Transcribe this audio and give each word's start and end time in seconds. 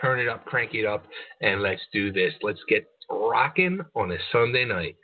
turn 0.00 0.20
it 0.20 0.28
up, 0.28 0.44
crank 0.44 0.74
it 0.74 0.86
up, 0.86 1.04
and 1.40 1.62
let's 1.62 1.82
do 1.92 2.12
this. 2.12 2.32
Let's 2.42 2.60
get 2.68 2.86
rocking 3.10 3.80
on 3.94 4.12
a 4.12 4.16
Sunday 4.32 4.64
night. 4.64 4.96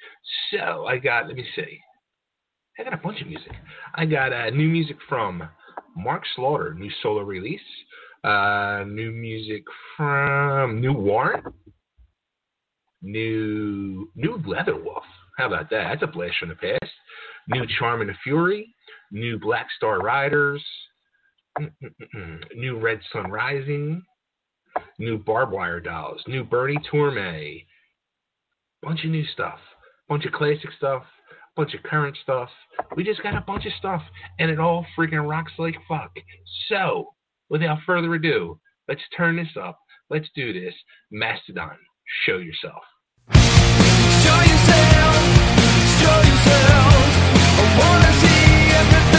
So 0.51 0.87
I 0.87 0.99
got, 0.99 1.27
let 1.27 1.37
me 1.37 1.45
see, 1.55 1.79
I 2.79 2.85
got 2.85 2.95
a 2.95 2.99
bunch 2.99 3.21
of 3.21 3.29
music. 3.29 3.53
I 3.95 4.07
got 4.07 4.33
uh, 4.33 4.51
new 4.51 4.69
music 4.69 4.97
from 5.09 5.43
Mark 5.97 6.23
Slaughter, 6.37 6.75
new 6.75 6.91
solo 7.03 7.23
release. 7.23 7.61
Uh, 8.23 8.85
new 8.87 9.11
music 9.13 9.65
from 9.97 10.79
New 10.79 10.93
Warrant, 10.93 11.47
new 13.01 14.11
new 14.15 14.37
Leatherwolf. 14.47 15.05
How 15.39 15.47
about 15.47 15.71
that? 15.71 15.85
That's 15.89 16.03
a 16.03 16.07
blast 16.07 16.37
from 16.39 16.51
the 16.51 16.55
past. 16.55 16.93
New 17.49 17.65
Charm 17.79 18.03
and 18.03 18.11
the 18.11 18.15
Fury, 18.23 18.75
new 19.11 19.39
Black 19.39 19.69
Star 19.75 20.01
Riders, 20.01 20.63
new 22.55 22.79
Red 22.79 23.01
Sun 23.11 23.31
Rising, 23.31 24.03
new 24.99 25.19
Barbed 25.19 25.53
Wire 25.53 25.81
Dolls, 25.81 26.23
new 26.27 26.45
Bernie 26.45 26.79
Torme, 26.93 27.65
bunch 28.83 29.05
of 29.05 29.11
new 29.11 29.25
stuff, 29.27 29.59
bunch 30.09 30.25
of 30.25 30.33
classic 30.33 30.71
stuff, 30.77 31.05
bunch 31.57 31.75
of 31.75 31.83
current 31.83 32.17
stuff. 32.23 32.49
We 32.97 33.05
just 33.05 33.23
got 33.23 33.35
a 33.35 33.41
bunch 33.47 33.67
of 33.67 33.73
stuff, 33.79 34.03
and 34.39 34.51
it 34.51 34.59
all 34.59 34.87
freaking 34.97 35.29
rocks 35.29 35.53
like 35.59 35.77
fuck. 35.89 36.13
So, 36.69 37.15
without 37.49 37.79
further 37.87 38.15
ado, 38.15 38.59
let's 38.89 39.03
turn 39.17 39.37
this 39.37 39.57
up. 39.61 39.79
Let's 40.09 40.29
do 40.35 40.53
this. 40.53 40.75
Mastodon, 41.11 41.77
show 42.25 42.39
yourself. 42.39 42.83
Show 43.33 44.41
yourself, 44.51 45.17
show 46.01 46.19
yourself. 46.31 46.95
I 47.59 47.77
wanna 47.79 48.13
see 48.21 48.75
everything 48.75 49.10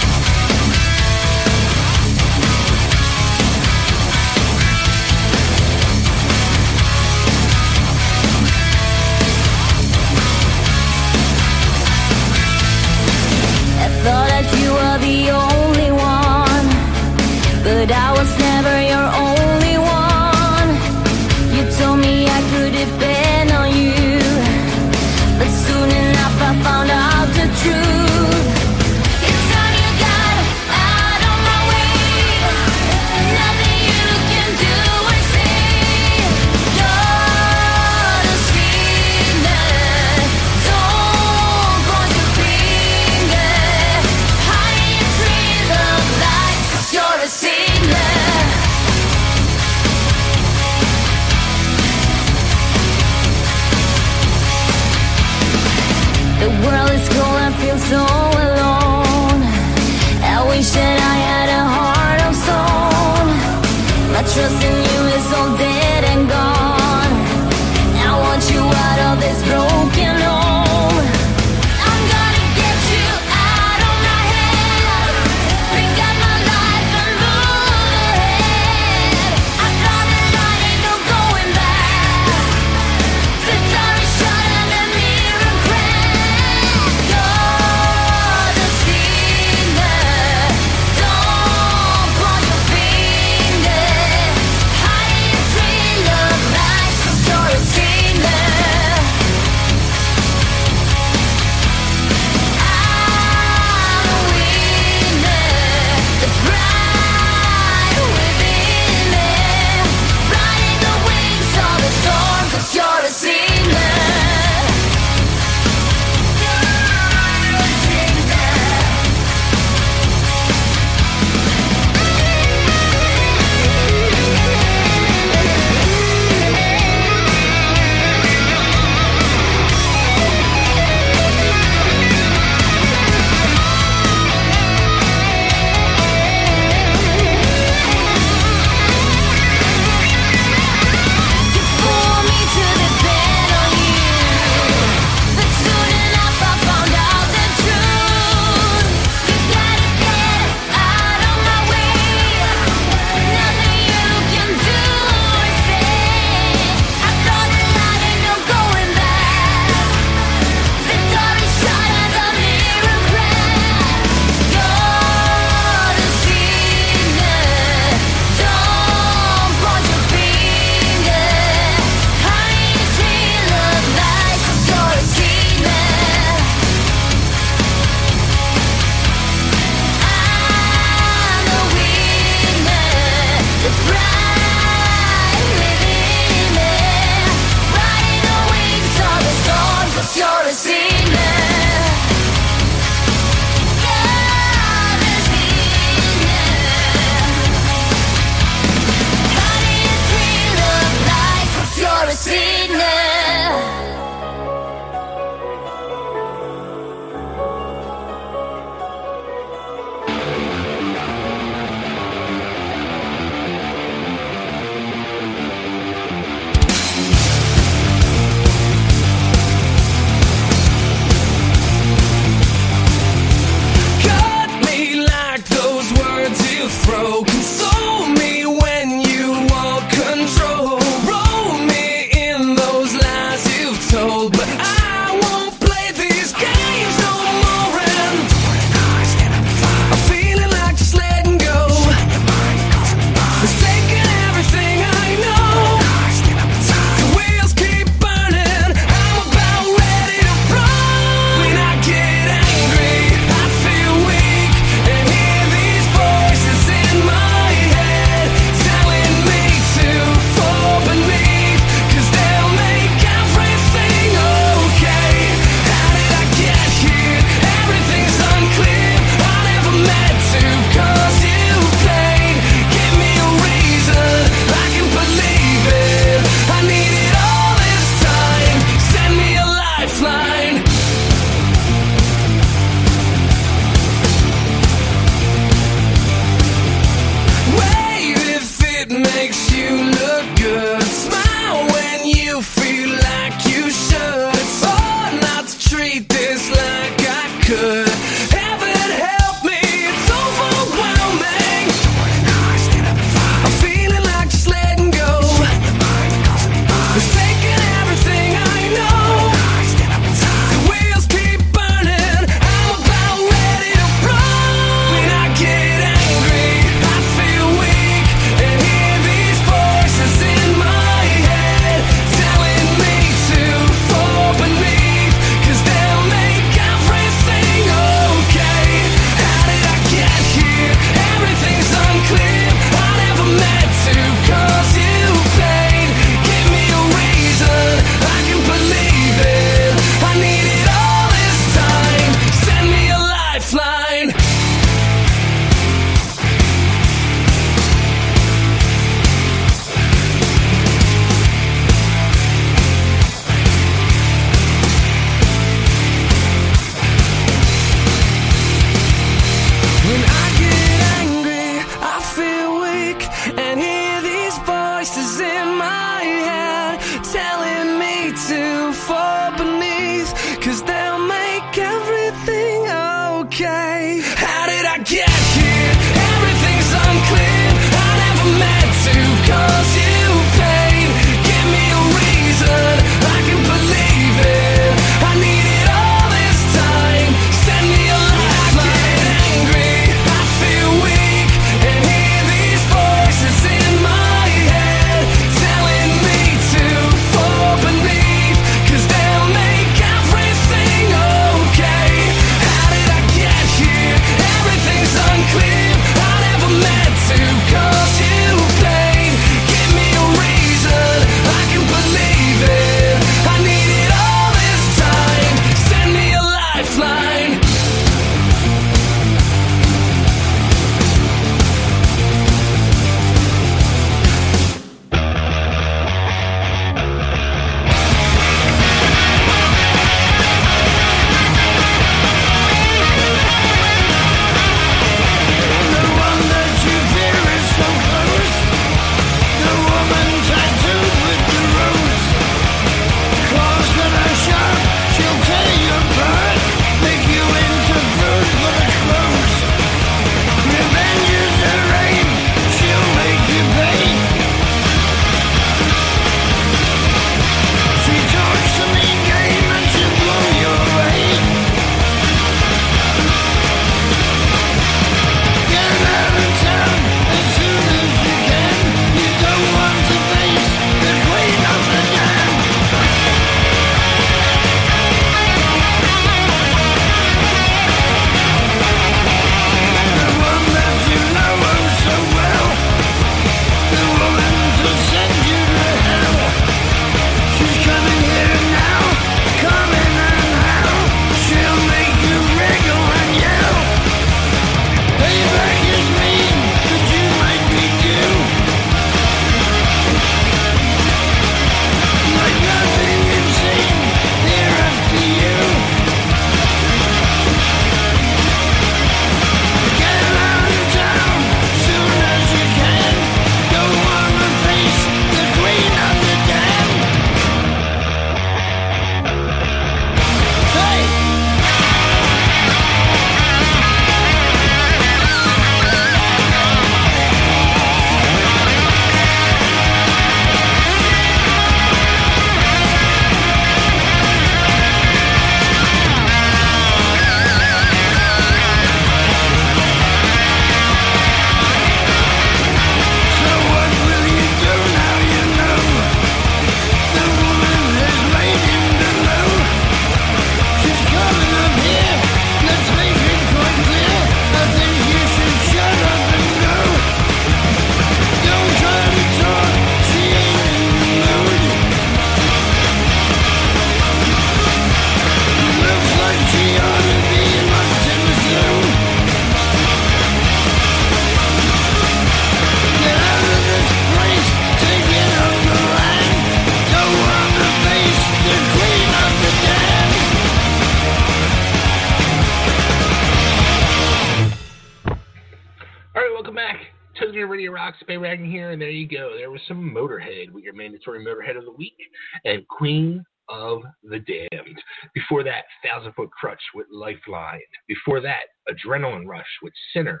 of 593.38 593.62
the 593.84 594.00
Damned. 594.00 594.58
Before 594.94 595.22
that, 595.22 595.44
Thousand 595.64 595.92
Foot 595.94 596.10
Crutch 596.10 596.42
with 596.54 596.66
Lifeline. 596.72 597.40
Before 597.68 598.00
that, 598.00 598.22
Adrenaline 598.48 599.06
Rush 599.06 599.26
with 599.42 599.52
Sinner. 599.72 600.00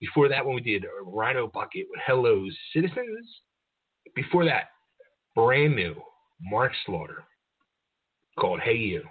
Before 0.00 0.28
that, 0.28 0.44
when 0.44 0.54
we 0.54 0.60
did 0.60 0.84
Rhino 1.02 1.46
Bucket 1.46 1.86
with 1.90 2.00
Hello 2.06 2.46
Citizens. 2.74 3.40
Before 4.14 4.44
that, 4.44 4.64
brand 5.34 5.74
new 5.74 5.94
Mark 6.42 6.72
Slaughter 6.84 7.24
called 8.38 8.60
Hey 8.60 8.76
You. 8.76 9.02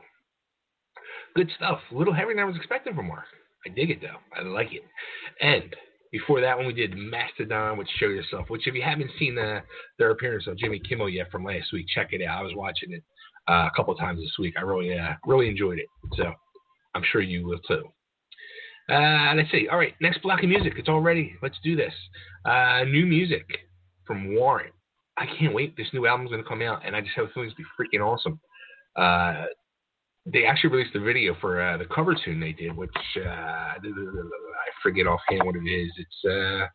Good 1.36 1.50
stuff. 1.56 1.80
Little 1.92 2.14
heavier 2.14 2.36
than 2.36 2.44
I 2.44 2.48
was 2.48 2.56
expecting 2.56 2.94
from 2.94 3.08
Mark. 3.08 3.26
I 3.66 3.70
dig 3.70 3.90
it 3.90 4.02
though. 4.02 4.20
I 4.38 4.44
like 4.44 4.72
it. 4.74 4.84
And 5.42 5.76
before 6.12 6.42
that 6.42 6.56
one, 6.56 6.68
we 6.68 6.74
did 6.74 6.96
Mastodon 6.96 7.78
with 7.78 7.88
Show 7.98 8.10
Yourself, 8.10 8.50
which 8.50 8.68
if 8.68 8.76
you 8.76 8.84
haven't 8.84 9.10
seen 9.18 9.34
the, 9.34 9.64
their 9.98 10.12
appearance 10.12 10.48
on 10.48 10.58
Jimmy 10.60 10.80
Kimmel 10.88 11.10
yet 11.10 11.32
from 11.32 11.44
last 11.44 11.74
week, 11.74 11.88
check 11.88 12.10
it 12.12 12.22
out. 12.22 12.40
I 12.40 12.44
was 12.44 12.54
watching 12.56 12.94
it 12.94 13.04
uh, 13.50 13.68
a 13.68 13.72
couple 13.76 13.94
times 13.96 14.20
this 14.20 14.34
week. 14.40 14.56
I 14.58 14.62
really, 14.62 14.98
uh, 14.98 15.14
really 15.26 15.50
enjoyed 15.50 15.80
it. 15.80 15.88
So 16.18 16.32
I'm 16.96 17.04
sure 17.12 17.22
you 17.22 17.46
will 17.46 17.60
too. 17.68 17.84
Uh, 18.90 19.34
let's 19.36 19.50
see. 19.52 19.68
All 19.70 19.78
right, 19.78 19.94
next 20.02 20.22
block 20.22 20.44
of 20.44 20.50
music. 20.50 20.74
It's 20.78 20.90
all 20.90 21.02
ready. 21.02 21.36
Let's 21.42 21.58
do 21.64 21.76
this. 21.76 21.94
Uh, 22.46 22.84
new 22.84 23.06
music 23.06 23.46
from 24.06 24.36
Warrant. 24.36 24.74
I 25.18 25.26
can't 25.40 25.54
wait. 25.54 25.78
This 25.78 25.88
new 25.94 26.08
album's 26.08 26.32
to 26.32 26.44
come 26.44 26.62
out, 26.62 26.82
and 26.86 26.96
I 26.96 27.02
just 27.02 27.14
have 27.16 27.26
a 27.26 27.30
feeling 27.30 27.50
it's 27.50 27.58
to 27.58 27.64
be 27.64 27.98
freaking 27.98 28.06
awesome. 28.06 28.40
Uh, 28.96 29.46
they 30.26 30.46
actually 30.46 30.72
released 30.72 30.96
a 30.96 31.00
video 31.00 31.36
for 31.40 31.62
uh, 31.62 31.78
the 31.78 31.86
cover 31.86 32.16
tune 32.16 32.40
they 32.40 32.54
did, 32.54 32.76
which 32.76 32.92
uh, 33.18 33.30
I 33.30 33.78
forget 34.82 35.08
offhand 35.08 35.44
what 35.46 35.56
it 35.56 35.70
is. 35.70 35.92
It's 35.98 36.26
uh, 36.26 36.66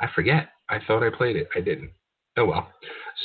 I 0.00 0.08
forget. 0.14 0.48
I 0.68 0.78
thought 0.86 1.02
I 1.02 1.10
played 1.14 1.36
it. 1.36 1.48
I 1.54 1.60
didn't. 1.60 1.90
Oh 2.36 2.46
well. 2.46 2.68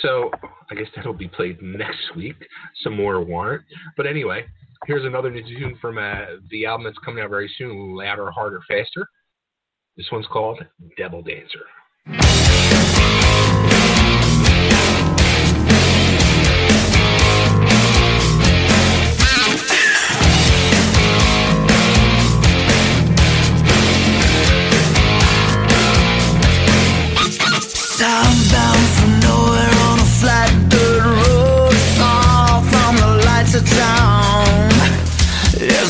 So 0.02 0.32
I 0.70 0.76
guess 0.76 0.88
that'll 0.96 1.14
be 1.14 1.28
played 1.28 1.62
next 1.62 2.16
week. 2.16 2.36
Some 2.84 2.96
more 2.96 3.22
warrant. 3.24 3.64
But 3.98 4.06
anyway, 4.06 4.46
here's 4.86 5.06
another 5.06 5.32
new 5.32 5.44
tune 5.44 5.78
from 5.82 5.98
uh, 5.98 6.38
the 6.50 6.66
album 6.66 6.86
that's 6.86 7.00
coming 7.00 7.24
out 7.24 7.30
very 7.30 7.52
soon. 7.58 7.96
Louder, 7.96 8.30
harder, 8.32 8.62
faster. 8.68 9.08
This 9.98 10.08
one's 10.12 10.28
called 10.28 10.64
Devil 10.98 11.24
Dancer. 11.24 12.49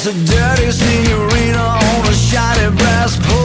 A 0.10 0.14
dirty 0.26 0.72
senorita 0.72 1.62
on 1.62 2.08
a 2.08 2.14
shiny 2.14 2.76
brass 2.78 3.16
pole, 3.22 3.39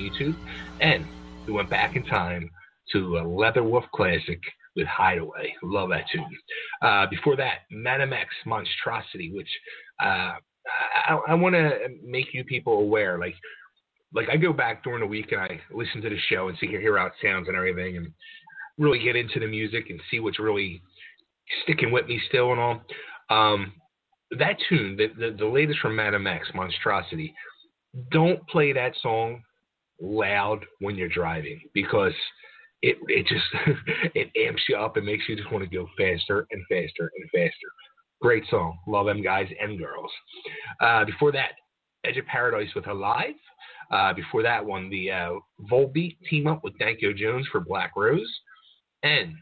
YouTube. 0.00 0.36
And 0.80 1.06
we 1.46 1.52
went 1.52 1.70
back 1.70 1.96
in 1.96 2.04
time 2.04 2.50
to 2.92 3.18
a 3.18 3.22
Leatherwolf 3.22 3.88
classic 3.94 4.40
with 4.76 4.86
Hideaway. 4.86 5.54
Love 5.62 5.90
that 5.90 6.04
tune. 6.12 6.26
Uh, 6.82 7.06
before 7.08 7.36
that, 7.36 7.60
Madam 7.70 8.12
X 8.12 8.28
Monstrosity, 8.46 9.32
which 9.32 9.48
uh, 10.02 10.32
I, 11.08 11.18
I 11.28 11.34
want 11.34 11.54
to 11.54 11.78
make 12.04 12.32
you 12.32 12.44
people 12.44 12.74
aware. 12.74 13.18
Like, 13.18 13.34
like 14.14 14.28
I 14.28 14.36
go 14.36 14.52
back 14.52 14.82
during 14.82 15.00
the 15.00 15.06
week 15.06 15.32
and 15.32 15.40
I 15.40 15.60
listen 15.72 16.00
to 16.02 16.10
the 16.10 16.18
show 16.28 16.48
and 16.48 16.58
see 16.58 16.66
hear, 16.66 16.98
it 16.98 17.12
sounds 17.22 17.48
and 17.48 17.56
everything, 17.56 17.96
and 17.96 18.12
really 18.78 18.98
get 18.98 19.16
into 19.16 19.40
the 19.40 19.46
music 19.46 19.90
and 19.90 20.00
see 20.10 20.20
what's 20.20 20.38
really 20.38 20.82
sticking 21.62 21.92
with 21.92 22.06
me 22.06 22.20
still 22.28 22.52
and 22.52 22.60
all. 22.60 22.82
Um, 23.28 23.72
that 24.38 24.56
tune, 24.68 24.96
the, 24.96 25.08
the 25.18 25.36
the 25.36 25.46
latest 25.46 25.80
from 25.80 25.96
Madam 25.96 26.26
X, 26.26 26.48
Monstrosity. 26.54 27.34
Don't 28.10 28.46
play 28.48 28.72
that 28.72 28.92
song 29.02 29.42
loud 30.00 30.64
when 30.80 30.96
you're 30.96 31.08
driving 31.08 31.60
because 31.74 32.12
it 32.82 32.96
it 33.08 33.26
just 33.26 33.44
it 34.14 34.30
amps 34.36 34.62
you 34.68 34.76
up 34.76 34.96
and 34.96 35.06
makes 35.06 35.24
you 35.28 35.36
just 35.36 35.50
want 35.52 35.64
to 35.68 35.76
go 35.76 35.86
faster 35.98 36.46
and 36.50 36.62
faster 36.68 37.10
and 37.16 37.30
faster. 37.32 37.68
Great 38.20 38.44
song, 38.50 38.78
love 38.86 39.06
them 39.06 39.22
guys 39.22 39.48
and 39.60 39.78
girls. 39.78 40.10
Uh, 40.80 41.04
before 41.04 41.32
that, 41.32 41.52
Edge 42.04 42.18
of 42.18 42.26
Paradise 42.26 42.68
with 42.74 42.86
Alive. 42.86 43.34
Uh, 43.90 44.12
before 44.12 44.42
that 44.42 44.64
one, 44.64 44.88
the 44.88 45.10
uh, 45.10 45.32
Volbeat 45.70 46.16
team 46.28 46.46
up 46.46 46.62
with 46.62 46.78
Danko 46.78 47.12
Jones 47.12 47.46
for 47.50 47.60
Black 47.60 47.92
Rose, 47.96 48.30
and 49.02 49.34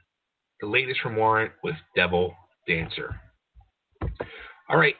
the 0.60 0.66
latest 0.66 1.00
from 1.00 1.16
Warrant 1.16 1.52
with 1.62 1.74
Devil 1.94 2.34
Dancer. 2.66 3.20
All 4.70 4.78
right, 4.78 4.94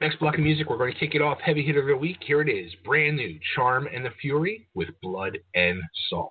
next 0.00 0.18
block 0.18 0.34
of 0.34 0.40
music, 0.40 0.70
we're 0.70 0.78
going 0.78 0.92
to 0.92 0.98
kick 0.98 1.14
it 1.14 1.22
off. 1.22 1.38
Heavy 1.40 1.64
hitter 1.64 1.80
of 1.80 1.86
the 1.86 1.96
week. 1.96 2.18
Here 2.26 2.40
it 2.40 2.48
is, 2.48 2.72
brand 2.84 3.16
new 3.16 3.38
Charm 3.54 3.86
and 3.92 4.04
the 4.04 4.10
Fury 4.20 4.66
with 4.74 4.88
Blood 5.02 5.38
and 5.54 5.80
Salt. 6.08 6.30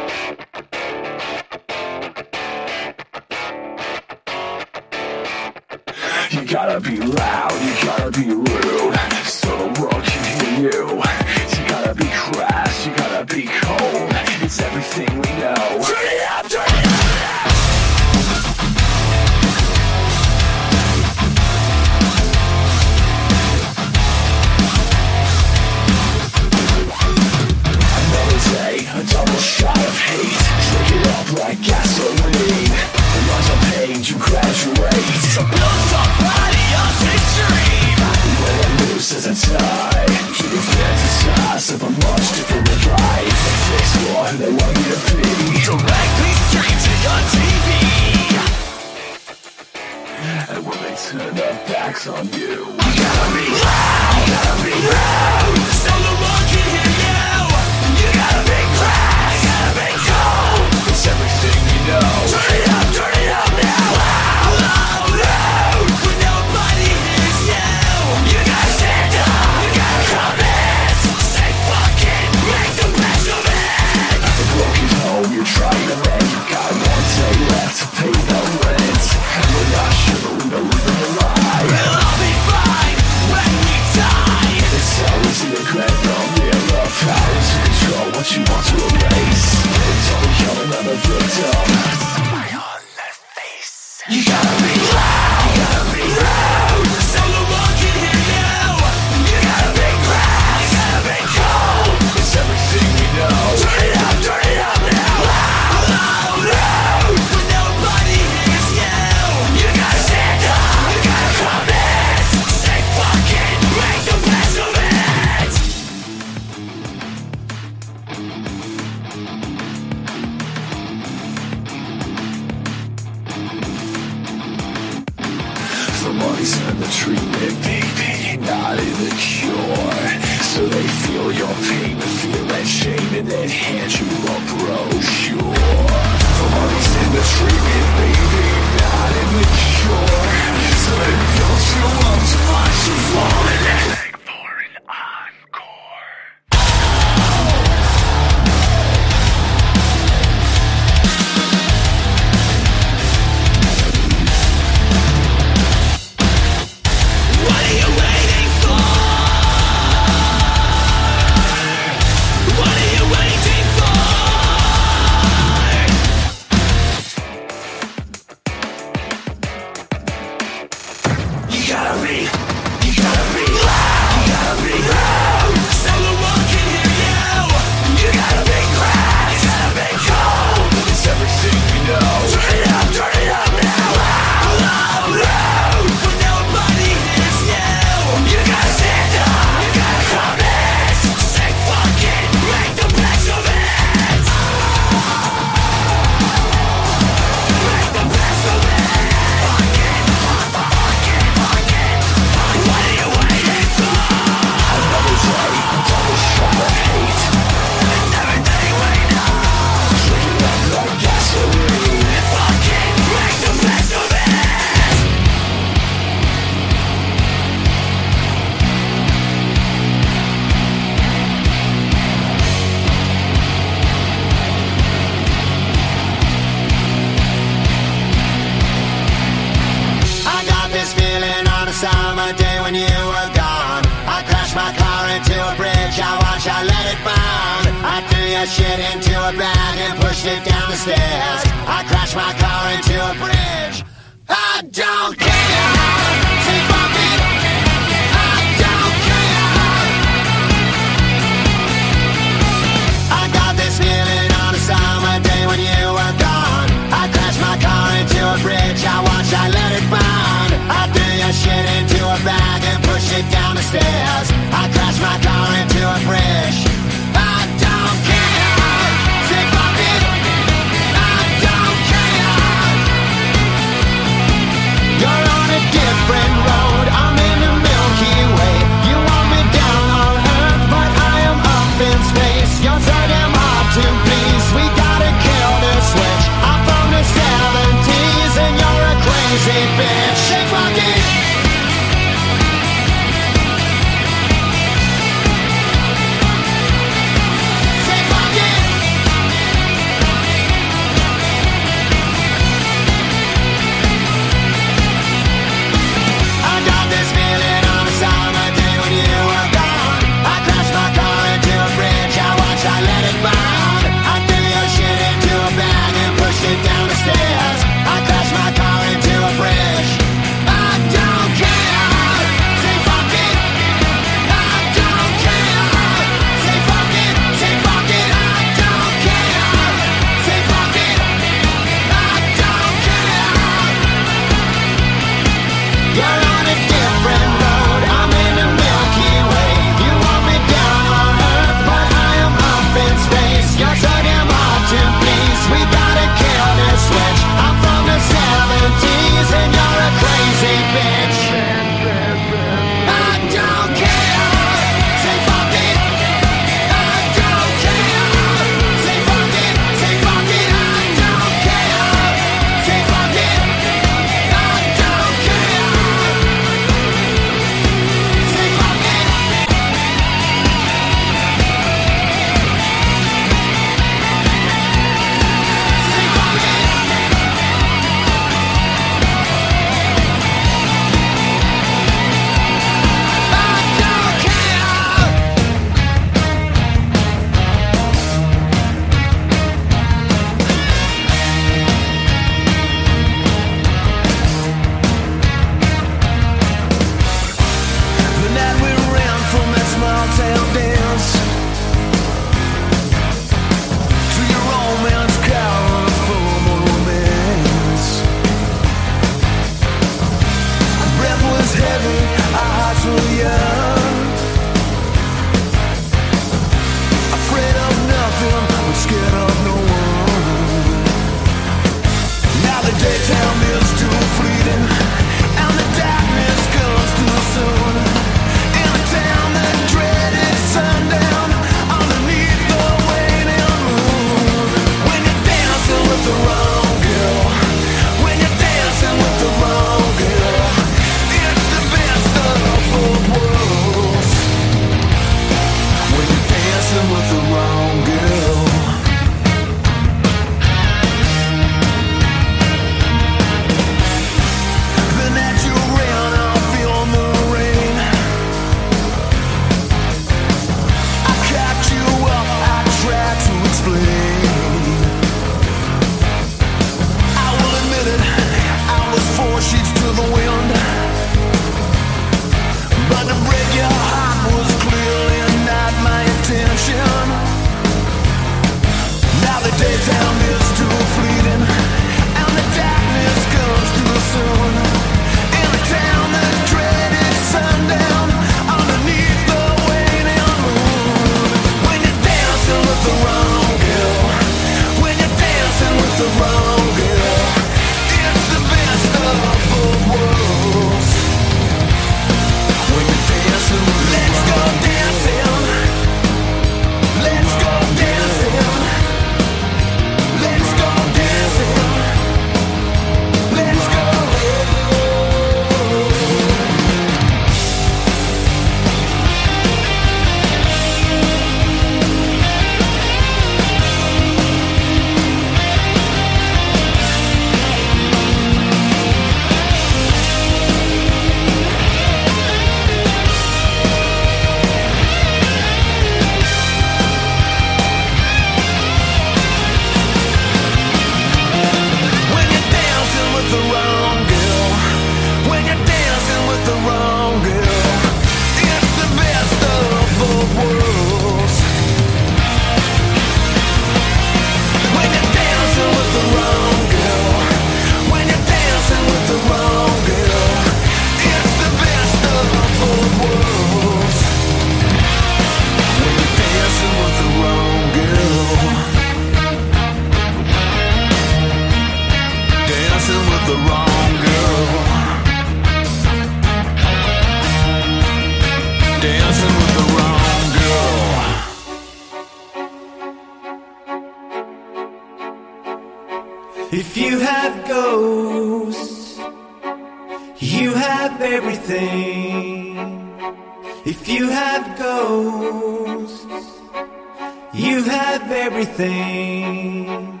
You 597.32 597.62
have 597.62 598.10
everything. 598.10 600.00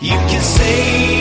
You 0.00 0.16
can 0.28 0.42
say 0.42 1.13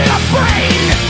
in 0.00 0.08
a 0.08 0.18
brain. 0.32 1.09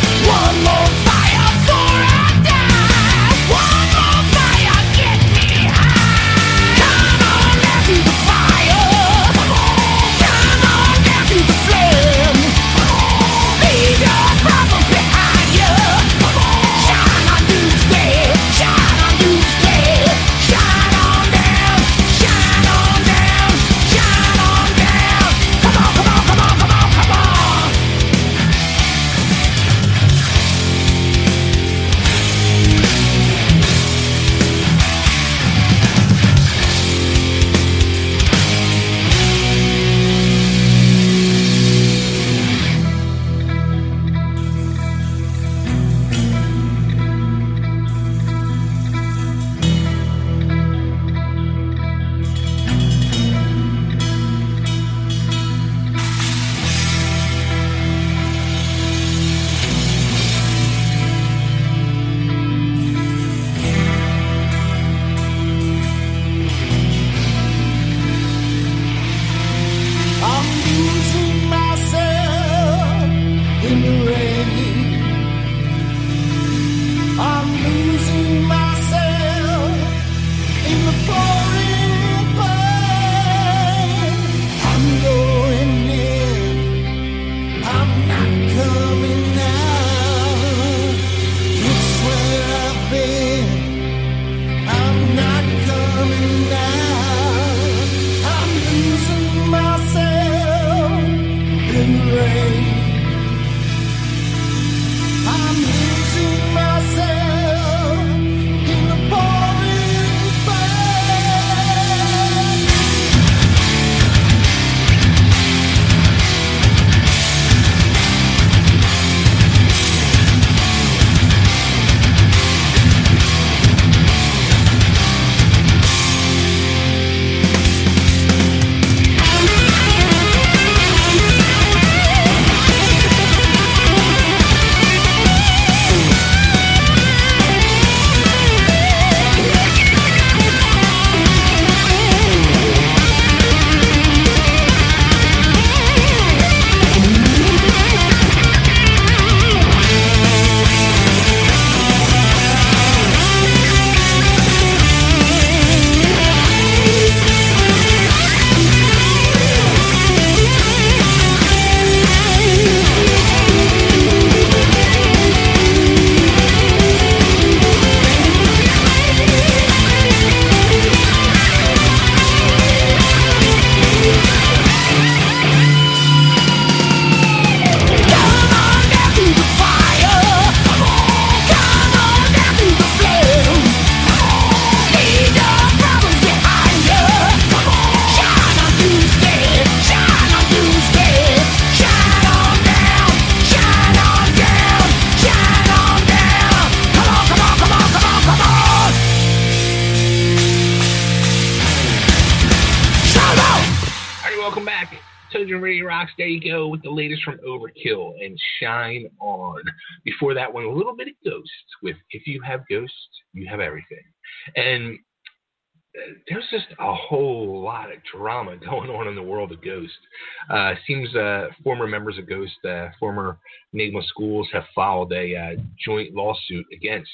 Uh, 220.50 220.74
seems 220.86 221.14
uh, 221.14 221.46
former 221.62 221.86
members 221.86 222.18
of 222.18 222.28
Ghost, 222.28 222.52
uh, 222.68 222.88
former 222.98 223.38
Enigma 223.72 224.02
schools, 224.08 224.48
have 224.52 224.64
filed 224.74 225.12
a 225.12 225.36
uh, 225.36 225.62
joint 225.84 226.12
lawsuit 226.14 226.66
against 226.72 227.10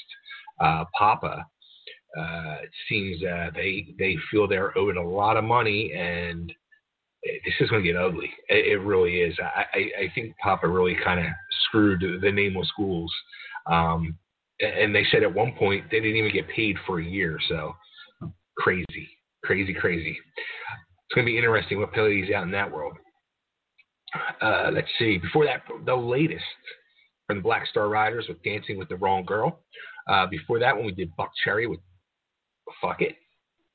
uh, 0.59 0.85
Papa. 0.97 1.45
It 2.19 2.71
seems 2.89 3.21
they 3.53 3.93
they 3.99 4.15
feel 4.31 4.47
they're 4.47 4.75
owed 4.75 4.97
a 4.97 5.01
lot 5.01 5.37
of 5.37 5.43
money, 5.43 5.93
and 5.93 6.51
this 7.23 7.53
is 7.59 7.69
going 7.69 7.83
to 7.83 7.87
get 7.87 7.95
ugly. 7.95 8.31
It, 8.49 8.65
it 8.73 8.77
really 8.77 9.21
is. 9.21 9.35
I, 9.39 9.65
I, 9.73 9.79
I 10.03 10.11
think 10.15 10.35
Papa 10.37 10.67
really 10.67 10.97
kind 11.03 11.19
of 11.19 11.27
screwed 11.65 12.01
the 12.21 12.31
Nameless 12.31 12.71
Ghouls. 12.75 13.13
Um, 13.67 14.17
and 14.59 14.95
they 14.95 15.05
said 15.11 15.21
at 15.21 15.33
one 15.33 15.51
point 15.53 15.85
they 15.91 15.99
didn't 15.99 16.15
even 16.15 16.33
get 16.33 16.47
paid 16.49 16.77
for 16.87 16.99
a 16.99 17.05
year. 17.05 17.37
So 17.49 17.75
crazy, 18.57 19.09
crazy, 19.43 19.73
crazy. 19.73 20.17
It's 20.17 21.15
going 21.15 21.25
to 21.25 21.31
be 21.31 21.37
interesting 21.37 21.79
what 21.79 21.93
plays 21.93 22.31
out 22.33 22.43
in 22.43 22.51
that 22.51 22.71
world. 22.71 22.97
Uh, 24.41 24.71
let's 24.73 24.87
see. 24.97 25.17
Before 25.17 25.45
that, 25.45 25.63
the 25.85 25.95
latest 25.95 26.43
from 27.25 27.37
the 27.37 27.43
Black 27.43 27.67
Star 27.67 27.89
Riders 27.89 28.25
with 28.27 28.41
Dancing 28.43 28.77
with 28.77 28.89
the 28.89 28.95
Wrong 28.95 29.25
Girl. 29.25 29.59
Uh, 30.07 30.25
before 30.27 30.59
that, 30.59 30.75
when 30.75 30.85
we 30.85 30.93
did 30.93 31.15
Buck 31.17 31.31
Cherry 31.43 31.67
with 31.67 31.79
Fuck 32.81 33.01
It. 33.01 33.15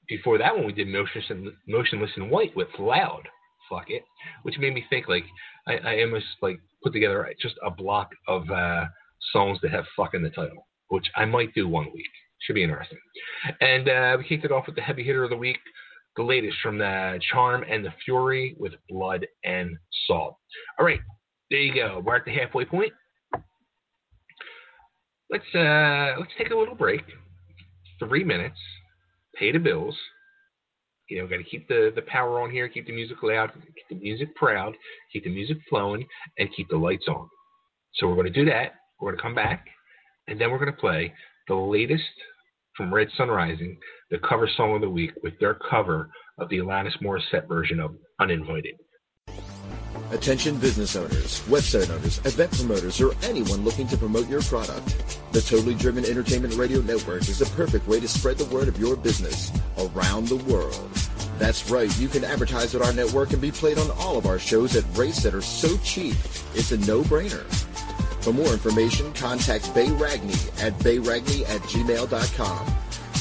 Before 0.09 0.39
that, 0.39 0.55
when 0.55 0.67
we 0.67 0.73
did 0.73 0.89
Motionless 0.89 1.31
and, 1.31 1.53
Motionless 1.69 2.11
in 2.17 2.31
White 2.31 2.57
with 2.57 2.69
Loud, 2.79 3.29
Fuck 3.69 3.91
It, 3.91 4.03
which 4.43 4.59
made 4.59 4.75
me 4.75 4.85
think 4.91 5.09
like 5.09 5.25
I, 5.67 5.77
I 5.77 6.03
almost 6.03 6.27
like 6.41 6.59
put 6.83 6.93
together 6.93 7.29
just 7.41 7.55
a 7.65 7.71
block 7.71 8.11
of 8.27 8.51
uh, 8.51 8.87
songs 9.33 9.59
that 9.63 9.71
have 9.71 9.85
fuck 9.97 10.15
in 10.15 10.23
the 10.23 10.31
title, 10.31 10.67
which 10.89 11.07
I 11.15 11.25
might 11.25 11.55
do 11.55 11.69
one 11.69 11.87
week. 11.95 12.07
Should 12.41 12.55
be 12.55 12.65
interesting. 12.65 12.99
And 13.61 13.89
uh, 13.89 14.17
we 14.19 14.25
kicked 14.25 14.45
it 14.45 14.51
off 14.51 14.67
with 14.67 14.75
the 14.75 14.83
heavy 14.83 15.05
hitter 15.05 15.23
of 15.23 15.31
the 15.31 15.37
week, 15.37 15.59
the 16.17 16.23
latest 16.23 16.57
from 16.63 16.79
the 16.79 17.21
Charm 17.31 17.65
and 17.69 17.85
the 17.85 17.93
Fury 18.05 18.55
with 18.59 18.73
Blood 18.89 19.27
and 19.45 19.77
Salt. 20.07 20.37
All 20.79 20.87
right, 20.87 21.01
there 21.51 21.61
you 21.61 21.75
go. 21.75 22.03
We're 22.05 22.17
at 22.17 22.25
the 22.25 22.33
halfway 22.33 22.65
point. 22.65 22.93
Let's 25.31 25.45
uh, 25.55 26.19
let's 26.19 26.33
take 26.37 26.51
a 26.51 26.57
little 26.57 26.75
break. 26.75 27.03
Three 27.99 28.25
minutes. 28.25 28.59
Pay 29.37 29.53
the 29.53 29.59
bills. 29.59 29.97
You 31.09 31.21
know, 31.21 31.27
got 31.27 31.39
to 31.39 31.45
keep 31.45 31.69
the, 31.69 31.93
the 31.95 32.03
power 32.03 32.41
on 32.41 32.51
here, 32.51 32.69
keep 32.69 32.87
the 32.87 32.93
music 32.93 33.23
loud, 33.23 33.53
keep 33.55 33.89
the 33.99 34.03
music 34.03 34.35
proud, 34.35 34.75
keep 35.13 35.25
the 35.25 35.31
music 35.31 35.59
flowing, 35.69 36.07
and 36.39 36.49
keep 36.57 36.69
the 36.69 36.77
lights 36.77 37.07
on. 37.09 37.29
So 37.95 38.07
we're 38.07 38.15
going 38.15 38.33
to 38.33 38.45
do 38.45 38.47
that. 38.47 38.75
We're 39.01 39.11
going 39.11 39.19
to 39.19 39.23
come 39.23 39.35
back, 39.35 39.67
and 40.29 40.41
then 40.41 40.51
we're 40.51 40.59
going 40.59 40.73
to 40.73 40.79
play 40.81 41.13
the 41.49 41.55
latest 41.55 42.03
from 42.77 42.93
Red 42.93 43.09
Sun 43.17 43.29
Rising, 43.29 43.77
the 44.13 44.19
cover 44.19 44.47
song 44.59 44.75
of 44.75 44.83
the 44.83 44.91
week 44.91 45.11
with 45.23 45.33
their 45.41 45.55
cover 45.55 46.11
of 46.39 46.49
the 46.51 46.59
Alanis 46.59 46.93
Morissette 47.03 47.49
version 47.49 47.81
of 47.81 47.97
Uninvited. 48.21 48.75
Attention 50.11 50.59
business 50.59 50.95
owners, 50.95 51.41
website 51.49 51.89
owners, 51.89 52.19
event 52.27 52.53
promoters, 52.53 53.01
or 53.01 53.15
anyone 53.23 53.65
looking 53.65 53.89
to 53.89 53.97
promote 53.97 54.29
your 54.29 54.43
product. 54.43 55.19
The 55.33 55.41
Totally 55.41 55.75
Driven 55.75 56.05
Entertainment 56.05 56.55
Radio 56.57 56.83
Network 56.83 57.23
is 57.23 57.39
the 57.39 57.47
perfect 57.57 57.89
way 57.89 58.01
to 58.01 58.07
spread 58.07 58.37
the 58.37 58.55
word 58.55 58.69
of 58.69 58.79
your 58.79 58.97
business 58.97 59.51
around 59.79 60.29
the 60.29 60.37
world. 60.37 60.91
That's 61.39 61.71
right, 61.71 61.99
you 61.99 62.09
can 62.09 62.23
advertise 62.23 62.75
at 62.75 62.83
our 62.83 62.93
network 62.93 63.33
and 63.33 63.41
be 63.41 63.51
played 63.51 63.79
on 63.79 63.91
all 63.93 64.19
of 64.19 64.27
our 64.27 64.39
shows 64.39 64.77
at 64.77 64.85
rates 64.95 65.23
that 65.23 65.35
are 65.35 65.41
so 65.41 65.79
cheap, 65.79 66.17
it's 66.55 66.73
a 66.73 66.77
no-brainer. 66.77 67.45
For 68.23 68.35
more 68.35 68.53
information, 68.53 69.11
contact 69.15 69.75
Bay 69.75 69.87
Ragni 69.87 70.63
at 70.63 70.75
bayragni 70.81 71.49
at 71.49 71.63
gmail.com. 71.63 72.82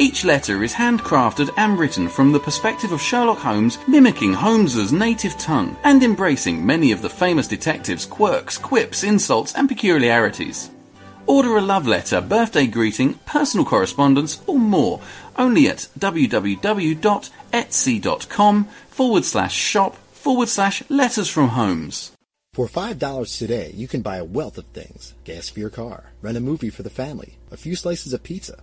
Each 0.00 0.24
letter 0.24 0.62
is 0.62 0.72
handcrafted 0.72 1.50
and 1.58 1.78
written 1.78 2.08
from 2.08 2.32
the 2.32 2.40
perspective 2.40 2.90
of 2.90 3.02
Sherlock 3.02 3.36
Holmes, 3.36 3.78
mimicking 3.86 4.32
Holmes's 4.32 4.94
native 4.94 5.36
tongue 5.36 5.76
and 5.84 6.02
embracing 6.02 6.64
many 6.64 6.92
of 6.92 7.02
the 7.02 7.10
famous 7.10 7.46
detective's 7.46 8.06
quirks, 8.06 8.56
quips, 8.56 9.04
insults, 9.04 9.54
and 9.54 9.68
peculiarities. 9.68 10.70
Order 11.26 11.58
a 11.58 11.60
love 11.60 11.86
letter, 11.86 12.22
birthday 12.22 12.66
greeting, 12.66 13.12
personal 13.26 13.66
correspondence, 13.66 14.40
or 14.46 14.58
more 14.58 15.02
only 15.36 15.68
at 15.68 15.86
www.etsy.com 15.98 18.64
forward 18.88 19.24
slash 19.26 19.54
shop 19.54 19.96
forward 19.96 20.48
slash 20.48 20.82
letters 20.88 21.28
from 21.28 21.48
Holmes. 21.48 22.12
For 22.54 22.68
$5 22.68 23.38
today, 23.38 23.70
you 23.74 23.86
can 23.86 24.00
buy 24.00 24.16
a 24.16 24.24
wealth 24.24 24.56
of 24.56 24.64
things. 24.68 25.12
Gas 25.24 25.50
for 25.50 25.60
your 25.60 25.68
car, 25.68 26.14
rent 26.22 26.38
a 26.38 26.40
movie 26.40 26.70
for 26.70 26.82
the 26.82 26.88
family, 26.88 27.36
a 27.50 27.58
few 27.58 27.76
slices 27.76 28.14
of 28.14 28.22
pizza. 28.22 28.62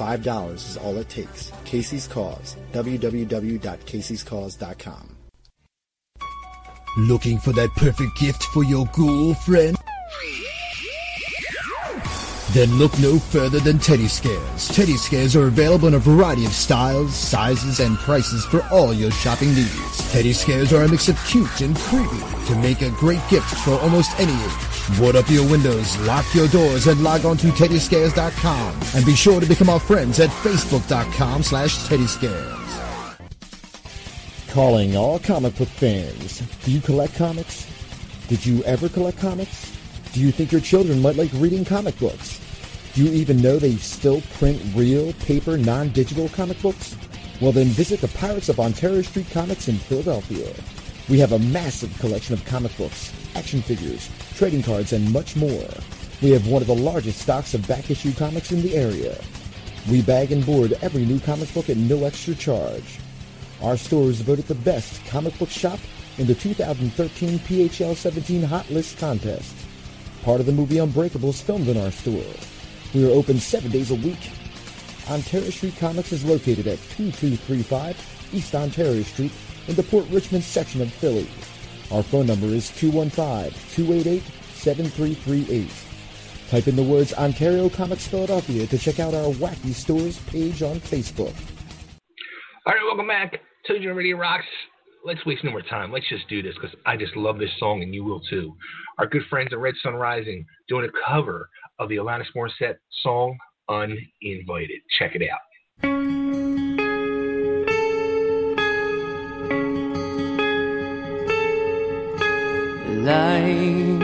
$5 0.00 0.54
is 0.54 0.78
all 0.78 0.96
it 0.96 1.10
takes. 1.10 1.52
Casey's 1.66 2.08
Cause, 2.08 2.56
www.caseyscause.com. 2.72 5.16
Looking 6.96 7.38
for 7.38 7.52
that 7.52 7.68
perfect 7.76 8.18
gift 8.18 8.42
for 8.44 8.64
your 8.64 8.86
ghoul 8.94 9.34
friend? 9.34 9.76
Then 12.52 12.78
look 12.78 12.98
no 12.98 13.18
further 13.18 13.60
than 13.60 13.78
Teddy 13.78 14.08
Scares. 14.08 14.68
Teddy 14.68 14.96
Scares 14.96 15.36
are 15.36 15.46
available 15.46 15.86
in 15.86 15.94
a 15.94 16.00
variety 16.00 16.44
of 16.46 16.52
styles, 16.52 17.14
sizes, 17.14 17.78
and 17.78 17.96
prices 17.98 18.44
for 18.44 18.66
all 18.72 18.92
your 18.92 19.12
shopping 19.12 19.54
needs. 19.54 20.12
Teddy 20.12 20.32
Scares 20.32 20.72
are 20.72 20.82
a 20.82 20.88
mix 20.88 21.08
of 21.08 21.16
cute 21.26 21.60
and 21.60 21.76
creepy 21.76 22.18
to 22.46 22.56
make 22.56 22.82
a 22.82 22.90
great 22.90 23.20
gift 23.30 23.54
for 23.58 23.78
almost 23.78 24.18
any 24.18 24.32
age. 24.32 24.69
Board 24.98 25.16
up 25.16 25.28
your 25.30 25.48
windows, 25.48 25.96
lock 26.00 26.24
your 26.34 26.48
doors, 26.48 26.86
and 26.86 27.02
log 27.02 27.24
on 27.24 27.36
to 27.38 27.48
teddyscares.com. 27.48 28.80
And 28.94 29.06
be 29.06 29.14
sure 29.14 29.40
to 29.40 29.46
become 29.46 29.68
our 29.68 29.80
friends 29.80 30.20
at 30.20 30.30
facebook.com 30.30 31.42
slash 31.42 31.76
teddyscares. 31.88 32.56
Calling 34.48 34.96
all 34.96 35.18
comic 35.18 35.56
book 35.56 35.68
fans. 35.68 36.40
Do 36.64 36.72
you 36.72 36.80
collect 36.80 37.14
comics? 37.14 37.66
Did 38.28 38.44
you 38.44 38.64
ever 38.64 38.88
collect 38.88 39.18
comics? 39.18 39.76
Do 40.12 40.20
you 40.20 40.32
think 40.32 40.50
your 40.50 40.60
children 40.60 41.00
might 41.00 41.16
like 41.16 41.30
reading 41.34 41.64
comic 41.64 41.98
books? 41.98 42.40
Do 42.94 43.04
you 43.04 43.12
even 43.12 43.40
know 43.40 43.58
they 43.58 43.76
still 43.76 44.20
print 44.38 44.60
real, 44.74 45.12
paper, 45.14 45.56
non-digital 45.56 46.28
comic 46.30 46.60
books? 46.60 46.96
Well 47.40 47.52
then 47.52 47.68
visit 47.68 48.00
the 48.00 48.08
Pirates 48.08 48.48
of 48.48 48.58
Ontario 48.58 49.02
Street 49.02 49.30
Comics 49.30 49.68
in 49.68 49.76
Philadelphia. 49.76 50.52
We 51.08 51.18
have 51.18 51.32
a 51.32 51.38
massive 51.38 51.96
collection 51.98 52.34
of 52.34 52.44
comic 52.44 52.76
books, 52.76 53.12
action 53.34 53.62
figures, 53.62 54.08
trading 54.36 54.62
cards, 54.62 54.92
and 54.92 55.12
much 55.12 55.36
more. 55.36 55.68
We 56.22 56.30
have 56.30 56.46
one 56.46 56.62
of 56.62 56.68
the 56.68 56.74
largest 56.74 57.20
stocks 57.20 57.54
of 57.54 57.66
back-issue 57.66 58.12
comics 58.12 58.52
in 58.52 58.62
the 58.62 58.76
area. 58.76 59.18
We 59.90 60.02
bag 60.02 60.30
and 60.30 60.44
board 60.44 60.78
every 60.82 61.04
new 61.04 61.18
comic 61.18 61.52
book 61.54 61.70
at 61.70 61.76
no 61.76 62.04
extra 62.04 62.34
charge. 62.34 62.98
Our 63.62 63.76
store 63.76 64.10
is 64.10 64.20
voted 64.20 64.46
the 64.46 64.54
best 64.54 65.04
comic 65.06 65.38
book 65.38 65.48
shop 65.48 65.80
in 66.18 66.26
the 66.26 66.34
2013 66.34 67.38
PHL 67.40 67.96
17 67.96 68.42
Hot 68.42 68.70
List 68.70 68.98
contest. 68.98 69.54
Part 70.22 70.40
of 70.40 70.46
the 70.46 70.52
movie 70.52 70.78
Unbreakable 70.78 71.30
is 71.30 71.40
filmed 71.40 71.68
in 71.68 71.78
our 71.78 71.90
store. 71.90 72.34
We 72.94 73.06
are 73.06 73.14
open 73.14 73.38
seven 73.38 73.70
days 73.70 73.90
a 73.90 73.94
week. 73.94 74.30
Ontario 75.08 75.50
Street 75.50 75.76
Comics 75.78 76.12
is 76.12 76.24
located 76.24 76.66
at 76.66 76.78
2235 76.96 78.30
East 78.32 78.54
Ontario 78.54 79.02
Street 79.02 79.32
in 79.70 79.76
the 79.76 79.82
Port 79.84 80.04
Richmond 80.10 80.44
section 80.44 80.82
of 80.82 80.92
Philly. 80.92 81.26
Our 81.92 82.02
phone 82.02 82.26
number 82.26 82.48
is 82.48 82.72
215-288-7338. 82.72 85.70
Type 86.50 86.66
in 86.66 86.74
the 86.74 86.82
words 86.82 87.14
Ontario 87.14 87.68
Comics 87.68 88.08
Philadelphia 88.08 88.66
to 88.66 88.76
check 88.76 88.98
out 88.98 89.14
our 89.14 89.32
Wacky 89.34 89.72
Stores 89.72 90.18
page 90.26 90.62
on 90.62 90.80
Facebook. 90.80 91.32
All 92.66 92.74
right, 92.74 92.82
welcome 92.84 93.06
back 93.06 93.40
to 93.66 93.78
Dream 93.78 93.96
Radio 93.96 94.16
Rocks. 94.16 94.44
Let's 95.04 95.24
waste 95.24 95.44
no 95.44 95.52
more 95.52 95.62
time. 95.62 95.92
Let's 95.92 96.08
just 96.08 96.28
do 96.28 96.42
this 96.42 96.56
because 96.60 96.76
I 96.84 96.96
just 96.96 97.14
love 97.16 97.38
this 97.38 97.56
song 97.58 97.82
and 97.82 97.94
you 97.94 98.02
will 98.04 98.20
too. 98.28 98.56
Our 98.98 99.06
good 99.06 99.22
friends 99.30 99.52
at 99.52 99.60
Red 99.60 99.74
Sun 99.82 99.94
Rising 99.94 100.44
doing 100.68 100.84
a 100.84 100.90
cover 101.08 101.48
of 101.78 101.88
the 101.88 101.96
Alanis 101.96 102.26
Morissette 102.36 102.76
song 103.02 103.38
Uninvited. 103.68 104.80
Check 104.98 105.14
it 105.14 105.22
out. 105.30 105.38
Like 113.04 114.02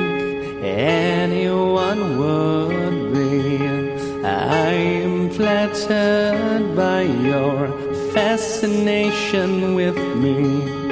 anyone 0.63 2.19
would 2.19 3.13
be. 3.13 3.59
I 4.25 4.73
am 5.05 5.31
flattered 5.31 6.75
by 6.75 7.03
your 7.03 7.69
fascination 8.13 9.75
with 9.75 9.99
me. 10.17 10.87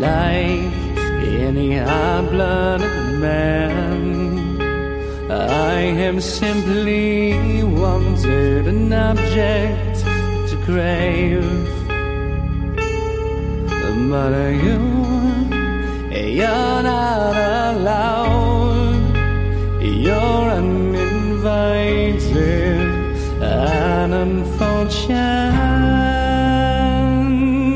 Like 0.00 0.72
any 1.42 1.76
hot-blooded 1.76 3.18
man, 3.20 4.60
I 5.30 5.80
am 5.80 6.20
simply 6.22 7.62
wanted 7.62 8.66
an 8.66 8.90
object 8.92 9.96
to 10.48 10.56
crave. 10.64 11.79
But 13.92 14.32
you, 14.64 14.78
you're 16.12 16.82
not 16.82 17.34
allowed. 17.74 19.02
You're 19.82 20.50
uninvited 20.60 22.22
and 23.42 24.14
unfortunate. 24.14 25.50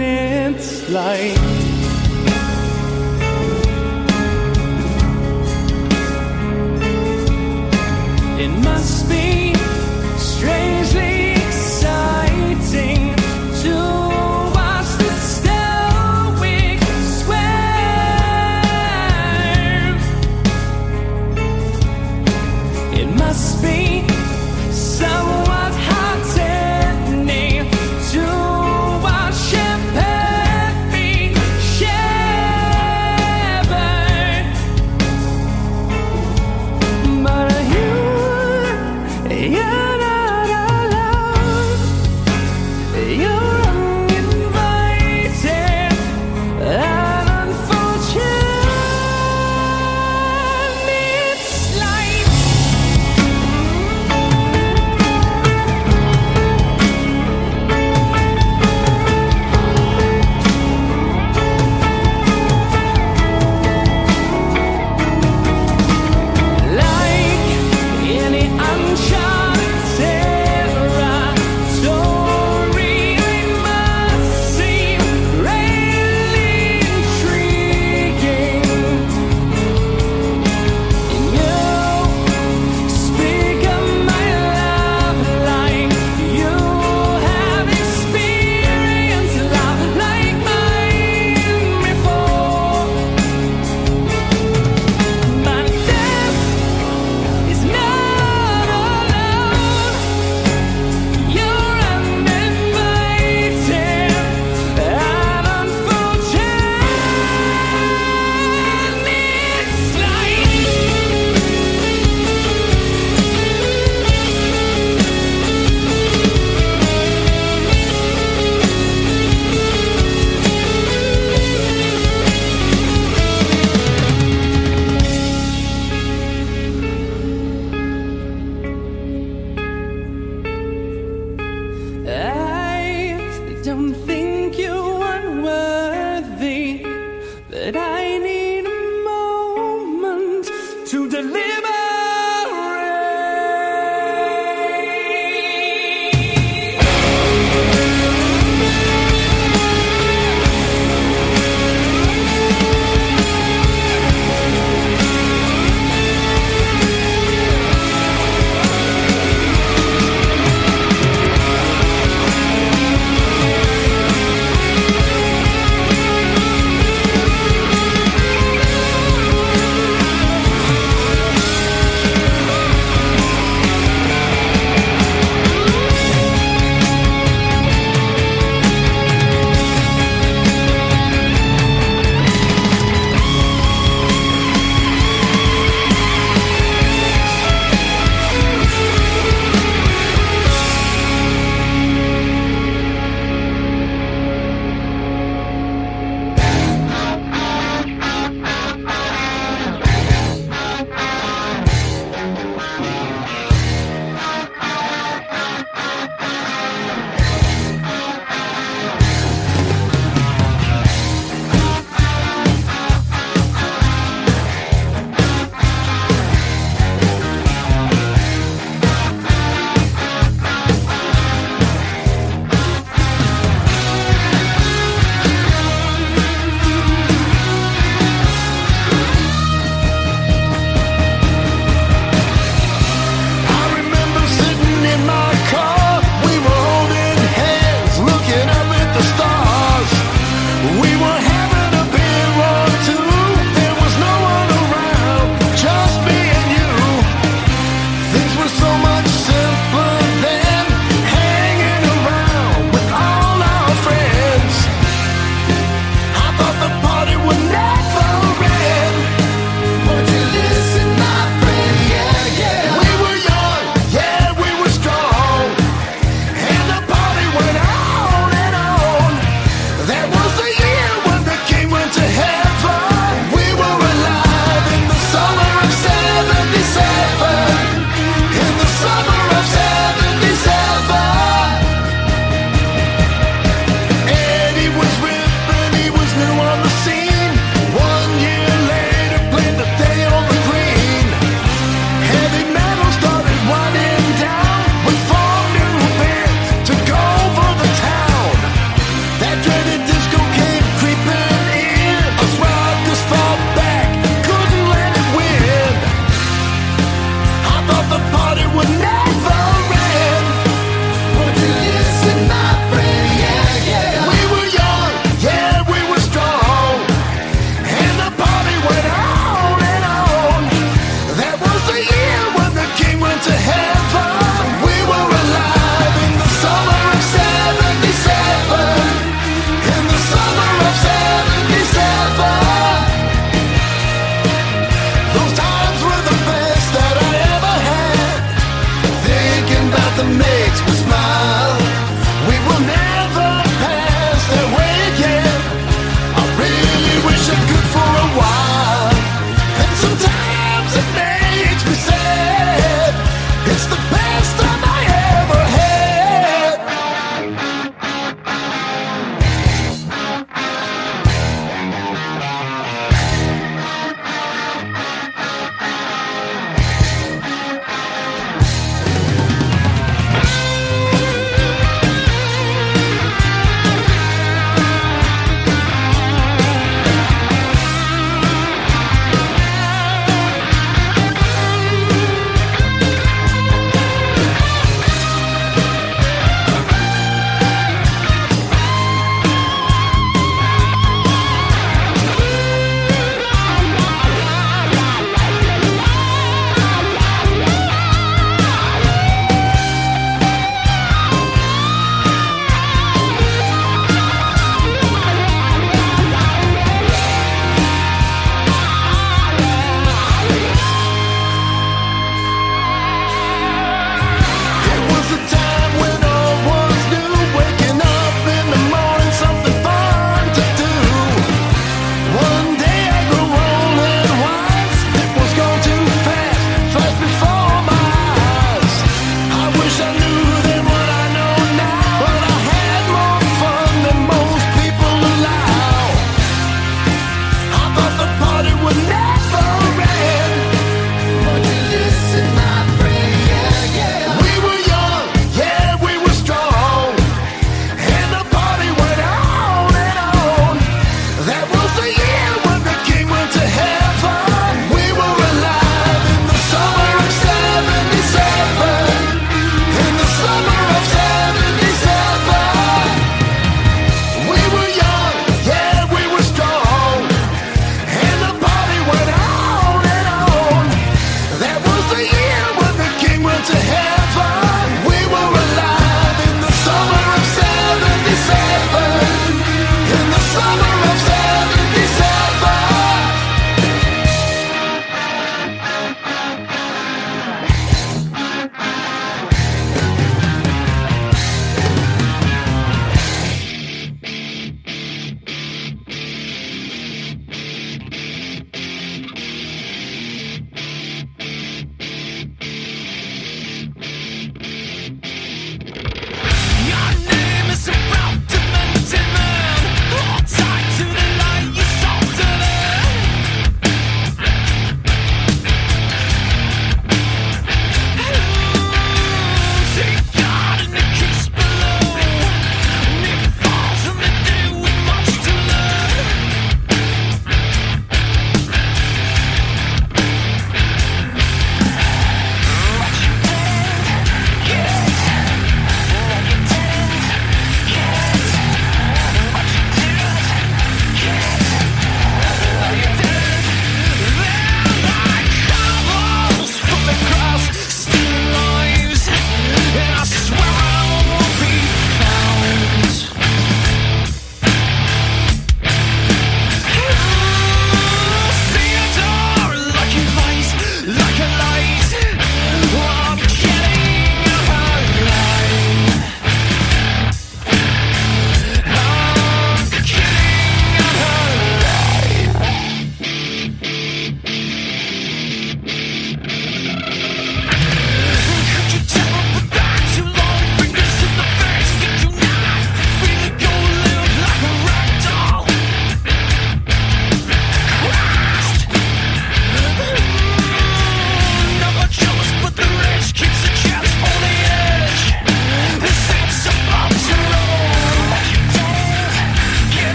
It's 0.00 0.90
like 0.90 1.41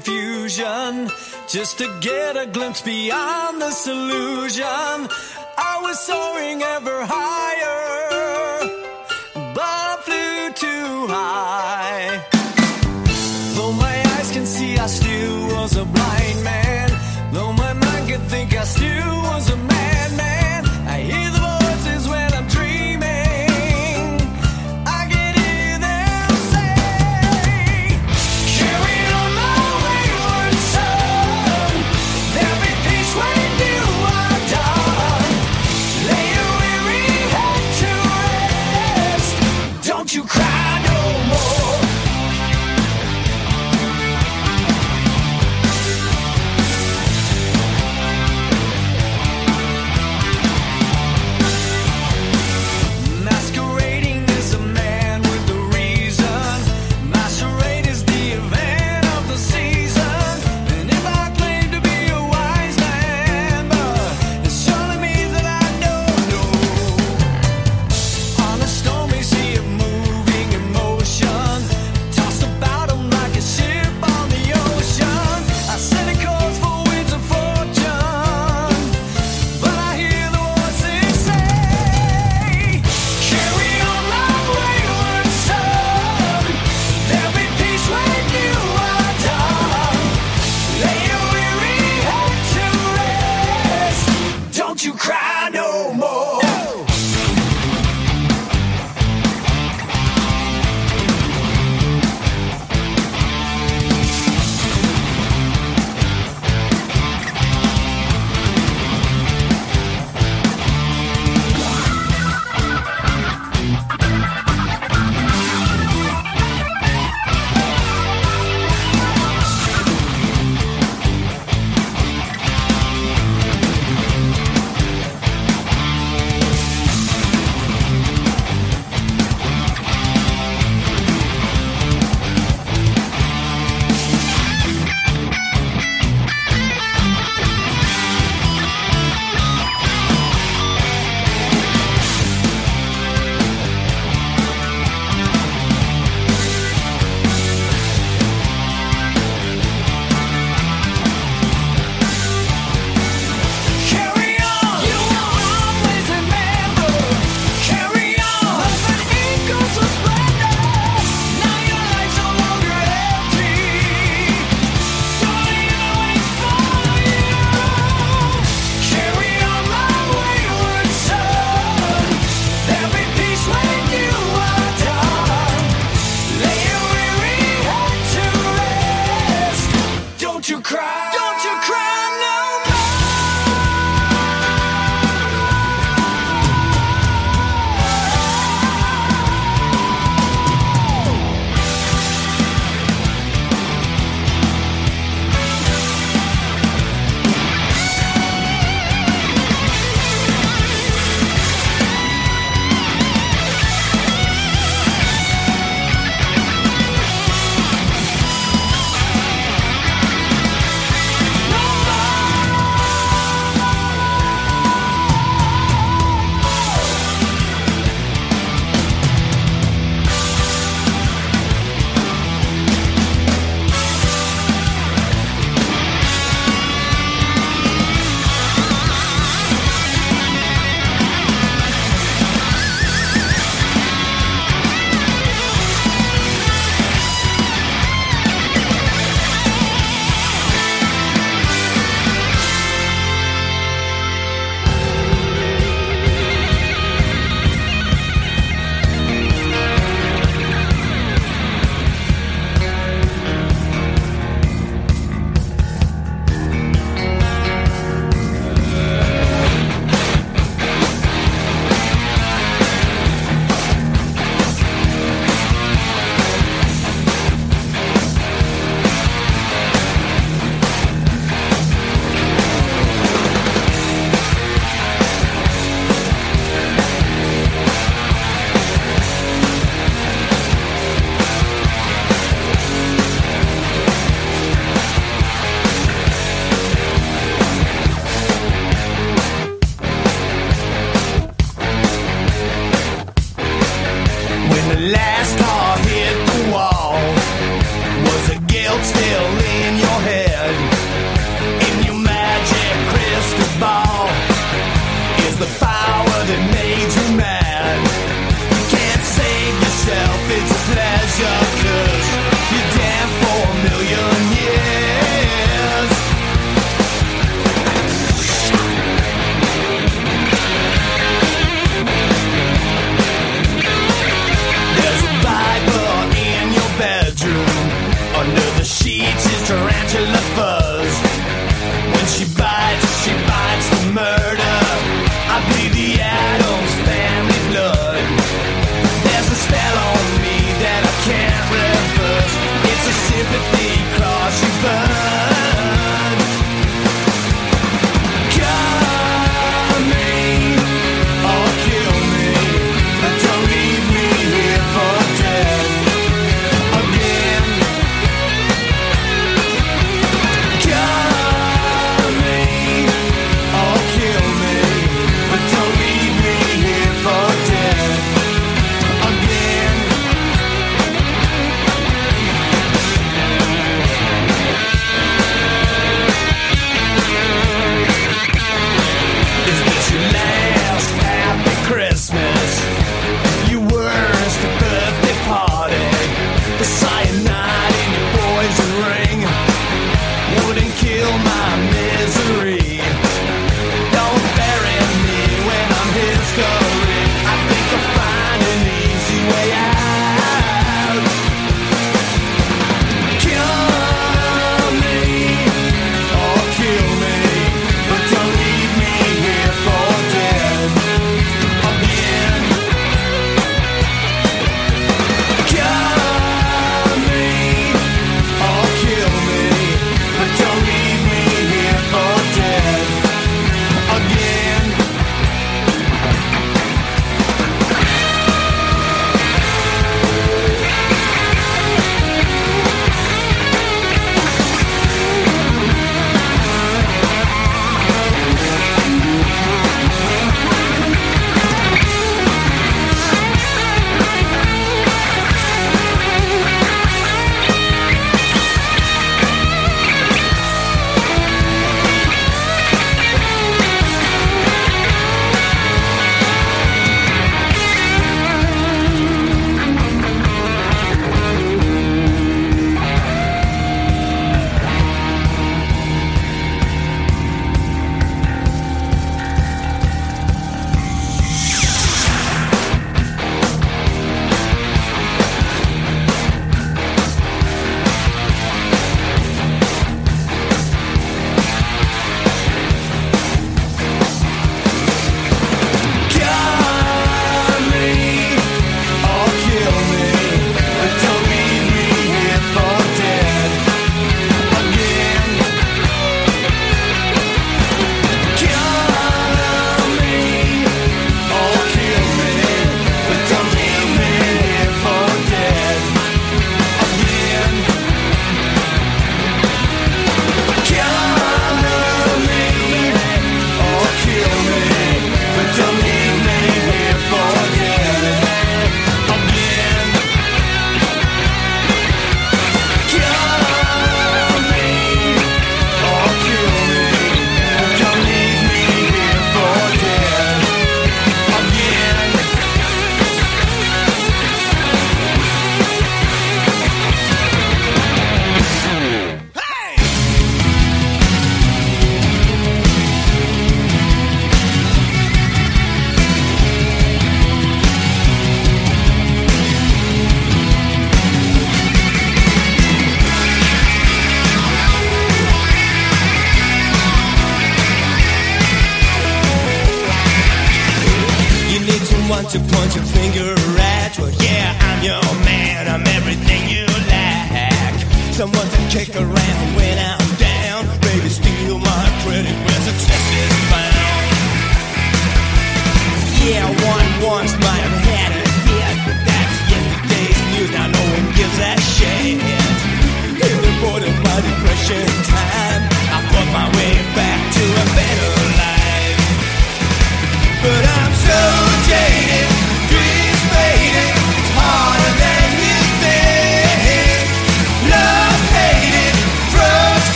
confusion 0.00 1.10
just 1.46 1.78
to 1.78 1.98
get 2.00 2.36
a 2.36 2.46
glimpse 2.46 2.80
beyond 2.80 3.60
the 3.60 3.70
illusion. 3.86 4.66
I 5.58 5.78
was 5.82 5.98
soaring 6.00 6.62
ever 6.62 7.04
higher. 7.04 7.79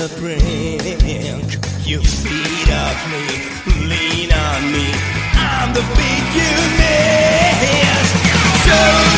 The 0.00 0.08
brink. 0.18 1.60
You 1.86 2.00
feed 2.00 2.70
off 2.72 3.00
me, 3.10 3.24
lean 3.86 4.32
on 4.32 4.72
me. 4.72 4.86
I'm 5.34 5.74
the 5.74 5.82
beat 5.94 6.26
you 6.38 6.52
miss. 6.80 8.08
So 8.64 9.09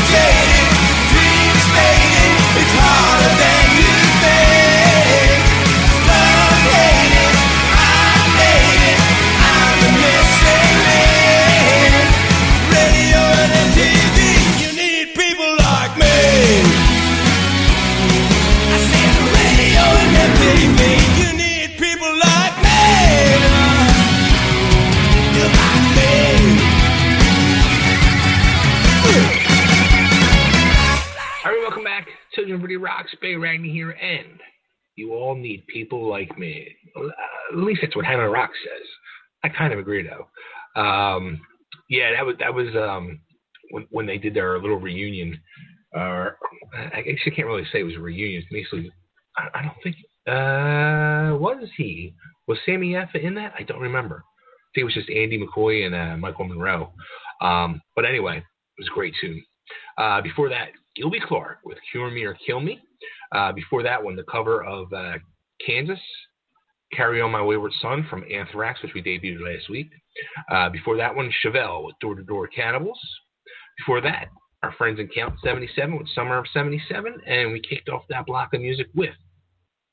Bay 33.33 33.39
Ragni 33.39 33.73
here, 33.73 33.91
and 33.91 34.41
you 34.97 35.15
all 35.15 35.35
need 35.35 35.67
people 35.67 36.09
like 36.09 36.37
me. 36.39 36.69
At 37.51 37.57
least 37.57 37.81
that's 37.83 37.97
what 37.97 38.05
Hanoi 38.05 38.33
Rocks 38.33 38.59
says. 38.65 38.87
I 39.45 39.49
kind 39.49 39.73
of 39.73 39.79
agree, 39.79 40.07
though. 40.07 40.81
Um, 40.81 41.41
yeah, 41.89 42.13
that 42.15 42.27
was 42.27 42.37
that 42.39 42.55
was 42.55 42.69
um, 42.77 43.21
when 43.71 43.87
when 43.91 44.07
they 44.07 44.19
did 44.19 44.35
their 44.35 44.59
little 44.59 44.79
reunion. 44.79 45.41
Uh, 45.97 46.31
I 46.95 47.03
guess 47.03 47.35
can't 47.35 47.49
really 47.49 47.67
say 47.73 47.81
it 47.81 47.85
was 47.85 47.97
a 47.97 48.01
reunion. 48.01 48.43
It's 48.43 48.53
basically, 48.53 48.91
I, 49.37 49.61
I 49.61 49.63
don't 49.63 49.77
think 49.83 49.97
uh, 50.27 51.37
was 51.39 51.69
he 51.77 52.15
was 52.47 52.59
Sami 52.67 52.93
Yaffa 52.93 53.23
in 53.23 53.35
that? 53.35 53.55
I 53.59 53.63
don't 53.63 53.81
remember. 53.81 54.17
I 54.17 54.69
think 54.75 54.83
it 54.83 54.85
was 54.85 54.95
just 54.95 55.11
Andy 55.11 55.39
McCoy 55.39 55.87
and 55.87 55.95
uh, 55.95 56.17
Michael 56.17 56.47
Monroe. 56.47 56.93
Um, 57.41 57.81
but 57.95 58.05
anyway, 58.05 58.39
it 58.39 58.79
was 58.79 58.89
a 58.91 58.95
great 58.95 59.15
tune. 59.21 59.43
Uh, 59.99 60.23
before 60.23 60.49
that, 60.49 60.69
Gilby 60.97 61.21
Clarke 61.27 61.59
with 61.65 61.79
Cure 61.91 62.11
Me 62.11 62.25
or 62.25 62.37
Kill 62.47 62.61
Me. 62.61 62.81
Uh, 63.33 63.53
before 63.53 63.83
that 63.83 64.03
one, 64.03 64.17
the 64.17 64.25
cover 64.25 64.65
of 64.65 64.93
uh, 64.93 65.15
Kansas, 65.65 66.01
Carry 66.93 67.21
On 67.21 67.31
My 67.31 67.43
Wayward 67.43 67.73
Son 67.81 68.07
from 68.11 68.25
Anthrax, 68.33 68.83
which 68.83 68.93
we 68.95 69.03
debuted 69.03 69.41
last 69.41 69.71
week. 69.71 69.91
Uh, 70.51 70.69
before 70.69 70.97
that 70.99 71.15
one, 71.15 71.33
Chevelle 71.45 71.85
with 71.85 71.99
Door 72.01 72.17
to 72.17 72.23
Door 72.23 72.49
Cannibals. 72.49 73.01
Before 73.79 74.01
that, 74.03 74.27
our 74.63 74.73
friends 74.73 75.01
in 75.01 75.09
Count 75.09 75.35
77 75.43 75.97
with 75.97 76.09
Summer 76.15 76.39
of 76.39 76.47
77. 76.53 77.15
And 77.27 77.53
we 77.53 77.61
kicked 77.61 77.89
off 77.89 78.03
that 78.11 78.27
block 78.27 78.53
of 78.53 78.61
music 78.61 78.89
with 78.95 79.15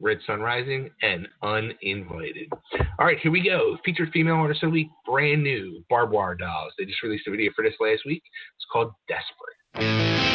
Red 0.02 0.20
Sun 0.26 0.42
Rising 0.42 0.90
and 1.02 1.28
Uninvited. 1.44 2.50
All 3.00 3.06
right, 3.06 3.20
here 3.20 3.32
we 3.32 3.44
go. 3.44 3.78
Featured 3.84 4.12
female 4.12 4.36
artist 4.36 4.64
of 4.64 4.70
the 4.70 4.74
week, 4.74 4.90
brand 5.06 5.44
new, 5.44 5.84
Barb 5.90 6.12
Wire 6.12 6.36
Dolls. 6.36 6.74
They 6.78 6.86
just 6.86 7.04
released 7.04 7.28
a 7.28 7.32
video 7.32 7.52
for 7.56 7.64
this 7.64 7.76
last 7.80 8.04
week. 8.06 8.24
It's 8.58 8.66
called 8.72 8.92
Desperate. 9.08 10.29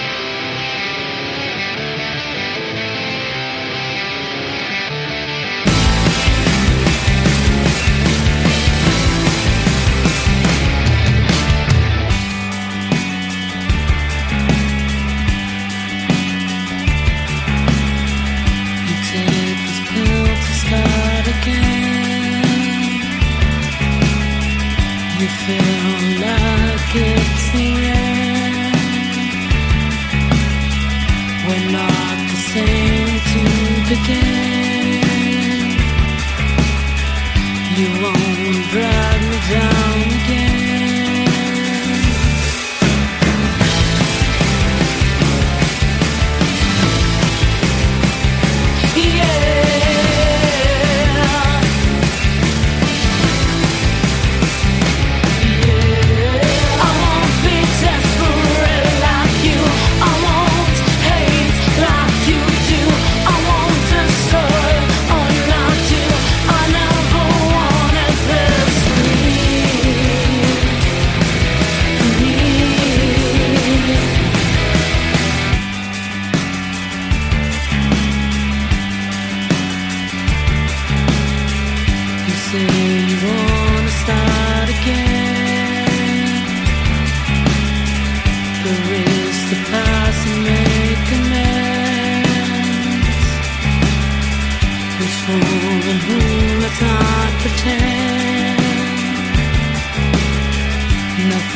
It's 27.57 27.94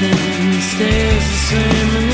Nothing 0.01 0.53
stays 0.61 1.25
the 1.27 1.39
same 1.49 2.08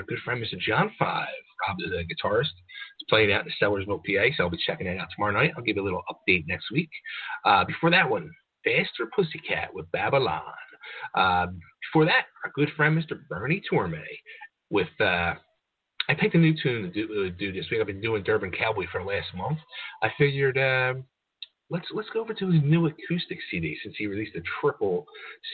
our 0.00 0.06
good 0.06 0.18
friend 0.24 0.42
Mr. 0.42 0.58
John 0.58 0.90
Five. 0.98 1.28
Rob 1.68 1.76
the 1.78 2.04
guitarist. 2.04 2.56
He's 2.98 3.06
playing 3.10 3.32
out 3.32 3.44
in 3.44 3.52
Sellersville, 3.60 4.00
PA, 4.00 4.34
so 4.34 4.44
I'll 4.44 4.50
be 4.50 4.58
checking 4.66 4.86
that 4.86 4.96
out 4.96 5.08
tomorrow 5.14 5.32
night. 5.32 5.52
I'll 5.56 5.62
give 5.62 5.76
you 5.76 5.82
a 5.82 5.84
little 5.84 6.02
update 6.10 6.44
next 6.48 6.70
week. 6.72 6.88
Uh, 7.44 7.64
before 7.66 7.90
that 7.90 8.08
one, 8.08 8.30
Faster 8.64 9.10
Pussycat 9.14 9.74
with 9.74 9.90
Babylon. 9.92 10.40
Uh, 11.14 11.48
before 11.92 12.06
that, 12.06 12.26
our 12.44 12.50
good 12.54 12.70
friend 12.76 12.96
Mr. 12.96 13.18
Bernie 13.28 13.62
Torme 13.70 14.02
with. 14.70 14.88
Uh, 14.98 15.34
I 16.08 16.14
picked 16.18 16.34
a 16.34 16.38
new 16.38 16.54
tune 16.60 16.82
to 16.82 16.88
do, 16.88 17.26
uh, 17.26 17.38
do 17.38 17.52
this 17.52 17.66
week. 17.70 17.80
I've 17.80 17.86
been 17.86 18.00
doing 18.00 18.24
Dublin 18.24 18.50
Cowboy 18.50 18.86
for 18.90 19.00
the 19.00 19.06
last 19.06 19.28
month. 19.36 19.58
I 20.02 20.08
figured 20.18 20.58
um, 20.58 21.04
let's 21.68 21.86
let's 21.94 22.08
go 22.10 22.22
over 22.22 22.34
to 22.34 22.50
his 22.50 22.62
new 22.64 22.86
acoustic 22.86 23.38
CD 23.50 23.76
since 23.82 23.94
he 23.98 24.06
released 24.06 24.34
a 24.34 24.40
triple 24.60 25.04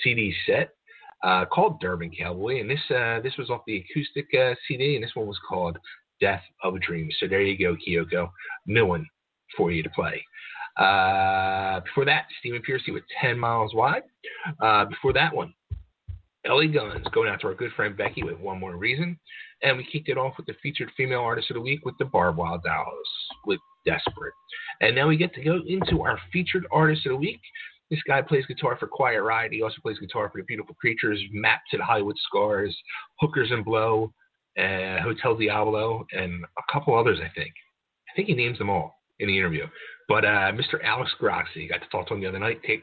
CD 0.02 0.32
set 0.46 0.75
uh, 1.22 1.44
called 1.46 1.80
Dublin 1.80 2.10
Cowboy, 2.16 2.60
and 2.60 2.70
this 2.70 2.80
uh, 2.90 3.20
this 3.22 3.36
was 3.38 3.50
off 3.50 3.62
the 3.66 3.84
acoustic 3.84 4.26
uh, 4.38 4.54
CD, 4.66 4.94
and 4.94 5.04
this 5.04 5.14
one 5.14 5.26
was 5.26 5.38
called 5.48 5.78
Death 6.20 6.42
of 6.62 6.74
a 6.74 6.78
Dream. 6.78 7.08
So 7.18 7.26
there 7.26 7.42
you 7.42 7.58
go, 7.58 7.76
Kyoko, 7.76 8.30
one 8.66 9.06
for 9.56 9.70
you 9.70 9.82
to 9.82 9.90
play. 9.90 10.22
Uh, 10.76 11.80
before 11.80 12.04
that, 12.04 12.26
Stephen 12.40 12.62
Pearcy 12.62 12.92
with 12.92 13.04
10 13.20 13.38
Miles 13.38 13.74
Wide. 13.74 14.02
Uh, 14.60 14.84
before 14.84 15.12
that 15.14 15.34
one, 15.34 15.54
LA 16.46 16.66
Guns 16.66 17.06
going 17.12 17.28
out 17.28 17.40
to 17.40 17.48
our 17.48 17.54
good 17.54 17.72
friend 17.72 17.96
Becky 17.96 18.22
with 18.22 18.38
One 18.38 18.60
More 18.60 18.76
Reason. 18.76 19.18
And 19.62 19.76
we 19.76 19.88
kicked 19.90 20.08
it 20.08 20.18
off 20.18 20.34
with 20.36 20.46
the 20.46 20.54
featured 20.62 20.90
female 20.96 21.20
artist 21.20 21.50
of 21.50 21.54
the 21.54 21.60
week 21.60 21.84
with 21.84 21.96
the 21.98 22.04
Barb 22.04 22.36
Wire 22.36 22.58
Dolls 22.64 23.08
with 23.46 23.58
Desperate. 23.86 24.34
And 24.80 24.94
now 24.94 25.08
we 25.08 25.16
get 25.16 25.34
to 25.34 25.42
go 25.42 25.60
into 25.66 26.02
our 26.02 26.18
featured 26.32 26.66
artist 26.70 27.06
of 27.06 27.12
the 27.12 27.16
week. 27.16 27.40
This 27.90 28.00
guy 28.06 28.20
plays 28.22 28.44
guitar 28.46 28.76
for 28.78 28.88
Quiet 28.88 29.22
Riot. 29.22 29.52
He 29.52 29.62
also 29.62 29.76
plays 29.80 29.98
guitar 29.98 30.28
for 30.30 30.40
the 30.40 30.44
Beautiful 30.44 30.74
Creatures, 30.74 31.22
Map 31.32 31.60
to 31.70 31.76
the 31.76 31.84
Hollywood 31.84 32.16
Stars, 32.28 32.76
Hookers 33.20 33.50
and 33.52 33.64
Blow, 33.64 34.12
uh, 34.58 35.00
Hotel 35.02 35.36
Diablo, 35.36 36.04
and 36.12 36.44
a 36.44 36.72
couple 36.72 36.98
others, 36.98 37.18
I 37.22 37.30
think. 37.38 37.52
I 38.10 38.16
think 38.16 38.28
he 38.28 38.34
names 38.34 38.58
them 38.58 38.70
all 38.70 38.96
in 39.20 39.28
the 39.28 39.38
interview. 39.38 39.66
But 40.08 40.24
uh, 40.24 40.52
Mr. 40.52 40.82
Alex 40.84 41.12
Grossi, 41.18 41.68
got 41.68 41.82
to 41.82 41.88
talk 41.88 42.08
to 42.08 42.14
him 42.14 42.20
the 42.20 42.28
other 42.28 42.38
night, 42.38 42.60
take 42.66 42.82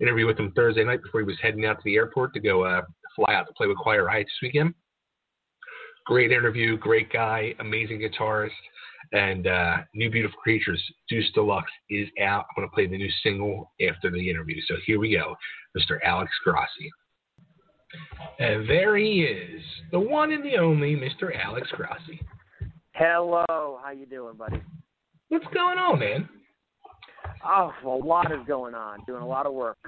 interview 0.00 0.26
with 0.26 0.38
him 0.38 0.52
Thursday 0.52 0.84
night 0.84 1.02
before 1.02 1.20
he 1.20 1.26
was 1.26 1.36
heading 1.42 1.64
out 1.64 1.76
to 1.76 1.82
the 1.84 1.96
airport 1.96 2.34
to 2.34 2.40
go 2.40 2.64
uh, 2.64 2.82
fly 3.16 3.34
out 3.34 3.46
to 3.46 3.52
play 3.54 3.66
with 3.66 3.78
Quiet 3.78 4.02
Riot 4.02 4.26
this 4.26 4.42
weekend. 4.42 4.74
Great 6.06 6.32
interview, 6.32 6.78
great 6.78 7.12
guy, 7.12 7.54
amazing 7.60 8.00
guitarist, 8.00 8.50
and 9.12 9.46
uh, 9.46 9.76
New 9.94 10.10
Beautiful 10.10 10.38
Creatures, 10.38 10.82
Deuce 11.08 11.30
Deluxe 11.34 11.70
is 11.90 12.08
out. 12.20 12.46
I'm 12.50 12.56
going 12.56 12.68
to 12.68 12.74
play 12.74 12.86
the 12.86 12.96
new 12.96 13.10
single 13.22 13.72
after 13.88 14.10
the 14.10 14.30
interview. 14.30 14.60
So 14.66 14.74
here 14.86 14.98
we 14.98 15.12
go, 15.12 15.34
Mr. 15.76 15.98
Alex 16.04 16.30
Grossi. 16.44 16.90
And 18.38 18.68
there 18.68 18.96
he 18.96 19.22
is, 19.22 19.62
the 19.92 20.00
one 20.00 20.32
and 20.32 20.44
the 20.44 20.56
only 20.56 20.94
Mr. 20.94 21.30
Alex 21.34 21.68
Grossi. 21.72 22.20
Hello, 22.92 23.78
how 23.82 23.92
you 23.96 24.06
doing, 24.06 24.36
buddy? 24.36 24.60
What's 25.28 25.46
going 25.54 25.78
on, 25.78 25.98
man? 25.98 26.28
Oh, 27.46 27.72
a 27.84 27.88
lot 27.88 28.32
is 28.32 28.46
going 28.46 28.74
on. 28.74 28.98
Doing 29.06 29.22
a 29.22 29.26
lot 29.26 29.46
of 29.46 29.54
work. 29.54 29.78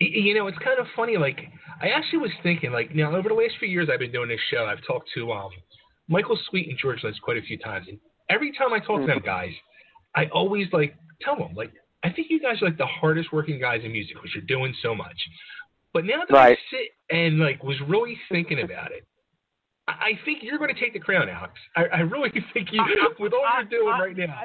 You 0.00 0.34
know, 0.34 0.48
it's 0.48 0.58
kind 0.58 0.78
of 0.78 0.86
funny. 0.96 1.16
Like, 1.16 1.38
I 1.80 1.88
actually 1.88 2.18
was 2.18 2.32
thinking, 2.42 2.72
like, 2.72 2.90
you 2.90 3.04
know, 3.04 3.14
over 3.14 3.28
the 3.28 3.34
last 3.34 3.54
few 3.58 3.68
years 3.68 3.88
I've 3.92 4.00
been 4.00 4.12
doing 4.12 4.28
this 4.28 4.40
show, 4.50 4.66
I've 4.66 4.84
talked 4.86 5.08
to 5.14 5.32
um, 5.32 5.50
Michael 6.08 6.38
Sweet 6.50 6.68
and 6.68 6.78
George 6.78 7.02
Lynch 7.04 7.16
quite 7.22 7.36
a 7.36 7.42
few 7.42 7.58
times. 7.58 7.86
And 7.88 7.98
every 8.28 8.52
time 8.52 8.72
I 8.72 8.80
talk 8.80 9.00
to 9.00 9.06
them 9.06 9.22
guys, 9.24 9.52
I 10.14 10.26
always, 10.26 10.66
like, 10.72 10.94
tell 11.20 11.36
them, 11.36 11.54
like, 11.54 11.72
I 12.02 12.10
think 12.10 12.28
you 12.30 12.40
guys 12.40 12.60
are, 12.62 12.66
like, 12.66 12.78
the 12.78 12.86
hardest 12.86 13.32
working 13.32 13.58
guys 13.58 13.80
in 13.84 13.92
music 13.92 14.16
because 14.16 14.30
you're 14.34 14.44
doing 14.44 14.74
so 14.82 14.94
much. 14.94 15.16
But 15.92 16.04
now 16.04 16.22
that 16.28 16.36
I 16.36 16.56
sit 16.70 16.90
and, 17.10 17.38
like, 17.38 17.62
was 17.62 17.76
really 17.88 18.18
thinking 18.28 18.60
about 18.62 18.92
it, 18.92 19.06
I 19.86 19.92
I 19.92 20.12
think 20.24 20.42
you're 20.42 20.58
going 20.58 20.74
to 20.74 20.80
take 20.80 20.92
the 20.92 20.98
crown, 20.98 21.28
Alex. 21.28 21.54
I, 21.76 21.84
I 21.84 22.00
really 22.00 22.30
think 22.52 22.68
you, 22.72 22.82
with 23.18 23.32
all 23.32 23.44
you're 23.56 23.64
doing 23.64 23.98
right 23.98 24.16
now. 24.16 24.44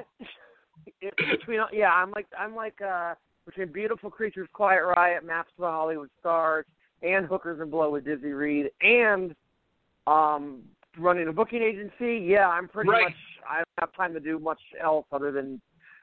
It, 1.02 1.14
between 1.32 1.62
yeah, 1.72 1.92
I'm 1.92 2.12
like 2.12 2.28
I'm 2.38 2.56
like 2.56 2.82
uh 2.82 3.14
between 3.46 3.72
Beautiful 3.72 4.10
Creatures, 4.10 4.48
Quiet 4.54 4.84
Riot, 4.84 5.26
Maps 5.26 5.52
to 5.56 5.62
the 5.62 5.68
Hollywood 5.68 6.10
Stars, 6.20 6.66
and 7.02 7.26
Hookers 7.26 7.60
and 7.60 7.72
Blow 7.72 7.90
with 7.90 8.06
Dizzy 8.06 8.32
Reed, 8.32 8.70
and 8.82 9.36
um 10.08 10.64
running 10.98 11.28
a 11.28 11.34
booking 11.34 11.62
agency. 11.62 12.26
Yeah, 12.26 12.48
I'm 12.50 12.68
pretty 12.68 12.90
Right. 12.90 13.04
much 13.06 13.14
I 13.48 13.58
don't 13.58 13.66
have 13.80 13.94
time 13.94 14.14
to 14.14 14.20
do 14.20 14.40
much 14.40 14.60
else 14.82 15.06
other 15.12 15.32
than 15.32 15.62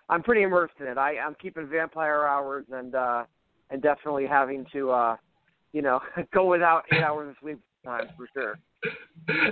I'm 0.09 0.23
pretty 0.23 0.43
immersed 0.43 0.75
in 0.81 0.87
it. 0.87 0.99
I 0.99 1.19
I'm 1.19 1.35
keeping 1.41 1.67
vampire 1.69 2.27
hours 2.27 2.65
and 2.71 2.95
uh 2.95 3.25
and 3.71 3.83
definitely 3.83 4.27
having 4.27 4.67
to 4.73 4.91
uh 4.91 5.17
you 5.73 5.83
know 5.83 6.01
go 6.35 6.47
without 6.47 6.85
eight 6.93 7.03
hours 7.03 7.31
of 7.31 7.37
sleep 7.41 7.59
time 7.85 8.09
for 8.17 8.29
sure. 8.35 8.59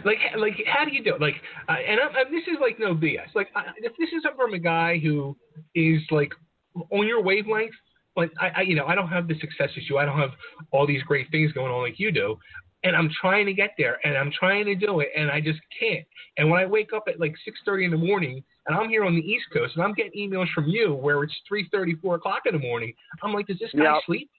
like 0.05 0.19
like 0.37 0.55
how 0.67 0.85
do 0.85 0.93
you 0.93 1.03
do 1.03 1.15
it? 1.15 1.21
Like, 1.21 1.35
uh, 1.69 1.73
and 1.73 2.01
I'm, 2.01 2.11
I, 2.11 2.25
this 2.31 2.43
is 2.47 2.59
like 2.61 2.79
no 2.79 2.95
BS. 2.95 3.35
Like, 3.35 3.49
I, 3.55 3.65
if 3.79 3.93
this 3.99 4.11
is 4.11 4.25
from 4.37 4.53
a 4.53 4.59
guy 4.59 4.99
who 4.99 5.37
is 5.75 6.03
like 6.11 6.33
on 6.91 7.07
your 7.07 7.23
wavelength, 7.23 7.75
like 8.17 8.31
I, 8.41 8.51
I, 8.57 8.61
you 8.63 8.75
know, 8.77 8.87
I 8.87 8.95
don't 8.95 9.09
have 9.09 9.27
the 9.27 9.35
success 9.41 9.71
issue. 9.77 9.97
I 9.97 10.05
don't 10.05 10.19
have 10.19 10.33
all 10.71 10.87
these 10.87 11.03
great 11.03 11.31
things 11.31 11.53
going 11.53 11.73
on 11.73 11.83
like 11.83 11.99
you 11.99 12.13
do. 12.13 12.37
And 12.85 12.95
I'm 12.95 13.11
trying 13.21 13.47
to 13.47 13.55
get 13.55 13.75
there, 13.77 13.99
and 14.05 14.17
I'm 14.17 14.31
trying 14.31 14.67
to 14.67 14.75
do 14.75 15.01
it, 15.01 15.09
and 15.17 15.31
I 15.31 15.41
just 15.41 15.59
can't. 15.79 16.07
And 16.37 16.51
when 16.51 16.61
I 16.61 16.67
wake 16.67 16.93
up 16.93 17.05
at 17.09 17.19
like 17.19 17.35
6:30 17.45 17.87
in 17.87 17.91
the 17.91 17.97
morning, 17.97 18.45
and 18.67 18.77
I'm 18.77 18.89
here 18.89 19.05
on 19.05 19.15
the 19.15 19.23
East 19.23 19.47
Coast, 19.53 19.75
and 19.75 19.85
I'm 19.85 19.95
getting 19.95 20.31
emails 20.31 20.49
from 20.55 20.69
you 20.69 20.95
where 20.95 21.23
it's 21.25 21.35
3:30, 21.51 22.01
4 22.01 22.17
o'clock 22.17 22.43
in 22.47 22.53
the 22.53 22.61
morning, 22.61 22.95
I'm 23.23 23.33
like, 23.33 23.47
does 23.47 23.59
this 23.59 23.73
guy 23.73 23.85
Yeah. 23.85 24.01
sleep? 24.05 24.31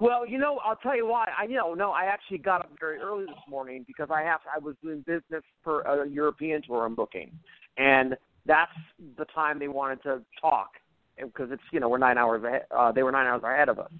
Well, 0.00 0.26
you 0.26 0.38
know, 0.38 0.58
I'll 0.64 0.76
tell 0.76 0.96
you 0.96 1.06
why. 1.06 1.30
I 1.36 1.44
you 1.44 1.56
know 1.56 1.74
no, 1.74 1.92
I 1.92 2.04
actually 2.04 2.38
got 2.38 2.62
up 2.62 2.70
very 2.80 2.98
early 2.98 3.26
this 3.26 3.46
morning 3.48 3.84
because 3.86 4.10
I 4.10 4.22
have 4.22 4.40
I 4.52 4.58
was 4.58 4.74
doing 4.82 5.02
business 5.02 5.44
for 5.62 5.82
a 5.82 6.08
European 6.08 6.62
tour 6.62 6.84
I'm 6.86 6.94
booking, 6.94 7.38
and 7.76 8.16
that's 8.46 8.72
the 9.18 9.26
time 9.26 9.58
they 9.58 9.68
wanted 9.68 10.02
to 10.04 10.22
talk 10.40 10.70
because 11.16 11.50
it's 11.52 11.62
you 11.70 11.80
know 11.80 11.88
we're 11.90 11.98
nine 11.98 12.16
hours 12.16 12.42
ahead. 12.42 12.64
Uh, 12.70 12.90
they 12.90 13.02
were 13.02 13.12
nine 13.12 13.26
hours 13.26 13.42
ahead 13.44 13.68
of 13.68 13.78
us. 13.78 13.92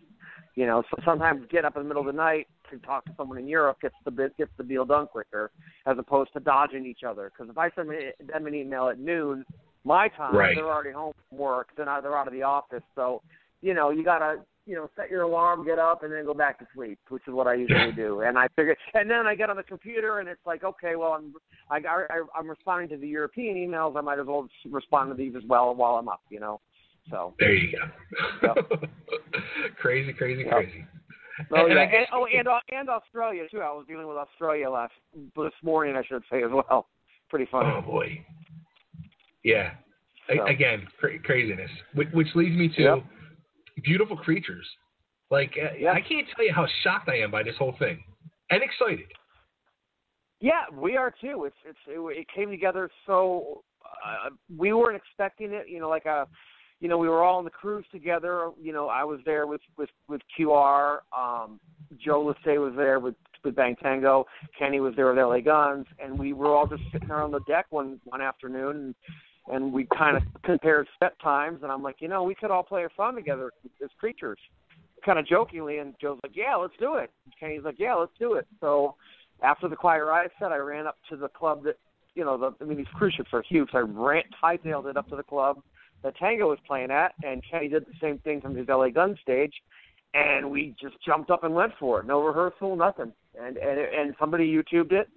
You 0.57 0.67
know, 0.67 0.83
so 0.91 1.01
sometimes 1.05 1.47
get 1.51 1.65
up 1.65 1.77
in 1.77 1.83
the 1.83 1.89
middle 1.89 2.03
of 2.03 2.07
the 2.07 2.13
night 2.13 2.49
to 2.71 2.79
talk 2.79 3.05
to 3.07 3.13
someone 3.17 3.39
in 3.39 3.49
Europe 3.49 3.81
gets 3.81 3.95
the 4.05 4.11
gets 4.37 4.51
the 4.57 4.65
deal 4.65 4.85
done 4.85 5.07
quicker, 5.07 5.51
as 5.87 5.97
opposed 5.99 6.33
to 6.33 6.41
dodging 6.41 6.87
each 6.87 7.03
other. 7.07 7.31
Because 7.31 7.51
if 7.51 7.59
I 7.59 7.71
send 7.71 7.89
them 7.91 8.47
an 8.47 8.55
email 8.55 8.89
at 8.89 8.99
noon, 8.99 9.45
my 9.85 10.09
time, 10.09 10.35
Right. 10.35 10.55
they're 10.55 10.71
already 10.71 10.93
home 10.93 11.13
from 11.29 11.39
work. 11.39 11.69
They're 11.77 11.87
not. 11.87 12.03
They're 12.03 12.17
out 12.17 12.27
of 12.27 12.33
the 12.33 12.43
office. 12.43 12.83
So, 12.95 13.23
you 13.63 13.75
know, 13.75 13.91
you 13.91 14.05
gotta 14.05 14.45
you 14.67 14.75
know 14.75 14.91
set 14.97 15.11
your 15.11 15.23
alarm, 15.23 15.65
get 15.65 15.79
up, 15.79 16.03
and 16.03 16.13
then 16.13 16.25
go 16.25 16.35
back 16.35 16.59
to 16.59 16.67
sleep, 16.75 16.99
which 17.09 17.23
is 17.27 17.33
what 17.33 17.47
I 17.47 17.55
usually 17.55 17.93
do. 17.93 18.21
And 18.21 18.39
I 18.39 18.49
figure, 18.57 18.77
and 18.95 19.11
then 19.11 19.27
I 19.27 19.35
get 19.35 19.51
on 19.51 19.57
the 19.57 19.63
computer, 19.63 20.19
and 20.19 20.29
it's 20.29 20.45
like, 20.45 20.65
okay, 20.65 20.97
well, 20.97 21.13
I'm 21.13 21.35
I, 21.71 21.79
I 21.87 22.23
I'm 22.37 22.49
responding 22.49 22.89
to 22.91 22.97
the 22.97 23.09
European 23.09 23.57
emails. 23.57 23.97
I 23.97 24.01
might 24.01 24.19
as 24.19 24.27
well 24.27 24.49
respond 24.69 25.11
to 25.11 25.15
these 25.17 25.35
as 25.37 25.45
well 25.49 25.75
while 25.75 25.95
I'm 25.95 26.09
up. 26.09 26.23
You 26.29 26.41
know. 26.41 26.61
So. 27.11 27.35
There 27.39 27.55
you 27.55 27.77
go. 28.43 28.55
crazy, 29.81 30.13
crazy, 30.13 30.43
Yep. 30.43 30.53
crazy. 30.53 30.85
Oh, 31.53 31.65
And- 31.67 31.75
yeah. 31.75 31.81
And, 31.83 32.07
oh, 32.13 32.27
and 32.27 32.49
uh, 32.49 32.61
and 32.71 32.89
Australia 32.89 33.45
too. 33.51 33.61
I 33.61 33.71
was 33.73 33.87
dealing 33.89 34.07
with 34.07 34.17
Australia 34.17 34.69
last 34.71 34.93
this 35.37 35.53
morning, 35.63 35.97
I 35.97 36.03
should 36.05 36.23
say 36.31 36.43
as 36.43 36.51
well. 36.53 36.89
Pretty 37.29 37.49
funny. 37.51 37.71
Oh 37.75 37.81
boy. 37.83 38.25
Yeah. 39.45 39.73
So. 40.29 40.45
Again, 40.47 40.87
cra- 40.99 41.19
craziness, 41.21 41.71
which, 41.95 42.09
which 42.13 42.29
leads 42.35 42.57
me 42.57 42.69
to 42.77 42.83
Yep. 42.83 42.99
beautiful 43.85 44.17
creatures. 44.17 44.67
Like 45.31 45.53
uh, 45.61 45.89
I 45.89 46.01
can't 46.01 46.27
tell 46.37 46.45
you 46.45 46.53
how 46.53 46.67
shocked 46.83 47.09
I 47.09 47.19
am 47.21 47.31
by 47.31 47.43
this 47.43 47.57
whole 47.59 47.75
thing, 47.79 48.03
and 48.51 48.63
excited. 48.63 49.07
Yeah, 50.41 50.63
we 50.73 50.97
are 50.97 51.13
too. 51.21 51.45
It's 51.45 51.57
it's 51.65 51.79
it, 51.87 51.99
it 52.19 52.27
came 52.35 52.51
together 52.51 52.91
so 53.07 53.63
uh, 54.05 54.31
we 54.57 54.73
weren't 54.73 54.97
expecting 54.97 55.53
it. 55.53 55.69
You 55.69 55.79
know, 55.81 55.89
like 55.89 56.05
a, 56.07 56.27
you 56.81 56.89
know, 56.89 56.97
we 56.97 57.09
were 57.09 57.23
all 57.23 57.39
on 57.39 57.45
the 57.45 57.51
cruise 57.51 57.85
together. 57.93 58.51
You 58.61 58.73
know, 58.73 58.89
I 58.89 59.05
was 59.05 59.21
there 59.25 59.47
with 59.47 59.61
with 59.77 59.91
with 60.09 60.23
QR. 60.39 60.99
Um, 61.17 61.61
Joe 62.03 62.25
Leste 62.25 62.59
was 62.59 62.73
there 62.77 62.99
with 62.99 63.15
with 63.45 63.55
Bang 63.55 63.77
Tango. 63.77 64.27
Kenny 64.59 64.81
was 64.81 64.95
there 64.97 65.13
with 65.13 65.19
LA 65.19 65.41
Guns, 65.41 65.87
and 66.03 66.19
we 66.19 66.33
were 66.33 66.57
all 66.57 66.67
just 66.67 66.83
sitting 66.93 67.09
there 67.09 67.23
on 67.23 67.31
the 67.31 67.41
deck 67.41 67.67
one 67.71 68.01
one 68.05 68.23
afternoon, 68.23 68.77
and 68.77 68.95
and 69.55 69.73
we 69.73 69.87
kind 69.97 70.17
of 70.17 70.23
compared 70.43 70.89
set 71.03 71.21
times. 71.21 71.61
And 71.63 71.71
I'm 71.71 71.83
like, 71.83 71.97
you 72.01 72.09
know, 72.09 72.23
we 72.23 72.35
could 72.35 72.51
all 72.51 72.63
play 72.63 72.85
a 72.85 72.89
song 72.97 73.15
together 73.15 73.53
as 73.83 73.91
creatures, 73.99 74.39
kind 75.05 75.19
of 75.19 75.27
jokingly. 75.27 75.79
And 75.79 75.95
Joe's 76.01 76.19
like, 76.23 76.37
yeah, 76.37 76.57
let's 76.57 76.75
do 76.79 76.97
it. 76.97 77.11
And 77.27 77.35
Kenny's 77.39 77.65
like, 77.65 77.79
yeah, 77.79 77.95
let's 77.95 78.13
do 78.19 78.35
it. 78.35 78.47
So 78.61 78.95
after 79.43 79.69
the 79.69 79.77
Quiet 79.77 80.05
Riot 80.05 80.33
set, 80.39 80.53
I 80.53 80.57
ran 80.57 80.87
up 80.87 80.97
to 81.11 81.17
the 81.17 81.29
club 81.29 81.65
that, 81.65 81.77
you 82.15 82.25
know, 82.25 82.39
the 82.39 82.65
I 82.65 82.67
mean, 82.67 82.79
these 82.79 82.87
cruise 82.95 83.15
ships 83.15 83.31
are 83.35 83.43
huge. 83.47 83.69
So 83.73 83.79
I 83.79 83.83
ran, 83.83 84.23
hightailed 84.43 84.89
it 84.89 84.97
up 84.97 85.09
to 85.11 85.17
the 85.17 85.23
club 85.23 85.61
that 86.03 86.17
Tango 86.17 86.49
was 86.49 86.59
playing 86.67 86.91
at, 86.91 87.13
and 87.23 87.43
Kenny 87.49 87.69
did 87.69 87.85
the 87.87 87.93
same 88.01 88.19
thing 88.19 88.41
from 88.41 88.57
his 88.57 88.69
LA 88.69 88.89
Gun 88.89 89.17
stage, 89.23 89.53
and 90.15 90.51
we 90.51 90.75
just 90.81 90.95
jumped 91.05 91.31
up 91.31 91.45
and 91.45 91.55
went 91.55 91.73
for 91.79 92.01
it. 92.01 92.07
No 92.07 92.23
rehearsal, 92.23 92.77
nothing. 92.77 93.13
And 93.41 93.57
and 93.57 93.79
and 93.79 94.15
somebody 94.19 94.51
YouTubed 94.51 94.93
it. 94.93 95.09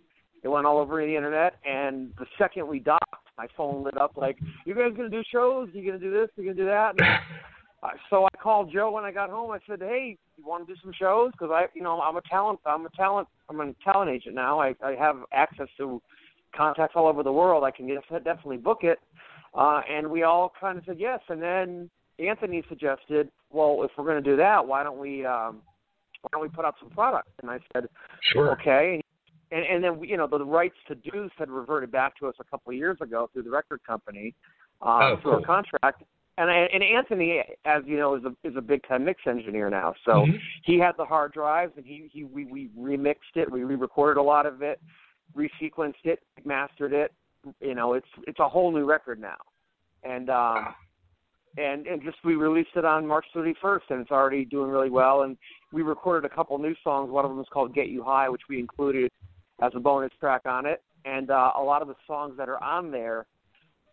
It 0.44 0.50
went 0.50 0.66
all 0.66 0.78
over 0.78 1.04
the 1.04 1.16
internet, 1.16 1.56
and 1.66 2.12
the 2.20 2.26
second 2.38 2.68
we 2.68 2.80
docked, 2.80 3.04
my 3.38 3.48
phone 3.56 3.84
lit 3.84 3.98
up 3.98 4.18
like, 4.18 4.38
"You 4.66 4.76
guys 4.76 4.92
gonna 4.96 5.10
do 5.10 5.24
shows? 5.32 5.70
You 5.74 5.86
gonna 5.86 6.04
do 6.04 6.12
this? 6.12 6.30
You 6.36 6.44
gonna 6.44 6.56
do 6.56 6.66
that?" 6.66 6.96
And 7.00 7.92
so 8.10 8.26
I 8.26 8.38
called 8.38 8.72
Joe 8.72 8.92
when 8.92 9.06
I 9.06 9.12
got 9.12 9.30
home. 9.30 9.52
I 9.52 9.60
said, 9.68 9.80
"Hey, 9.80 10.18
you 10.38 10.46
want 10.46 10.68
to 10.68 10.74
do 10.74 10.80
some 10.84 10.92
shows? 10.94 11.32
Because 11.32 11.50
I, 11.52 11.68
you 11.74 11.82
know, 11.82 12.02
I'm 12.02 12.18
a 12.18 12.22
talent. 12.30 12.60
I'm 12.66 12.86
a 12.86 12.90
talent. 12.90 13.28
I'm 13.50 13.62
a 13.62 13.74
talent 13.86 14.12
agent 14.12 14.36
now. 14.36 14.60
I, 14.60 14.76
I 14.84 14.96
have 15.00 15.18
access 15.32 15.68
to 15.78 16.02
contacts 16.56 16.94
all 16.96 17.08
over 17.08 17.24
the 17.24 17.32
world. 17.32 17.64
I 17.64 17.72
can 17.72 17.88
get, 17.88 17.98
definitely 18.24 18.58
book 18.58 18.80
it." 18.84 19.00
Uh, 19.54 19.82
and 19.90 20.10
we 20.10 20.24
all 20.24 20.52
kind 20.60 20.78
of 20.78 20.84
said 20.86 20.98
yes. 21.00 21.20
And 21.30 21.42
then 21.42 21.90
Anthony 22.20 22.64
suggested, 22.70 23.30
"Well, 23.52 23.84
if 23.84 23.92
we're 23.98 24.06
going 24.06 24.24
to 24.24 24.30
do 24.30 24.36
that, 24.38 24.66
why 24.66 24.84
don't 24.84 24.98
we, 25.00 25.26
um, 25.26 25.62
why 26.22 26.30
don't 26.32 26.42
we 26.42 26.50
put 26.50 26.66
out 26.66 26.76
some 26.80 26.90
product?" 26.90 27.30
And 27.42 27.52
I 27.52 27.60
said, 27.74 27.88
Sure. 28.22 28.52
"Okay." 28.54 29.02
And, 29.52 29.64
and 29.66 29.84
then 29.84 30.04
you 30.04 30.18
know 30.18 30.26
the, 30.28 30.44
rights 30.44 30.76
to 30.88 30.96
Deuce 30.96 31.32
had 31.38 31.50
reverted 31.50 31.92
back 31.92 32.18
to 32.18 32.28
us 32.28 32.36
a 32.40 32.44
couple 32.44 32.72
of 32.72 32.78
years 32.78 32.98
ago 33.02 33.30
through 33.32 33.44
the 33.44 33.52
record 33.52 33.82
company 33.86 34.34
uh, 34.82 35.12
Oh, 35.12 35.18
through 35.22 35.38
cool. 35.38 35.46
contract. 35.46 36.04
And 36.40 36.50
I- 36.50 36.68
and 36.74 36.82
Anthony, 36.84 37.44
as 37.66 37.84
you 37.86 37.98
know, 37.98 38.16
is 38.16 38.24
a 38.26 38.36
is 38.44 38.56
a 38.56 38.62
big 38.62 38.82
time 38.88 39.06
mix 39.06 39.22
engineer 39.28 39.70
now. 39.70 39.94
So 40.04 40.26
Mhm. 40.26 40.40
he 40.64 40.80
had 40.80 40.98
the 40.98 41.06
hard 41.06 41.32
drives, 41.32 41.78
and 41.78 41.86
he 41.86 42.10
he 42.12 42.24
we 42.24 42.46
we 42.46 42.70
remixed 42.70 43.36
it, 43.36 43.52
we 43.52 43.64
re-recorded 43.64 44.20
a 44.20 44.24
lot 44.24 44.48
of 44.48 44.64
it, 44.64 44.82
resequenced 45.36 46.06
it, 46.06 46.24
mastered 46.44 46.94
it. 46.94 47.14
You 47.60 47.76
know, 47.76 47.94
it's 47.94 48.08
it's 48.28 48.40
a 48.40 48.48
whole 48.48 48.72
new 48.72 48.86
record 48.86 49.20
now, 49.20 49.38
and 50.04 50.30
um, 50.30 50.74
and 51.58 51.86
and 51.88 52.02
just 52.02 52.18
we 52.24 52.36
released 52.36 52.72
it 52.76 52.86
on 52.86 53.06
March 53.06 53.26
31st, 53.36 53.82
and 53.90 54.02
it's 54.02 54.12
already 54.12 54.46
doing 54.46 54.70
really 54.70 54.90
well. 54.90 55.24
And 55.24 55.38
we 55.72 55.82
recorded 55.82 56.30
a 56.30 56.34
couple 56.34 56.58
new 56.58 56.76
songs. 56.84 57.12
One 57.12 57.26
of 57.26 57.32
them 57.32 57.40
is 57.40 57.48
called 57.52 57.76
"Get 57.76 57.88
You 57.88 58.04
High," 58.04 58.30
which 58.30 58.44
we 58.50 58.60
included 58.60 59.12
as 59.62 59.72
a 59.76 59.80
bonus 59.80 60.12
track 60.20 60.42
on 60.46 60.66
it. 60.66 60.82
And 61.06 61.30
uh, 61.30 61.52
a 61.58 61.62
lot 61.62 61.82
of 61.82 61.88
the 61.90 61.96
songs 62.08 62.36
that 62.38 62.48
are 62.48 62.64
on 62.64 62.90
there, 62.92 63.26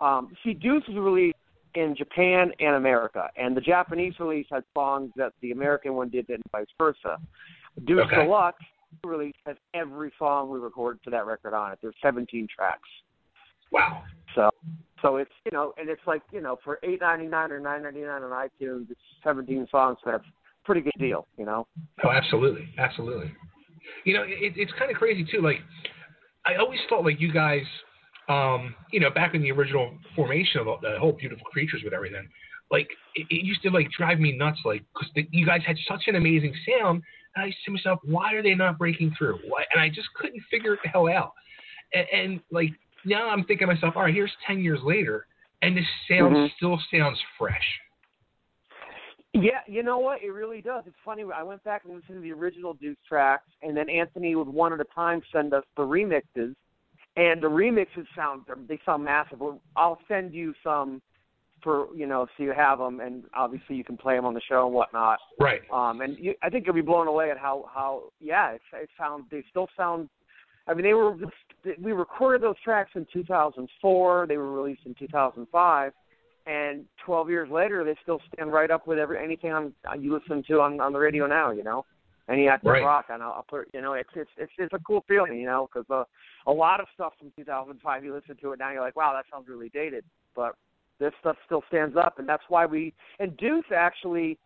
um, 0.01 0.33
see, 0.45 0.55
Deuce 0.55 0.85
was 0.87 0.97
released 0.97 1.37
in 1.75 1.95
Japan 1.97 2.53
and 2.61 2.77
America, 2.77 3.29
and 3.37 3.57
the 3.57 3.61
Japanese 3.61 4.15
release 4.19 4.47
had 4.51 4.65
songs 4.75 5.11
that 5.17 5.33
the 5.41 5.53
American 5.53 5.95
one 5.95 6.09
did, 6.09 6.29
and 6.29 6.43
vice 6.53 6.67
versa. 6.79 7.19
Deuce 7.85 8.01
Okay. 8.07 8.25
Deluxe 8.25 8.65
release 9.05 9.37
has 9.47 9.57
every 9.75 10.13
song 10.19 10.51
we 10.51 10.59
recorded 10.59 11.01
for 11.05 11.11
that 11.11 11.27
record 11.27 11.55
on 11.55 11.73
it. 11.73 11.79
There's 11.81 11.95
17 12.03 12.49
tracks. 12.55 12.89
Wow. 13.71 14.03
So, 14.35 14.51
so 15.03 15.17
it's 15.17 15.31
you 15.45 15.53
know, 15.53 15.73
and 15.77 15.89
it's 15.89 16.03
like 16.07 16.23
you 16.33 16.41
know, 16.41 16.59
for 16.65 16.79
eight 16.83 17.01
ninety 17.01 17.27
nine 17.27 17.53
or 17.53 17.61
nine 17.61 17.83
ninety 17.83 18.01
nine 18.01 18.23
on 18.23 18.31
iTunes, 18.31 18.91
it's 18.91 19.01
17 19.25 19.67
songs. 19.71 19.99
So 20.05 20.11
that's 20.11 20.25
a 20.25 20.67
pretty 20.67 20.81
good 20.81 20.99
deal, 20.99 21.27
you 21.37 21.45
know. 21.45 21.67
Oh, 22.05 22.11
absolutely, 22.11 22.69
absolutely. 22.79 23.33
You 24.05 24.15
know, 24.15 24.23
it, 24.23 24.55
it's 24.57 24.73
kind 24.79 24.91
of 24.91 24.97
crazy 24.97 25.27
too. 25.31 25.41
Like, 25.41 25.59
I 26.47 26.57
always 26.57 26.81
thought 26.89 27.05
like 27.05 27.21
you 27.21 27.33
guys, 27.33 27.63
um, 28.29 28.75
you 28.93 29.01
know, 29.01 29.11
back 29.11 29.35
in 29.35 29.43
the 29.43 29.51
original 29.51 29.97
formation 30.15 30.61
of 30.61 30.69
all- 30.69 30.81
the 30.81 30.99
whole 30.99 31.13
beautiful 31.13 31.45
creatures 31.47 31.83
with 31.85 31.93
everything, 31.93 32.29
like 32.71 32.89
it, 33.15 33.27
it 33.31 33.45
used 33.45 33.63
to 33.63 33.71
like 33.71 33.89
drive 33.97 34.21
me 34.21 34.37
nuts. 34.37 34.59
Like, 34.65 34.85
because 34.95 35.27
you 35.31 35.47
guys 35.47 35.61
had 35.67 35.77
such 35.89 36.03
an 36.07 36.17
amazing 36.17 36.55
sound, 36.69 37.03
and 37.35 37.43
I 37.43 37.47
used 37.47 37.59
to 37.65 37.71
to 37.71 37.71
myself, 37.73 38.01
why 38.05 38.35
are 38.35 38.43
they 38.43 38.55
not 38.55 38.79
breaking 38.79 39.15
through? 39.17 39.39
Why? 39.47 39.65
And 39.73 39.81
I 39.81 39.89
just 39.89 40.09
couldn't 40.15 40.43
figure 40.51 40.75
it 40.75 40.81
the 40.83 40.89
hell 40.89 41.09
out. 41.09 41.33
And, 41.93 42.07
and 42.13 42.41
like 42.51 42.71
now 43.05 43.29
I'm 43.29 43.45
thinking 43.45 43.67
to 43.67 43.75
myself, 43.75 43.97
all 43.97 44.03
right, 44.03 44.15
here's 44.15 44.33
ten 44.47 44.61
years 44.61 44.81
later, 44.83 45.27
and 45.63 45.77
this 45.77 45.87
sound 46.09 46.37
Mhm. 46.37 46.53
still 46.57 46.79
sounds 46.91 47.21
fresh. 47.39 47.81
Yeah, 49.33 49.61
you 49.69 49.85
know 49.85 49.99
what? 49.99 50.23
It 50.23 50.31
really 50.31 50.61
does. 50.61 50.83
It's 50.87 50.99
funny. 51.05 51.25
I 51.33 51.43
went 51.43 51.63
back 51.63 51.85
and 51.85 51.95
listened 51.95 52.17
to 52.17 52.21
the 52.21 52.33
original 52.33 52.75
Deuce 52.75 52.97
tracks, 53.09 53.47
and 53.63 53.77
then 53.77 53.89
Anthony 53.89 54.35
would 54.35 54.49
one 54.49 54.73
at 54.73 54.81
a 54.81 54.85
time 54.85 55.23
send 55.31 55.55
us 55.55 55.65
the 55.77 55.83
remixes, 55.83 56.57
and 57.17 57.41
the 57.41 57.49
remixes 57.49 58.07
sound 58.17 58.47
they 58.67 58.81
sound 58.85 59.05
massive. 59.05 59.41
I'll 59.77 60.01
send 60.09 60.35
you 60.35 60.53
some 60.65 61.01
for 61.63 61.95
you 61.95 62.07
know 62.07 62.27
so 62.37 62.43
you 62.43 62.53
have 62.53 62.79
them, 62.79 62.99
and 63.01 63.25
obviously 63.35 63.77
you 63.77 63.85
can 63.85 63.97
play 63.97 64.17
them 64.17 64.25
on 64.25 64.35
the 64.35 64.41
show 64.41 64.67
and 64.67 64.75
whatnot. 64.75 65.21
Right. 65.39 65.63
Um, 65.73 66.01
and 66.01 66.19
you, 66.19 66.35
I 66.43 66.51
think 66.51 66.67
you'll 66.67 66.75
be 66.75 66.81
blown 66.81 67.07
away 67.07 67.31
at 67.31 67.39
how 67.39 67.71
how 67.73 68.05
yeah 68.21 68.53
it, 68.53 68.63
it 68.73 68.91
sounds. 68.99 69.27
They 69.31 69.45
still 69.49 69.69
sound. 69.77 70.09
I 70.67 70.75
mean, 70.75 70.85
they 70.85 70.95
were 70.95 71.17
we 71.81 71.93
recorded 71.93 72.43
those 72.43 72.57
tracks 72.63 72.91
in 72.95 73.07
2004. 73.13 74.27
They 74.29 74.37
were 74.37 74.53
released 74.53 74.83
in 74.87 74.95
2005 74.95 75.93
and 76.47 76.85
12 77.05 77.31
years 77.31 77.51
later, 77.51 77.85
they 77.85 77.95
still 78.03 78.21
stand 78.33 78.53
right 78.53 78.71
up 78.71 78.87
with 78.87 78.99
every 78.99 79.23
anything 79.23 79.53
on 79.53 79.73
you 79.99 80.13
listen 80.13 80.43
to 80.49 80.61
on 80.61 80.81
on 80.81 80.93
the 80.93 80.99
radio 80.99 81.27
now. 81.27 81.51
You 81.51 81.63
know, 81.63 81.85
any 82.29 82.49
active 82.49 82.71
Right. 82.71 82.83
rock, 82.83 83.07
and 83.09 83.23
I'll, 83.23 83.33
I'll 83.33 83.47
put 83.49 83.69
you 83.75 83.81
know 83.81 83.93
it's 83.93 84.09
it's 84.15 84.31
it's 84.37 84.53
it's 84.59 84.73
a 84.73 84.79
cool 84.81 85.05
feeling. 85.07 85.39
You 85.39 85.47
know, 85.47 85.69
because 85.73 85.89
uh, 85.91 86.51
a 86.51 86.53
lot 86.53 86.81
of 86.81 86.87
stuff 86.95 87.13
from 87.19 87.31
2005, 87.37 88.05
you 88.05 88.15
listen 88.15 88.37
to 88.41 88.53
it 88.53 88.59
now, 88.59 88.73
you're 88.73 88.81
like, 88.81 88.97
wow, 88.97 89.13
that 89.15 89.27
sounds 89.31 89.49
really 89.49 89.69
dated, 89.69 90.05
but 90.35 90.55
this 90.99 91.13
stuff 91.21 91.37
still 91.45 91.63
stands 91.69 91.97
up, 91.97 92.19
and 92.19 92.29
that's 92.29 92.43
why 92.49 92.65
we 92.67 92.95
and 93.19 93.37
Deuce 93.37 93.65
actually 93.75 94.39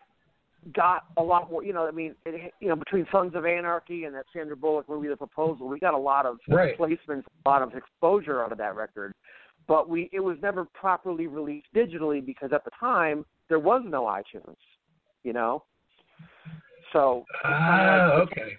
got 0.73 1.05
a 1.17 1.23
lot 1.23 1.51
more. 1.51 1.65
You 1.65 1.73
know, 1.73 1.87
I 1.87 1.91
mean, 1.91 2.15
it, 2.25 2.53
you 2.61 2.69
know, 2.69 2.77
between 2.77 3.07
Sons 3.13 3.35
of 3.35 3.45
Anarchy 3.45 4.05
and 4.05 4.15
that 4.15 4.27
Sandra 4.33 4.57
Bullock 4.57 4.89
movie, 4.89 5.09
The 5.09 5.17
Proposal, 5.17 5.69
we 5.69 5.79
got 5.79 5.95
a 5.95 5.99
lot 5.99 6.27
of 6.27 6.39
Right. 6.49 6.79
placements, 6.79 7.25
a 7.45 7.49
lot 7.49 7.63
of 7.63 7.75
exposure 7.75 8.43
out 8.43 8.53
of 8.53 8.59
that 8.59 8.75
record. 8.77 9.13
But 9.67 9.89
we, 9.89 10.11
it 10.13 10.21
was 10.21 10.37
never 10.43 10.67
properly 10.67 11.27
released 11.27 11.69
digitally 11.75 12.25
because 12.25 12.53
at 12.53 12.65
the 12.65 12.71
time 12.79 13.25
there 13.49 13.59
was 13.59 13.83
no 13.87 14.03
iTunes. 14.05 14.57
You 15.23 15.33
know, 15.33 15.65
so 16.93 17.25
Ah, 17.45 18.13
okay. 18.21 18.57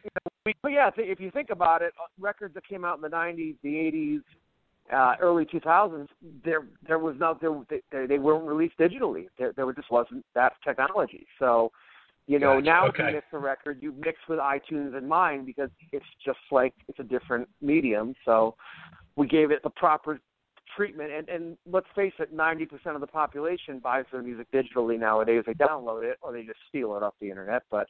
but 0.62 0.72
yeah, 0.72 0.88
if- 0.88 0.98
if 1.00 1.20
you 1.20 1.32
think 1.32 1.50
about 1.52 1.82
it, 1.82 1.94
uh, 2.00 2.08
records 2.20 2.54
that 2.56 2.66
came 2.66 2.84
out 2.84 2.96
in 2.98 3.02
the 3.02 3.10
'90s, 3.10 3.56
the 3.62 3.76
'80s, 3.76 4.24
uh, 4.92 5.16
early 5.20 5.46
2000s, 5.46 6.10
there 6.44 6.68
there 6.88 7.00
was 7.00 7.16
no 7.18 7.34
there, 7.36 7.82
they, 7.92 8.06
they 8.06 8.20
weren't 8.20 8.46
released 8.46 8.78
digitally. 8.78 9.28
There, 9.38 9.54
there 9.54 9.72
just 9.74 9.92
wasn't 9.92 10.26
that 10.36 10.54
technology. 10.64 11.26
So, 11.40 11.72
you 12.28 12.40
know, 12.40 12.56
Gotcha. 12.56 12.66
now 12.66 12.86
if 12.88 12.98
you 12.98 13.06
mix 13.06 13.26
a 13.34 13.38
record, 13.38 13.78
you 13.82 13.94
mix 13.98 14.18
with 14.28 14.40
iTunes 14.40 14.96
and 14.96 15.08
mine 15.08 15.46
because 15.46 15.70
it's 15.92 16.06
just 16.26 16.40
like 16.52 16.74
it's 16.88 17.00
a 17.00 17.04
different 17.04 17.48
medium. 17.62 18.16
So, 18.26 18.56
we 19.16 19.28
gave 19.28 19.52
it 19.52 19.64
the 19.64 19.70
proper 19.70 20.20
treatment. 20.76 21.12
And 21.12 21.30
and 21.30 21.58
let's 21.72 21.88
face 21.96 22.14
it, 22.20 22.36
90% 22.36 22.96
of 22.96 23.02
the 23.02 23.08
population 23.08 23.80
buys 23.80 24.06
their 24.12 24.22
music 24.22 24.48
digitally 24.54 25.00
nowadays. 25.00 25.44
They 25.46 25.54
download 25.54 26.04
it 26.04 26.18
or 26.22 26.34
they 26.34 26.44
just 26.44 26.60
steal 26.70 26.96
it 26.96 27.04
off 27.04 27.14
the 27.22 27.30
internet. 27.30 27.64
But 27.72 27.88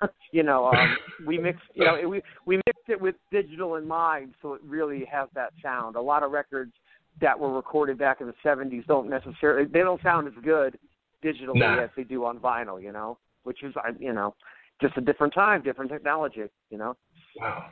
you 0.32 0.42
know, 0.42 0.66
um, 0.66 0.96
we 1.26 1.38
mixed, 1.38 1.62
you 1.74 1.84
know, 1.84 2.08
we 2.08 2.22
we 2.46 2.56
mixed 2.66 2.88
it 2.88 3.00
with 3.00 3.14
digital 3.30 3.76
in 3.76 3.86
mind, 3.86 4.34
so 4.42 4.54
it 4.54 4.60
really 4.64 5.04
has 5.10 5.28
that 5.34 5.52
sound. 5.62 5.96
A 5.96 6.00
lot 6.00 6.22
of 6.22 6.30
records 6.30 6.72
that 7.20 7.38
were 7.38 7.52
recorded 7.52 7.98
back 7.98 8.20
in 8.20 8.26
the 8.26 8.34
'70s 8.44 8.86
don't 8.86 9.08
necessarily 9.08 9.66
they 9.66 9.80
don't 9.80 10.02
sound 10.02 10.28
as 10.28 10.34
good 10.44 10.78
digitally 11.24 11.56
Nah. 11.58 11.82
as 11.82 11.90
they 11.96 12.04
do 12.04 12.24
on 12.24 12.38
vinyl, 12.38 12.82
you 12.82 12.92
know, 12.92 13.18
which 13.44 13.62
is, 13.62 13.74
I- 13.76 13.90
you 13.98 14.12
know, 14.12 14.34
just 14.80 14.96
a 14.96 15.00
different 15.00 15.34
time, 15.34 15.62
different 15.62 15.90
technology, 15.90 16.44
you 16.70 16.78
know. 16.78 16.96
Wow. 17.36 17.66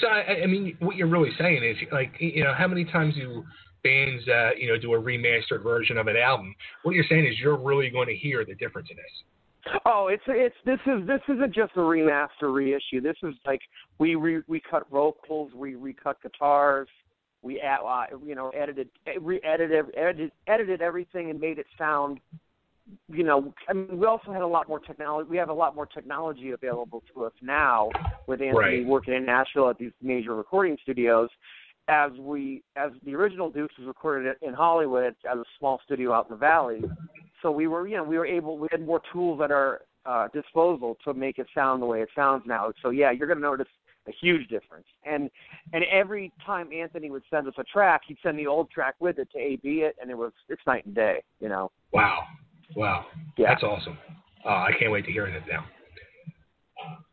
So 0.00 0.08
I, 0.08 0.42
I 0.42 0.46
mean, 0.46 0.76
what 0.80 0.96
you're 0.96 1.08
really 1.08 1.30
saying 1.38 1.62
is 1.62 1.76
like, 1.92 2.12
you 2.18 2.42
know, 2.42 2.54
how 2.54 2.66
many 2.66 2.84
times 2.84 3.14
do 3.14 3.44
bands, 3.84 4.26
uh, 4.28 4.50
you 4.58 4.68
know, 4.68 4.78
do 4.78 4.94
a 4.94 5.00
remastered 5.00 5.62
version 5.62 5.98
of 5.98 6.06
an 6.06 6.16
album? 6.16 6.54
What 6.82 6.94
you're 6.94 7.04
saying 7.08 7.26
is 7.26 7.38
you're 7.38 7.58
really 7.58 7.90
going 7.90 8.08
to 8.08 8.16
hear 8.16 8.44
the 8.44 8.54
difference 8.54 8.88
in 8.90 8.96
this. 8.96 9.04
Oh, 9.84 10.08
it's 10.08 10.22
it's 10.26 10.54
this 10.64 10.78
is 10.86 11.06
this 11.06 11.20
isn't 11.28 11.54
just 11.54 11.72
a 11.76 11.80
remaster 11.80 12.54
reissue. 12.54 13.00
This 13.02 13.16
is 13.22 13.34
like 13.44 13.60
we 13.98 14.14
re, 14.14 14.40
we 14.46 14.60
cut 14.60 14.88
vocals, 14.90 15.52
we 15.54 15.74
recut 15.74 16.22
guitars, 16.22 16.88
we 17.42 17.60
add, 17.60 17.80
uh, 17.84 18.04
you 18.24 18.34
know 18.34 18.50
edited 18.50 18.88
re 19.20 19.40
edited 19.44 19.86
edited 19.96 20.32
edited 20.46 20.80
everything 20.80 21.30
and 21.30 21.38
made 21.38 21.58
it 21.58 21.66
sound. 21.76 22.20
You 23.08 23.24
know, 23.24 23.52
I 23.68 23.72
mean, 23.72 23.98
we 23.98 24.06
also 24.06 24.32
had 24.32 24.42
a 24.42 24.46
lot 24.46 24.68
more 24.68 24.78
technology. 24.78 25.28
We 25.28 25.36
have 25.36 25.48
a 25.48 25.54
lot 25.54 25.74
more 25.74 25.86
technology 25.86 26.50
available 26.52 27.02
to 27.14 27.24
us 27.24 27.32
now 27.42 27.90
with 28.26 28.40
Anthony 28.40 28.78
Right. 28.78 28.86
working 28.86 29.14
in 29.14 29.24
Nashville 29.26 29.68
at 29.70 29.78
these 29.78 29.92
major 30.02 30.34
recording 30.34 30.76
studios. 30.82 31.28
As 31.88 32.12
we, 32.18 32.62
as 32.76 32.90
the 33.04 33.14
original 33.14 33.50
Deuce 33.50 33.70
was 33.78 33.86
recorded 33.86 34.36
in 34.42 34.52
Hollywood 34.52 35.16
at 35.28 35.36
a 35.36 35.44
small 35.58 35.80
studio 35.84 36.12
out 36.12 36.26
in 36.26 36.32
the 36.34 36.38
valley, 36.38 36.82
so 37.40 37.50
we 37.50 37.66
were, 37.66 37.88
you 37.88 37.96
know, 37.96 38.04
we 38.04 38.18
were 38.18 38.26
able, 38.26 38.58
we 38.58 38.68
had 38.70 38.84
more 38.84 39.00
tools 39.10 39.40
at 39.42 39.50
our 39.50 39.82
uh, 40.04 40.28
disposal 40.28 40.96
to 41.04 41.14
make 41.14 41.38
it 41.38 41.46
sound 41.54 41.80
the 41.82 41.86
way 41.86 42.02
it 42.02 42.08
sounds 42.14 42.42
now. 42.46 42.72
So 42.82 42.90
yeah, 42.90 43.10
you're 43.10 43.26
going 43.26 43.38
to 43.38 43.42
notice 43.42 43.68
a 44.06 44.12
huge 44.12 44.48
difference. 44.48 44.86
And 45.04 45.30
and 45.72 45.84
every 45.84 46.32
time 46.44 46.70
Anthony 46.72 47.10
would 47.10 47.22
send 47.30 47.46
us 47.46 47.54
a 47.58 47.64
track, 47.64 48.02
he'd 48.06 48.16
send 48.22 48.38
the 48.38 48.46
old 48.46 48.70
track 48.70 48.94
with 49.00 49.18
it 49.18 49.30
to 49.32 49.38
AB 49.38 49.82
it, 49.82 49.96
and 50.00 50.10
it 50.10 50.16
was 50.16 50.32
it's 50.48 50.62
night 50.66 50.86
and 50.86 50.94
day, 50.94 51.22
you 51.40 51.48
know. 51.48 51.70
Wow. 51.92 52.24
Wow. 52.76 53.06
Yeah. 53.36 53.48
That's 53.48 53.62
awesome. 53.62 53.98
Uh, 54.44 54.48
I 54.48 54.70
can't 54.78 54.92
wait 54.92 55.04
to 55.06 55.12
hear 55.12 55.26
it 55.26 55.42
now. 55.50 55.64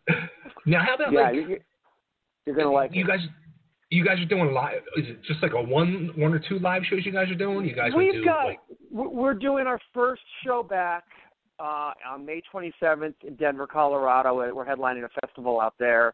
Now, 0.68 0.84
how 0.84 0.96
about 0.96 1.14
Yeah, 1.14 1.22
like, 1.22 1.36
you, 1.36 1.60
you're 2.48 2.56
gonna 2.56 2.72
like 2.72 2.90
you 2.94 3.04
it. 3.04 3.08
guys? 3.08 3.20
You 3.92 4.04
guys 4.04 4.20
are 4.20 4.26
doing 4.26 4.52
live. 4.52 4.82
Is 4.98 5.06
it 5.08 5.24
just 5.24 5.44
like 5.44 5.54
a 5.54 5.62
one, 5.62 6.10
one 6.16 6.34
or 6.34 6.40
two 6.40 6.58
live 6.58 6.82
shows 6.90 7.06
you 7.06 7.12
guys 7.12 7.30
are 7.30 7.36
doing? 7.36 7.66
You 7.68 7.76
guys 7.76 7.92
We've 7.96 8.14
do 8.14 8.26
got 8.26 8.46
like, 8.46 8.60
we're 8.92 9.10
we're 9.10 9.34
doing 9.36 9.68
our 9.68 9.80
first 9.94 10.24
show 10.44 10.64
back 10.64 11.04
uh, 11.60 11.92
on 12.08 12.26
May 12.26 12.42
27th 12.52 13.14
in 13.28 13.36
Denver, 13.36 13.68
Colorado. 13.68 14.34
We're 14.54 14.66
headlining 14.66 15.06
a 15.06 15.10
festival 15.22 15.62
out 15.62 15.76
there. 15.80 16.14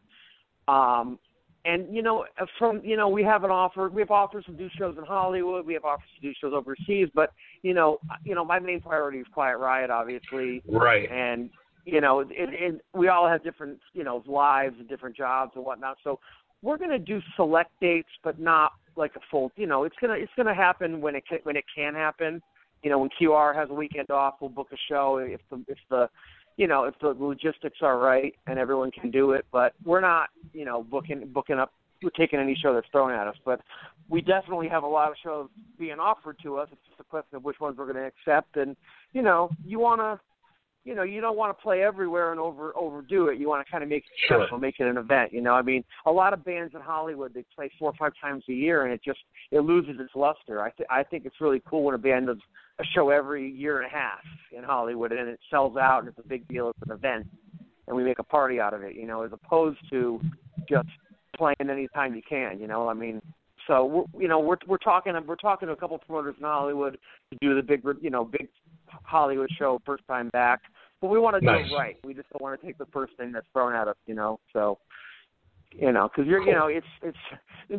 Um, 0.68 1.18
and 1.64 1.94
you 1.94 2.02
know, 2.02 2.26
uh, 2.40 2.46
from 2.58 2.80
you 2.84 2.96
know, 2.96 3.08
we 3.08 3.22
have 3.22 3.44
an 3.44 3.50
offer. 3.50 3.88
We 3.88 4.02
have 4.02 4.10
offers 4.10 4.44
to 4.46 4.52
do 4.52 4.68
shows 4.76 4.96
in 4.98 5.04
Hollywood. 5.04 5.64
We 5.64 5.74
have 5.74 5.84
offers 5.84 6.08
to 6.16 6.28
do 6.28 6.34
shows 6.40 6.52
overseas. 6.54 7.08
But 7.14 7.32
you 7.62 7.74
know, 7.74 7.98
uh, 8.10 8.14
you 8.24 8.34
know, 8.34 8.44
my 8.44 8.58
main 8.58 8.80
priority 8.80 9.18
is 9.18 9.26
Quiet 9.32 9.58
Riot, 9.58 9.90
obviously. 9.90 10.62
Right. 10.68 11.10
And 11.10 11.50
you 11.84 12.00
know, 12.00 12.20
it, 12.20 12.28
it, 12.30 12.84
we 12.94 13.08
all 13.08 13.28
have 13.28 13.44
different 13.44 13.78
you 13.92 14.02
know 14.02 14.22
lives 14.26 14.74
and 14.78 14.88
different 14.88 15.16
jobs 15.16 15.52
and 15.54 15.64
whatnot. 15.64 15.98
So 16.02 16.18
we're 16.62 16.78
going 16.78 16.90
to 16.90 16.98
do 16.98 17.20
select 17.36 17.70
dates, 17.80 18.08
but 18.22 18.38
not 18.40 18.72
like 18.96 19.12
a 19.16 19.20
full. 19.30 19.52
You 19.56 19.66
know, 19.66 19.84
it's 19.84 19.96
gonna 20.00 20.14
it's 20.14 20.32
gonna 20.36 20.54
happen 20.54 21.00
when 21.00 21.14
it 21.14 21.24
can, 21.28 21.38
when 21.44 21.56
it 21.56 21.64
can 21.74 21.94
happen. 21.94 22.42
You 22.82 22.90
know, 22.90 22.98
when 22.98 23.10
QR 23.20 23.54
has 23.54 23.70
a 23.70 23.74
weekend 23.74 24.10
off, 24.10 24.34
we'll 24.40 24.50
book 24.50 24.68
a 24.72 24.76
show 24.88 25.18
if 25.18 25.40
the 25.50 25.64
if 25.68 25.78
the 25.90 26.08
you 26.56 26.66
know 26.66 26.84
if 26.84 26.94
the 27.00 27.08
logistics 27.08 27.78
are 27.82 27.98
right 27.98 28.34
and 28.46 28.58
everyone 28.58 28.90
can 28.90 29.10
do 29.10 29.32
it. 29.32 29.46
But 29.52 29.72
we're 29.84 30.00
not 30.00 30.30
you 30.52 30.64
know 30.64 30.82
booking 30.82 31.28
booking 31.32 31.58
up 31.58 31.72
we're 32.02 32.10
taking 32.10 32.40
any 32.40 32.56
show 32.60 32.74
that's 32.74 32.86
thrown 32.90 33.12
at 33.12 33.26
us. 33.26 33.36
But 33.44 33.60
we 34.08 34.20
definitely 34.20 34.68
have 34.68 34.82
a 34.82 34.88
lot 34.88 35.10
of 35.10 35.16
shows 35.22 35.48
being 35.78 35.98
offered 36.00 36.36
to 36.42 36.56
us. 36.56 36.68
It's 36.72 36.80
just 36.88 37.00
a 37.00 37.04
question 37.04 37.36
of 37.36 37.44
which 37.44 37.60
ones 37.60 37.76
we're 37.78 37.90
going 37.90 37.96
to 37.96 38.06
accept. 38.06 38.56
And 38.56 38.76
you 39.12 39.22
know, 39.22 39.50
you 39.64 39.78
want 39.78 40.00
to 40.00 40.20
you 40.84 40.96
know, 40.96 41.04
you 41.04 41.20
don't 41.20 41.36
want 41.36 41.56
to 41.56 41.62
play 41.62 41.82
everywhere 41.84 42.32
and 42.32 42.40
over 42.40 42.76
overdo 42.76 43.28
it. 43.28 43.38
You 43.38 43.48
want 43.48 43.64
to 43.64 43.70
kind 43.70 43.84
of 43.84 43.88
make 43.88 44.02
it 44.04 44.10
Sure. 44.26 44.42
special, 44.42 44.58
make 44.58 44.80
it 44.80 44.86
an 44.86 44.96
event. 44.96 45.32
You 45.32 45.40
know, 45.40 45.52
I 45.52 45.62
mean, 45.62 45.84
a 46.06 46.10
lot 46.10 46.32
of 46.32 46.44
bands 46.44 46.74
in 46.74 46.80
Hollywood 46.80 47.32
they 47.34 47.44
play 47.54 47.70
four 47.78 47.90
or 47.90 47.94
five 47.94 48.12
times 48.20 48.42
a 48.48 48.52
year, 48.52 48.84
and 48.84 48.92
it 48.92 49.00
just 49.04 49.20
it 49.52 49.60
loses 49.60 50.00
its 50.00 50.10
luster. 50.14 50.60
I 50.60 50.70
th- 50.70 50.88
I 50.90 51.04
think 51.04 51.24
it's 51.24 51.40
really 51.40 51.62
cool 51.68 51.84
when 51.84 51.94
a 51.94 51.98
band 51.98 52.26
does 52.26 52.38
a 52.78 52.84
show 52.94 53.10
every 53.10 53.50
year 53.50 53.80
and 53.80 53.86
a 53.86 53.94
half 53.94 54.20
in 54.56 54.64
Hollywood, 54.64 55.12
and 55.12 55.28
it 55.28 55.40
sells 55.50 55.76
out, 55.76 56.00
and 56.00 56.08
it's 56.08 56.18
a 56.18 56.28
big 56.28 56.46
deal. 56.48 56.70
It's 56.70 56.90
an 56.90 56.92
event, 56.92 57.26
and 57.86 57.96
we 57.96 58.04
make 58.04 58.18
a 58.18 58.24
party 58.24 58.60
out 58.60 58.74
of 58.74 58.82
it. 58.82 58.94
You 58.94 59.06
know, 59.06 59.22
as 59.22 59.32
opposed 59.32 59.78
to 59.90 60.20
just 60.68 60.88
playing 61.36 61.56
anytime 61.60 62.14
you 62.14 62.22
can. 62.28 62.58
You 62.58 62.66
know, 62.66 62.88
I 62.88 62.94
mean. 62.94 63.20
So 63.68 63.84
we're, 63.84 64.22
you 64.22 64.26
know 64.26 64.40
we're 64.40 64.56
we're 64.66 64.76
talking 64.76 65.14
we're 65.24 65.36
talking 65.36 65.68
to 65.68 65.72
a 65.72 65.76
couple 65.76 65.94
of 65.94 66.02
promoters 66.02 66.34
in 66.36 66.44
Hollywood 66.44 66.98
to 67.30 67.38
do 67.40 67.54
the 67.54 67.62
big 67.62 67.84
you 68.00 68.10
know 68.10 68.24
big 68.24 68.48
Hollywood 69.04 69.50
show 69.56 69.80
first 69.86 70.02
time 70.08 70.30
back, 70.30 70.62
but 71.00 71.08
we 71.08 71.18
want 71.18 71.34
to 71.34 71.40
do 71.40 71.48
it 71.48 71.72
right. 71.76 71.96
We 72.04 72.14
just 72.14 72.28
don't 72.30 72.42
want 72.42 72.60
to 72.60 72.66
take 72.66 72.78
the 72.78 72.86
first 72.86 73.16
thing 73.16 73.32
that's 73.32 73.46
thrown 73.52 73.74
at 73.74 73.88
us, 73.88 73.96
you 74.06 74.14
know. 74.14 74.40
So, 74.52 74.78
you 75.74 75.92
know, 75.92 76.08
because 76.08 76.28
you're, 76.28 76.42
you 76.42 76.52
know, 76.52 76.66
it's 76.66 76.86
it's 77.02 77.16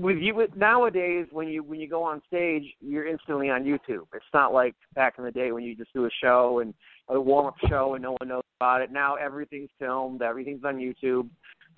with 0.01 0.17
you 0.17 0.35
with, 0.35 0.55
nowadays 0.55 1.27
when 1.31 1.47
you 1.47 1.63
when 1.63 1.79
you 1.79 1.87
go 1.87 2.03
on 2.03 2.21
stage, 2.27 2.63
you're 2.81 3.07
instantly 3.07 3.49
on 3.49 3.63
YouTube. 3.63 4.05
It's 4.13 4.25
not 4.33 4.53
like 4.53 4.75
back 4.95 5.15
in 5.17 5.23
the 5.23 5.31
day 5.31 5.51
when 5.51 5.63
you 5.63 5.75
just 5.75 5.93
do 5.93 6.05
a 6.05 6.09
show 6.21 6.59
and 6.59 6.73
a 7.09 7.19
warm 7.19 7.47
up 7.47 7.55
show 7.67 7.93
and 7.95 8.03
no 8.03 8.15
one 8.19 8.27
knows 8.29 8.43
about 8.59 8.81
it. 8.81 8.91
Now 8.91 9.15
everything's 9.15 9.69
filmed, 9.79 10.21
everything's 10.21 10.63
on 10.63 10.77
YouTube, 10.77 11.29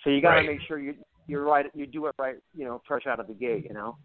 so 0.04 0.10
you 0.10 0.22
got 0.22 0.32
to 0.32 0.36
Right. 0.38 0.48
make 0.48 0.62
sure 0.68 0.80
you 0.80 0.96
you're 1.28 1.44
right, 1.44 1.66
you 1.74 1.88
do 1.88 2.06
it 2.06 2.16
right, 2.20 2.36
you 2.56 2.66
know, 2.66 2.82
fresh 2.88 3.08
out 3.08 3.20
of 3.20 3.28
the 3.28 3.34
gate, 3.34 3.66
you 3.68 3.74
know. 3.74 3.98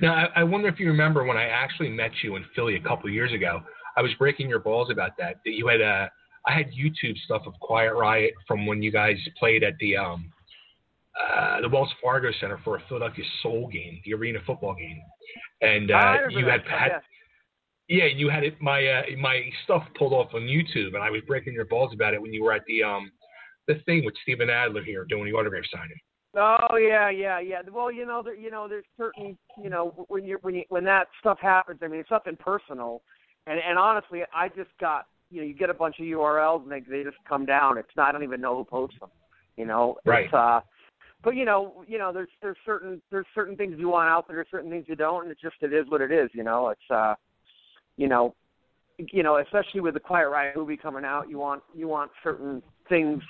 Now, 0.00 0.14
I, 0.14 0.40
I 0.40 0.44
wonder 0.44 0.68
if 0.68 0.78
you 0.78 0.88
remember 0.88 1.24
when 1.24 1.36
I 1.36 1.44
actually 1.44 1.88
met 1.90 2.10
you 2.22 2.36
in 2.36 2.44
Philly 2.54 2.76
a 2.76 2.80
couple 2.80 3.08
of 3.08 3.14
years 3.14 3.32
ago. 3.32 3.62
I 3.96 4.02
was 4.02 4.12
breaking 4.18 4.48
your 4.48 4.60
balls 4.60 4.90
about 4.90 5.16
that. 5.18 5.40
That 5.44 5.52
you 5.52 5.66
had 5.68 5.80
uh, 5.80 6.08
I 6.46 6.52
had 6.52 6.66
YouTube 6.66 7.16
stuff 7.24 7.42
of 7.46 7.54
Quiet 7.60 7.94
Riot 7.94 8.34
from 8.46 8.66
when 8.66 8.82
you 8.82 8.90
guys 8.90 9.16
played 9.38 9.62
at 9.62 9.74
the 9.78 9.96
um, 9.96 10.30
uh, 11.20 11.60
the 11.60 11.68
Wells 11.68 11.90
Fargo 12.02 12.30
Center 12.40 12.58
for 12.64 12.76
a 12.76 12.82
Philadelphia 12.88 13.24
Soul 13.42 13.68
game, 13.72 14.00
the 14.04 14.14
arena 14.14 14.38
football 14.46 14.74
game, 14.74 15.00
and 15.60 15.90
uh, 15.90 16.14
you 16.30 16.46
had 16.46 16.62
had. 16.68 16.88
yes. 16.88 17.02
Yeah, 17.88 18.04
you 18.04 18.28
had 18.28 18.44
it, 18.44 18.54
my 18.60 18.86
uh, 18.86 19.02
my 19.18 19.42
stuff 19.64 19.82
pulled 19.98 20.12
off 20.12 20.32
on 20.32 20.42
YouTube, 20.42 20.94
and 20.94 21.02
I 21.02 21.10
was 21.10 21.22
breaking 21.26 21.54
your 21.54 21.64
balls 21.64 21.92
about 21.92 22.14
it 22.14 22.22
when 22.22 22.32
you 22.32 22.44
were 22.44 22.52
at 22.52 22.62
the 22.68 22.84
um 22.84 23.10
the 23.66 23.74
thing 23.84 24.04
with 24.04 24.14
Steven 24.22 24.48
Adler 24.48 24.84
here 24.84 25.04
doing 25.08 25.24
the 25.24 25.36
autograph 25.36 25.64
signing. 25.72 25.98
Oh 26.36 26.76
yeah, 26.76 27.10
yeah, 27.10 27.40
yeah. 27.40 27.62
Well, 27.72 27.90
you 27.90 28.06
know, 28.06 28.22
there, 28.22 28.36
you 28.36 28.50
know, 28.50 28.68
there's 28.68 28.84
certain, 28.96 29.36
you 29.60 29.70
know, 29.70 30.06
when 30.08 30.24
you 30.24 30.38
when 30.42 30.54
you 30.54 30.62
when 30.68 30.84
that 30.84 31.08
stuff 31.18 31.38
happens. 31.40 31.80
I 31.82 31.88
mean, 31.88 31.98
it's 31.98 32.10
nothing 32.10 32.36
personal, 32.36 33.02
and 33.48 33.58
and 33.58 33.76
honestly, 33.78 34.22
I 34.32 34.48
just 34.48 34.70
got, 34.80 35.06
you 35.30 35.40
know, 35.40 35.46
you 35.46 35.54
get 35.54 35.70
a 35.70 35.74
bunch 35.74 35.98
of 35.98 36.04
URLs 36.04 36.62
and 36.62 36.70
they 36.70 36.80
they 36.80 37.02
just 37.02 37.16
come 37.28 37.44
down. 37.44 37.78
It's 37.78 37.88
not, 37.96 38.08
I 38.08 38.12
don't 38.12 38.22
even 38.22 38.40
know 38.40 38.56
who 38.56 38.64
posts 38.64 38.98
them. 39.00 39.10
You 39.56 39.66
know, 39.66 39.96
Right. 40.06 40.26
It's, 40.26 40.34
uh, 40.34 40.60
but 41.22 41.36
you 41.36 41.44
know, 41.44 41.84
you 41.86 41.98
know, 41.98 42.12
there's 42.12 42.28
there's 42.40 42.56
certain 42.64 43.00
there's 43.10 43.26
certain 43.34 43.56
things 43.56 43.76
you 43.78 43.88
want 43.88 44.08
out 44.08 44.26
there, 44.26 44.36
there's 44.36 44.50
certain 44.50 44.70
things 44.70 44.86
you 44.88 44.96
don't, 44.96 45.22
and 45.22 45.30
it's 45.32 45.40
just 45.40 45.56
it 45.60 45.72
is 45.72 45.86
what 45.88 46.00
it 46.00 46.10
is. 46.10 46.30
You 46.32 46.44
know, 46.44 46.68
it's 46.68 46.90
uh, 46.90 47.14
you 47.96 48.08
know, 48.08 48.34
you 48.98 49.22
know, 49.22 49.36
especially 49.38 49.80
with 49.80 49.94
the 49.94 50.00
Quiet 50.00 50.28
Riot 50.28 50.56
movie 50.56 50.76
coming 50.76 51.04
out, 51.04 51.28
you 51.28 51.38
want 51.38 51.62
you 51.74 51.88
want 51.88 52.10
certain 52.22 52.62
things 52.88 53.22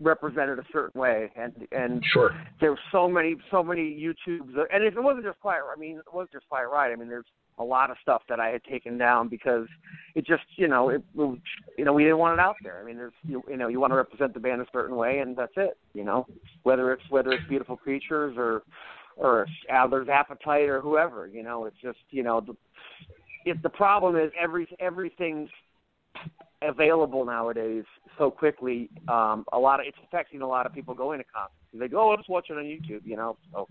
represented 0.00 0.58
a 0.58 0.64
certain 0.72 1.00
way, 1.00 1.30
and 1.36 1.52
and 1.72 2.02
Sure. 2.12 2.34
there's 2.60 2.78
so 2.90 3.08
many 3.08 3.36
so 3.50 3.62
many 3.62 3.82
YouTubes, 3.82 4.54
and 4.72 4.84
if 4.84 4.96
it 4.96 5.02
wasn't 5.02 5.24
just 5.24 5.40
Quiet, 5.40 5.62
I 5.70 5.78
mean, 5.78 5.98
it 5.98 6.14
wasn't 6.14 6.32
just 6.32 6.48
Quiet 6.48 6.68
Riot. 6.68 6.92
I 6.96 7.00
mean, 7.00 7.08
there's 7.08 7.26
a 7.58 7.64
lot 7.64 7.90
of 7.90 7.96
stuff 8.02 8.22
that 8.28 8.40
I 8.40 8.48
had 8.48 8.64
taken 8.64 8.98
down 8.98 9.28
because 9.28 9.66
it 10.14 10.26
just, 10.26 10.44
you 10.56 10.68
know, 10.68 10.88
it, 10.88 11.02
you 11.16 11.84
know, 11.84 11.92
we 11.92 12.02
didn't 12.02 12.18
want 12.18 12.38
it 12.38 12.42
out 12.42 12.56
there. 12.62 12.80
I 12.80 12.84
mean, 12.84 12.96
there's, 12.96 13.12
you, 13.26 13.42
you 13.48 13.56
know, 13.56 13.68
you 13.68 13.80
want 13.80 13.92
to 13.92 13.96
represent 13.96 14.34
the 14.34 14.40
band 14.40 14.60
a 14.60 14.66
certain 14.72 14.96
way, 14.96 15.18
and 15.18 15.36
that's 15.36 15.52
it. 15.56 15.76
You 15.92 16.04
know, 16.04 16.26
whether 16.62 16.92
it's 16.92 17.02
whether 17.10 17.32
it's 17.32 17.46
Beautiful 17.48 17.76
Creatures 17.76 18.34
or 18.36 18.62
or 19.16 19.46
Adler's 19.70 20.08
Appetite 20.08 20.68
or 20.68 20.80
whoever. 20.80 21.26
You 21.26 21.42
know, 21.42 21.66
it's 21.66 21.76
just, 21.80 21.98
you 22.10 22.22
know, 22.22 22.40
the, 22.40 22.56
if 23.44 23.60
the 23.62 23.68
problem 23.68 24.16
is 24.16 24.32
every 24.40 24.66
everything's 24.80 25.50
available 26.62 27.24
nowadays 27.24 27.84
so 28.18 28.30
quickly. 28.30 28.90
Um, 29.08 29.44
a 29.52 29.58
lot 29.58 29.80
of 29.80 29.86
it's 29.86 29.98
affecting 30.06 30.42
a 30.42 30.46
lot 30.46 30.66
of 30.66 30.72
people 30.72 30.94
going 30.94 31.18
to 31.18 31.24
concerts. 31.24 31.54
They 31.72 31.88
go, 31.88 32.08
oh, 32.08 32.14
let's 32.16 32.28
watch 32.28 32.46
it 32.50 32.54
on 32.54 32.64
YouTube, 32.64 33.02
you 33.04 33.16
know. 33.16 33.36
So 33.52 33.68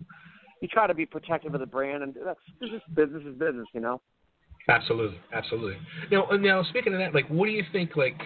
you 0.64 0.69
try 0.69 0.88
to 0.88 0.93
be 0.93 1.06
protective 1.06 1.53
of 1.53 1.59
the 1.59 1.66
brand, 1.66 2.03
and 2.03 2.16
that's 2.25 2.40
business. 2.59 2.82
Business 2.95 3.22
is 3.27 3.38
business, 3.38 3.67
you 3.74 3.82
know. 3.82 4.01
Absolutely, 4.69 5.19
absolutely. 5.33 5.75
Now, 6.09 6.25
uh, 6.32 6.38
now 6.38 6.64
speaking 6.64 6.93
of 6.93 7.00
that, 7.00 7.14
like, 7.14 7.27
what 7.27 7.48
do 7.48 7.51
you 7.51 7.64
think? 7.74 7.98
Like, 7.98 8.17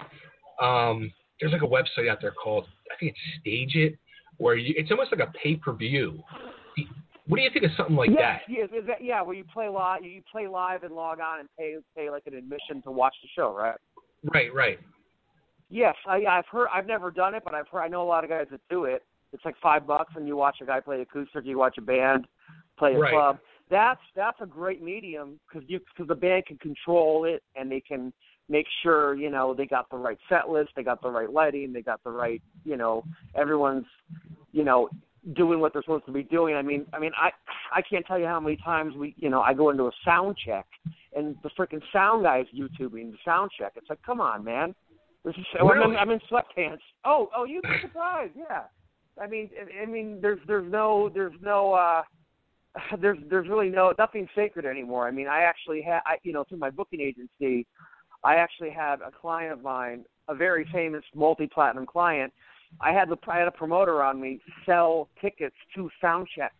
um, 0.61 1.11
there's 1.41 1.51
like 1.51 1.63
a 1.63 1.65
website 1.65 2.07
out 2.09 2.19
there 2.21 2.31
called 2.31 2.65
I 2.91 2.95
think 2.99 3.13
it's 3.13 3.41
Stage 3.41 3.75
It, 3.75 3.97
where 4.37 4.55
you, 4.55 4.75
it's 4.77 4.91
almost 4.91 5.11
like 5.11 5.27
a 5.27 5.31
pay 5.43 5.55
per 5.55 5.73
view. 5.73 6.19
What 7.27 7.37
do 7.37 7.41
you 7.41 7.49
think 7.51 7.65
of 7.65 7.71
something 7.75 7.95
like 7.95 8.11
yes, 8.11 8.19
that? 8.19 8.41
Yes, 8.47 8.69
is 8.71 8.87
that, 8.87 9.03
yeah, 9.03 9.21
where 9.23 9.35
you 9.35 9.43
play 9.51 9.67
live, 9.67 10.03
you 10.03 10.21
play 10.31 10.47
live 10.47 10.83
and 10.83 10.93
log 10.93 11.19
on 11.19 11.39
and 11.39 11.49
pay 11.57 11.75
pay 11.95 12.11
like 12.11 12.23
an 12.27 12.35
admission 12.35 12.83
to 12.83 12.91
watch 12.91 13.15
the 13.23 13.29
show, 13.35 13.53
right? 13.53 13.75
Right, 14.31 14.53
right. 14.53 14.79
Yes, 15.69 15.95
I, 16.07 16.23
I've 16.29 16.45
heard. 16.51 16.67
I've 16.71 16.85
never 16.85 17.09
done 17.09 17.33
it, 17.33 17.41
but 17.43 17.55
I've 17.55 17.67
heard. 17.67 17.81
I 17.81 17.87
know 17.87 18.03
a 18.03 18.07
lot 18.07 18.23
of 18.23 18.29
guys 18.29 18.45
that 18.51 18.61
do 18.69 18.85
it. 18.85 19.03
It's 19.33 19.43
like 19.45 19.55
five 19.61 19.85
bucks, 19.85 20.13
and 20.15 20.27
you 20.27 20.35
watch 20.35 20.57
a 20.61 20.65
guy 20.65 20.79
play 20.79 21.01
acoustic. 21.01 21.45
You 21.45 21.57
watch 21.57 21.77
a 21.77 21.81
band 21.81 22.27
play 22.77 22.95
a 22.95 22.99
Right. 22.99 23.11
club. 23.11 23.39
That's 23.69 24.01
that's 24.15 24.39
a 24.41 24.45
great 24.45 24.81
medium 24.81 25.39
because 25.47 25.67
you 25.69 25.79
because 25.79 26.07
the 26.07 26.15
band 26.15 26.45
can 26.45 26.57
control 26.57 27.25
it 27.25 27.43
and 27.55 27.69
they 27.69 27.81
can 27.81 28.13
make 28.49 28.65
sure 28.81 29.15
you 29.15 29.29
know 29.29 29.53
they 29.53 29.65
got 29.65 29.89
the 29.89 29.97
right 29.97 30.17
set 30.29 30.49
list, 30.49 30.71
they 30.75 30.83
got 30.83 31.01
the 31.01 31.09
right 31.09 31.29
lighting, 31.29 31.73
they 31.73 31.81
got 31.81 32.01
the 32.03 32.09
right 32.09 32.41
you 32.63 32.77
know 32.77 33.03
everyone's 33.35 33.85
you 34.53 34.63
know 34.63 34.89
doing 35.35 35.59
what 35.59 35.73
they're 35.73 35.81
supposed 35.81 36.05
to 36.05 36.13
be 36.13 36.23
doing. 36.23 36.55
I 36.55 36.61
mean, 36.61 36.85
I 36.93 36.99
mean, 36.99 37.11
I 37.17 37.31
I 37.73 37.81
can't 37.81 38.05
tell 38.05 38.17
you 38.17 38.25
how 38.25 38.39
many 38.39 38.55
times 38.57 38.95
we 38.95 39.13
you 39.17 39.29
know 39.29 39.41
I 39.41 39.53
go 39.53 39.69
into 39.69 39.83
a 39.83 39.91
sound 40.05 40.37
check 40.45 40.65
and 41.15 41.35
the 41.43 41.49
freaking 41.49 41.81
sound 41.91 42.23
guy's 42.23 42.45
YouTubing 42.55 43.11
the 43.11 43.17
sound 43.25 43.51
check. 43.57 43.73
It's 43.75 43.89
like, 43.89 44.01
come 44.03 44.21
on, 44.21 44.43
man. 44.43 44.73
This 45.25 45.35
is 45.35 45.45
I'm, 45.59 45.91
in, 45.91 45.97
I'm 45.97 46.09
in 46.11 46.19
sweatpants. 46.31 46.79
Oh, 47.03 47.29
oh, 47.35 47.43
you'd 47.43 47.63
be 47.63 47.69
surprised. 47.81 48.31
Yeah. 48.37 48.63
I 49.21 49.27
mean, 49.27 49.49
I- 49.81 49.85
mean, 49.85 50.19
there's 50.21 50.39
there's 50.47 50.71
no 50.71 51.09
there's 51.13 51.33
no 51.41 51.73
uh 51.73 52.03
there's 52.99 53.17
there's 53.29 53.47
really 53.47 53.69
no 53.69 53.93
nothing 53.97 54.27
sacred 54.35 54.65
anymore. 54.65 55.07
I 55.07 55.11
mean, 55.11 55.27
I 55.27 55.41
actually 55.41 55.81
had 55.81 56.01
you 56.23 56.33
know 56.33 56.43
through 56.43 56.59
my 56.59 56.69
booking 56.69 57.01
agency, 57.01 57.65
I 58.23 58.35
actually 58.35 58.71
had 58.71 59.01
a 59.01 59.11
client 59.11 59.53
of 59.53 59.61
mine, 59.61 60.05
a 60.27 60.35
very 60.35 60.67
famous 60.71 61.03
multi-platinum 61.15 61.85
client. 61.85 62.33
I 62.81 62.91
had 62.91 63.09
the 63.09 63.17
I 63.27 63.37
had 63.37 63.47
a 63.47 63.51
promoter 63.51 64.03
on 64.03 64.19
me 64.19 64.41
sell 64.65 65.09
tickets 65.21 65.55
to 65.75 65.89
sound 66.01 66.27
check. 66.35 66.53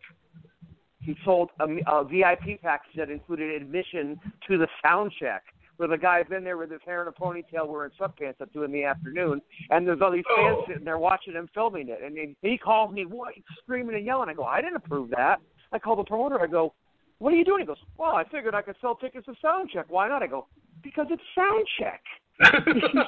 He 1.01 1.15
sold 1.23 1.49
a, 1.59 1.67
a 1.87 2.03
VIP 2.03 2.61
package 2.61 2.95
that 2.97 3.09
included 3.09 3.61
admission 3.61 4.19
to 4.47 4.57
the 4.57 4.67
sound 4.83 5.11
check, 5.19 5.43
where 5.77 5.87
the 5.87 5.97
guy's 5.97 6.25
in 6.35 6.43
there 6.43 6.57
with 6.57 6.71
his 6.71 6.81
hair 6.85 7.01
in 7.01 7.07
a 7.07 7.11
ponytail, 7.11 7.67
wearing 7.67 7.91
sweatpants 7.99 8.41
at 8.41 8.51
two 8.51 8.63
in 8.63 8.71
the 8.71 8.83
afternoon, 8.83 9.41
and 9.69 9.87
there's 9.87 10.01
all 10.01 10.11
these 10.11 10.23
fans 10.35 10.57
Oh. 10.59 10.65
sitting 10.67 10.83
there 10.83 10.97
watching 10.97 11.33
him 11.33 11.47
filming 11.53 11.89
it. 11.89 12.01
And 12.03 12.17
he, 12.17 12.35
he 12.41 12.57
calls 12.57 12.93
me, 12.93 13.05
what, 13.05 13.33
screaming 13.63 13.95
and 13.95 14.05
yelling. 14.05 14.29
I 14.29 14.33
go, 14.33 14.43
I 14.43 14.61
didn't 14.61 14.77
approve 14.77 15.09
that. 15.11 15.37
I 15.71 15.79
call 15.79 15.95
the 15.95 16.03
promoter. 16.03 16.41
I 16.41 16.47
go, 16.47 16.73
what 17.19 17.33
are 17.33 17.35
you 17.37 17.45
doing? 17.45 17.61
He 17.61 17.65
goes, 17.65 17.77
well, 17.97 18.15
I 18.15 18.23
figured 18.25 18.53
I 18.55 18.61
could 18.61 18.75
sell 18.81 18.95
tickets 18.95 19.25
to 19.25 19.33
sound 19.41 19.69
check. 19.73 19.85
Why 19.89 20.07
not? 20.07 20.21
I 20.23 20.27
go, 20.27 20.47
because 20.83 21.07
it's 21.09 21.23
sound 21.35 21.65
check. 21.79 22.01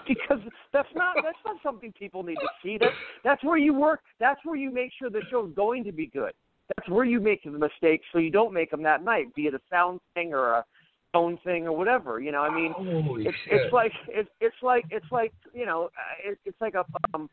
because 0.08 0.40
that's 0.74 0.90
not 0.96 1.16
that's 1.24 1.38
not 1.46 1.58
something 1.62 1.94
people 1.94 2.24
need 2.24 2.34
to 2.36 2.50
see. 2.64 2.80
That's 2.80 2.96
that's 3.24 3.44
where 3.44 3.60
you 3.60 3.76
work. 3.76 4.00
That's 4.20 4.40
where 4.44 4.56
you 4.56 4.72
make 4.72 4.90
sure 4.98 5.12
the 5.12 5.22
show's 5.30 5.54
going 5.56 5.84
to 5.84 5.92
be 5.92 6.08
good. 6.08 6.32
That's 6.76 6.90
where 6.90 7.06
you 7.06 7.20
make 7.20 7.44
the 7.44 7.52
mistakes 7.52 8.06
so 8.12 8.18
you 8.18 8.32
don't 8.32 8.54
make 8.54 8.72
them 8.72 8.82
that 8.84 9.04
night, 9.04 9.34
be 9.36 9.44
it 9.44 9.54
a 9.54 9.60
sound 9.72 10.00
thing 10.16 10.34
or 10.34 10.54
a 10.54 10.66
tone 11.14 11.40
thing 11.44 11.66
or 11.66 11.76
whatever. 11.76 12.20
You 12.20 12.32
know, 12.32 12.42
I 12.42 12.54
mean, 12.54 12.72
Holy 12.72 13.28
it's 13.28 13.38
shit. 13.46 13.62
it's 13.62 13.74
like 13.74 13.92
it's 14.08 14.30
it's 14.40 14.56
like 14.62 14.86
it's 14.90 15.06
like 15.12 15.34
you 15.54 15.66
know, 15.66 15.90
it, 16.24 16.38
it's 16.46 16.60
like 16.62 16.76
a 16.76 16.86
um. 17.14 17.30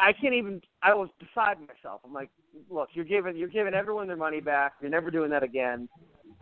I 0.00 0.14
can't 0.14 0.32
even. 0.32 0.62
I 0.82 0.94
was 0.94 1.10
beside 1.18 1.58
myself. 1.60 2.00
I'm 2.02 2.14
like, 2.14 2.30
look, 2.70 2.88
you're 2.94 3.04
giving 3.04 3.36
you're 3.36 3.48
giving 3.48 3.74
everyone 3.74 4.06
their 4.06 4.16
money 4.16 4.40
back. 4.40 4.74
You're 4.80 4.90
never 4.90 5.10
doing 5.10 5.30
that 5.30 5.42
again. 5.42 5.88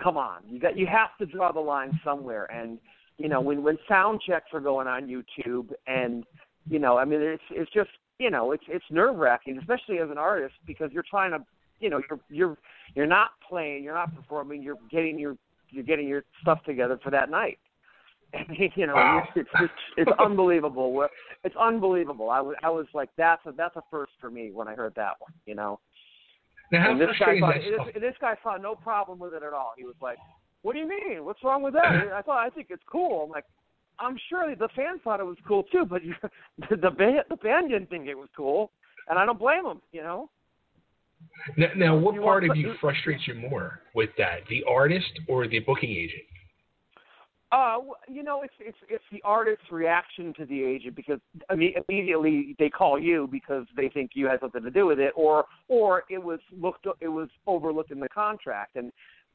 Come 0.00 0.16
on, 0.16 0.42
you 0.48 0.60
got 0.60 0.78
you 0.78 0.86
have 0.86 1.16
to 1.18 1.26
draw 1.26 1.50
the 1.50 1.60
line 1.60 1.98
somewhere. 2.04 2.44
And 2.52 2.78
you 3.18 3.28
know, 3.28 3.40
when 3.40 3.62
when 3.62 3.78
sound 3.88 4.20
checks 4.24 4.50
are 4.52 4.60
going 4.60 4.86
on 4.86 5.08
YouTube, 5.08 5.72
and 5.88 6.24
you 6.68 6.78
know, 6.78 6.98
I 6.98 7.04
mean, 7.04 7.20
it's 7.20 7.42
it's 7.50 7.70
just 7.72 7.90
you 8.18 8.30
know, 8.30 8.52
it's 8.52 8.64
it's 8.68 8.84
nerve 8.90 9.16
wracking, 9.16 9.58
especially 9.58 9.98
as 9.98 10.10
an 10.10 10.18
artist, 10.18 10.54
because 10.66 10.90
you're 10.92 11.04
trying 11.08 11.32
to, 11.32 11.44
you 11.80 11.90
know, 11.90 12.00
you're 12.08 12.20
you're 12.28 12.58
you're 12.94 13.06
not 13.06 13.30
playing, 13.48 13.84
you're 13.84 13.94
not 13.94 14.14
performing, 14.14 14.62
you're 14.62 14.78
getting 14.90 15.18
your 15.18 15.36
you're 15.76 15.84
getting 15.84 16.08
your 16.08 16.24
stuff 16.42 16.64
together 16.64 16.98
for 17.02 17.10
that 17.10 17.30
night. 17.30 17.58
And, 18.32 18.46
you 18.74 18.88
know, 18.88 18.96
Wow. 18.96 19.22
it's, 19.36 19.48
it's 19.60 19.72
it's 19.96 20.10
unbelievable. 20.18 21.06
It's 21.44 21.54
unbelievable. 21.56 22.28
I 22.28 22.40
was 22.40 22.56
I 22.64 22.70
was 22.70 22.86
like, 22.92 23.08
that's 23.16 23.40
a 23.46 23.52
that's 23.52 23.76
a 23.76 23.82
first 23.88 24.12
for 24.20 24.30
me 24.30 24.50
when 24.50 24.66
I 24.66 24.74
heard 24.74 24.94
that 24.96 25.12
one. 25.20 25.32
You 25.46 25.54
know. 25.54 25.78
Now, 26.72 26.90
and 26.90 27.00
this 27.00 27.06
guy 27.20 27.38
frustrating 27.38 27.40
thought, 27.42 27.56
is 27.58 27.64
that 27.78 27.94
this, 27.94 28.02
this 28.02 28.14
guy 28.20 28.34
saw 28.42 28.56
no 28.56 28.74
problem 28.74 29.20
with 29.20 29.32
it 29.32 29.44
at 29.44 29.52
all. 29.52 29.72
He 29.78 29.84
was 29.84 29.94
like, 30.02 30.18
"What 30.62 30.72
do 30.72 30.80
you 30.80 30.88
mean? 30.88 31.24
What's 31.24 31.42
wrong 31.44 31.62
with 31.62 31.74
that?" 31.74 31.84
I 32.12 32.20
thought 32.20 32.44
I 32.44 32.50
think 32.50 32.66
it's 32.70 32.82
cool. 32.90 33.22
I'm 33.24 33.30
like, 33.30 33.44
I'm 34.00 34.18
sure 34.28 34.54
the 34.56 34.68
fans 34.74 35.00
thought 35.04 35.20
it 35.20 35.24
was 35.24 35.38
cool 35.46 35.62
too, 35.62 35.86
but 35.88 36.04
you, 36.04 36.14
the 36.68 36.76
the 36.76 36.90
band 36.90 37.20
the 37.30 37.36
band 37.36 37.70
didn't 37.70 37.90
think 37.90 38.08
it 38.08 38.18
was 38.18 38.28
cool, 38.36 38.72
and 39.08 39.20
I 39.20 39.24
don't 39.24 39.38
blame 39.38 39.62
them. 39.62 39.80
You 39.92 40.02
know. 40.02 40.30
Now, 41.56 41.68
now 41.76 41.96
what 41.96 42.14
You 42.14 42.22
part 42.22 42.44
of 42.44 42.56
you 42.56 42.74
frustrates 42.80 43.26
you 43.26 43.34
more 43.34 43.80
with 43.94 44.10
that, 44.18 44.40
the 44.48 44.64
artist 44.68 45.20
or 45.28 45.46
the 45.46 45.60
booking 45.60 45.90
agent? 45.90 46.22
Uh, 47.52 47.78
you 48.08 48.24
know, 48.24 48.42
it's 48.42 48.54
it's 48.58 48.76
it's 48.88 49.04
the 49.12 49.22
artist's 49.24 49.70
reaction 49.70 50.34
to 50.34 50.44
the 50.46 50.64
agent 50.64 50.96
because 50.96 51.20
I 51.48 51.54
mean, 51.54 51.74
immediately 51.88 52.56
they 52.58 52.68
call 52.68 52.98
you 52.98 53.28
because 53.30 53.66
they 53.76 53.88
think 53.88 54.10
you 54.14 54.26
had 54.26 54.40
something 54.40 54.62
to 54.62 54.70
do 54.70 54.86
with 54.86 54.98
it, 54.98 55.12
or 55.14 55.44
or 55.68 56.02
it 56.10 56.18
was 56.22 56.40
looked 56.50 56.86
it 57.00 57.08
was 57.08 57.28
overlooked 57.46 57.92
in 57.92 58.00
the 58.00 58.08
contract, 58.08 58.74
and 58.74 58.90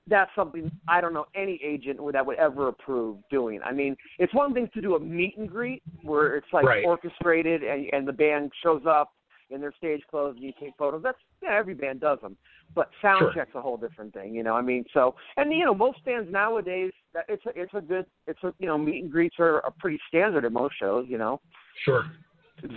that's 0.07 0.29
something 0.35 0.69
I 0.89 0.99
don't 0.99 1.13
know 1.13 1.25
any 1.35 1.59
agent 1.63 2.03
would 2.03 2.13
that 2.15 2.25
would 2.25 2.37
ever 2.37 2.67
approve 2.67 3.17
doing. 3.29 3.61
I 3.63 3.71
mean, 3.71 3.95
it's 4.19 4.33
one 4.33 4.53
thing 4.53 4.69
to 4.73 4.81
do 4.81 4.95
a 4.95 4.99
meet 4.99 5.37
and 5.37 5.49
greet 5.49 5.81
where 6.03 6.35
it's 6.35 6.47
like 6.51 6.65
Right. 6.65 6.83
orchestrated 6.83 7.63
and 7.63 7.87
and 7.93 8.05
the 8.05 8.13
band 8.13 8.51
shows 8.61 8.81
up 8.85 9.13
in 9.51 9.61
their 9.61 9.73
stage 9.77 10.01
clothes 10.09 10.35
and 10.35 10.43
you 10.43 10.53
take 10.59 10.73
photos. 10.77 11.01
That's 11.03 11.17
yeah, 11.41 11.53
every 11.53 11.73
band 11.73 12.01
does 12.01 12.19
them. 12.21 12.37
But 12.73 12.89
sound 13.01 13.19
Sure. 13.19 13.33
check's 13.33 13.55
a 13.55 13.61
whole 13.61 13.77
different 13.77 14.13
thing, 14.13 14.33
you 14.33 14.43
know. 14.43 14.55
I 14.55 14.61
mean, 14.61 14.85
so 14.93 15.15
and 15.37 15.51
you 15.51 15.65
know, 15.65 15.73
most 15.73 16.03
bands 16.05 16.31
nowadays, 16.31 16.91
that 17.13 17.25
it's 17.27 17.45
a, 17.45 17.49
it's 17.55 17.73
a 17.73 17.81
good, 17.81 18.05
it's 18.27 18.41
a 18.43 18.53
you 18.59 18.67
know, 18.67 18.77
meet 18.77 19.03
and 19.03 19.11
greets 19.11 19.35
are, 19.39 19.61
are 19.63 19.73
pretty 19.79 19.99
standard 20.07 20.45
at 20.45 20.51
most 20.51 20.75
shows, 20.79 21.05
you 21.09 21.17
know. 21.17 21.41
Sure. 21.83 22.05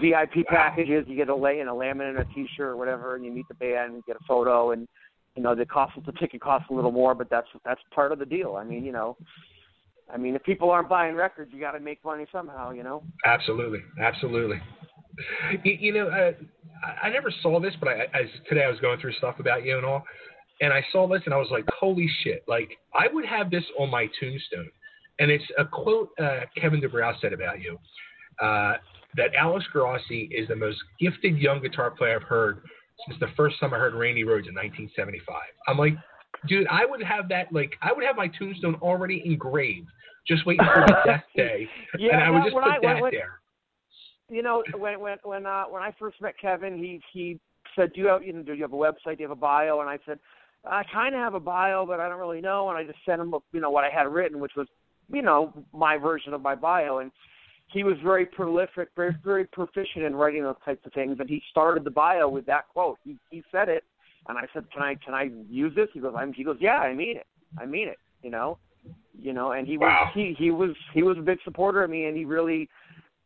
VIP 0.00 0.46
packages, 0.46 1.04
you 1.06 1.14
get 1.14 1.28
a 1.28 1.34
lay 1.34 1.60
in 1.60 1.68
a 1.68 1.72
laminate, 1.72 2.10
and 2.10 2.18
a 2.18 2.24
T-shirt, 2.34 2.68
or 2.68 2.76
whatever, 2.76 3.16
and 3.16 3.24
you 3.24 3.30
meet 3.30 3.46
the 3.48 3.54
band, 3.54 3.94
and 3.94 4.04
get 4.06 4.16
a 4.16 4.24
photo, 4.26 4.70
and 4.70 4.88
you 5.36 5.42
know, 5.42 5.54
the 5.54 5.66
cost 5.66 5.96
of 5.96 6.06
the 6.06 6.12
ticket 6.12 6.40
costs 6.40 6.68
a 6.70 6.74
little 6.74 6.92
more, 6.92 7.14
but 7.14 7.28
that's 7.28 7.48
that's 7.64 7.80
part 7.94 8.12
of 8.12 8.18
the 8.18 8.24
deal. 8.24 8.56
I 8.56 8.64
mean, 8.64 8.84
you 8.84 8.92
know, 8.92 9.16
I 10.12 10.16
mean, 10.16 10.34
if 10.34 10.42
people 10.42 10.70
aren't 10.70 10.88
buying 10.88 11.14
records, 11.14 11.50
you 11.52 11.60
got 11.60 11.72
to 11.72 11.80
make 11.80 12.04
money 12.04 12.26
somehow, 12.30 12.70
you 12.70 12.82
know. 12.82 13.02
Absolutely, 13.24 13.80
absolutely. 14.00 14.60
You, 15.62 15.92
know, 15.92 16.08
uh, 16.08 16.32
I, 17.02 17.06
I 17.08 17.10
never 17.10 17.32
saw 17.42 17.60
this, 17.60 17.74
but 17.80 17.88
I, 17.88 18.02
as 18.14 18.26
today 18.48 18.64
I 18.64 18.68
was 18.70 18.80
going 18.80 18.98
through 19.00 19.12
stuff 19.14 19.36
about 19.38 19.64
you 19.64 19.76
and 19.76 19.86
all, 19.86 20.04
and 20.60 20.72
I 20.72 20.84
saw 20.92 21.06
this 21.08 21.22
and 21.24 21.34
I 21.34 21.36
was 21.38 21.48
like, 21.50 21.64
holy 21.78 22.08
shit! 22.22 22.44
Like 22.48 22.70
I 22.94 23.06
would 23.12 23.24
have 23.26 23.50
this 23.50 23.64
on 23.78 23.90
my 23.90 24.06
tombstone, 24.20 24.68
and 25.18 25.30
it's 25.30 25.44
a 25.58 25.64
quote 25.64 26.10
uh, 26.20 26.40
Kevin 26.60 26.80
DuBrow 26.80 27.12
said 27.20 27.32
about 27.32 27.60
you, 27.60 27.78
uh, 28.40 28.74
that 29.16 29.34
Alex 29.38 29.64
Grossi 29.72 30.28
is 30.32 30.48
the 30.48 30.56
most 30.56 30.78
gifted 31.00 31.36
young 31.38 31.60
guitar 31.62 31.90
player 31.90 32.16
I've 32.16 32.22
heard 32.28 32.62
since 33.08 33.18
the 33.20 33.28
first 33.36 33.58
time 33.60 33.74
I 33.74 33.78
heard 33.78 33.94
Randy 33.94 34.22
Rhoads 34.22 34.48
in 34.48 34.54
1975. 34.54 35.36
I'm 35.68 35.76
like, 35.78 35.94
dude, 36.48 36.66
I 36.68 36.84
would 36.86 37.02
have 37.02 37.28
that 37.28 37.52
like 37.52 37.72
I 37.82 37.92
would 37.92 38.04
have 38.04 38.16
my 38.16 38.28
tombstone 38.38 38.76
already 38.76 39.22
engraved, 39.24 39.88
just 40.26 40.46
waiting 40.46 40.64
for 40.72 40.80
my 40.88 41.02
death 41.06 41.24
day, 41.36 41.68
Yeah, 41.98 42.14
and 42.14 42.22
I 42.24 42.30
would 42.30 42.38
no, 42.38 42.44
just 42.44 42.54
put 42.54 42.64
I- 42.64 42.78
that 42.82 43.02
when- 43.02 43.12
there. 43.12 43.40
You 44.28 44.42
know 44.42 44.62
when 44.76 45.00
when 45.00 45.18
when 45.22 45.46
uh 45.46 45.64
when 45.64 45.82
I 45.82 45.92
first 45.98 46.20
met 46.20 46.34
Kevin, 46.40 46.78
he 46.78 47.00
he 47.12 47.38
said, 47.76 47.92
"Do 47.94 48.00
you 48.00 48.06
have 48.08 48.22
you 48.22 48.32
know, 48.32 48.42
do 48.42 48.54
you 48.54 48.62
have 48.62 48.72
a 48.72 48.76
website? 48.76 49.16
Do 49.16 49.22
you 49.22 49.28
have 49.28 49.36
a 49.36 49.40
bio?" 49.40 49.80
And 49.80 49.88
I 49.88 49.98
said, 50.06 50.18
"I 50.64 50.82
kind 50.92 51.14
of 51.14 51.20
have 51.20 51.34
a 51.34 51.40
bio, 51.40 51.86
but 51.86 52.00
I 52.00 52.08
don't 52.08 52.18
really 52.18 52.40
know." 52.40 52.68
And 52.68 52.78
I 52.78 52.84
just 52.84 52.98
sent 53.04 53.20
him 53.20 53.34
you 53.52 53.60
know 53.60 53.70
what 53.70 53.84
I 53.84 53.90
had 53.90 54.06
written, 54.06 54.40
which 54.40 54.52
was 54.56 54.66
you 55.12 55.22
know 55.22 55.52
my 55.72 55.96
version 55.96 56.32
of 56.32 56.42
my 56.42 56.54
bio, 56.54 56.98
and 56.98 57.10
he 57.66 57.82
was 57.82 57.96
very 58.02 58.26
prolific, 58.26 58.88
very 58.96 59.14
very 59.24 59.44
proficient 59.46 60.04
in 60.04 60.14
writing 60.14 60.42
those 60.42 60.56
types 60.64 60.84
of 60.86 60.92
things. 60.92 61.16
And 61.20 61.28
he 61.28 61.42
started 61.50 61.84
the 61.84 61.90
bio 61.90 62.28
with 62.28 62.46
that 62.46 62.68
quote. 62.68 62.98
He 63.04 63.16
he 63.30 63.42
said 63.52 63.68
it, 63.68 63.84
and 64.28 64.38
I 64.38 64.46
said, 64.52 64.64
"Can 64.72 64.82
I 64.82 64.94
can 64.94 65.14
I 65.14 65.30
use 65.48 65.74
this?" 65.74 65.88
He 65.92 66.00
goes, 66.00 66.14
"I'm." 66.16 66.32
He 66.32 66.44
goes, 66.44 66.56
"Yeah, 66.60 66.78
I 66.78 66.94
mean 66.94 67.16
it. 67.18 67.26
I 67.58 67.66
mean 67.66 67.88
it." 67.88 67.98
You 68.22 68.30
know, 68.30 68.58
you 69.20 69.32
know, 69.32 69.52
and 69.52 69.66
he 69.66 69.76
was 69.76 69.92
he 70.14 70.34
he 70.38 70.50
was 70.50 70.70
he 70.92 71.02
was 71.02 71.18
a 71.18 71.22
big 71.22 71.38
supporter 71.44 71.84
of 71.84 71.90
me, 71.90 72.06
and 72.06 72.16
he 72.16 72.24
really 72.24 72.68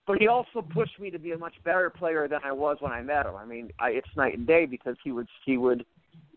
but 0.09 0.19
he 0.19 0.27
also 0.27 0.63
pushed 0.63 0.99
me 0.99 1.11
to 1.11 1.19
be 1.19 1.33
a 1.33 1.39
much 1.39 1.55
better 1.65 1.91
player 1.91 2.27
than 2.27 2.41
I 2.43 2.51
was 2.51 2.79
when 2.81 2.91
I 2.91 3.03
met 3.03 3.27
him. 3.27 3.37
I 3.37 3.45
mean, 3.45 3.71
I, 3.79 3.91
it's 3.91 4.09
night 4.17 4.37
and 4.39 4.47
day 4.47 4.65
because 4.65 4.97
he 5.05 5.13
would 5.13 5.29
he 5.45 5.59
would, 5.59 5.85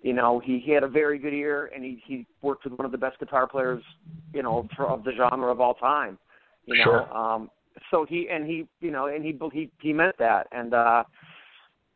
you 0.03 0.11
know, 0.13 0.39
he, 0.43 0.59
he 0.59 0.71
had 0.73 0.83
a 0.83 0.89
very 0.89 1.17
good 1.17 1.33
ear 1.33 1.71
and 1.73 1.83
he 1.83 2.03
he 2.05 2.27
worked 2.41 2.65
with 2.65 2.73
one 2.73 2.85
of 2.85 2.91
the 2.91 2.97
best 2.97 3.17
guitar 3.17 3.47
players, 3.47 3.81
you 4.33 4.43
know, 4.43 4.67
for, 4.75 4.89
of 4.89 5.05
the 5.05 5.13
genre 5.15 5.49
of 5.49 5.61
all 5.61 5.73
time. 5.75 6.19
You 6.65 6.75
know, 6.75 6.83
Sure. 6.83 7.17
um, 7.17 7.49
so 7.89 8.05
he 8.07 8.27
and 8.29 8.45
he 8.45 8.67
you 8.81 8.91
know 8.91 9.07
and 9.07 9.23
he 9.23 9.39
he 9.53 9.71
he 9.79 9.93
meant 9.93 10.17
that 10.19 10.47
and 10.51 10.73
uh 10.73 11.03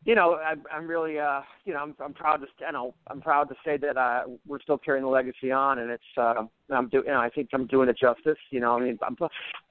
you 0.06 0.14
know 0.14 0.34
I, 0.34 0.54
I'm 0.74 0.86
really 0.86 1.18
uh 1.18 1.40
you 1.66 1.74
know 1.74 1.80
I'm 1.80 1.94
I'm 2.02 2.14
proud 2.14 2.38
to 2.38 2.46
you 2.60 2.72
know 2.72 2.94
I'm 3.08 3.20
proud 3.20 3.48
to 3.50 3.54
say 3.64 3.76
that 3.78 3.96
uh 3.98 4.22
we're 4.46 4.60
still 4.60 4.78
carrying 4.78 5.04
the 5.04 5.10
legacy 5.10 5.50
on 5.52 5.80
and 5.80 5.90
it's 5.90 6.02
uh 6.16 6.44
I'm 6.70 6.88
doing 6.88 7.04
you 7.06 7.12
know 7.12 7.20
I 7.20 7.28
think 7.28 7.50
I'm 7.52 7.66
doing 7.66 7.88
it 7.88 7.98
justice 7.98 8.38
you 8.50 8.60
know 8.60 8.76
I 8.76 8.80
mean 8.80 8.98
I'm 9.06 9.16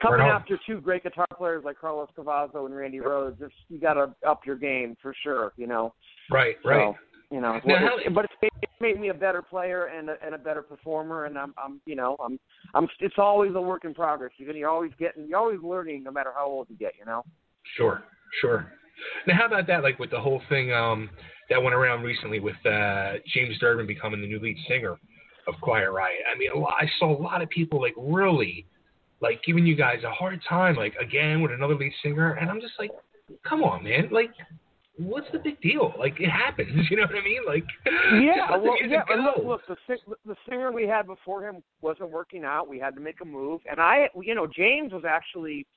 coming 0.01 0.19
after 0.21 0.59
two 0.67 0.81
great 0.81 1.03
guitar 1.03 1.25
players 1.37 1.63
like 1.65 1.79
Carlos 1.79 2.09
Cavazo 2.17 2.65
and 2.65 2.75
Randy 2.75 2.99
Rhoads 2.99 3.41
it's, 3.41 3.53
you 3.69 3.79
got 3.79 3.93
to 3.95 4.13
up 4.27 4.45
your 4.45 4.57
game 4.57 4.95
for 5.01 5.15
sure 5.23 5.53
you 5.57 5.67
know 5.67 5.93
Right, 6.29 6.55
So, 6.63 6.69
right. 6.69 6.95
you 7.31 7.39
know, 7.41 7.59
Now, 7.65 7.77
how- 7.77 7.97
it's, 7.97 8.13
but 8.13 8.25
it's 8.25 8.33
made, 8.41 8.51
it's 8.61 8.71
made 8.81 8.99
me 8.99 9.09
a 9.09 9.13
better 9.13 9.41
player 9.41 9.85
and 9.85 10.09
a, 10.09 10.15
and 10.25 10.33
a 10.33 10.37
better 10.37 10.61
performer, 10.61 11.25
and 11.25 11.37
I'm, 11.37 11.53
I'm, 11.57 11.81
you 11.85 11.95
know, 11.95 12.15
I'm, 12.23 12.39
I'm. 12.73 12.87
It's 12.99 13.15
always 13.17 13.51
a 13.55 13.61
work 13.61 13.85
in 13.85 13.93
progress. 13.93 14.31
You're, 14.37 14.55
you're 14.55 14.69
always 14.69 14.91
getting, 14.99 15.27
you're 15.27 15.37
always 15.37 15.59
learning, 15.61 16.03
no 16.03 16.11
matter 16.11 16.31
how 16.35 16.47
old 16.47 16.67
you 16.69 16.75
get. 16.77 16.93
You 16.99 17.05
know. 17.05 17.23
Sure, 17.77 18.03
sure. 18.41 18.71
Now, 19.27 19.35
how 19.35 19.45
about 19.47 19.67
that? 19.67 19.83
Like 19.83 19.99
with 19.99 20.11
the 20.11 20.19
whole 20.19 20.41
thing 20.49 20.71
um, 20.73 21.09
that 21.49 21.61
went 21.61 21.75
around 21.75 22.03
recently 22.03 22.39
with 22.39 22.55
uh, 22.65 23.13
James 23.33 23.57
Durbin 23.59 23.87
becoming 23.87 24.21
the 24.21 24.27
new 24.27 24.39
lead 24.39 24.57
singer 24.67 24.97
of 25.47 25.55
Quiet 25.61 25.91
Riot. 25.91 26.21
I 26.33 26.37
mean, 26.37 26.51
a 26.51 26.57
lot, 26.57 26.73
I 26.79 26.87
saw 26.99 27.15
a 27.15 27.21
lot 27.21 27.41
of 27.41 27.49
people 27.49 27.81
like 27.81 27.93
really 27.97 28.65
like 29.21 29.41
giving 29.45 29.65
you 29.65 29.75
guys 29.75 30.03
a 30.03 30.11
hard 30.11 30.41
time, 30.47 30.75
like 30.75 30.95
again 31.01 31.41
with 31.41 31.51
another 31.51 31.75
lead 31.75 31.93
singer, 32.03 32.33
and 32.33 32.49
I'm 32.49 32.61
just 32.61 32.73
like, 32.79 32.91
come 33.47 33.63
on, 33.63 33.83
man, 33.83 34.09
like. 34.11 34.31
What's 34.97 35.27
the 35.33 35.39
big 35.39 35.59
deal? 35.59 35.93
Like 35.99 36.21
it 36.21 36.29
happens, 36.29 36.69
you 36.89 36.95
know 36.95 37.03
what 37.03 37.17
I 37.17 37.21
mean? 37.21 37.41
Like 37.45 37.65
Yeah, 37.85 38.55
well, 38.55 38.77
yeah. 38.87 39.03
Look, 39.35 39.61
look, 39.67 39.79
the 39.87 39.97
the 40.25 40.35
singer 40.47 40.71
we 40.71 40.87
had 40.87 41.05
before 41.05 41.43
him 41.43 41.61
wasn't 41.81 42.11
working 42.11 42.45
out. 42.45 42.69
We 42.69 42.79
had 42.79 42.95
to 42.95 43.01
make 43.01 43.19
a 43.21 43.25
move, 43.25 43.59
and 43.69 43.81
I, 43.81 44.07
you 44.21 44.33
know, 44.33 44.47
James 44.47 44.93
was 44.93 45.03
actually 45.05 45.67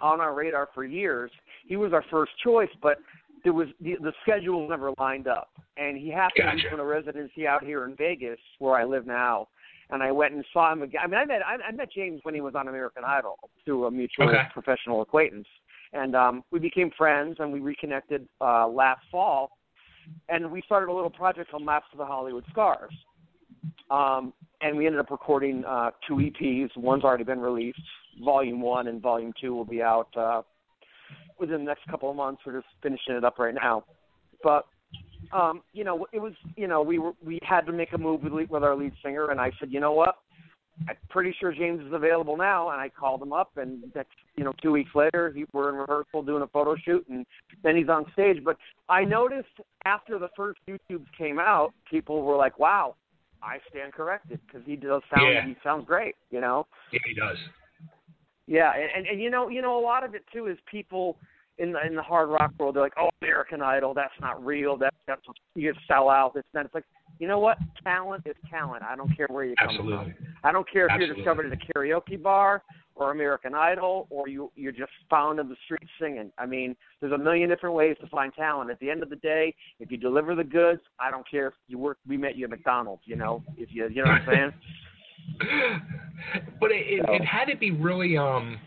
on 0.00 0.20
our 0.20 0.34
radar 0.34 0.68
for 0.74 0.84
years. 0.84 1.30
He 1.66 1.76
was 1.76 1.92
our 1.92 2.04
first 2.10 2.32
choice, 2.42 2.70
but 2.82 2.98
there 3.44 3.52
was 3.52 3.68
the, 3.80 3.96
the 4.00 4.12
schedule 4.22 4.68
never 4.68 4.92
lined 4.98 5.28
up, 5.28 5.50
and 5.76 5.96
he 5.96 6.10
happened 6.10 6.46
to 6.50 6.56
be 6.56 6.62
Gotcha. 6.62 6.76
doing 6.76 6.80
a 6.80 6.84
residency 6.84 7.46
out 7.46 7.64
here 7.64 7.84
in 7.84 7.96
Vegas, 7.96 8.38
where 8.58 8.74
I 8.74 8.84
live 8.84 9.06
now. 9.06 9.48
And 9.92 10.04
I 10.04 10.12
went 10.12 10.34
and 10.34 10.44
saw 10.52 10.72
him 10.72 10.82
again. 10.82 11.00
I 11.02 11.08
mean, 11.08 11.18
I 11.18 11.24
met 11.24 11.40
I, 11.44 11.56
I 11.68 11.72
met 11.72 11.90
James 11.90 12.20
when 12.22 12.32
he 12.32 12.40
was 12.40 12.54
on 12.54 12.68
American 12.68 13.02
Idol 13.04 13.36
through 13.64 13.86
a 13.86 13.90
mutual 13.90 14.28
Okay. 14.28 14.42
professional 14.52 15.02
acquaintance, 15.02 15.48
and 15.92 16.14
um, 16.14 16.44
we 16.52 16.60
became 16.60 16.92
friends 16.96 17.38
and 17.40 17.52
we 17.52 17.58
reconnected 17.58 18.28
uh, 18.40 18.68
last 18.68 19.00
fall 19.10 19.50
and 20.28 20.50
we 20.50 20.62
started 20.62 20.90
a 20.90 20.92
little 20.92 21.10
project 21.10 21.50
called 21.50 21.64
Maps 21.64 21.86
of 21.92 21.98
the 21.98 22.06
Hollywood 22.06 22.44
Stars. 22.50 22.92
Um, 23.90 24.32
and 24.60 24.76
we 24.76 24.86
ended 24.86 25.00
up 25.00 25.10
recording 25.10 25.64
uh, 25.64 25.90
two 26.06 26.14
EPs. 26.14 26.76
One's 26.76 27.04
already 27.04 27.24
been 27.24 27.40
released. 27.40 27.80
Volume 28.22 28.60
one 28.60 28.88
and 28.88 29.00
volume 29.00 29.32
two 29.40 29.54
will 29.54 29.64
be 29.64 29.82
out 29.82 30.08
uh, 30.16 30.42
within 31.38 31.58
the 31.58 31.64
next 31.64 31.86
couple 31.88 32.10
of 32.10 32.16
months. 32.16 32.42
We're 32.44 32.60
just 32.60 32.66
finishing 32.82 33.14
it 33.14 33.24
up 33.24 33.38
right 33.38 33.54
now. 33.54 33.84
But 34.42 34.66
um, 35.32 35.62
you 35.72 35.84
know, 35.84 36.06
it 36.12 36.18
was 36.20 36.32
you 36.56 36.66
know 36.66 36.82
we 36.82 36.98
were 36.98 37.12
we 37.24 37.38
had 37.42 37.66
to 37.66 37.72
make 37.72 37.92
a 37.92 37.98
move 37.98 38.22
with, 38.22 38.50
with 38.50 38.62
our 38.62 38.76
lead 38.76 38.92
singer, 39.02 39.30
and 39.30 39.40
I 39.40 39.50
said, 39.58 39.70
you 39.70 39.80
know 39.80 39.92
what? 39.92 40.16
I'm 40.88 40.96
pretty 41.10 41.34
sure 41.38 41.52
James 41.52 41.86
is 41.86 41.92
available 41.92 42.38
now, 42.38 42.70
and 42.70 42.80
I 42.80 42.88
called 42.88 43.20
him 43.20 43.34
up, 43.34 43.50
and 43.58 43.82
next, 43.94 44.14
you 44.36 44.44
know, 44.44 44.54
two 44.62 44.72
weeks 44.72 44.90
later, 44.94 45.30
he, 45.34 45.44
we're 45.52 45.68
in 45.68 45.74
rehearsal 45.74 46.22
doing 46.22 46.42
a 46.42 46.46
photo 46.46 46.74
shoot, 46.74 47.06
and 47.10 47.26
then 47.62 47.76
he's 47.76 47.90
on 47.90 48.06
stage. 48.14 48.38
But 48.42 48.56
I 48.88 49.04
noticed 49.04 49.48
after 49.84 50.18
the 50.18 50.30
first 50.34 50.58
YouTubes 50.66 51.06
came 51.18 51.38
out, 51.38 51.74
people 51.90 52.22
were 52.22 52.36
like, 52.36 52.58
"Wow, 52.58 52.96
I 53.42 53.58
stand 53.68 53.92
corrected," 53.92 54.40
because 54.46 54.62
he 54.66 54.76
does 54.76 55.02
sound 55.14 55.32
Yeah. 55.32 55.44
he 55.44 55.56
sounds 55.62 55.86
great, 55.86 56.16
you 56.30 56.40
know. 56.40 56.66
Yeah, 56.92 57.00
he 57.06 57.14
does. 57.14 57.38
Yeah, 58.46 58.72
and, 58.74 58.90
and 58.96 59.06
and 59.06 59.20
you 59.20 59.30
know, 59.30 59.48
you 59.48 59.62
know, 59.62 59.78
a 59.78 59.84
lot 59.84 60.04
of 60.04 60.14
it 60.14 60.24
too 60.32 60.46
is 60.46 60.58
people 60.70 61.16
in 61.58 61.72
the 61.72 61.86
in 61.86 61.94
the 61.94 62.02
hard 62.02 62.28
rock 62.28 62.52
world. 62.58 62.76
They're 62.76 62.82
like, 62.82 62.98
"Oh, 62.98 63.10
American 63.22 63.62
Idol, 63.62 63.94
that's 63.94 64.18
not 64.20 64.44
real. 64.44 64.76
That 64.76 64.94
that's 65.06 65.22
you 65.54 65.72
sell 65.86 66.08
out." 66.08 66.32
It's 66.34 66.48
not. 66.52 66.64
It's 66.64 66.74
like, 66.74 66.84
you 67.18 67.28
know 67.28 67.38
what? 67.38 67.58
Talent 67.84 68.24
is 68.26 68.34
talent. 68.50 68.82
I 68.82 68.96
don't 68.96 69.14
care 69.16 69.26
where 69.28 69.44
you 69.44 69.54
come 69.56 69.68
Absolutely. 69.70 70.14
from. 70.14 70.26
I 70.42 70.52
don't 70.52 70.70
care 70.70 70.86
if 70.86 70.98
you're 70.98 71.14
discovered 71.14 71.46
at 71.46 71.52
a 71.52 71.78
karaoke 71.78 72.20
bar 72.20 72.62
or 73.00 73.12
American 73.12 73.54
Idol 73.54 74.06
or 74.10 74.28
you 74.28 74.52
you're 74.54 74.72
just 74.72 74.92
found 75.08 75.40
in 75.40 75.48
the 75.48 75.56
streets 75.64 75.90
singing. 76.00 76.30
I 76.38 76.46
mean, 76.46 76.76
there's 77.00 77.12
a 77.12 77.18
million 77.18 77.48
different 77.48 77.74
ways 77.74 77.96
to 78.02 78.06
find 78.08 78.32
talent. 78.34 78.70
At 78.70 78.78
the 78.78 78.90
end 78.90 79.02
of 79.02 79.10
the 79.10 79.16
day, 79.16 79.54
if 79.80 79.90
you 79.90 79.96
deliver 79.96 80.34
the 80.34 80.44
goods, 80.44 80.82
I 81.00 81.10
don't 81.10 81.28
care 81.28 81.48
if 81.48 81.54
you 81.66 81.78
work. 81.78 81.98
We 82.06 82.16
met 82.16 82.36
you 82.36 82.44
at 82.44 82.50
McDonald's. 82.50 83.02
You 83.06 83.16
know, 83.16 83.42
if 83.56 83.70
you 83.72 83.88
you 83.88 84.04
know 84.04 84.10
what 84.10 84.20
I'm 84.20 84.26
saying. 84.28 84.52
but 86.60 86.70
it, 86.70 87.00
it, 87.00 87.04
it 87.08 87.24
had 87.24 87.44
to 87.44 87.56
be 87.56 87.70
really 87.70 88.16
um 88.16 88.58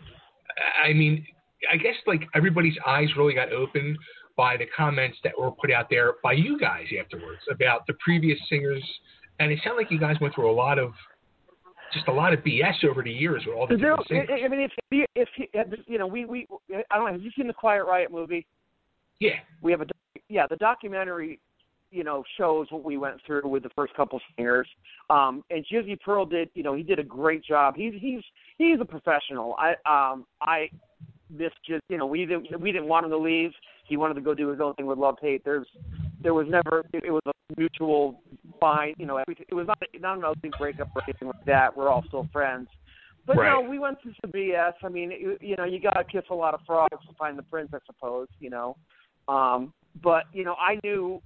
i 0.82 0.92
mean 0.92 1.24
i 1.72 1.76
guess 1.76 1.94
like 2.06 2.22
everybody's 2.34 2.76
eyes 2.86 3.08
really 3.18 3.34
got 3.34 3.52
opened 3.52 3.98
by 4.36 4.56
the 4.56 4.64
comments 4.76 5.18
that 5.24 5.32
were 5.38 5.50
put 5.50 5.70
out 5.70 5.90
there 5.90 6.14
by 6.22 6.32
you 6.32 6.58
guys 6.58 6.86
afterwards 6.98 7.40
about 7.50 7.86
the 7.86 7.92
previous 7.94 8.38
singers 8.48 8.82
and 9.40 9.50
it 9.50 9.58
sounded 9.64 9.78
like 9.78 9.90
you 9.90 9.98
guys 9.98 10.16
went 10.20 10.34
through 10.34 10.50
a 10.50 10.54
lot 10.54 10.78
of 10.78 10.92
just 11.94 12.08
a 12.08 12.12
lot 12.12 12.32
of 12.32 12.40
bs 12.40 12.84
over 12.84 13.02
the 13.02 13.10
years 13.10 13.42
with 13.46 13.56
all 13.56 13.66
the 13.66 13.76
There. 13.76 13.94
I 13.94 14.48
mean, 14.48 14.60
if 14.60 14.72
if, 14.90 15.28
if 15.52 15.80
you 15.86 15.98
know, 15.98 16.06
we 16.06 16.24
we 16.24 16.46
I 16.90 16.96
don't 16.96 17.06
know. 17.06 17.12
Have 17.12 17.22
you 17.22 17.30
seen 17.36 17.46
the 17.46 17.52
Quiet 17.52 17.84
Riot 17.84 18.10
movie? 18.10 18.46
Yeah. 19.20 19.36
We 19.62 19.72
have 19.72 19.80
a 19.80 19.86
yeah. 20.28 20.46
The 20.48 20.56
documentary, 20.56 21.40
you 21.90 22.04
know, 22.04 22.24
shows 22.36 22.66
what 22.70 22.84
we 22.84 22.96
went 22.96 23.16
through 23.26 23.48
with 23.48 23.62
the 23.62 23.70
first 23.70 23.94
couple 23.94 24.20
singers. 24.36 24.66
Um, 25.10 25.44
and 25.50 25.64
Jizzy 25.72 25.98
Pearl 26.00 26.26
did, 26.26 26.50
you 26.54 26.62
know, 26.62 26.74
he 26.74 26.82
did 26.82 26.98
a 26.98 27.04
great 27.04 27.44
job. 27.44 27.74
He's 27.76 27.94
he's 27.98 28.22
he's 28.58 28.80
a 28.80 28.84
professional. 28.84 29.56
I 29.58 29.70
um 29.86 30.26
I 30.40 30.68
this 31.30 31.52
just 31.66 31.82
you 31.88 31.98
know 31.98 32.06
we 32.06 32.26
didn't 32.26 32.60
we 32.60 32.72
didn't 32.72 32.88
want 32.88 33.04
him 33.04 33.10
to 33.10 33.18
leave. 33.18 33.52
He 33.86 33.96
wanted 33.96 34.14
to 34.14 34.20
go 34.20 34.34
do 34.34 34.48
his 34.48 34.60
own 34.60 34.74
thing 34.74 34.86
with 34.86 34.98
Love 34.98 35.16
Hate. 35.20 35.44
There's 35.44 35.66
there 36.24 36.34
was 36.34 36.46
never 36.48 36.84
it, 36.92 37.04
it 37.04 37.10
was 37.10 37.22
a 37.26 37.32
mutual 37.56 38.20
fine. 38.58 38.94
You 38.98 39.06
know, 39.06 39.18
everything, 39.18 39.46
it 39.48 39.54
was 39.54 39.68
not 39.68 39.78
not 40.00 40.18
an 40.18 40.24
ugly 40.24 40.50
breakup 40.58 40.88
or 40.96 41.02
anything 41.06 41.28
like 41.28 41.44
that. 41.46 41.76
We're 41.76 41.90
all 41.90 42.02
still 42.08 42.26
friends. 42.32 42.66
But 43.26 43.36
Right. 43.36 43.52
no, 43.52 43.60
we 43.68 43.78
went 43.78 44.02
through 44.02 44.14
some 44.20 44.32
BS. 44.32 44.74
I 44.82 44.88
mean, 44.88 45.10
you, 45.10 45.38
you 45.40 45.56
know, 45.56 45.64
you 45.64 45.80
got 45.80 45.94
to 45.94 46.04
kiss 46.04 46.24
a 46.30 46.34
lot 46.34 46.52
of 46.52 46.60
frogs 46.66 47.06
to 47.08 47.14
find 47.14 47.38
the 47.38 47.42
prince, 47.42 47.70
I 47.72 47.78
suppose. 47.86 48.28
You 48.40 48.50
know, 48.50 48.76
um, 49.28 49.72
but 50.02 50.24
you 50.32 50.44
know, 50.44 50.54
I 50.54 50.80
knew 50.82 51.22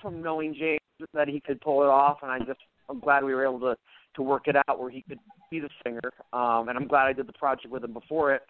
from 0.00 0.22
knowing 0.22 0.54
James 0.54 0.80
that 1.12 1.28
he 1.28 1.40
could 1.40 1.60
pull 1.60 1.82
it 1.82 1.88
off, 1.88 2.18
and 2.22 2.30
I 2.30 2.38
just 2.38 2.60
I'm 2.88 3.00
glad 3.00 3.24
we 3.24 3.34
were 3.34 3.44
able 3.44 3.60
to 3.60 3.76
to 4.14 4.22
work 4.22 4.46
it 4.46 4.56
out 4.56 4.80
where 4.80 4.90
he 4.90 5.02
could 5.02 5.18
be 5.50 5.60
the 5.60 5.68
singer. 5.84 6.10
Um, 6.32 6.68
and 6.68 6.78
I'm 6.78 6.86
glad 6.86 7.06
I 7.06 7.12
did 7.12 7.26
the 7.26 7.34
project 7.34 7.70
with 7.70 7.84
him 7.84 7.92
before 7.92 8.32
it, 8.34 8.42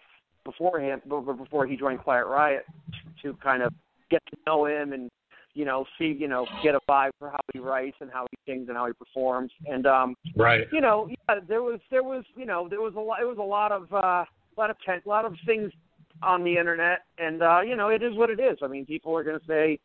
before 0.45 0.79
him, 0.79 1.01
before 1.07 1.67
he 1.67 1.75
joined 1.75 1.99
Quiet 1.99 2.25
Riot, 2.25 2.65
to 3.21 3.33
kind 3.43 3.61
of 3.63 3.73
get 4.09 4.21
to 4.31 4.37
know 4.45 4.65
him 4.65 4.93
and 4.93 5.09
you 5.57 5.65
know 5.65 5.85
see 5.97 6.15
you 6.17 6.27
know 6.27 6.45
get 6.63 6.75
a 6.75 6.79
vibe 6.87 7.09
for 7.17 7.31
how 7.31 7.39
he 7.51 7.59
writes 7.59 7.97
and 7.99 8.11
how 8.11 8.27
he 8.29 8.51
sings 8.51 8.67
and 8.69 8.77
how 8.77 8.85
he 8.85 8.93
performs. 8.93 9.51
And 9.65 9.87
um, 9.87 10.15
right 10.35 10.67
you 10.71 10.81
know, 10.81 11.09
yeah, 11.09 11.39
there 11.47 11.63
was 11.63 11.79
there 11.89 12.03
was 12.03 12.23
you 12.35 12.45
know 12.45 12.67
there 12.69 12.81
was 12.81 12.93
a 12.95 12.99
lot 12.99 13.21
it 13.21 13.25
was 13.25 13.39
a 13.39 13.41
lot 13.41 13.71
of 13.71 13.91
uh, 13.91 13.97
a 13.97 14.55
lot 14.55 14.69
of 14.69 14.77
ten, 14.85 15.01
a 15.03 15.09
lot 15.09 15.25
of 15.25 15.33
things 15.45 15.71
on 16.21 16.43
the 16.43 16.55
internet, 16.57 16.99
and 17.17 17.41
uh, 17.41 17.61
you 17.61 17.75
know 17.75 17.89
it 17.89 18.03
is 18.03 18.15
what 18.15 18.29
it 18.29 18.39
is. 18.39 18.59
I 18.61 18.67
mean, 18.67 18.85
people 18.85 19.15
are 19.17 19.23
going 19.23 19.39
to 19.39 19.45
say 19.47 19.79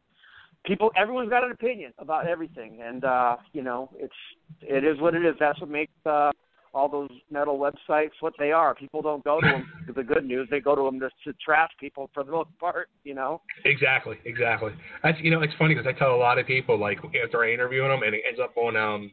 people 0.66 0.90
everyone's 0.94 1.30
got 1.30 1.42
an 1.42 1.52
opinion 1.52 1.92
about 1.98 2.26
everything, 2.26 2.80
and 2.82 3.04
uh, 3.04 3.36
you 3.54 3.62
know 3.62 3.90
it's 3.96 4.12
it 4.60 4.84
is 4.84 5.00
what 5.00 5.14
it 5.14 5.24
is. 5.24 5.34
That's 5.40 5.58
what 5.58 5.70
makes 5.70 5.92
uh, 6.04 6.32
all 6.74 6.88
those 6.88 7.10
metal 7.30 7.58
websites 7.58 8.10
what 8.20 8.34
they 8.38 8.52
are. 8.52 8.74
People 8.74 9.02
don't 9.02 9.22
go 9.24 9.40
to 9.40 9.46
them 9.46 9.66
for 9.86 9.92
the 9.92 10.02
good 10.02 10.24
news; 10.24 10.48
they 10.50 10.60
go 10.60 10.74
to 10.74 10.82
them 10.82 11.00
to, 11.00 11.08
to 11.24 11.36
trash 11.44 11.70
people 11.78 12.10
for 12.14 12.24
the 12.24 12.32
most 12.32 12.50
part. 12.58 12.88
You 13.04 13.14
know. 13.14 13.40
Exactly, 13.64 14.16
exactly. 14.24 14.72
That's 15.02 15.18
you 15.20 15.30
know, 15.30 15.42
it's 15.42 15.54
funny 15.58 15.74
because 15.74 15.88
I 15.88 15.98
tell 15.98 16.14
a 16.14 16.16
lot 16.16 16.38
of 16.38 16.46
people 16.46 16.78
like 16.78 16.98
after 17.22 17.44
I 17.44 17.52
interview 17.52 17.82
them 17.86 18.02
and 18.02 18.14
it 18.14 18.22
ends 18.26 18.40
up 18.42 18.56
on 18.56 18.76
um 18.76 19.10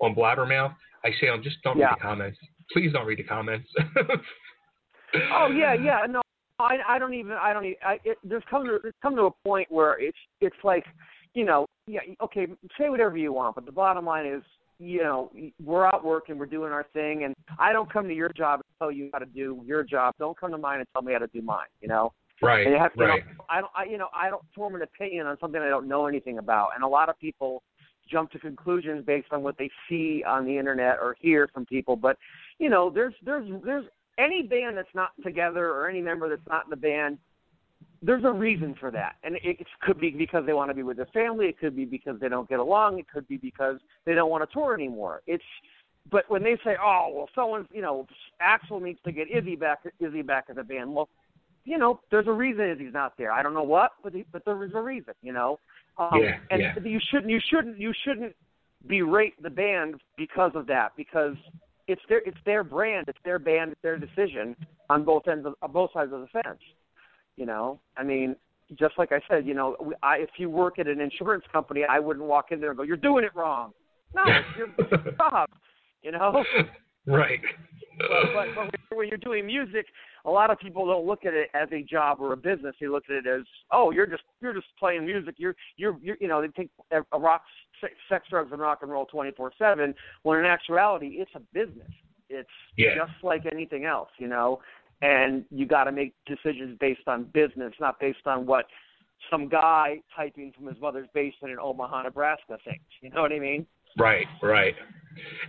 on 0.00 0.14
Blabbermouth, 0.14 0.74
I 1.04 1.10
say 1.20 1.26
them 1.26 1.42
just 1.42 1.56
don't 1.62 1.78
Yeah. 1.78 1.90
read 1.90 1.96
the 1.98 2.02
comments. 2.02 2.38
Please 2.72 2.92
don't 2.92 3.06
read 3.06 3.18
the 3.18 3.24
comments. 3.24 3.68
Oh 5.14 5.50
yeah, 5.50 5.74
yeah. 5.82 6.06
No, 6.08 6.20
I 6.58 6.76
I 6.86 6.98
don't 6.98 7.14
even 7.14 7.32
I 7.32 7.52
don't 7.52 7.64
even, 7.64 7.78
I 7.84 7.98
it, 8.04 8.18
there's 8.24 8.42
come 8.50 8.64
to 8.64 8.78
there's 8.82 8.94
come 9.02 9.16
to 9.16 9.22
a 9.24 9.30
point 9.30 9.70
where 9.70 9.98
it's 10.00 10.18
it's 10.40 10.56
like, 10.64 10.84
you 11.34 11.44
know, 11.44 11.66
yeah, 11.86 12.00
okay, 12.22 12.46
say 12.78 12.90
whatever 12.90 13.16
you 13.16 13.32
want, 13.32 13.54
but 13.54 13.64
the 13.66 13.72
bottom 13.72 14.04
line 14.04 14.26
is, 14.26 14.42
you 14.78 15.02
know, 15.02 15.30
we're 15.62 15.86
out 15.86 16.04
working, 16.04 16.38
we're 16.38 16.46
doing 16.46 16.72
our 16.72 16.86
thing, 16.92 17.24
and 17.24 17.34
I 17.58 17.72
don't 17.72 17.92
come 17.92 18.06
to 18.08 18.14
your 18.14 18.30
job 18.30 18.60
and 18.60 18.78
tell 18.78 18.92
you 18.92 19.10
how 19.12 19.18
to 19.18 19.26
do 19.26 19.62
your 19.66 19.82
job. 19.82 20.14
Don't 20.18 20.38
come 20.38 20.50
to 20.52 20.58
mine 20.58 20.78
and 20.80 20.88
tell 20.92 21.02
me 21.02 21.12
how 21.12 21.18
to 21.18 21.26
do 21.28 21.42
mine. 21.42 21.66
You 21.80 21.88
know. 21.88 22.12
Right, 22.40 22.66
And 22.66 22.74
you 22.74 22.78
have, 22.80 22.92
you 22.96 23.04
right. 23.04 23.26
Know, 23.26 23.44
I 23.50 23.60
don't. 23.60 23.72
I, 23.76 23.84
you 23.84 23.98
know, 23.98 24.08
I 24.14 24.30
don't 24.30 24.42
form 24.54 24.76
an 24.76 24.82
opinion 24.82 25.26
on 25.26 25.36
something 25.40 25.60
I 25.60 25.68
don't 25.68 25.88
know 25.88 26.06
anything 26.06 26.38
about, 26.38 26.68
and 26.74 26.84
a 26.84 26.88
lot 26.88 27.08
of 27.08 27.18
people 27.18 27.62
jump 28.08 28.30
to 28.30 28.38
conclusions 28.38 29.04
based 29.04 29.28
on 29.32 29.42
what 29.42 29.58
they 29.58 29.68
see 29.88 30.22
on 30.26 30.44
the 30.44 30.56
internet 30.56 30.98
or 31.00 31.16
hear 31.20 31.48
from 31.52 31.66
people. 31.66 31.96
But 31.96 32.16
you 32.58 32.70
know, 32.70 32.90
there's 32.90 33.14
there's 33.24 33.50
there's 33.64 33.86
any 34.18 34.42
band 34.42 34.76
that's 34.76 34.88
not 34.94 35.10
together 35.24 35.68
or 35.70 35.88
any 35.88 36.00
member 36.00 36.28
that's 36.28 36.46
not 36.48 36.64
in 36.64 36.70
the 36.70 36.76
band. 36.76 37.18
There's 38.00 38.24
a 38.24 38.32
reason 38.32 38.76
for 38.78 38.90
that, 38.92 39.16
and 39.24 39.36
it, 39.36 39.60
it 39.60 39.66
could 39.80 40.00
be 40.00 40.10
because 40.10 40.46
they 40.46 40.52
want 40.52 40.70
to 40.70 40.74
be 40.74 40.84
with 40.84 40.96
their 40.98 41.06
family. 41.06 41.46
It 41.46 41.58
could 41.58 41.74
be 41.74 41.84
because 41.84 42.20
they 42.20 42.28
don't 42.28 42.48
get 42.48 42.60
along. 42.60 42.98
It 42.98 43.06
could 43.12 43.26
be 43.26 43.36
because 43.36 43.78
they 44.04 44.14
don't 44.14 44.30
want 44.30 44.48
to 44.48 44.52
tour 44.52 44.72
anymore. 44.72 45.22
It's 45.26 45.42
but 46.10 46.24
when 46.28 46.42
they 46.42 46.56
say, 46.64 46.76
"Oh, 46.80 47.10
well, 47.12 47.28
someone's," 47.34 47.66
you 47.72 47.82
know, 47.82 48.06
Axl 48.40 48.80
needs 48.80 49.00
to 49.04 49.12
get 49.12 49.30
Izzy 49.30 49.56
back, 49.56 49.80
Izzy 49.98 50.22
back 50.22 50.46
in 50.48 50.56
the 50.56 50.64
band. 50.64 50.94
Well, 50.94 51.08
you 51.64 51.76
know, 51.76 52.00
there's 52.10 52.26
a 52.26 52.32
reason 52.32 52.76
he's 52.78 52.94
not 52.94 53.14
there. 53.18 53.32
I 53.32 53.42
don't 53.42 53.54
know 53.54 53.62
what, 53.62 53.92
but 54.02 54.14
he, 54.14 54.24
but 54.32 54.44
there 54.44 54.62
is 54.64 54.72
a 54.74 54.80
reason, 54.80 55.14
you 55.22 55.32
know. 55.32 55.58
Um, 55.98 56.22
Yeah, 56.22 56.38
and 56.50 56.62
yeah. 56.62 56.74
you 56.82 57.00
shouldn't 57.10 57.30
you 57.30 57.40
shouldn't 57.50 57.78
you 57.78 57.92
shouldn't 58.04 58.34
berate 58.86 59.40
the 59.42 59.50
band 59.50 59.96
because 60.16 60.52
of 60.54 60.66
that 60.68 60.92
because 60.96 61.34
it's 61.88 62.00
their 62.08 62.20
it's 62.24 62.38
their 62.46 62.64
brand, 62.64 63.08
it's 63.08 63.18
their 63.24 63.38
band, 63.38 63.72
it's 63.72 63.82
their 63.82 63.98
decision 63.98 64.56
on 64.88 65.04
both 65.04 65.26
ends 65.28 65.44
of 65.46 65.54
on 65.62 65.72
both 65.72 65.92
sides 65.92 66.12
of 66.12 66.20
the 66.20 66.28
fence. 66.28 66.60
You 67.38 67.46
know, 67.46 67.78
I 67.96 68.02
mean, 68.02 68.34
just 68.78 68.94
like 68.98 69.12
I 69.12 69.20
said, 69.30 69.46
you 69.46 69.54
know, 69.54 69.76
I, 70.02 70.16
if 70.16 70.30
you 70.38 70.50
work 70.50 70.78
at 70.80 70.88
an 70.88 71.00
insurance 71.00 71.44
company, 71.52 71.84
I 71.88 72.00
wouldn't 72.00 72.26
walk 72.26 72.46
in 72.50 72.60
there 72.60 72.70
and 72.70 72.76
go, 72.76 72.82
"You're 72.82 72.96
doing 72.96 73.24
it 73.24 73.30
wrong." 73.34 73.72
No, 74.14 74.22
it's 74.26 74.58
your, 74.58 75.12
job. 75.18 75.48
You 76.02 76.12
know. 76.12 76.44
Right. 77.06 77.40
but, 77.98 78.08
but, 78.34 78.46
but 78.54 78.56
when- 78.56 78.70
when 78.98 79.06
you're 79.08 79.18
doing 79.18 79.46
music, 79.46 79.86
a 80.24 80.30
lot 80.30 80.50
of 80.50 80.58
people 80.58 80.84
don't 80.86 81.06
look 81.06 81.24
at 81.24 81.32
it 81.34 81.48
as 81.54 81.68
a 81.72 81.82
job 81.82 82.18
or 82.20 82.32
a 82.32 82.36
business. 82.36 82.74
They 82.80 82.88
look 82.88 83.04
at 83.08 83.14
it 83.14 83.26
as, 83.28 83.42
oh, 83.70 83.90
you're 83.92 84.06
just 84.06 84.22
you're 84.40 84.54
just 84.54 84.66
playing 84.78 85.06
music. 85.06 85.36
You're 85.38 85.54
you're, 85.76 85.96
you're 86.02 86.16
you 86.20 86.26
know 86.26 86.40
they 86.42 86.48
think 86.48 86.70
a 86.92 87.18
rock, 87.18 87.42
sex, 87.80 87.92
sex, 88.08 88.26
drugs, 88.28 88.50
and 88.50 88.60
rock 88.60 88.80
and 88.82 88.90
roll 88.90 89.06
24/7. 89.06 89.94
When 90.24 90.38
in 90.40 90.44
actuality, 90.46 91.18
it's 91.18 91.30
a 91.36 91.40
business. 91.54 91.90
It's 92.30 92.48
Yeah. 92.76 92.94
just 92.96 93.12
like 93.22 93.46
anything 93.50 93.84
else, 93.84 94.10
you 94.18 94.26
know. 94.28 94.60
And 95.00 95.44
you 95.50 95.66
got 95.66 95.84
to 95.84 95.92
make 95.92 96.14
decisions 96.26 96.76
based 96.80 97.06
on 97.06 97.24
business, 97.32 97.72
not 97.80 98.00
based 98.00 98.26
on 98.26 98.46
what 98.46 98.66
some 99.30 99.48
guy 99.48 100.00
typing 100.14 100.52
from 100.56 100.66
his 100.66 100.80
mother's 100.80 101.08
basement 101.14 101.52
in 101.52 101.58
Omaha, 101.58 102.02
Nebraska 102.02 102.58
thinks. 102.64 102.84
You 103.00 103.10
know 103.10 103.22
what 103.22 103.32
I 103.32 103.38
mean? 103.38 103.66
Right, 103.96 104.26
right. 104.42 104.74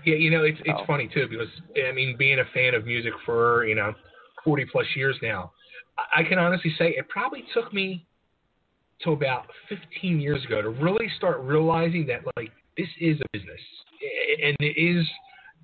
Yeah, 0.06 0.16
you 0.16 0.32
know, 0.32 0.44
it's 0.44 0.60
it's 0.62 0.80
Oh. 0.82 0.86
funny 0.86 1.08
too 1.08 1.28
because 1.28 1.50
I 1.88 1.92
mean, 1.92 2.16
being 2.18 2.40
a 2.40 2.46
fan 2.54 2.74
of 2.74 2.86
music 2.86 3.14
for 3.26 3.66
you 3.66 3.76
know 3.76 3.94
forty 4.44 4.66
plus 4.66 4.86
years 4.96 5.16
now, 5.22 5.52
I 5.98 6.22
I 6.22 6.24
can 6.24 6.40
honestly 6.40 6.74
say 6.78 6.92
it 6.92 7.08
probably 7.10 7.44
took 7.54 7.74
me 7.74 8.06
to 9.02 9.12
about 9.12 9.48
fifteen 9.68 10.20
years 10.20 10.44
ago 10.46 10.62
to 10.62 10.70
really 10.70 11.10
start 11.18 11.40
realizing 11.42 12.06
that 12.08 12.22
like 12.38 12.52
this 12.78 12.88
is 13.00 13.20
a 13.20 13.26
business 13.34 13.62
and 14.44 14.56
it 14.60 14.78
is 14.80 15.06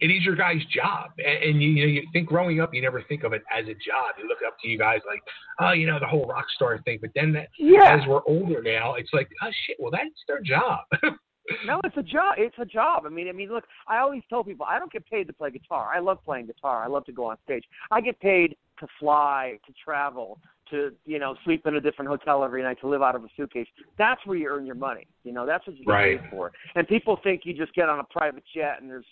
it 0.01 0.07
is 0.07 0.23
your 0.23 0.35
guy's 0.35 0.63
job 0.73 1.11
and, 1.17 1.43
and 1.51 1.61
you, 1.63 1.69
you 1.69 1.81
know 1.85 1.91
you 1.91 2.03
think 2.13 2.27
growing 2.27 2.59
up 2.59 2.73
you 2.73 2.81
never 2.81 3.01
think 3.03 3.23
of 3.23 3.33
it 3.33 3.43
as 3.55 3.65
a 3.65 3.73
job 3.75 4.13
you 4.17 4.27
look 4.27 4.39
up 4.45 4.55
to 4.61 4.67
you 4.67 4.77
guys 4.77 4.99
like 5.07 5.21
oh 5.61 5.71
you 5.71 5.87
know 5.87 5.99
the 5.99 6.05
whole 6.07 6.25
rock 6.25 6.45
star 6.55 6.79
thing 6.83 6.97
but 7.01 7.09
then 7.15 7.31
that 7.33 7.47
Yeah. 7.57 7.97
as 8.01 8.07
we're 8.07 8.21
older 8.27 8.61
now 8.61 8.95
it's 8.95 9.11
like 9.13 9.29
oh 9.41 9.49
shit 9.65 9.77
well 9.79 9.91
that's 9.91 10.09
their 10.27 10.41
job 10.41 10.79
No, 11.63 11.79
it's 11.83 11.95
a 11.95 12.01
job. 12.01 12.35
It's 12.39 12.55
a 12.57 12.65
job. 12.65 13.03
I 13.05 13.09
mean, 13.09 13.27
I 13.29 13.31
mean, 13.31 13.49
look, 13.49 13.65
I 13.87 13.97
always 13.99 14.23
tell 14.29 14.43
people 14.43 14.65
I 14.67 14.79
don't 14.79 14.91
get 14.91 15.05
paid 15.05 15.27
to 15.27 15.33
play 15.33 15.51
guitar. 15.51 15.91
I 15.93 15.99
love 15.99 16.17
playing 16.25 16.47
guitar. 16.47 16.83
I 16.83 16.87
love 16.87 17.05
to 17.05 17.11
go 17.11 17.25
on 17.25 17.37
stage. 17.43 17.63
I 17.91 18.01
get 18.01 18.19
paid 18.19 18.57
to 18.79 18.87
fly, 18.99 19.59
to 19.67 19.73
travel, 19.73 20.39
to 20.71 20.91
you 21.05 21.19
know, 21.19 21.35
sleep 21.45 21.67
in 21.67 21.75
a 21.75 21.79
different 21.79 22.09
hotel 22.09 22.43
every 22.43 22.63
night, 22.63 22.79
to 22.81 22.87
live 22.87 23.03
out 23.03 23.13
of 23.15 23.23
a 23.23 23.27
suitcase. 23.37 23.67
That's 23.95 24.19
where 24.25 24.35
you 24.35 24.47
earn 24.49 24.65
your 24.65 24.73
money. 24.73 25.05
You 25.23 25.33
know, 25.33 25.45
that's 25.45 25.67
what 25.67 25.77
you 25.77 25.85
get 25.85 25.91
Right. 25.91 26.19
paid 26.19 26.29
for. 26.31 26.51
And 26.73 26.87
people 26.87 27.19
think 27.23 27.41
you 27.45 27.53
just 27.53 27.75
get 27.75 27.89
on 27.89 27.99
a 27.99 28.03
private 28.05 28.43
jet 28.55 28.81
and 28.81 28.89
there's 28.89 29.05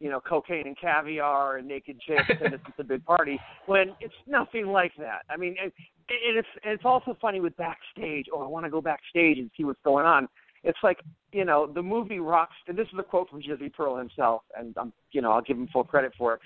you 0.00 0.10
know, 0.10 0.20
cocaine 0.20 0.66
and 0.66 0.76
caviar 0.78 1.58
and 1.58 1.68
naked 1.68 2.00
chicks 2.00 2.28
and 2.44 2.54
it's 2.54 2.64
a 2.78 2.84
big 2.84 3.04
party 3.04 3.38
when 3.66 3.94
it's 4.00 4.14
nothing 4.26 4.66
like 4.66 4.92
that. 4.98 5.22
I 5.30 5.36
mean, 5.36 5.56
and, 5.62 5.72
and 6.08 6.38
it's 6.38 6.48
and 6.64 6.72
it's 6.72 6.84
also 6.84 7.16
funny 7.20 7.40
with 7.40 7.56
backstage. 7.56 8.26
Oh, 8.32 8.42
I 8.42 8.46
want 8.46 8.64
to 8.64 8.70
go 8.70 8.80
backstage 8.80 9.38
and 9.38 9.50
see 9.56 9.64
what's 9.64 9.80
going 9.84 10.06
on. 10.06 10.28
It's 10.62 10.78
like 10.82 10.98
you 11.32 11.44
know 11.44 11.70
the 11.72 11.82
movie 11.82 12.18
Rocks. 12.18 12.54
And 12.68 12.76
this 12.76 12.86
is 12.92 12.98
a 12.98 13.02
quote 13.02 13.30
from 13.30 13.42
Jizzy 13.42 13.72
Pearl 13.72 13.96
himself, 13.96 14.42
and 14.58 14.74
I'm 14.76 14.92
you 15.12 15.22
know 15.22 15.32
I'll 15.32 15.42
give 15.42 15.56
him 15.56 15.68
full 15.72 15.84
credit 15.84 16.12
for 16.18 16.34
it. 16.34 16.40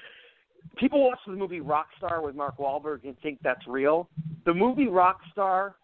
People 0.77 1.05
watch 1.05 1.21
the 1.27 1.33
movie 1.33 1.61
Rockstar 1.61 2.23
with 2.23 2.35
Mark 2.35 2.59
Wahlberg 2.59 3.05
and 3.05 3.19
think 3.21 3.39
that's 3.43 3.67
real. 3.67 4.09
The 4.45 4.53
movie 4.53 4.87
Rockstar 4.87 5.75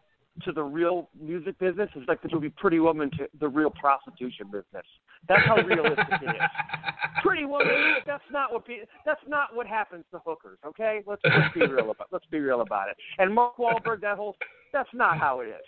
to 0.42 0.52
the 0.52 0.62
real 0.62 1.08
music 1.20 1.58
business 1.58 1.88
is 1.94 2.02
like 2.08 2.20
the 2.22 2.28
movie 2.32 2.50
Pretty 2.56 2.80
Woman 2.80 3.10
to 3.18 3.28
the 3.38 3.48
real 3.48 3.70
prostitution 3.70 4.46
business. 4.46 4.84
That's 5.28 5.44
how 5.46 5.56
realistic 5.56 6.06
it 6.22 6.28
is. 6.28 6.42
Pretty 7.22 7.44
Woman, 7.44 7.68
that's 8.06 8.24
not 8.32 8.52
what 8.52 8.66
pe- 8.66 8.84
that's 9.06 9.20
not 9.28 9.54
what 9.54 9.66
happens 9.66 10.04
to 10.10 10.20
hookers. 10.26 10.58
Okay, 10.66 11.02
let's 11.06 11.22
let's 11.24 11.54
be 11.54 11.60
real 11.66 11.90
about 11.92 12.08
let's 12.10 12.26
be 12.30 12.40
real 12.40 12.62
about 12.62 12.88
it. 12.88 12.96
And 13.18 13.32
Mark 13.32 13.56
Wahlberg, 13.58 14.00
that 14.00 14.16
whole 14.16 14.36
that's 14.72 14.88
not 14.92 15.18
how 15.18 15.40
it 15.40 15.46
is. 15.46 15.64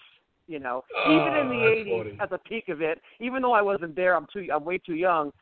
You 0.48 0.58
know, 0.60 0.82
oh, 1.06 1.12
even 1.12 1.38
in 1.40 1.48
the 1.48 1.64
Oh, 1.64 1.74
'80s, 1.74 1.98
funny. 2.04 2.18
at 2.20 2.30
the 2.30 2.38
peak 2.38 2.68
of 2.68 2.80
it, 2.82 3.00
even 3.20 3.42
though 3.42 3.52
I 3.52 3.62
wasn't 3.62 3.94
there, 3.96 4.16
I'm 4.16 4.26
too 4.32 4.46
I'm 4.52 4.64
way 4.64 4.78
too 4.78 4.94
young. 4.94 5.32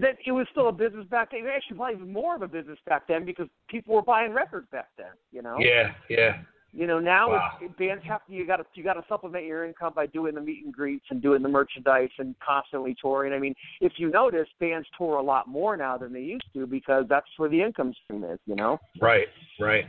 That 0.00 0.16
it 0.24 0.32
was 0.32 0.46
still 0.52 0.68
a 0.68 0.72
business 0.72 1.06
back 1.10 1.30
then. 1.32 1.40
It 1.40 1.42
was 1.44 1.52
actually, 1.54 1.76
probably 1.76 1.94
even 1.96 2.12
more 2.12 2.34
of 2.34 2.42
a 2.42 2.48
business 2.48 2.78
back 2.86 3.06
then 3.06 3.24
because 3.26 3.48
people 3.68 3.94
were 3.94 4.02
buying 4.02 4.32
records 4.32 4.66
back 4.72 4.88
then. 4.96 5.08
You 5.32 5.42
know. 5.42 5.56
yeah 5.58 5.92
yeah 6.08 6.38
You 6.72 6.86
know, 6.86 6.98
now 6.98 7.30
Wow. 7.30 7.52
it's, 7.60 7.74
bands 7.78 8.04
have 8.04 8.26
to 8.26 8.32
you 8.32 8.46
got 8.46 8.56
to 8.56 8.66
you 8.74 8.82
got 8.82 8.94
to 8.94 9.04
supplement 9.08 9.46
your 9.46 9.64
income 9.64 9.92
by 9.94 10.06
doing 10.06 10.34
the 10.34 10.40
meet 10.40 10.64
and 10.64 10.72
greets 10.72 11.06
and 11.10 11.22
doing 11.22 11.42
the 11.42 11.48
merchandise 11.48 12.10
and 12.18 12.34
constantly 12.40 12.94
touring. 13.00 13.32
I 13.32 13.38
mean, 13.38 13.54
if 13.80 13.92
you 13.96 14.10
notice, 14.10 14.48
bands 14.60 14.86
tour 14.98 15.16
a 15.16 15.22
lot 15.22 15.48
more 15.48 15.76
now 15.76 15.96
than 15.96 16.12
they 16.12 16.20
used 16.20 16.44
to 16.54 16.66
because 16.66 17.06
that's 17.08 17.26
where 17.38 17.48
the 17.48 17.62
income 17.62 17.94
stream 18.04 18.24
is. 18.24 18.38
You 18.46 18.56
know. 18.56 18.78
right 19.00 19.28
right 19.58 19.86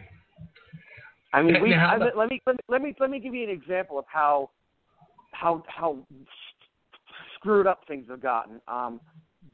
I 1.33 1.41
mean, 1.41 1.61
we. 1.61 1.73
I, 1.73 1.97
me 1.97 2.05
let 2.15 2.29
me 2.29 2.41
let 2.67 2.81
me 2.81 2.95
let 2.99 3.09
me 3.09 3.19
give 3.19 3.33
you 3.33 3.43
an 3.43 3.49
example 3.49 3.99
of 3.99 4.05
how 4.07 4.49
how 5.31 5.63
how 5.67 5.97
screwed 7.35 7.67
up 7.67 7.81
things 7.87 8.07
have 8.09 8.21
gotten. 8.21 8.61
Um, 8.67 8.99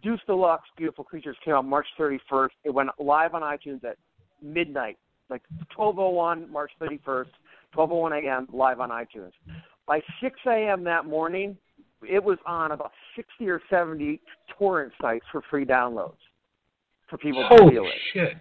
Deuce 0.01 0.19
Deluxe, 0.27 0.67
Beautiful 0.77 1.03
Creatures 1.03 1.37
came 1.43 1.53
out 1.53 1.65
March 1.65 1.87
31st. 1.99 2.49
It 2.63 2.69
went 2.69 2.89
live 2.99 3.33
on 3.33 3.41
iTunes 3.41 3.83
at 3.83 3.97
midnight, 4.41 4.97
like 5.29 5.41
12:01 5.77 6.49
March 6.49 6.71
31st, 6.81 7.27
12:01 7.75 8.23
a.m. 8.23 8.47
live 8.51 8.79
on 8.79 8.89
iTunes. 8.89 9.31
By 9.85 10.01
6 10.21 10.39
a.m. 10.47 10.83
that 10.85 11.05
morning, 11.05 11.57
it 12.07 12.23
was 12.23 12.37
on 12.45 12.71
about 12.71 12.91
60 13.15 13.49
or 13.49 13.61
70 13.69 14.19
torrent 14.57 14.93
sites 15.01 15.25
for 15.31 15.41
free 15.49 15.65
downloads 15.65 16.15
for 17.09 17.17
people 17.17 17.47
to 17.47 17.69
feel 17.69 17.85
it. 17.85 17.93
shit 18.13 18.33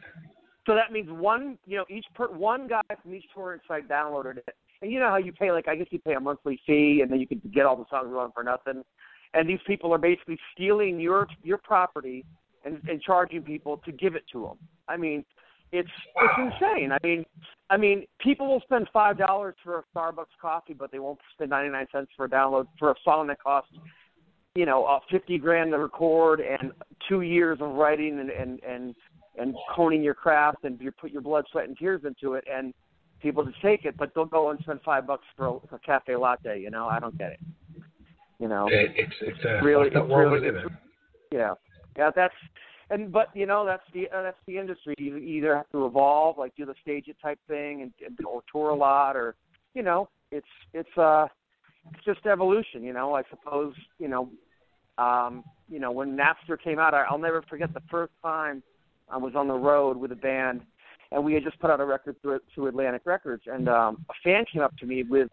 So 0.67 0.75
that 0.75 0.93
means 0.93 1.11
one, 1.11 1.59
you 1.67 1.77
know, 1.77 1.85
each 1.89 2.07
per 2.15 2.29
one 2.29 2.69
guy 2.69 2.83
from 3.03 3.15
each 3.15 3.25
torrent 3.35 3.63
site 3.67 3.89
downloaded 3.89 4.39
it. 4.39 4.55
And 4.81 4.91
you 4.91 4.99
know 4.99 5.09
how 5.09 5.17
you 5.17 5.33
pay 5.33 5.53
like 5.53 5.69
I 5.69 5.77
guess 5.77 5.87
you 5.91 5.99
pay 5.99 6.15
a 6.15 6.21
monthly 6.21 6.61
fee 6.67 7.01
and 7.03 7.11
then 7.11 7.21
you 7.21 7.27
can 7.27 7.41
get 7.55 7.67
all 7.67 7.77
the 7.77 7.85
songs 7.91 8.07
you 8.09 8.17
want 8.17 8.35
for 8.35 8.43
nothing. 8.43 8.83
And 9.35 9.49
these 9.49 9.61
people 9.67 9.93
are 9.95 9.99
basically 9.99 10.39
stealing 10.53 11.01
your 11.01 11.29
your 11.43 11.59
property 11.59 12.25
and, 12.65 12.81
and 12.89 13.01
charging 13.01 13.43
people 13.43 13.79
to 13.79 13.93
give 13.93 14.15
it 14.15 14.25
to 14.33 14.43
them. 14.43 14.59
I 14.89 14.97
mean, 14.97 15.25
it's 15.73 15.89
it's 16.17 16.35
insane. 16.39 16.93
I 16.93 16.99
mean, 17.07 17.25
I 17.71 17.77
mean, 17.77 18.07
people 18.21 18.47
will 18.49 18.61
spend 18.61 18.89
five 18.93 19.19
dollars 19.19 19.55
for 19.65 19.79
a 19.79 19.83
Starbucks 19.95 20.37
coffee, 20.41 20.75
but 20.75 20.93
they 20.93 20.99
won't 20.99 21.19
spend 21.35 21.51
ninety 21.51 21.71
nine 21.71 21.87
cents 21.91 22.11
for 22.17 22.27
a 22.27 22.29
download 22.29 22.67
for 22.79 22.91
a 22.91 22.95
song 23.05 23.27
that 23.29 23.43
costs 23.43 23.73
you 24.55 24.67
know, 24.67 24.85
uh, 24.85 24.99
fifty 25.11 25.39
grand 25.39 25.71
to 25.73 25.79
record 25.79 26.41
and 26.41 26.73
two 27.09 27.23
years 27.23 27.59
of 27.61 27.75
writing 27.75 28.21
and 28.21 28.31
and 28.31 28.61
and 28.63 28.95
and 29.39 29.55
honing 29.71 30.03
your 30.03 30.15
craft 30.15 30.65
and 30.65 30.79
you 30.81 30.93
put 30.93 31.11
your 31.11 31.23
blood, 31.23 31.45
sweat, 31.51 31.67
and 31.67 31.77
tears 31.79 32.03
into 32.05 32.35
it, 32.35 32.45
and 32.53 32.75
people 33.21 33.45
just 33.45 33.61
take 33.63 33.85
it, 33.87 33.97
but 33.97 34.13
they'll 34.15 34.27
go 34.27 34.51
and 34.51 34.61
spend 34.61 34.81
five 34.85 35.07
bucks 35.07 35.25
for 35.37 35.47
a, 35.47 35.53
a 35.75 35.79
cafe 35.85 36.17
latte. 36.17 36.61
You 36.61 36.71
know, 36.71 36.87
I 36.87 36.99
don't 36.99 37.17
get 37.17 37.33
it. 37.33 37.41
You 38.39 38.49
know, 38.49 38.67
It, 38.69 38.91
it's 38.97 39.15
it's 39.23 39.39
a 39.45 39.61
really, 39.65 39.87
it's 39.87 39.97
really, 39.97 40.49
it's- 40.49 40.67
yeah, 41.31 41.55
yeah. 41.97 42.11
That's 42.15 42.35
and 42.91 43.13
but 43.13 43.29
you 43.35 43.47
know 43.47 43.65
that's 43.65 43.83
the 43.95 44.09
uh, 44.09 44.23
that's 44.23 44.41
the 44.47 44.59
industry. 44.59 44.95
You 44.99 45.17
either 45.17 45.57
have 45.57 45.71
to 45.73 45.87
evolve, 45.87 46.39
like 46.39 46.55
do 46.57 46.67
the 46.67 46.75
stage 46.83 47.09
it 47.09 47.17
type 47.23 47.39
thing, 47.49 47.83
and, 47.83 47.93
and 48.05 48.19
or 48.27 48.43
tour 48.51 48.71
a 48.71 48.75
lot, 48.75 49.17
or 49.17 49.35
you 49.75 49.83
know, 49.83 50.09
it's 50.31 50.47
it's 50.73 50.97
uh 50.99 51.27
it's 51.95 52.05
just 52.05 52.27
evolution. 52.27 52.83
You 52.83 52.93
know, 52.93 53.15
I 53.15 53.23
suppose 53.31 53.75
you 53.99 54.09
know, 54.09 54.31
um, 54.99 55.45
you 55.69 55.79
know 55.79 55.93
when 55.93 56.17
Napster 56.17 56.61
came 56.63 56.79
out, 56.79 56.95
I, 56.95 57.05
I'll 57.09 57.19
never 57.19 57.43
forget 57.43 57.73
the 57.73 57.83
first 57.91 58.13
time 58.23 58.63
I 59.11 59.17
was 59.17 59.35
on 59.35 59.49
the 59.49 59.55
road 59.55 59.97
with 59.97 60.13
a 60.13 60.17
band, 60.17 60.63
and 61.11 61.25
we 61.25 61.35
had 61.35 61.45
just 61.45 61.59
put 61.61 61.71
out 61.71 61.81
a 61.81 61.85
record 61.85 62.17
through, 62.23 62.41
through 62.55 62.69
Atlantic 62.69 63.03
Records, 63.05 63.45
and 63.47 63.69
um, 63.69 64.05
a 64.11 64.15
fan 64.25 64.45
came 64.53 64.63
up 64.63 64.77
to 64.79 64.87
me 64.87 65.03
with 65.03 65.29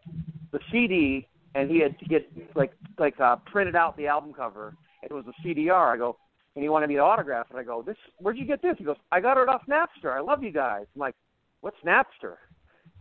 the 0.52 0.60
CD, 0.72 1.28
and 1.56 1.70
he 1.70 1.80
had 1.80 1.98
to 2.00 2.06
get 2.06 2.30
like 2.56 2.74
like 2.98 3.20
uh, 3.20 3.38
printed 3.46 3.76
out 3.76 3.96
the 3.98 4.08
album 4.08 4.34
cover. 4.34 4.76
It 5.04 5.14
was 5.14 5.24
a 5.28 5.48
CDR. 5.48 5.94
I 5.94 5.98
go, 5.98 6.18
and 6.56 6.64
he 6.64 6.70
wanted 6.70 6.88
me 6.88 6.96
to 6.96 7.02
autograph 7.02 7.48
it. 7.52 7.58
I 7.58 7.64
go, 7.64 7.82
this, 7.82 7.98
where'd 8.18 8.38
you 8.38 8.46
get 8.46 8.62
this? 8.62 8.76
He 8.78 8.84
goes, 8.84 8.98
I 9.12 9.20
got 9.20 9.38
it 9.38 9.48
off 9.48 9.62
Napster. 9.70 10.16
I 10.16 10.20
love 10.20 10.44
you 10.44 10.52
guys. 10.52 10.86
I'm 10.96 11.00
like, 11.00 11.16
what's 11.62 11.78
Napster? 11.86 12.36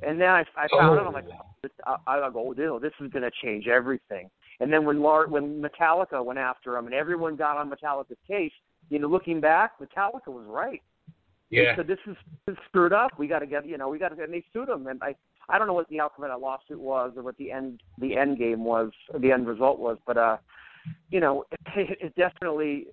And 0.07 0.21
then 0.21 0.29
I, 0.29 0.45
I 0.57 0.69
found 0.71 0.99
it. 0.99 1.03
I'm 1.03 1.13
like, 1.13 1.27
this, 1.63 1.73
I, 1.85 1.97
I 2.07 2.31
go, 2.31 2.55
oh, 2.57 2.79
this 2.79 2.93
is 3.01 3.11
going 3.11 3.25
to 3.25 3.31
change 3.43 3.67
everything. 3.67 4.31
And 4.61 4.73
then 4.73 4.85
when 4.85 5.03
Lar- 5.03 5.29
when 5.29 5.63
Metallica 5.63 6.25
went 6.25 6.39
after 6.39 6.77
him, 6.77 6.87
and 6.87 6.95
everyone 6.95 7.37
got 7.37 7.57
on 7.57 7.71
Metallica's 7.71 8.17
case, 8.27 8.53
you 8.91 8.99
know, 8.99 9.09
looking 9.09 9.41
back, 9.41 9.73
Metallica 9.81 10.29
was 10.29 10.45
right. 10.47 10.83
Yeah. 11.51 11.75
Said 11.77 11.87
this 11.87 11.99
is, 12.07 12.17
this 12.47 12.53
is 12.53 12.59
screwed 12.69 12.93
up. 12.93 13.19
We 13.19 13.27
got 13.27 13.39
to 13.41 13.47
get, 13.47 13.67
you 13.67 13.79
know, 13.79 13.89
we 13.89 13.99
got 13.99 14.17
to, 14.17 14.23
and 14.23 14.33
they 14.33 14.45
sued 14.53 14.69
him. 14.69 14.87
And 14.87 15.03
I, 15.03 15.15
I 15.49 15.59
don't 15.59 15.67
know 15.67 15.73
what 15.73 15.89
the 15.89 16.01
outcome 16.01 16.25
of 16.25 16.31
that 16.31 16.41
lawsuit 16.41 16.79
was, 16.79 17.13
or 17.17 17.23
what 17.23 17.37
the 17.39 17.51
end, 17.51 17.81
the 17.99 18.17
end 18.17 18.39
game 18.39 18.65
was, 18.65 18.91
the 19.19 19.33
end 19.33 19.47
result 19.47 19.79
was. 19.79 19.97
But, 20.07 20.17
uh, 20.17 20.37
you 21.11 21.21
know, 21.21 21.45
it, 21.53 21.99
it 22.03 22.15
definitely, 22.17 22.87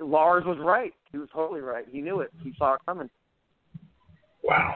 Lars 0.00 0.44
was 0.44 0.58
right. 0.60 0.92
He 1.10 1.18
was 1.18 1.28
totally 1.32 1.60
right. 1.60 1.84
He 1.90 2.00
knew 2.00 2.20
it. 2.20 2.30
He 2.42 2.52
saw 2.58 2.74
it 2.74 2.80
coming. 2.86 3.10
Wow. 4.42 4.74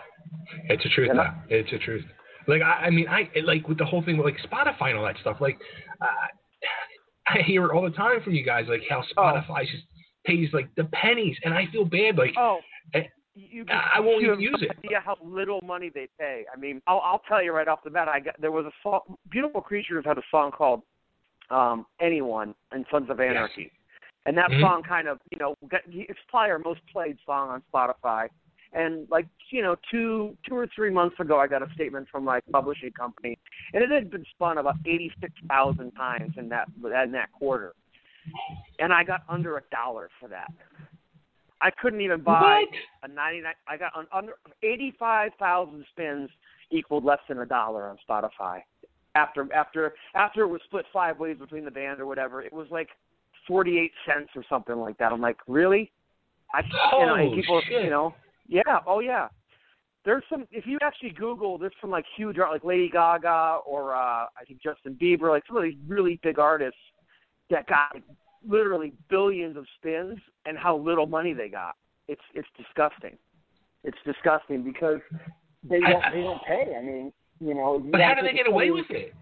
It's 0.69 0.85
a 0.85 0.89
truth 0.91 1.11
I- 1.13 1.15
now. 1.17 1.43
It's 1.49 1.73
a 1.73 1.79
truth. 1.79 2.05
Like 2.49 2.63
I, 2.63 2.87
I 2.87 2.91
mean, 2.91 3.09
I 3.09 3.29
like 3.45 3.67
with 3.67 3.79
the 3.79 3.85
whole 3.85 4.05
thing 4.05 4.17
with 4.17 4.27
like 4.27 4.37
Spotify 4.49 4.91
and 4.91 4.99
all 4.99 5.05
that 5.05 5.17
stuff. 5.21 5.39
Like 5.41 5.59
uh, 6.01 6.05
I 7.27 7.43
hear 7.43 7.65
it 7.67 7.73
all 7.75 7.83
the 7.83 7.91
time 7.91 8.23
from 8.23 8.35
you 8.35 8.45
guys, 8.45 8.67
like 8.69 8.83
how 8.89 9.03
Spotify 9.17 9.63
just 9.63 9.83
pays 10.25 10.49
like 10.53 10.69
the 10.77 10.85
pennies, 10.93 11.37
and 11.45 11.53
I 11.53 11.67
feel 11.73 11.85
bad. 11.85 12.17
Like 12.17 12.35
Oh, 12.39 12.59
eh, 12.95 13.03
you 13.35 13.65
can, 13.65 13.81
I 13.95 13.99
won't 13.99 14.21
you 14.23 14.29
even 14.33 14.35
have 14.35 14.41
use 14.41 14.59
no 14.63 14.69
it. 14.69 14.79
Idea 14.85 15.01
how 15.05 15.17
little 15.25 15.61
money 15.63 15.91
they 15.93 16.07
pay. 16.21 16.45
I 16.55 16.57
mean, 16.57 16.81
I'll, 16.87 17.01
I'll 17.01 17.23
tell 17.29 17.43
you 17.43 17.53
right 17.53 17.67
off 17.67 17.81
the 17.83 17.91
bat. 17.91 18.07
I 18.09 18.21
got 18.21 18.41
there 18.41 18.53
was 18.53 18.65
a 18.65 18.71
song. 18.81 19.01
Beautiful 19.29 19.61
Creatures 19.61 20.05
had 20.07 20.17
a 20.17 20.23
song 20.31 20.53
called 20.53 20.83
um, 21.51 21.87
"Anyone" 22.01 22.55
and 22.73 22.85
Sons 22.91 23.11
of 23.11 23.21
Anarchy, 23.21 23.71
and 24.25 24.37
that 24.37 24.51
Mhm. 24.51 24.61
song 24.61 24.83
kind 24.83 25.09
of 25.09 25.21
you 25.31 25.39
know 25.39 25.57
got, 25.69 25.83
it's 25.87 26.21
probably 26.29 26.51
our 26.51 26.59
most 26.59 26.81
played 26.87 27.19
song 27.25 27.51
on 27.51 27.63
Spotify. 27.73 28.29
And 28.73 29.09
like 29.11 29.27
you 29.51 29.63
know, 29.63 29.77
two 29.91 30.37
two 30.47 30.57
or 30.57 30.67
three 30.69 30.91
months 30.91 31.19
ago, 31.21 31.39
I 31.39 31.47
got 31.47 31.63
a 31.63 31.73
statement 31.75 32.09
from 32.09 32.25
my 32.25 32.41
publishing 32.53 32.93
company, 32.93 33.39
and 33.73 33.83
it 33.83 33.91
had 33.91 34.11
been 34.11 34.25
spun 34.35 34.59
about 34.59 34.77
eighty 34.85 35.13
six 35.21 35.33
thousand 35.49 35.93
times 35.93 36.37
in 36.37 36.49
that 36.51 36.69
in 37.05 37.13
that 37.13 37.33
quarter, 37.33 37.75
and 38.79 38.93
I 38.93 39.05
got 39.05 39.23
under 39.29 39.57
a 39.57 39.63
dollar 39.71 40.11
for 40.21 40.29
that. 40.29 40.51
I 41.61 41.71
couldn't 41.71 42.01
even 42.01 42.21
buy 42.21 42.65
a 43.03 43.09
99 43.09 43.55
I 43.67 43.77
got 43.77 43.93
under 44.13 44.35
85,000 44.63 45.85
spins 45.91 46.31
equaled 46.71 47.05
less 47.05 47.19
than 47.29 47.39
a 47.39 47.47
dollar 47.47 47.89
on 47.89 47.97
Spotify. 48.09 48.61
After 49.17 49.53
after 49.55 49.95
after 50.15 50.43
it 50.43 50.49
was 50.49 50.61
split 50.67 50.85
five 50.93 51.19
ways 51.19 51.37
between 51.39 51.65
the 51.65 51.71
band 51.71 52.01
or 52.01 52.07
whatever, 52.07 52.43
it 52.43 52.53
was 52.53 52.67
like 52.71 52.89
48 53.49 53.91
cents 54.07 54.29
or 54.37 54.45
something 54.49 54.77
like 54.77 54.99
that. 54.99 55.13
I'm 55.13 55.21
like, 55.21 55.39
"Really?" 55.49 55.91
I 56.53 56.61
you 56.61 57.07
know, 57.07 57.15
and 57.15 57.33
Oh, 57.33 57.35
people, 57.35 57.61
shit. 57.67 57.85
you 57.85 57.91
know, 57.91 58.15
yeah, 58.47 58.81
oh 58.87 59.01
yeah. 59.01 59.29
There's 60.05 60.23
some 60.29 60.47
if 60.53 60.67
you 60.67 60.79
actually 60.83 61.11
Google 61.11 61.59
there's 61.59 61.73
some 61.81 61.91
like 61.91 62.05
huge 62.17 62.39
art 62.39 62.53
like 62.53 62.63
Lady 62.65 62.89
Gaga 62.89 63.59
or 63.67 63.95
uh 63.95 64.27
I 64.39 64.45
think 64.47 64.63
Justin 64.63 64.97
Bieber, 65.01 65.31
like 65.31 65.45
some 65.47 65.57
of 65.57 65.63
these 65.65 65.79
really 65.89 66.21
big 66.23 66.39
artists 66.39 66.79
that 67.51 67.67
got 67.67 67.95
like, 67.95 68.05
literally 68.47 68.93
billions 69.09 69.57
of 69.57 69.65
spins 69.79 70.19
and 70.45 70.57
how 70.57 70.77
little 70.77 71.07
money 71.07 71.33
they 71.33 71.49
got. 71.49 71.75
It's 72.07 72.23
it's 72.35 72.49
disgusting. 72.57 73.17
It's 73.83 73.99
disgusting 74.05 74.63
because 74.63 75.01
they 75.65 75.81
don't 75.81 76.05
they 76.13 76.23
don't 76.23 76.43
pay. 76.45 76.77
I 76.79 76.83
mean, 76.83 77.13
you 77.41 77.55
know. 77.55 77.79
But 77.79 78.01
how 78.01 78.15
do 78.15 78.23
they 78.23 78.33
get 78.33 78.49
away 78.49 78.71
with 78.71 78.87
it? 78.91 79.15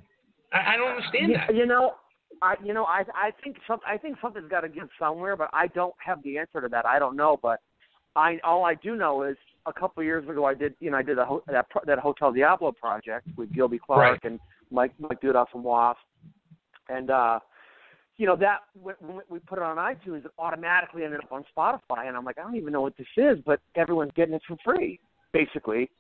I, 0.53 0.75
I 0.75 0.77
don't 0.77 0.91
understand 0.91 1.31
you, 1.31 1.37
that. 1.37 1.55
You 1.55 1.67
know, 1.67 1.95
I 2.43 2.55
you 2.65 2.75
know 2.75 2.85
I 2.85 3.05
I 3.15 3.31
think 3.43 3.57
some 3.67 3.81
I 3.87 3.97
think 3.97 4.17
something's 4.21 4.51
got 4.51 4.61
to 4.61 4.69
give 4.69 4.89
somewhere, 4.99 5.37
but 5.37 5.51
I 5.53 5.69
don't 5.69 5.95
have 6.05 6.23
the 6.23 6.39
answer 6.39 6.61
to 6.61 6.69
that. 6.69 6.87
I 6.87 6.99
don't 6.99 7.17
know, 7.17 7.39
but 7.43 7.61
I 8.17 8.39
all 8.45 8.65
I 8.65 8.75
do 8.75 8.97
know 8.97 9.23
is 9.23 9.37
a 9.67 9.73
couple 9.73 10.01
of 10.01 10.07
years 10.07 10.29
ago 10.29 10.45
I 10.45 10.55
did 10.55 10.75
you 10.81 10.91
know 10.91 10.99
I 10.99 11.03
did 11.03 11.19
a, 11.19 11.39
that 11.49 11.67
that 11.87 11.99
Hotel 11.99 12.33
Diablo 12.33 12.73
project 12.73 13.29
with 13.37 13.53
Gilby 13.53 13.79
Clarke 13.79 14.01
Right. 14.01 14.25
and 14.25 14.41
Mike 14.71 14.93
Mike 14.99 15.21
Duda 15.21 15.47
from 15.51 15.63
Wasp, 15.63 15.99
and 16.89 17.11
uh 17.11 17.39
you 18.17 18.27
know 18.27 18.37
that 18.37 18.61
when 18.81 18.95
when 19.01 19.21
we 19.29 19.39
put 19.41 19.59
it 19.59 19.65
on 19.65 19.77
iTunes, 19.77 20.25
it 20.25 20.31
automatically 20.39 21.05
ended 21.05 21.21
up 21.21 21.33
on 21.33 21.45
Spotify, 21.57 22.07
and 22.07 22.17
I'm 22.17 22.25
like, 22.25 22.39
I 22.39 22.43
don't 22.43 22.57
even 22.57 22.73
know 22.73 22.83
what 22.83 22.97
this 22.97 23.07
is, 23.17 23.39
but 23.45 23.61
everyone's 23.75 24.13
getting 24.15 24.35
it 24.35 24.43
for 24.47 24.57
free, 24.65 25.01
basically. 25.33 25.91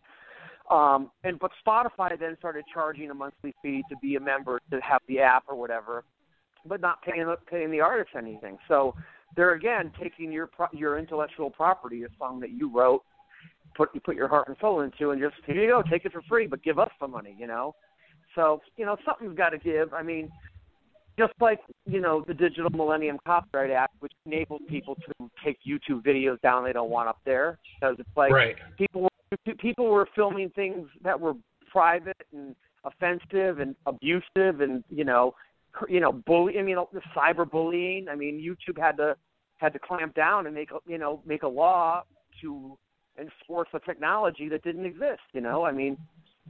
Um, 0.70 1.10
and 1.24 1.38
but 1.38 1.50
Spotify 1.66 2.18
then 2.18 2.36
started 2.38 2.64
charging 2.72 3.10
a 3.10 3.14
monthly 3.14 3.54
fee 3.62 3.82
to 3.90 3.96
be 4.00 4.16
a 4.16 4.20
member 4.20 4.60
to 4.70 4.80
have 4.80 5.02
the 5.08 5.20
app 5.20 5.44
or 5.46 5.56
whatever, 5.56 6.04
but 6.66 6.80
not 6.80 7.02
paying 7.02 7.32
paying 7.50 7.70
the 7.70 7.80
artist 7.80 8.10
anything. 8.16 8.56
So 8.66 8.94
they're 9.36 9.54
again 9.54 9.92
taking 10.02 10.32
your 10.32 10.46
pro- 10.46 10.68
your 10.72 10.98
intellectual 10.98 11.50
property, 11.50 12.04
a 12.04 12.08
song 12.18 12.40
that 12.40 12.50
you 12.50 12.74
wrote, 12.74 13.02
put 13.76 13.90
you 13.94 14.00
put 14.00 14.16
your 14.16 14.28
heart 14.28 14.48
and 14.48 14.56
soul 14.58 14.80
into, 14.80 15.10
and 15.10 15.20
just 15.20 15.34
here 15.46 15.62
you 15.62 15.68
go, 15.68 15.82
take 15.82 16.06
it 16.06 16.12
for 16.12 16.22
free, 16.22 16.46
but 16.46 16.62
give 16.62 16.78
us 16.78 16.90
the 16.98 17.08
money, 17.08 17.36
you 17.38 17.46
know. 17.46 17.74
So 18.34 18.62
you 18.76 18.86
know 18.86 18.96
something's 19.04 19.36
got 19.36 19.50
to 19.50 19.58
give. 19.58 19.92
I 19.92 20.02
mean, 20.02 20.30
just 21.18 21.34
like 21.40 21.60
you 21.84 22.00
know 22.00 22.24
the 22.26 22.34
Digital 22.34 22.70
Millennium 22.70 23.18
Copyright 23.26 23.70
Act, 23.70 23.96
which 24.00 24.12
enables 24.24 24.62
people 24.70 24.94
to 24.94 25.30
take 25.44 25.58
YouTube 25.68 26.02
videos 26.02 26.40
down 26.40 26.64
they 26.64 26.72
don't 26.72 26.90
want 26.90 27.08
up 27.08 27.18
there, 27.26 27.58
because 27.78 27.96
it's 27.98 28.16
like 28.16 28.32
Right. 28.32 28.56
people 28.78 29.08
people 29.58 29.86
were 29.88 30.08
filming 30.14 30.50
things 30.50 30.88
that 31.02 31.18
were 31.18 31.34
private 31.70 32.16
and 32.32 32.54
offensive 32.84 33.58
and 33.60 33.74
abusive 33.86 34.60
and 34.60 34.84
you 34.90 35.04
know 35.04 35.34
you 35.88 36.00
know 36.00 36.12
bully 36.12 36.58
I 36.58 36.62
mean 36.62 36.76
the 36.92 37.00
cyber 37.16 37.50
bullying 37.50 38.08
I 38.08 38.14
mean 38.14 38.38
YouTube 38.40 38.78
had 38.78 38.96
to 38.98 39.16
had 39.58 39.72
to 39.72 39.78
clamp 39.78 40.14
down 40.14 40.46
and 40.46 40.54
make 40.54 40.70
you 40.86 40.98
know 40.98 41.22
make 41.26 41.42
a 41.42 41.48
law 41.48 42.02
to 42.42 42.76
enforce 43.18 43.68
a 43.72 43.80
technology 43.80 44.48
that 44.48 44.62
didn't 44.62 44.84
exist 44.84 45.22
you 45.32 45.40
know 45.40 45.64
I 45.64 45.72
mean 45.72 45.96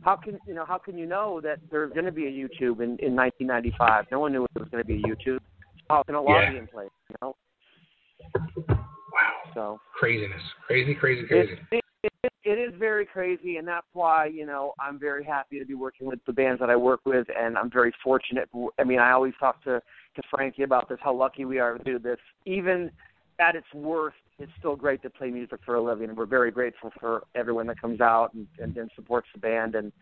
how 0.02 0.16
can 0.16 0.38
you 0.46 0.54
know 0.54 0.64
how 0.64 0.78
can 0.78 0.98
you 0.98 1.06
know 1.06 1.40
that 1.40 1.58
there's 1.70 1.92
going 1.92 2.04
to 2.06 2.12
be 2.12 2.26
a 2.26 2.30
YouTube 2.30 2.80
in 2.82 2.98
in 3.00 3.14
1995 3.14 4.06
no 4.10 4.20
one 4.20 4.32
knew 4.32 4.46
there 4.54 4.62
was 4.62 4.70
going 4.70 4.82
to 4.82 4.86
be 4.86 4.94
a 5.02 5.06
YouTube 5.06 5.38
how 5.88 6.02
can 6.02 6.16
a 6.16 6.22
law 6.22 6.40
Yeah. 6.40 6.50
be 6.50 6.56
in 6.58 6.66
place 6.66 6.90
you 7.08 7.16
know 7.22 7.34
Wow. 9.12 9.32
so 9.54 9.80
Craziness. 9.96 10.42
Crazy, 10.66 10.94
crazy, 10.94 11.26
crazy. 11.26 11.52
it, 11.70 11.83
it, 12.04 12.32
it, 12.44 12.58
is 12.58 12.74
very 12.78 13.06
crazy, 13.06 13.56
and 13.56 13.66
that's 13.66 13.86
why 13.92 14.26
you 14.26 14.46
know 14.46 14.74
I'm 14.80 14.98
very 14.98 15.24
happy 15.24 15.58
to 15.58 15.64
be 15.64 15.74
working 15.74 16.06
with 16.06 16.20
the 16.26 16.32
bands 16.32 16.60
that 16.60 16.70
I 16.70 16.76
work 16.76 17.00
with, 17.04 17.26
and 17.36 17.56
I'm 17.56 17.70
very 17.70 17.92
fortunate. 18.02 18.48
I 18.78 18.84
mean, 18.84 18.98
I 18.98 19.12
always 19.12 19.34
talk 19.40 19.62
to 19.64 19.80
to 20.16 20.22
Frankie 20.30 20.62
about 20.62 20.88
this, 20.88 20.98
how 21.02 21.14
lucky 21.14 21.44
we 21.44 21.58
are 21.58 21.76
to 21.76 21.84
do 21.84 21.98
this. 21.98 22.18
Even 22.46 22.90
at 23.40 23.56
its 23.56 23.66
worst, 23.74 24.16
it's 24.38 24.52
still 24.58 24.76
great 24.76 25.02
to 25.02 25.10
play 25.10 25.30
music 25.30 25.60
for 25.64 25.74
a 25.74 25.82
living, 25.82 26.08
and 26.08 26.16
we're 26.16 26.26
very 26.26 26.50
grateful 26.50 26.92
for 27.00 27.24
everyone 27.34 27.66
that 27.66 27.80
comes 27.80 28.00
out 28.00 28.32
and, 28.34 28.46
and, 28.58 28.76
and 28.76 28.90
supports 28.94 29.28
the 29.34 29.40
band. 29.40 29.74
And 29.74 29.92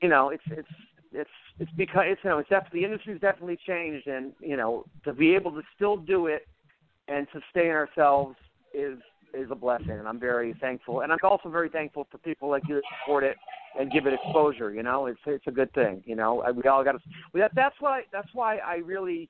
you 0.00 0.08
know, 0.08 0.30
it's 0.30 0.44
it's 0.50 0.68
it's 1.12 1.30
it's 1.58 1.70
because 1.76 2.04
it's 2.06 2.20
you 2.24 2.30
know 2.30 2.38
it's 2.38 2.48
definitely 2.48 2.80
the 2.80 2.86
industry's 2.86 3.20
definitely 3.20 3.58
changed, 3.66 4.06
and 4.06 4.32
you 4.40 4.56
know 4.56 4.84
to 5.04 5.12
be 5.12 5.34
able 5.34 5.52
to 5.52 5.62
still 5.74 5.96
do 5.96 6.26
it 6.26 6.46
and 7.08 7.26
sustain 7.32 7.70
ourselves 7.70 8.36
is 8.72 8.98
is 9.34 9.50
a 9.50 9.54
blessing, 9.54 9.90
and 9.90 10.06
I'm 10.08 10.20
very 10.20 10.54
thankful. 10.60 11.00
And 11.00 11.12
I'm 11.12 11.18
also 11.22 11.48
very 11.48 11.68
thankful 11.68 12.06
for 12.10 12.18
people 12.18 12.48
like 12.50 12.62
you 12.68 12.74
that 12.76 12.82
support 13.02 13.24
it 13.24 13.36
and 13.78 13.90
give 13.90 14.06
it 14.06 14.14
exposure. 14.14 14.72
You 14.72 14.82
know, 14.82 15.06
it's 15.06 15.20
it's 15.26 15.46
a 15.46 15.50
good 15.52 15.72
thing. 15.72 16.02
You 16.06 16.16
know, 16.16 16.42
we 16.54 16.62
all 16.68 16.84
got 16.84 16.92
to. 16.92 16.98
That, 17.34 17.52
that's 17.54 17.76
why 17.80 18.02
that's 18.12 18.28
why 18.34 18.58
I 18.58 18.76
really 18.76 19.28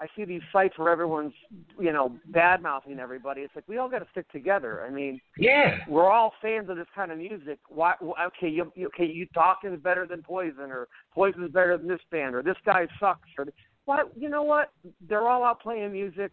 I 0.00 0.06
see 0.16 0.24
these 0.24 0.40
sites 0.52 0.76
where 0.78 0.88
everyone's 0.90 1.34
you 1.78 1.92
know 1.92 2.16
bad 2.32 2.62
mouthing 2.62 2.98
everybody. 2.98 3.42
It's 3.42 3.54
like 3.54 3.68
we 3.68 3.78
all 3.78 3.88
got 3.88 4.00
to 4.00 4.06
stick 4.10 4.30
together. 4.32 4.84
I 4.86 4.90
mean, 4.90 5.20
Yeah. 5.36 5.78
we're 5.88 6.10
all 6.10 6.32
fans 6.42 6.68
of 6.70 6.76
this 6.76 6.86
kind 6.94 7.12
of 7.12 7.18
music. 7.18 7.58
Why? 7.68 7.94
wh- 8.00 8.18
Okay, 8.28 8.48
you, 8.48 8.72
you 8.74 8.86
okay? 8.88 9.06
You 9.06 9.26
talking 9.34 9.72
is 9.72 9.80
better 9.80 10.06
than 10.06 10.22
Poison, 10.22 10.70
or 10.70 10.88
Poison 11.14 11.44
is 11.44 11.50
better 11.52 11.76
than 11.76 11.88
this 11.88 12.00
band, 12.10 12.34
or 12.34 12.42
this 12.42 12.56
guy 12.64 12.86
sucks, 12.98 13.28
or 13.38 13.46
why? 13.84 14.02
You 14.16 14.28
know 14.28 14.42
what? 14.42 14.70
They're 15.08 15.28
all 15.28 15.44
out 15.44 15.60
playing 15.60 15.92
music. 15.92 16.32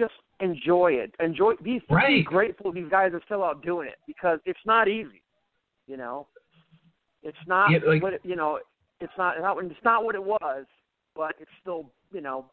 Just 0.00 0.14
enjoy 0.40 0.92
it. 0.92 1.14
Enjoy. 1.20 1.52
Be, 1.62 1.82
be 2.08 2.22
grateful 2.22 2.72
these 2.72 2.88
guys 2.90 3.12
are 3.12 3.20
still 3.26 3.44
out 3.44 3.62
doing 3.62 3.86
it 3.86 3.98
because 4.06 4.38
it's 4.46 4.64
not 4.64 4.88
easy. 4.88 5.22
You 5.86 5.98
know, 5.98 6.26
it's 7.22 7.36
not 7.46 7.70
Yeah, 7.70 7.80
like- 7.86 8.02
what 8.02 8.14
it, 8.14 8.22
you 8.24 8.34
know. 8.36 8.58
It's 9.00 9.12
not. 9.18 9.36
It's 9.36 9.42
not. 9.42 9.62
It's 9.64 9.84
not 9.84 10.04
what 10.04 10.14
it 10.14 10.22
was, 10.24 10.64
but 11.14 11.34
it's 11.38 11.50
still. 11.60 11.90
You 12.12 12.20
know, 12.22 12.46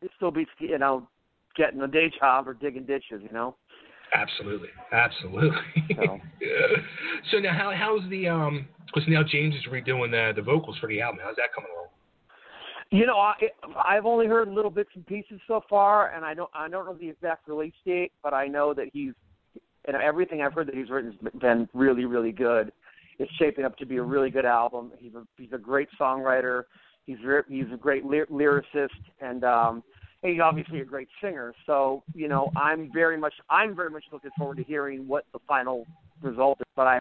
it 0.00 0.10
still 0.16 0.30
beats 0.30 0.50
you 0.58 0.78
know 0.78 1.08
getting 1.56 1.80
a 1.82 1.88
day 1.88 2.10
job 2.18 2.46
or 2.48 2.54
digging 2.54 2.84
ditches. 2.84 3.20
You 3.22 3.32
know. 3.32 3.56
Absolutely, 4.14 4.68
absolutely. 4.92 5.58
So. 5.96 6.20
so 7.30 7.38
now, 7.38 7.52
how 7.56 7.72
how's 7.74 8.08
the 8.10 8.28
um? 8.28 8.68
Because 8.86 9.08
now 9.08 9.22
James 9.22 9.54
is 9.54 9.62
redoing 9.70 10.10
the 10.10 10.32
the 10.36 10.42
vocals 10.42 10.76
for 10.78 10.88
the 10.88 11.00
album. 11.00 11.20
How's 11.24 11.36
that 11.36 11.52
coming 11.54 11.70
along? 11.74 11.88
You 12.92 13.06
know, 13.06 13.16
I 13.16 13.34
I've 13.82 14.04
only 14.04 14.26
heard 14.26 14.48
little 14.48 14.70
bits 14.70 14.90
and 14.94 15.06
pieces 15.06 15.40
so 15.48 15.62
far, 15.68 16.14
and 16.14 16.26
I 16.26 16.34
don't 16.34 16.50
I 16.52 16.68
don't 16.68 16.84
know 16.84 16.92
the 16.92 17.08
exact 17.08 17.48
release 17.48 17.72
date, 17.86 18.12
but 18.22 18.34
I 18.34 18.46
know 18.46 18.74
that 18.74 18.88
he's 18.92 19.14
and 19.86 19.96
everything 19.96 20.42
I've 20.42 20.52
heard 20.52 20.68
that 20.68 20.74
he's 20.74 20.90
written 20.90 21.16
has 21.22 21.40
been 21.40 21.66
really 21.72 22.04
really 22.04 22.32
good. 22.32 22.70
It's 23.18 23.32
shaping 23.38 23.64
up 23.64 23.78
to 23.78 23.86
be 23.86 23.96
a 23.96 24.02
really 24.02 24.28
good 24.28 24.44
album. 24.44 24.92
He's 24.98 25.14
a 25.14 25.26
he's 25.38 25.54
a 25.54 25.58
great 25.58 25.88
songwriter. 25.98 26.64
He's 27.06 27.16
he's 27.48 27.64
a 27.72 27.78
great 27.78 28.04
ly- 28.04 28.26
lyricist, 28.30 28.90
and 29.22 29.42
um, 29.42 29.82
he's 30.22 30.40
obviously 30.42 30.80
a 30.80 30.84
great 30.84 31.08
singer. 31.22 31.54
So 31.64 32.02
you 32.14 32.28
know, 32.28 32.52
I'm 32.56 32.90
very 32.92 33.16
much 33.16 33.34
I'm 33.48 33.74
very 33.74 33.90
much 33.90 34.04
looking 34.12 34.32
forward 34.36 34.58
to 34.58 34.64
hearing 34.64 35.08
what 35.08 35.24
the 35.32 35.38
final 35.48 35.86
result 36.20 36.58
is. 36.60 36.66
But 36.76 36.88
I 36.88 36.98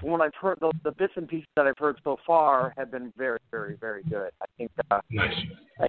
from 0.00 0.10
what 0.10 0.20
I've 0.20 0.34
heard, 0.40 0.58
the, 0.60 0.72
the 0.84 0.92
bits 0.92 1.12
and 1.16 1.26
pieces 1.28 1.48
that 1.56 1.66
I've 1.66 1.78
heard 1.78 1.96
so 2.04 2.16
far 2.26 2.74
have 2.76 2.90
been 2.90 3.12
very, 3.16 3.38
very, 3.50 3.76
very 3.76 4.02
good. 4.04 4.30
I 4.42 4.46
think. 4.58 4.70
Uh, 4.90 5.00
Nice. 5.10 5.34
I, 5.80 5.86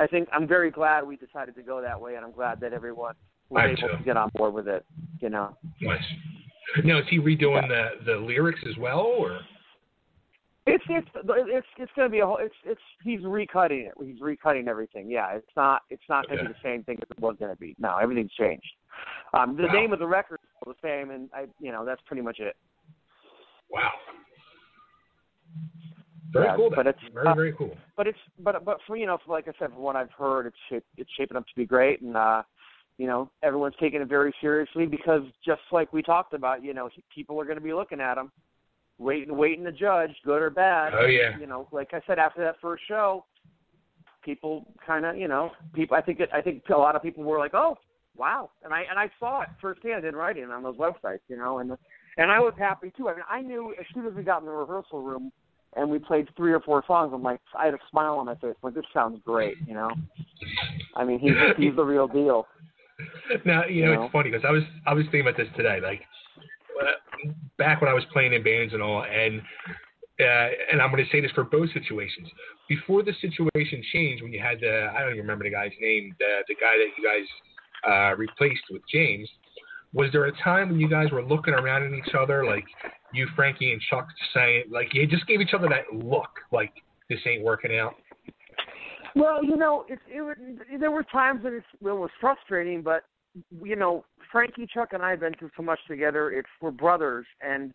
I 0.00 0.06
think 0.06 0.28
I'm 0.32 0.46
very 0.46 0.70
glad 0.70 1.06
we 1.06 1.16
decided 1.16 1.54
to 1.56 1.62
go 1.62 1.80
that 1.82 2.00
way, 2.00 2.14
and 2.14 2.24
I'm 2.24 2.32
glad 2.32 2.60
that 2.60 2.72
everyone 2.72 3.14
was 3.50 3.62
I 3.64 3.68
able 3.70 3.88
too. 3.88 3.96
to 3.98 4.04
get 4.04 4.16
on 4.16 4.30
board 4.34 4.54
with 4.54 4.68
it. 4.68 4.84
You 5.20 5.30
know. 5.30 5.56
Nice. 5.80 6.02
Now, 6.84 6.98
is 6.98 7.06
he 7.08 7.18
redoing 7.18 7.66
the 7.68 8.04
the 8.04 8.16
lyrics 8.16 8.60
as 8.68 8.76
well, 8.78 9.00
or? 9.00 9.40
It's 10.66 10.84
it's 10.90 11.08
it's 11.26 11.66
it's 11.78 11.92
going 11.96 12.06
to 12.08 12.12
be 12.12 12.18
a 12.20 12.26
whole. 12.26 12.36
It's 12.38 12.54
it's 12.66 12.80
he's 13.02 13.20
recutting 13.20 13.86
it. 13.88 13.94
He's 14.04 14.20
recutting 14.20 14.68
everything. 14.68 15.10
Yeah, 15.10 15.30
it's 15.34 15.46
not 15.56 15.82
it's 15.88 16.02
not 16.10 16.26
going 16.28 16.40
to 16.40 16.44
be 16.44 16.50
the 16.52 16.58
same 16.62 16.84
thing 16.84 16.98
as 17.00 17.08
it 17.10 17.18
was 17.22 17.36
going 17.38 17.50
to 17.50 17.58
be. 17.58 17.74
No, 17.78 17.96
everything's 17.96 18.32
changed. 18.32 18.66
Um, 19.32 19.56
the 19.56 19.62
Wow. 19.66 19.72
name 19.72 19.92
of 19.94 19.98
the 19.98 20.06
record 20.06 20.40
is 20.42 20.48
still 20.60 20.74
the 20.74 20.86
same, 20.86 21.10
and 21.10 21.30
I 21.32 21.46
you 21.58 21.72
know 21.72 21.86
that's 21.86 22.02
pretty 22.04 22.22
much 22.22 22.38
it. 22.38 22.54
Wow. 23.70 23.90
Very 26.32 26.44
Yeah, 26.46 26.56
cool. 26.56 26.70
but 26.74 26.86
it's, 26.86 26.98
very 27.12 27.26
uh, 27.26 27.34
very 27.34 27.52
cool. 27.52 27.76
but 27.96 28.06
it's 28.06 28.18
but 28.38 28.64
but 28.64 28.78
for 28.86 28.96
you 28.96 29.06
know, 29.06 29.18
for, 29.24 29.32
like 29.32 29.48
I 29.48 29.52
said, 29.58 29.70
from 29.70 29.82
what 29.82 29.96
I've 29.96 30.10
heard, 30.10 30.46
it's 30.46 30.56
shape, 30.68 30.84
it's 30.96 31.10
shaping 31.16 31.36
up 31.36 31.46
to 31.46 31.52
be 31.56 31.64
great, 31.64 32.02
and 32.02 32.16
uh, 32.16 32.42
you 32.98 33.06
know, 33.06 33.30
everyone's 33.42 33.76
taking 33.80 34.02
it 34.02 34.08
very 34.08 34.34
seriously 34.40 34.84
because 34.84 35.22
just 35.44 35.62
like 35.72 35.92
we 35.92 36.02
talked 36.02 36.34
about, 36.34 36.62
you 36.62 36.74
know, 36.74 36.90
people 37.14 37.40
are 37.40 37.44
going 37.44 37.56
to 37.56 37.62
be 37.62 37.72
looking 37.72 38.00
at 38.00 38.16
them, 38.16 38.30
waiting, 38.98 39.36
waiting 39.36 39.64
to 39.64 39.72
judge, 39.72 40.10
good 40.24 40.42
or 40.42 40.50
bad. 40.50 40.92
Oh, 40.94 41.06
yeah. 41.06 41.38
You 41.38 41.46
know, 41.46 41.68
like 41.72 41.90
I 41.92 42.00
said, 42.06 42.18
after 42.18 42.42
that 42.42 42.56
first 42.60 42.82
show, 42.88 43.24
people 44.24 44.66
kind 44.84 45.06
of, 45.06 45.16
you 45.16 45.28
know, 45.28 45.52
people. 45.74 45.96
I 45.96 46.02
think 46.02 46.20
it, 46.20 46.28
I 46.34 46.42
think 46.42 46.64
a 46.68 46.76
lot 46.76 46.96
of 46.96 47.02
people 47.02 47.24
were 47.24 47.38
like, 47.38 47.54
oh, 47.54 47.78
wow, 48.16 48.50
and 48.64 48.74
I 48.74 48.82
and 48.90 48.98
I 48.98 49.10
saw 49.18 49.42
it 49.42 49.48
firsthand 49.62 50.04
in 50.04 50.14
writing 50.14 50.44
on 50.50 50.62
those 50.62 50.76
websites, 50.76 51.20
you 51.28 51.36
know, 51.36 51.60
and 51.60 51.70
and 52.18 52.30
I 52.30 52.40
was 52.40 52.52
happy 52.58 52.92
too. 52.96 53.08
I 53.08 53.14
mean, 53.14 53.24
I 53.30 53.40
knew 53.40 53.74
as 53.78 53.86
soon 53.94 54.06
as 54.06 54.12
we 54.14 54.22
got 54.22 54.40
in 54.40 54.46
the 54.46 54.52
rehearsal 54.52 55.02
room 55.02 55.32
and 55.76 55.90
we 55.90 55.98
played 55.98 56.28
three 56.36 56.52
or 56.52 56.60
four 56.60 56.84
songs, 56.86 57.12
I'm 57.14 57.22
like, 57.22 57.40
I 57.58 57.66
had 57.66 57.74
a 57.74 57.78
smile 57.90 58.14
on 58.16 58.26
my 58.26 58.34
face, 58.36 58.54
like 58.62 58.74
this 58.74 58.84
sounds 58.92 59.20
great, 59.24 59.56
you 59.66 59.74
know. 59.74 59.90
I 60.94 61.04
mean, 61.04 61.18
he's 61.18 61.34
he's 61.56 61.76
the 61.76 61.84
real 61.84 62.06
deal. 62.06 62.46
Now 63.44 63.64
you 63.64 63.84
know 63.84 63.92
You 63.92 63.96
know? 63.96 64.02
it's 64.04 64.12
funny 64.12 64.30
because 64.30 64.44
I 64.46 64.52
was 64.52 64.64
I 64.86 64.92
was 64.92 65.04
thinking 65.06 65.22
about 65.22 65.36
this 65.36 65.48
today. 65.56 65.80
Like 65.82 66.02
back 67.58 67.80
when 67.80 67.90
I 67.90 67.94
was 67.94 68.04
playing 68.12 68.32
in 68.32 68.42
bands 68.42 68.72
and 68.72 68.82
all, 68.82 69.04
and 69.04 69.40
uh, 70.20 70.48
and 70.72 70.82
I'm 70.82 70.90
going 70.90 71.04
to 71.04 71.10
say 71.10 71.20
this 71.20 71.30
for 71.32 71.44
both 71.44 71.68
situations. 71.72 72.28
Before 72.68 73.02
the 73.02 73.12
situation 73.20 73.82
changed, 73.92 74.22
when 74.22 74.32
you 74.32 74.40
had 74.40 74.60
the 74.60 74.90
I 74.94 75.00
don't 75.00 75.10
even 75.10 75.22
remember 75.22 75.44
the 75.44 75.50
guy's 75.50 75.72
name, 75.80 76.14
the 76.18 76.42
the 76.48 76.54
guy 76.54 76.74
that 76.76 76.88
you 76.96 77.04
guys 77.04 77.26
uh, 77.86 78.16
replaced 78.16 78.64
with 78.70 78.82
James. 78.92 79.28
Was 79.94 80.10
there 80.12 80.26
a 80.26 80.32
time 80.42 80.70
when 80.70 80.80
you 80.80 80.88
guys 80.88 81.10
were 81.10 81.22
looking 81.22 81.54
around 81.54 81.82
at 81.82 81.92
each 81.92 82.14
other, 82.14 82.44
like 82.44 82.64
you, 83.14 83.26
Frankie, 83.34 83.72
and 83.72 83.80
Chuck, 83.88 84.06
saying, 84.34 84.64
like 84.70 84.92
you 84.92 85.06
just 85.06 85.26
gave 85.26 85.40
each 85.40 85.54
other 85.54 85.68
that 85.68 85.96
look, 85.96 86.28
like 86.52 86.72
this 87.08 87.18
ain't 87.26 87.42
working 87.42 87.76
out? 87.76 87.94
Well, 89.14 89.42
you 89.42 89.56
know, 89.56 89.86
it, 89.88 89.98
it 90.14 90.20
was, 90.20 90.36
there 90.78 90.90
were 90.90 91.02
times 91.04 91.42
that 91.42 91.52
it's, 91.52 91.66
it 91.80 91.84
was 91.86 92.10
frustrating, 92.20 92.82
but 92.82 93.04
you 93.62 93.76
know, 93.76 94.04
Frankie, 94.30 94.66
Chuck, 94.72 94.90
and 94.92 95.02
I 95.02 95.10
have 95.10 95.20
been 95.20 95.34
through 95.34 95.50
so 95.56 95.62
much 95.62 95.78
together. 95.88 96.30
It's 96.30 96.48
we're 96.60 96.70
brothers, 96.70 97.26
and 97.40 97.72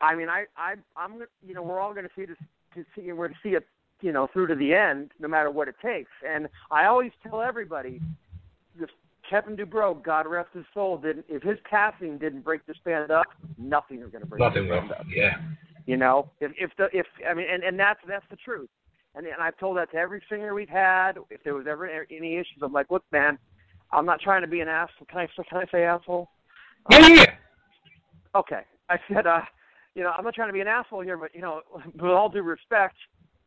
I 0.00 0.14
mean, 0.14 0.28
I, 0.28 0.44
I, 0.56 0.74
I'm, 0.96 1.22
you 1.46 1.54
know, 1.54 1.62
we're 1.62 1.80
all 1.80 1.92
going 1.92 2.06
to 2.06 2.10
see 2.16 2.24
this, 2.24 2.36
to 2.74 2.84
see, 2.94 3.12
we're 3.12 3.28
to 3.28 3.34
see 3.42 3.50
it, 3.50 3.66
you 4.00 4.12
know, 4.12 4.28
through 4.32 4.46
to 4.46 4.54
the 4.54 4.74
end, 4.74 5.10
no 5.18 5.28
matter 5.28 5.50
what 5.50 5.68
it 5.68 5.74
takes. 5.82 6.10
And 6.26 6.48
I 6.70 6.86
always 6.86 7.12
tell 7.22 7.42
everybody, 7.42 8.00
Kevin 9.28 9.56
DuBrow, 9.56 10.02
God 10.02 10.26
rest 10.26 10.50
his 10.54 10.64
soul, 10.72 10.98
didn't. 10.98 11.26
If 11.28 11.42
his 11.42 11.58
passing 11.68 12.18
didn't 12.18 12.42
break 12.42 12.64
this 12.66 12.76
band 12.84 13.10
up, 13.10 13.26
nothing 13.58 14.00
is 14.02 14.10
going 14.10 14.22
to 14.22 14.26
break 14.26 14.40
Nothing 14.40 14.64
this 14.64 14.70
will. 14.70 14.80
band 14.80 14.92
up. 14.92 15.06
Yeah. 15.08 15.36
You 15.86 15.96
know, 15.96 16.30
if 16.40 16.52
if 16.58 16.70
the 16.76 16.88
if 16.92 17.06
I 17.28 17.34
mean, 17.34 17.46
and 17.50 17.62
and 17.62 17.78
that's 17.78 18.00
that's 18.06 18.24
the 18.30 18.36
truth. 18.36 18.68
And 19.14 19.26
and 19.26 19.36
I've 19.40 19.56
told 19.58 19.76
that 19.78 19.90
to 19.92 19.96
every 19.96 20.22
singer 20.30 20.54
we've 20.54 20.68
had. 20.68 21.12
If 21.30 21.42
there 21.44 21.54
was 21.54 21.66
ever 21.66 21.88
any 21.88 22.36
issues, 22.36 22.58
I'm 22.62 22.72
like, 22.72 22.90
look, 22.90 23.04
man, 23.10 23.38
I'm 23.92 24.04
not 24.04 24.20
trying 24.20 24.42
to 24.42 24.48
be 24.48 24.60
an 24.60 24.68
asshole. 24.68 25.06
Can 25.10 25.18
I 25.20 25.26
can 25.48 25.58
I 25.58 25.64
say 25.72 25.84
asshole? 25.84 26.28
Yeah, 26.90 27.08
yeah. 27.08 27.34
Okay. 28.34 28.60
I 28.90 28.98
said, 29.12 29.26
uh, 29.26 29.40
you 29.94 30.02
know, 30.02 30.12
I'm 30.16 30.24
not 30.24 30.34
trying 30.34 30.48
to 30.48 30.52
be 30.52 30.60
an 30.60 30.68
asshole 30.68 31.00
here, 31.02 31.16
but 31.16 31.34
you 31.34 31.40
know, 31.40 31.62
with 31.94 32.10
all 32.10 32.28
due 32.28 32.42
respect, 32.42 32.96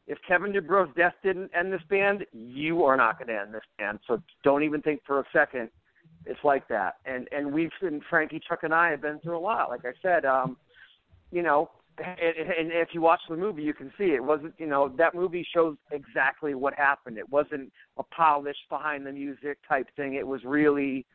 if 0.07 0.17
Kevin 0.27 0.51
DuBrow's 0.51 0.93
death 0.95 1.13
didn't 1.23 1.51
end 1.57 1.71
this 1.71 1.81
band, 1.89 2.25
you 2.33 2.83
are 2.83 2.97
not 2.97 3.17
going 3.17 3.27
to 3.27 3.39
end 3.39 3.53
this 3.53 3.61
band. 3.77 3.99
So 4.07 4.21
don't 4.43 4.63
even 4.63 4.81
think 4.81 5.01
for 5.05 5.19
a 5.19 5.23
second 5.31 5.69
it's 6.25 6.39
like 6.43 6.67
that. 6.67 6.95
And 7.05 7.27
and 7.31 7.51
we've 7.51 7.71
and 7.81 8.01
Frankie, 8.09 8.41
Chuck, 8.47 8.59
and 8.63 8.73
I 8.73 8.91
have 8.91 9.01
been 9.01 9.19
through 9.19 9.37
a 9.37 9.39
lot. 9.39 9.69
Like 9.69 9.85
I 9.85 9.93
said, 10.01 10.25
um, 10.25 10.57
you 11.31 11.41
know, 11.41 11.71
and, 11.97 12.07
and 12.17 12.71
if 12.71 12.89
you 12.93 13.01
watch 13.01 13.21
the 13.29 13.35
movie, 13.35 13.63
you 13.63 13.73
can 13.73 13.91
see 13.97 14.05
it 14.05 14.23
wasn't. 14.23 14.53
You 14.57 14.67
know, 14.67 14.93
that 14.97 15.15
movie 15.15 15.45
shows 15.53 15.77
exactly 15.91 16.53
what 16.53 16.73
happened. 16.75 17.17
It 17.17 17.29
wasn't 17.29 17.71
a 17.97 18.03
polished 18.03 18.69
behind 18.69 19.05
the 19.05 19.11
music 19.11 19.57
type 19.67 19.87
thing. 19.95 20.15
It 20.15 20.27
was 20.27 20.41
really 20.43 21.05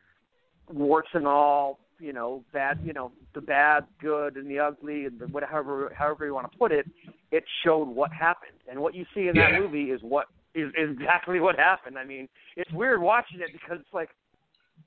warts 0.69 1.09
and 1.13 1.27
all. 1.27 1.79
You 1.99 2.13
know, 2.13 2.43
bad. 2.53 2.77
You 2.83 2.93
know, 2.93 3.11
the 3.33 3.41
bad, 3.41 3.85
good, 4.01 4.37
and 4.37 4.49
the 4.49 4.59
ugly, 4.59 5.05
and 5.05 5.19
the, 5.19 5.27
whatever, 5.27 5.91
however 5.97 6.25
you 6.25 6.33
want 6.33 6.51
to 6.51 6.57
put 6.57 6.71
it. 6.71 6.85
It 7.31 7.43
showed 7.63 7.87
what 7.89 8.11
happened, 8.13 8.59
and 8.69 8.79
what 8.79 8.95
you 8.95 9.05
see 9.13 9.27
in 9.27 9.35
that 9.35 9.51
Yeah. 9.51 9.59
movie 9.59 9.91
is 9.91 10.01
what 10.01 10.27
is, 10.55 10.71
exactly 10.75 11.39
what 11.39 11.57
happened. 11.57 11.97
I 11.97 12.05
mean, 12.05 12.29
it's 12.55 12.71
weird 12.71 13.01
watching 13.01 13.41
it 13.41 13.51
because 13.51 13.79
it's 13.81 13.93
like 13.93 14.09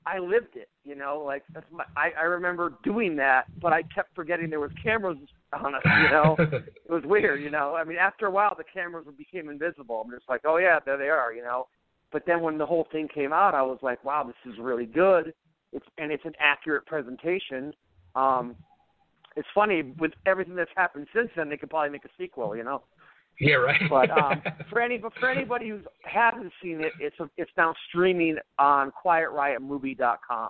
I 0.05 0.17
lived 0.19 0.55
it, 0.55 0.69
you 0.83 0.95
know, 0.95 1.21
like 1.25 1.43
that's 1.53 1.65
my 1.71 1.83
I, 1.95 2.11
I 2.19 2.23
remember 2.23 2.73
doing 2.83 3.15
that, 3.17 3.45
but 3.61 3.71
I 3.73 3.83
kept 3.93 4.15
forgetting 4.15 4.49
there 4.49 4.59
was 4.59 4.71
cameras 4.81 5.17
on 5.53 5.75
us, 5.75 5.83
you 5.95 6.09
know. 6.09 6.35
it 6.85 6.91
was 6.91 7.03
weird, 7.05 7.41
you 7.43 7.51
know. 7.51 7.75
I 7.75 7.83
mean, 7.83 7.97
after 7.97 8.25
a 8.25 8.31
while 8.31 8.55
the 8.57 8.63
cameras 8.73 9.05
became 9.17 9.49
invisible. 9.49 10.01
I'm 10.03 10.11
just 10.11 10.27
like, 10.27 10.41
Oh 10.45 10.57
yeah, 10.57 10.79
there 10.83 10.97
they 10.97 11.09
are, 11.09 11.33
you 11.33 11.43
know. 11.43 11.67
But 12.11 12.23
then 12.25 12.41
when 12.41 12.57
the 12.57 12.65
whole 12.65 12.87
thing 12.91 13.07
came 13.13 13.31
out 13.31 13.53
I 13.53 13.61
was 13.61 13.79
like, 13.83 14.03
Wow, 14.03 14.23
this 14.23 14.51
is 14.53 14.59
really 14.59 14.87
good. 14.87 15.33
It's 15.73 15.85
and 15.97 16.11
it's 16.11 16.25
an 16.25 16.33
accurate 16.39 16.85
presentation. 16.85 17.73
Um 18.15 18.55
it's 19.35 19.47
funny, 19.55 19.93
with 19.97 20.11
everything 20.25 20.55
that's 20.55 20.71
happened 20.75 21.07
since 21.15 21.29
then 21.35 21.49
they 21.49 21.57
could 21.57 21.69
probably 21.69 21.89
make 21.89 22.05
a 22.05 22.09
sequel, 22.17 22.55
you 22.55 22.63
know. 22.63 22.83
Yeah, 23.39 23.55
right. 23.55 23.81
But 23.89 24.11
um, 24.11 24.41
for 24.69 24.81
any 24.81 24.97
but 24.97 25.13
for 25.19 25.29
anybody 25.29 25.69
who 25.69 25.79
hasn't 26.03 26.51
seen 26.61 26.81
it, 26.81 26.91
it's 26.99 27.19
a, 27.19 27.29
it's 27.37 27.51
now 27.57 27.73
streaming 27.89 28.37
on 28.59 28.91
QuietRiotMovie.com. 29.03 30.49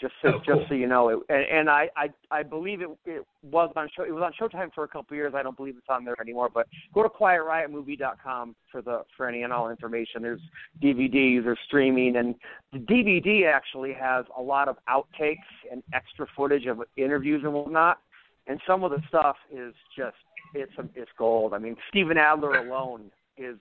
Just 0.00 0.14
so 0.22 0.28
Oh, 0.28 0.32
cool. 0.46 0.56
just 0.58 0.68
so 0.68 0.74
you 0.74 0.86
know 0.86 1.08
it, 1.08 1.18
and, 1.28 1.42
and 1.44 1.70
I, 1.70 1.88
I 1.96 2.10
I 2.30 2.42
believe 2.44 2.82
it 2.82 2.88
it 3.04 3.24
was 3.42 3.72
on 3.74 3.88
show 3.96 4.04
it 4.04 4.12
was 4.14 4.22
on 4.22 4.32
Showtime 4.38 4.72
for 4.72 4.84
a 4.84 4.88
couple 4.88 5.14
of 5.14 5.16
years. 5.16 5.32
I 5.36 5.42
don't 5.42 5.56
believe 5.56 5.76
it's 5.76 5.86
on 5.88 6.04
there 6.04 6.14
anymore. 6.20 6.48
But 6.52 6.68
go 6.94 7.02
to 7.02 7.08
QuietRiotMovie.com 7.08 8.54
for 8.70 8.82
the 8.82 9.02
for 9.16 9.28
any 9.28 9.42
and 9.42 9.52
all 9.52 9.70
information. 9.70 10.22
There's 10.22 10.40
DVDs, 10.82 11.44
there's 11.44 11.58
streaming, 11.66 12.16
and 12.16 12.34
the 12.72 12.78
DVD 12.78 13.52
actually 13.52 13.92
has 13.94 14.24
a 14.36 14.42
lot 14.42 14.68
of 14.68 14.76
outtakes 14.88 15.36
and 15.70 15.82
extra 15.92 16.26
footage 16.36 16.66
of 16.66 16.82
interviews 16.96 17.42
and 17.44 17.52
whatnot. 17.52 17.98
And 18.46 18.60
some 18.66 18.84
of 18.84 18.90
the 18.90 19.02
stuff 19.08 19.36
is 19.52 19.74
just 19.96 20.16
it's 20.54 20.72
it's 20.94 21.10
gold. 21.18 21.54
I 21.54 21.58
mean, 21.58 21.76
Steven 21.88 22.16
Adler 22.16 22.52
alone 22.66 23.10
is, 23.36 23.58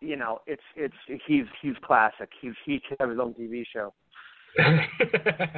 you 0.00 0.16
know, 0.16 0.40
it's 0.46 0.62
it's 0.76 0.94
he's 1.26 1.44
he's 1.60 1.74
classic. 1.82 2.28
He's 2.40 2.52
he 2.64 2.80
should 2.88 2.98
have 3.00 3.10
his 3.10 3.18
own 3.18 3.34
TV 3.34 3.64
show. 3.72 3.92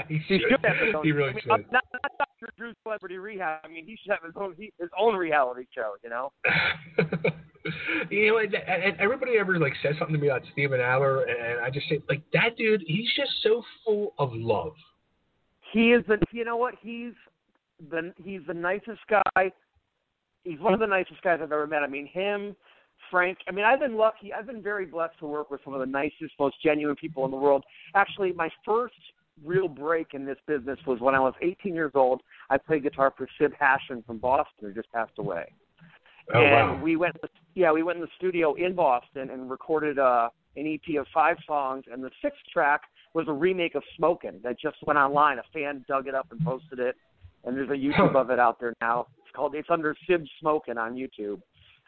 He 0.09 0.19
He 0.27 0.39
should. 0.41 0.51
have 0.63 0.77
his 0.77 0.95
own. 0.95 1.05
He 1.05 1.13
really 1.13 1.31
I 1.31 1.33
mean, 1.33 1.43
should. 1.43 1.73
Not, 1.73 1.85
not 1.93 2.13
Dr. 2.19 2.53
Drew's 2.57 2.77
Celebrity 2.83 3.19
Rehab. 3.19 3.61
I 3.65 3.69
mean, 3.69 3.87
he 3.87 3.97
should 4.03 4.13
have 4.13 4.25
his 4.25 4.35
own 4.37 4.55
he, 4.57 4.73
his 4.79 4.91
own 4.99 5.17
reality 5.17 5.67
show. 5.75 5.95
You 6.05 6.11
know. 6.11 6.33
you 8.11 8.29
know, 8.29 8.39
and, 8.39 8.55
and 8.55 9.01
everybody 9.01 9.39
ever 9.39 9.59
like 9.59 9.73
says 9.83 9.95
something 9.99 10.17
to 10.17 10.21
me 10.21 10.29
about 10.29 10.43
Steven 10.53 10.81
Adler, 10.81 11.23
and 11.23 11.61
I 11.61 11.71
just 11.71 11.89
say 11.89 12.03
like 12.09 12.23
that 12.33 12.57
dude. 12.57 12.83
He's 12.87 13.09
just 13.17 13.31
so 13.43 13.63
full 13.85 14.15
of 14.19 14.31
love. 14.33 14.73
He 15.73 15.93
is 15.93 16.05
the. 16.07 16.19
You 16.33 16.45
know 16.45 16.57
what? 16.57 16.75
He's 16.81 17.13
the. 17.91 18.13
He's 18.23 18.41
the 18.47 18.55
nicest 18.55 19.01
guy. 19.09 19.53
He's 20.45 20.61
one 20.61 20.73
of 20.75 20.81
the 20.81 20.87
nicest 20.87 21.23
guys 21.23 21.41
I've 21.43 21.53
ever 21.53 21.67
met. 21.67 21.83
I 21.83 21.87
mean, 21.87 22.07
him, 22.07 22.57
Frank. 23.11 23.39
I 23.49 23.53
mean, 23.53 23.65
I've 23.65 23.81
been 23.81 23.97
lucky. 23.97 24.33
I've 24.33 24.47
been 24.47 24.63
very 24.63 24.87
blessed 24.87 25.19
to 25.21 25.27
work 25.27 25.51
with 25.51 25.61
some 25.65 25.75
of 25.75 25.81
the 25.81 25.87
nicest, 25.87 26.35
most 26.39 26.57
genuine 26.63 26.97
people 26.97 27.25
in 27.25 27.31
the 27.31 27.37
world. 27.37 27.65
Actually, 27.95 28.33
my 28.33 28.49
first 28.65 28.95
real 29.45 29.69
break 29.69 30.09
in 30.15 30.25
this 30.25 30.39
business 30.47 30.79
was 30.87 31.01
when 31.01 31.15
I 31.15 31.21
was 31.21 31.35
18 31.43 31.75
years 31.75 31.93
old. 31.95 32.23
I 32.51 32.59
played 32.59 32.83
guitar 32.83 33.13
for 33.17 33.29
Sib 33.39 33.53
Hashian 33.61 34.05
from 34.05 34.19
Boston, 34.19 34.69
who 34.69 34.73
just 34.73 34.93
passed 34.93 35.19
away. 35.19 35.53
Oh, 36.35 36.41
and 36.41 36.53
wow. 36.53 36.81
we 36.83 36.97
went, 36.97 37.17
yeah, 37.55 37.73
we 37.73 37.83
went 37.83 37.97
in 37.97 38.03
the 38.03 38.11
studio 38.17 38.55
in 38.55 38.75
Boston 38.75 39.31
and 39.31 39.51
recorded 39.51 39.99
uh, 39.99 40.29
an 40.57 40.67
EP 40.67 41.01
of 41.01 41.07
five 41.13 41.37
songs. 41.47 41.85
And 41.91 42.03
the 42.03 42.11
sixth 42.23 42.41
track 42.53 42.83
was 43.15 43.27
a 43.29 43.33
remake 43.33 43.75
of 43.75 43.83
"Smokin'" 43.97 44.41
that 44.45 44.59
just 44.61 44.77
went 44.87 44.99
online. 44.99 45.39
A 45.39 45.43
fan 45.53 45.85
dug 45.89 46.07
it 46.07 46.15
up 46.15 46.29
and 46.31 46.41
posted 46.45 46.79
it, 46.79 46.97
and 47.45 47.57
there's 47.57 47.71
a 47.71 47.73
YouTube 47.73 48.15
of 48.15 48.31
it 48.31 48.39
out 48.39 48.61
there 48.61 48.75
now. 48.81 49.07
It's 49.19 49.35
called, 49.35 49.55
it's 49.55 49.69
under 49.71 49.97
Sib 50.09 50.25
Smokin' 50.41 50.79
on 50.79 50.95
YouTube. 50.95 51.41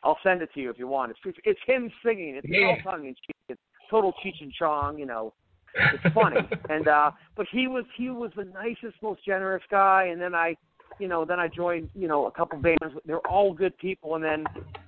I'll 0.04 0.18
send 0.22 0.42
it 0.42 0.50
to 0.54 0.60
you 0.60 0.70
if 0.70 0.78
you 0.78 0.88
want. 0.88 1.12
It's 1.12 1.38
it's 1.44 1.60
him 1.66 1.90
singing. 2.04 2.36
It's 2.36 2.46
Yeah. 2.48 2.66
all 2.66 2.92
tongue 2.92 3.06
in 3.06 3.14
cheek. 3.14 3.36
It's 3.48 3.60
total 3.90 4.12
Cheech 4.24 4.40
and 4.40 4.52
Chong, 4.52 4.98
you 4.98 5.06
know. 5.06 5.32
It's 5.74 6.14
funny. 6.14 6.38
and 6.70 6.88
uh 6.88 7.10
but 7.36 7.46
he 7.50 7.66
was 7.68 7.84
he 7.96 8.10
was 8.10 8.30
the 8.36 8.44
nicest, 8.44 9.00
most 9.02 9.24
generous 9.24 9.62
guy 9.70 10.04
and 10.04 10.20
then 10.20 10.34
I 10.34 10.56
you 10.98 11.08
know, 11.08 11.24
then 11.24 11.40
I 11.40 11.48
joined, 11.48 11.88
you 11.94 12.06
know, 12.06 12.26
a 12.26 12.30
couple 12.30 12.58
bands. 12.58 12.78
They're 13.06 13.26
all 13.26 13.54
good 13.54 13.76
people 13.78 14.14
and 14.14 14.22
then 14.22 14.44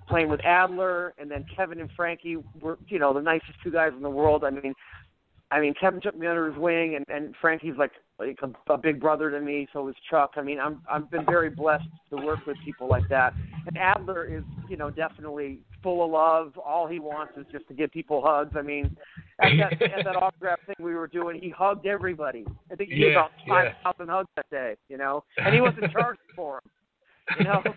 playing 0.06 0.28
with 0.28 0.44
Adler 0.44 1.14
and 1.18 1.30
then 1.30 1.46
Kevin 1.56 1.80
and 1.80 1.90
Frankie 1.96 2.36
were 2.60 2.78
you 2.88 2.98
know, 2.98 3.12
the 3.14 3.22
nicest 3.22 3.54
two 3.62 3.70
guys 3.70 3.92
in 3.96 4.02
the 4.02 4.10
world. 4.10 4.44
I 4.44 4.50
mean 4.50 4.74
I 5.54 5.60
mean, 5.60 5.72
Kevin 5.80 6.00
took 6.00 6.18
me 6.18 6.26
under 6.26 6.50
his 6.50 6.58
wing, 6.58 6.96
and, 6.96 7.04
and 7.08 7.32
Frankie's 7.40 7.76
like 7.78 7.92
like 8.18 8.36
a, 8.42 8.72
a 8.72 8.76
big 8.76 9.00
brother 9.00 9.30
to 9.30 9.40
me. 9.40 9.68
So 9.72 9.86
is 9.88 9.94
Chuck. 10.10 10.32
I 10.36 10.42
mean, 10.42 10.58
I'm 10.58 10.82
I've 10.90 11.08
been 11.12 11.24
very 11.24 11.48
blessed 11.48 11.86
to 12.10 12.16
work 12.16 12.40
with 12.44 12.56
people 12.64 12.88
like 12.88 13.08
that. 13.08 13.34
And 13.68 13.78
Adler 13.78 14.24
is, 14.24 14.42
you 14.68 14.76
know, 14.76 14.90
definitely 14.90 15.60
full 15.80 16.04
of 16.04 16.10
love. 16.10 16.58
All 16.58 16.88
he 16.88 16.98
wants 16.98 17.34
is 17.36 17.46
just 17.52 17.68
to 17.68 17.74
give 17.74 17.92
people 17.92 18.20
hugs. 18.24 18.50
I 18.56 18.62
mean, 18.62 18.96
at 19.40 19.52
that 19.58 19.82
at 19.98 20.04
that 20.04 20.16
autograph 20.16 20.58
thing 20.66 20.74
we 20.80 20.96
were 20.96 21.06
doing, 21.06 21.40
he 21.40 21.50
hugged 21.50 21.86
everybody. 21.86 22.44
I 22.72 22.74
think 22.74 22.90
he 22.90 22.96
gave 22.96 23.12
Yeah, 23.12 23.26
about 23.26 23.30
five 23.46 23.72
yeah. 24.00 24.06
hugs 24.12 24.28
that 24.34 24.50
day. 24.50 24.74
You 24.88 24.98
know, 24.98 25.22
and 25.36 25.54
he 25.54 25.60
wasn't 25.60 25.92
charged 25.92 26.18
for 26.34 26.60
them. 27.38 27.38
You 27.38 27.44
know, 27.44 27.62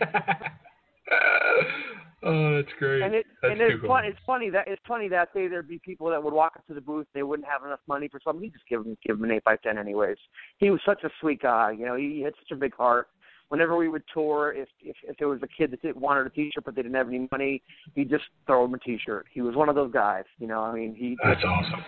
oh, 2.24 2.56
that's 2.56 2.74
great. 2.80 3.02
And 3.02 3.16
it 3.16 3.26
that's 3.42 3.52
and 3.52 3.62
it's 3.62 3.80
cool. 3.82 3.90
fun. 3.90 4.06
It's 4.06 4.20
funny 4.26 4.50
that 4.50 4.68
it's 4.68 4.82
funny 4.88 5.08
that 5.10 5.34
day 5.34 5.48
there'd 5.48 5.68
be 5.68 5.80
people 5.80 6.10
that 6.10 6.22
would 6.22 6.34
walk 6.34 6.54
up 6.56 6.66
to 6.68 6.74
the 6.74 6.82
booth. 6.82 7.08
And 7.14 7.20
they 7.20 7.24
wouldn't 7.24 7.48
have 7.48 7.64
enough 7.64 7.80
money 7.88 8.08
for 8.08 8.20
something. 8.24 8.44
He 8.44 8.50
just 8.50 8.68
give 8.70 8.82
him 8.82 8.98
give 9.06 9.18
him 9.18 9.24
an 9.26 9.32
eight 9.32 9.44
by 9.44 9.56
ten 9.58 9.78
anyways. 9.78 10.18
He 10.58 10.70
was 10.70 10.80
such 10.86 11.04
a 11.04 11.10
sweet 11.22 11.42
guy. 11.42 11.72
You 11.72 11.86
know, 11.86 11.96
he 11.96 12.22
had 12.22 12.34
such 12.40 12.56
a 12.56 12.60
big 12.60 12.76
heart. 12.76 13.08
Whenever 13.50 13.78
we 13.78 13.88
would 13.88 14.04
tour, 14.14 14.54
if 14.54 14.68
if, 14.82 14.96
if 15.04 15.18
there 15.18 15.30
was 15.30 15.40
a 15.42 15.48
kid 15.48 15.72
that 15.72 15.82
didn't 15.82 15.98
wanted 15.98 16.28
a 16.28 16.30
T-shirt 16.30 16.66
but 16.66 16.76
they 16.76 16.82
didn't 16.82 16.98
have 16.98 17.08
any 17.08 17.28
money, 17.32 17.62
he'd 17.96 18.10
just 18.10 18.26
throw 18.46 18.66
him 18.66 18.74
a 18.74 18.80
T-shirt. 18.80 19.26
He 19.32 19.42
was 19.42 19.56
one 19.56 19.70
of 19.70 19.76
those 19.76 19.94
guys. 19.94 20.26
You 20.38 20.48
know, 20.48 20.62
I 20.64 20.74
mean, 20.74 20.94
he 20.94 21.16
That's 21.24 21.42
awesome. 21.46 21.86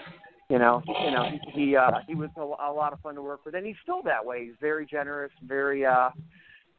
you 0.50 0.58
know, 0.58 0.82
you 0.88 1.12
know, 1.12 1.30
he 1.54 1.66
he, 1.66 1.76
uh, 1.76 1.92
he 2.08 2.16
was 2.16 2.30
a, 2.38 2.42
a 2.42 2.72
lot 2.72 2.94
of 2.94 3.02
fun 3.02 3.16
to 3.16 3.22
work 3.22 3.46
with, 3.46 3.56
and 3.56 3.66
he's 3.66 3.76
still 3.84 4.02
that 4.04 4.26
way. 4.26 4.46
He's 4.46 4.56
very 4.62 4.86
generous, 4.86 5.32
very, 5.44 5.86
uh, 5.86 6.12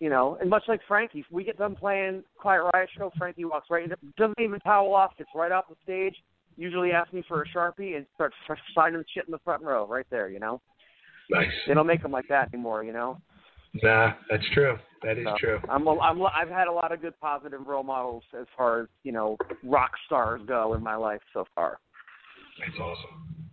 you 0.00 0.08
know, 0.10 0.36
and 0.40 0.48
much 0.50 0.64
like 0.66 0.80
Frankie, 0.88 1.24
we 1.30 1.44
get 1.44 1.58
done 1.58 1.76
playing 1.76 2.24
Quiet 2.38 2.62
Riot 2.74 2.88
show, 2.96 3.10
Frankie 3.18 3.44
walks 3.44 3.68
right, 3.70 3.84
in, 3.84 3.94
doesn't 4.16 4.40
even 4.40 4.58
towel 4.60 4.94
off, 4.94 5.16
gets 5.18 5.30
right 5.34 5.52
off 5.52 5.66
the 5.68 5.76
stage, 5.82 6.16
usually 6.56 6.90
asks 6.92 7.12
me 7.12 7.22
for 7.28 7.42
a 7.42 7.48
sharpie, 7.48 7.96
and 7.96 8.06
starts 8.14 8.34
signing 8.74 9.04
shit 9.14 9.26
in 9.26 9.32
the 9.32 9.38
front 9.44 9.62
row, 9.62 9.86
right 9.86 10.06
there. 10.10 10.28
You 10.28 10.40
know, 10.40 10.60
Nice. 11.30 11.48
they 11.68 11.74
don't 11.74 11.86
make 11.86 12.02
them 12.02 12.12
like 12.12 12.26
that 12.28 12.48
anymore. 12.52 12.82
You 12.82 12.92
know, 12.92 13.18
Nah, 13.82 14.14
that's 14.28 14.42
true. 14.52 14.78
That 15.02 15.16
is 15.16 15.24
So, 15.24 15.34
true. 15.38 15.60
I'm, 15.68 15.86
a, 15.86 15.98
I'm 16.00 16.20
I've 16.22 16.48
had 16.48 16.66
a 16.66 16.72
lot 16.72 16.92
of 16.92 17.00
good 17.00 17.18
positive 17.20 17.66
role 17.66 17.84
models 17.84 18.24
as 18.38 18.46
far 18.56 18.80
as 18.82 18.88
you 19.04 19.12
know 19.12 19.36
rock 19.62 19.92
stars 20.06 20.40
go 20.46 20.74
in 20.74 20.82
my 20.82 20.96
life 20.96 21.20
so 21.32 21.44
far. 21.54 21.78
That's 22.58 22.78
awesome. 22.80 23.48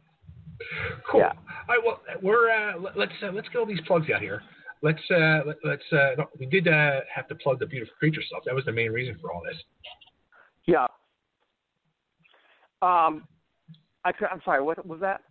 Cool. 1.10 1.20
Yeah. 1.22 1.28
All 1.70 1.76
right. 1.76 1.80
Well, 1.86 2.02
we're 2.22 2.50
uh, 2.50 2.80
let- 2.80 2.98
let's 2.98 3.12
uh, 3.24 3.32
let's 3.32 3.48
get 3.50 3.60
all 3.60 3.66
these 3.66 3.80
plugs 3.86 4.08
out 4.14 4.22
here. 4.22 4.42
Let's 4.82 5.02
uh, 5.10 5.42
let, 5.46 5.58
let's 5.64 5.84
uh, 5.92 6.24
we 6.40 6.46
did 6.46 6.68
uh, 6.68 7.02
have 7.14 7.28
to 7.30 7.36
plug 7.36 7.60
the 7.60 7.66
beautiful 7.66 7.96
creature 7.98 8.22
stuff. 8.22 8.44
That 8.46 8.56
was 8.56 8.66
the 8.66 8.72
main 8.72 8.92
reason 8.92 9.18
for 9.22 9.32
all 9.32 9.42
this. 9.44 9.58
Yeah. 10.66 10.86
Um, 12.82 13.28
I, 14.06 14.12
I'm 14.32 14.42
sorry. 14.46 14.62
What 14.62 14.86
was 14.86 15.00
that? 15.00 15.22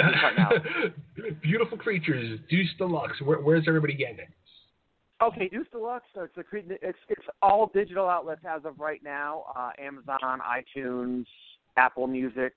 Beautiful 1.42 1.78
creatures, 1.78 2.40
Deuce 2.48 2.70
Deluxe. 2.78 3.20
Where, 3.22 3.40
where's 3.40 3.64
everybody 3.68 3.94
getting 3.94 4.18
it? 4.18 4.28
Okay, 5.22 5.48
Deuce 5.48 5.66
Deluxe. 5.70 6.06
So 6.14 6.22
it's 6.22 6.36
a 6.36 6.42
it's 6.88 6.98
it's 7.08 7.26
all 7.40 7.70
digital 7.72 8.08
outlets 8.08 8.40
as 8.48 8.64
of 8.64 8.80
right 8.80 9.00
now. 9.04 9.44
Uh, 9.56 9.70
Amazon, 9.78 10.18
iTunes, 10.40 11.26
Apple 11.76 12.06
Music. 12.06 12.52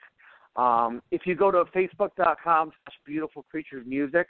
Um, 0.55 1.01
if 1.11 1.25
you 1.25 1.35
go 1.35 1.51
to 1.51 1.65
facebook.com 1.65 2.71
slash 2.71 2.95
beautiful 3.05 3.43
creatures 3.51 3.85
music, 3.85 4.27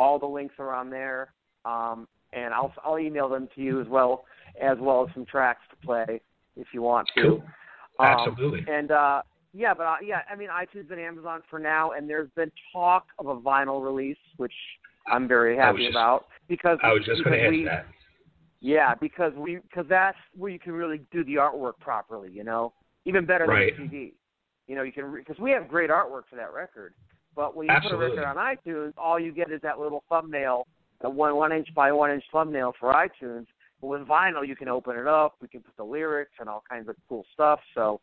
all 0.00 0.18
the 0.18 0.26
links 0.26 0.54
are 0.58 0.72
on 0.74 0.88
there. 0.90 1.32
Um, 1.64 2.08
and 2.32 2.54
I'll 2.54 2.72
I'll 2.84 2.98
email 2.98 3.28
them 3.28 3.48
to 3.54 3.60
you 3.60 3.80
as 3.80 3.88
well 3.88 4.24
as 4.60 4.78
well 4.80 5.06
as 5.06 5.12
some 5.14 5.26
tracks 5.26 5.60
to 5.70 5.86
play 5.86 6.20
if 6.56 6.68
you 6.72 6.80
want 6.82 7.08
to. 7.16 7.22
Cool. 7.22 7.42
Um, 7.98 8.06
Absolutely. 8.06 8.64
And 8.72 8.90
uh, 8.92 9.22
yeah, 9.52 9.74
but 9.74 9.82
uh, 9.84 9.96
yeah, 10.02 10.20
I 10.30 10.36
mean 10.36 10.48
iTunes 10.48 10.90
and 10.90 11.00
Amazon 11.00 11.42
for 11.50 11.58
now, 11.58 11.90
and 11.92 12.08
there's 12.08 12.30
been 12.36 12.50
talk 12.72 13.06
of 13.18 13.26
a 13.26 13.36
vinyl 13.36 13.84
release, 13.84 14.16
which 14.38 14.54
I'm 15.12 15.28
very 15.28 15.56
happy 15.56 15.84
just- 15.86 15.90
about 15.90 16.26
because 16.48 16.78
I 16.82 16.92
was 16.92 17.02
just 17.04 17.22
going 17.24 17.38
to 17.38 17.44
ask 17.44 17.64
that. 17.84 17.86
yeah, 18.60 18.94
because 18.94 19.32
we 19.36 19.56
because 19.68 19.86
that's 19.88 20.18
where 20.36 20.50
you 20.50 20.58
can 20.58 20.72
really 20.72 21.00
do 21.12 21.24
the 21.24 21.34
artwork 21.34 21.78
properly. 21.80 22.30
You 22.30 22.44
know, 22.44 22.72
even 23.04 23.26
better 23.26 23.46
Right. 23.46 23.76
than 23.76 23.86
a 23.86 23.90
CD. 23.90 24.14
You 24.68 24.76
know, 24.76 24.82
you 24.82 24.92
can 24.92 25.12
because 25.14 25.38
we 25.40 25.50
have 25.50 25.66
great 25.68 25.90
artwork 25.90 26.22
for 26.30 26.36
that 26.36 26.52
record. 26.54 26.94
But 27.36 27.56
when 27.56 27.66
you 27.68 27.72
Absolutely. 27.72 28.08
put 28.10 28.18
a 28.18 28.26
record 28.26 28.38
on 28.38 28.56
iTunes, 28.56 28.92
all 28.98 29.18
you 29.18 29.32
get 29.32 29.50
is 29.50 29.60
that 29.62 29.78
little 29.78 30.02
thumbnail, 30.08 30.66
the 31.02 31.08
one 31.10 31.36
one 31.36 31.52
inch 31.52 31.68
by 31.74 31.92
one 31.92 32.10
inch 32.10 32.24
thumbnail 32.32 32.74
for 32.78 32.92
iTunes. 32.92 33.46
But 33.80 33.86
with 33.88 34.02
vinyl, 34.02 34.46
you 34.46 34.56
can 34.56 34.68
open 34.68 34.96
it 34.96 35.06
up. 35.06 35.36
We 35.40 35.48
can 35.48 35.60
put 35.60 35.76
the 35.76 35.84
lyrics 35.84 36.32
and 36.38 36.48
all 36.48 36.62
kinds 36.68 36.88
of 36.88 36.96
cool 37.08 37.24
stuff. 37.32 37.60
So, 37.74 38.00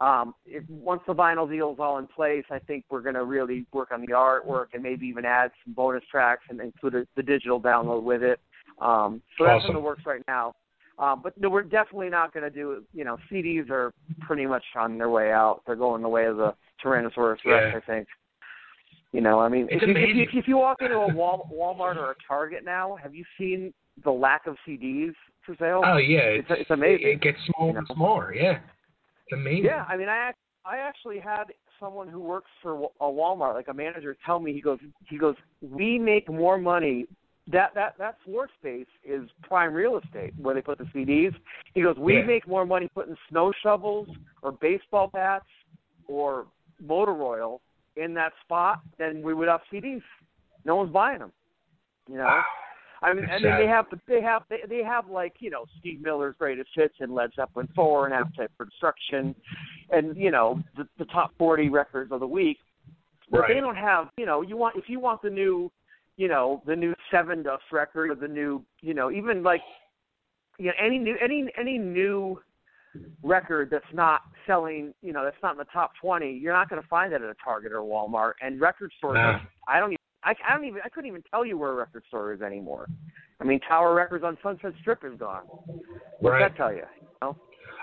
um, 0.00 0.34
if 0.44 0.62
once 0.68 1.00
the 1.06 1.14
vinyl 1.14 1.48
deal 1.48 1.72
is 1.72 1.78
all 1.78 1.96
in 1.98 2.06
place, 2.06 2.44
I 2.50 2.58
think 2.58 2.84
we're 2.90 3.00
going 3.00 3.14
to 3.14 3.24
really 3.24 3.64
work 3.72 3.92
on 3.92 4.02
the 4.02 4.08
artwork 4.08 4.66
and 4.74 4.82
maybe 4.82 5.06
even 5.06 5.24
add 5.24 5.52
some 5.64 5.72
bonus 5.72 6.02
tracks 6.10 6.42
and 6.50 6.60
include 6.60 6.94
a, 6.96 7.06
the 7.16 7.22
digital 7.22 7.58
download 7.58 8.02
with 8.02 8.22
it. 8.22 8.40
Um, 8.78 9.22
so 9.38 9.44
that's 9.44 9.64
in 9.64 9.70
Awesome. 9.70 9.74
the 9.76 9.80
works 9.80 10.02
right 10.04 10.22
now. 10.28 10.54
Um, 10.98 11.20
but 11.22 11.38
no, 11.40 11.48
we're 11.48 11.62
definitely 11.62 12.10
not 12.10 12.34
going 12.34 12.44
to 12.44 12.50
do. 12.50 12.82
You 12.92 13.04
know, 13.04 13.16
CDs 13.30 13.70
are 13.70 13.92
pretty 14.20 14.44
much 14.46 14.64
on 14.76 14.98
their 14.98 15.08
way 15.10 15.32
out. 15.32 15.62
They're 15.66 15.76
going 15.76 16.02
the 16.02 16.08
way 16.08 16.26
of 16.26 16.36
the 16.36 16.54
Tyrannosaurus 16.84 17.38
Rex, 17.44 17.44
Yeah. 17.46 17.72
I 17.74 17.80
think. 17.86 18.06
You 19.16 19.22
know, 19.22 19.40
I 19.40 19.48
mean, 19.48 19.66
if 19.70 19.80
you, 19.80 19.94
if, 19.96 20.14
you, 20.14 20.40
if 20.40 20.46
you 20.46 20.58
walk 20.58 20.82
into 20.82 20.96
a 20.96 21.10
Wal, 21.10 21.48
Walmart 21.50 21.96
or 21.96 22.10
a 22.10 22.14
Target 22.28 22.66
now, 22.66 22.98
have 23.02 23.14
you 23.14 23.24
seen 23.38 23.72
the 24.04 24.10
lack 24.10 24.46
of 24.46 24.56
CDs 24.68 25.14
for 25.46 25.56
sale? 25.58 25.80
Oh 25.86 25.96
yeah, 25.96 26.18
it's, 26.18 26.48
it's 26.50 26.70
amazing. 26.70 27.08
It 27.08 27.22
gets 27.22 27.38
smaller 27.46 27.78
and 27.78 27.86
smaller. 27.94 28.34
Yeah, 28.34 28.58
it's 28.58 29.32
amazing. 29.32 29.64
Yeah, 29.64 29.86
I 29.88 29.96
mean, 29.96 30.10
I 30.10 30.32
I 30.66 30.76
actually 30.76 31.18
had 31.18 31.44
someone 31.80 32.08
who 32.08 32.20
works 32.20 32.50
for 32.60 32.90
a 33.00 33.04
Walmart, 33.04 33.54
like 33.54 33.68
a 33.68 33.72
manager, 33.72 34.14
tell 34.26 34.38
me 34.38 34.52
he 34.52 34.60
goes 34.60 34.80
he 35.08 35.16
goes 35.16 35.34
we 35.62 35.98
make 35.98 36.30
more 36.30 36.58
money. 36.58 37.06
That 37.50 37.72
that 37.74 37.94
that 37.96 38.18
floor 38.22 38.50
space 38.60 38.84
is 39.02 39.22
prime 39.44 39.72
real 39.72 39.98
estate 39.98 40.34
where 40.36 40.54
they 40.54 40.60
put 40.60 40.76
the 40.76 40.84
CDs. 40.94 41.34
He 41.72 41.80
goes, 41.80 41.96
we 41.96 42.18
Yeah. 42.18 42.26
make 42.26 42.46
more 42.46 42.66
money 42.66 42.90
putting 42.94 43.16
snow 43.30 43.50
shovels 43.62 44.08
or 44.42 44.52
baseball 44.52 45.08
bats 45.10 45.46
or 46.06 46.44
motor 46.86 47.12
oil 47.22 47.62
in 47.96 48.14
that 48.14 48.32
spot 48.44 48.80
then 48.98 49.22
we 49.22 49.34
would 49.34 49.48
have 49.48 49.60
CDs. 49.72 50.02
No 50.64 50.76
one's 50.76 50.92
buying 50.92 51.20
them. 51.20 51.32
You 52.08 52.18
know. 52.18 52.40
I 53.02 53.12
mean, 53.12 53.26
I 53.26 53.38
mean, 53.38 53.52
they 53.58 53.66
have 53.66 53.86
they 54.08 54.22
have 54.22 54.42
they, 54.48 54.60
they 54.68 54.82
have 54.82 55.08
like 55.10 55.34
you 55.40 55.50
know 55.50 55.66
Steve 55.78 56.00
Miller's 56.00 56.34
greatest 56.38 56.70
hits 56.74 56.94
and 57.00 57.14
Led 57.14 57.30
Zeppelin 57.36 57.68
four 57.74 58.06
and 58.06 58.14
Appetite 58.14 58.50
for 58.56 58.64
Destruction, 58.64 59.34
and 59.90 60.16
you 60.16 60.30
know 60.30 60.62
the, 60.76 60.88
the 60.98 61.04
top 61.06 61.32
forty 61.38 61.68
records 61.68 62.10
of 62.10 62.20
the 62.20 62.26
week. 62.26 62.58
But 63.30 63.40
Right. 63.40 63.54
they 63.54 63.60
don't 63.60 63.76
have 63.76 64.08
you 64.16 64.24
know 64.24 64.40
you 64.40 64.56
want 64.56 64.76
if 64.76 64.88
you 64.88 64.98
want 64.98 65.20
the 65.20 65.30
new, 65.30 65.70
you 66.16 66.28
know 66.28 66.62
the 66.66 66.74
new 66.74 66.94
Sevendust 67.12 67.70
record 67.70 68.10
or 68.10 68.14
the 68.14 68.28
new 68.28 68.64
you 68.80 68.94
know 68.94 69.10
even 69.10 69.42
like, 69.42 69.60
you 70.58 70.66
know 70.66 70.72
any 70.82 70.98
new 70.98 71.16
any 71.22 71.48
any 71.58 71.76
new 71.76 72.40
record 73.22 73.68
that's 73.70 73.84
not 73.92 74.22
selling 74.46 74.94
you 75.02 75.12
know 75.12 75.24
that's 75.24 75.36
not 75.42 75.52
in 75.52 75.58
the 75.58 75.64
top 75.72 75.92
twenty 76.00 76.32
you're 76.32 76.52
not 76.52 76.68
going 76.68 76.80
to 76.80 76.88
find 76.88 77.12
that 77.12 77.22
at 77.22 77.28
a 77.28 77.34
Target 77.42 77.72
or 77.72 77.80
Walmart 77.80 78.32
and 78.40 78.60
record 78.60 78.90
stores. 78.98 79.16
No. 79.16 79.38
I 79.68 79.78
don't 79.80 79.90
even 79.92 79.98
I, 80.24 80.34
I 80.48 80.54
don't 80.56 80.64
even 80.64 80.80
I 80.84 80.88
couldn't 80.88 81.08
even 81.08 81.22
tell 81.30 81.44
you 81.44 81.56
where 81.58 81.72
a 81.72 81.74
record 81.74 82.02
store 82.08 82.32
is 82.32 82.42
anymore. 82.42 82.86
I 83.40 83.44
mean, 83.44 83.60
Tower 83.60 83.94
Records 83.94 84.24
on 84.24 84.38
Sunset 84.42 84.72
Strip 84.80 85.04
is 85.04 85.18
gone. 85.18 85.42
What's 86.20 86.32
Right. 86.32 86.40
that 86.40 86.56
tell 86.56 86.72
you? 86.72 86.78
you 86.78 87.08
know? 87.20 87.36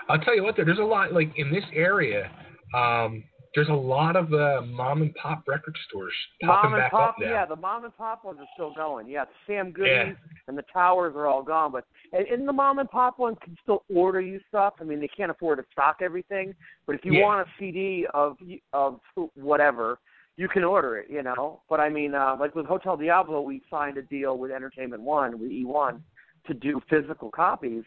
I'll 0.08 0.18
tell 0.18 0.34
you 0.34 0.42
what, 0.42 0.56
though, 0.56 0.64
there's 0.64 0.78
a 0.78 0.82
lot 0.82 1.12
like 1.12 1.32
in 1.36 1.52
this 1.52 1.64
area. 1.72 2.30
Um, 2.74 3.22
there's 3.54 3.68
a 3.68 3.72
lot 3.72 4.16
of 4.16 4.32
uh, 4.32 4.62
mom 4.66 5.02
and 5.02 5.14
pop 5.14 5.44
record 5.46 5.76
stores 5.88 6.12
popping 6.42 6.70
Mom 6.70 6.74
and 6.74 6.82
back 6.82 6.90
pop, 6.90 7.08
up 7.10 7.16
now. 7.20 7.30
yeah, 7.30 7.46
the 7.46 7.56
mom 7.56 7.84
and 7.84 7.96
pop 7.96 8.24
ones 8.24 8.38
are 8.40 8.48
still 8.54 8.72
going. 8.74 9.08
Yeah, 9.08 9.24
the 9.24 9.30
Sam 9.46 9.70
Goodies 9.70 9.90
Yeah. 9.92 10.12
and 10.48 10.58
the 10.58 10.64
Towers 10.72 11.14
are 11.16 11.26
all 11.26 11.42
gone, 11.42 11.72
but 11.72 11.84
and, 12.12 12.26
and 12.26 12.48
the 12.48 12.52
mom 12.52 12.78
and 12.78 12.90
pop 12.90 13.18
ones 13.18 13.36
can 13.42 13.56
still 13.62 13.84
order 13.94 14.20
you 14.20 14.40
stuff. 14.48 14.74
I 14.80 14.84
mean, 14.84 15.00
they 15.00 15.08
can't 15.08 15.30
afford 15.30 15.58
to 15.58 15.64
stock 15.72 15.96
everything, 16.00 16.54
but 16.86 16.94
if 16.96 17.04
you 17.04 17.14
Yeah. 17.14 17.22
want 17.22 17.48
a 17.48 17.50
CD 17.58 18.06
of 18.12 18.36
of 18.72 19.00
whatever, 19.34 19.98
you 20.36 20.48
can 20.48 20.64
order 20.64 20.98
it. 20.98 21.08
You 21.08 21.22
know, 21.22 21.62
but 21.68 21.80
I 21.80 21.88
mean, 21.88 22.14
uh, 22.14 22.36
like 22.38 22.54
with 22.54 22.66
Hotel 22.66 22.96
Diablo, 22.96 23.40
we 23.40 23.62
signed 23.70 23.96
a 23.96 24.02
deal 24.02 24.36
with 24.36 24.50
Entertainment 24.50 25.02
One 25.02 25.38
with 25.38 25.50
E1 25.50 26.00
to 26.46 26.54
do 26.54 26.80
physical 26.90 27.30
copies, 27.30 27.84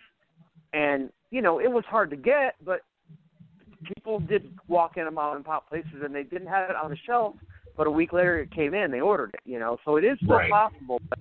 and 0.74 1.10
you 1.30 1.42
know, 1.42 1.60
it 1.60 1.70
was 1.72 1.84
hard 1.86 2.10
to 2.12 2.16
get, 2.16 2.56
but 2.64 2.82
people 3.96 4.20
did 4.20 4.52
walk 4.68 4.98
in 4.98 5.08
a 5.08 5.12
mom 5.12 5.36
and 5.36 5.46
pop 5.46 5.68
places 5.70 6.02
and 6.04 6.14
they 6.14 6.24
didn't 6.24 6.48
have 6.48 6.70
it 6.70 6.76
on 6.76 6.90
the 6.90 6.98
shelf, 7.06 7.36
but 7.76 7.88
a 7.88 7.92
week 7.92 8.14
later 8.14 8.40
it 8.40 8.52
came 8.52 8.74
in, 8.74 8.92
they 8.92 9.02
ordered 9.02 9.32
it, 9.34 9.42
you 9.46 9.60
know. 9.60 9.78
So 9.86 9.98
it 9.98 10.04
is 10.04 10.18
still 10.24 10.38
Right. 10.38 10.50
possible, 10.50 11.00
but 11.10 11.20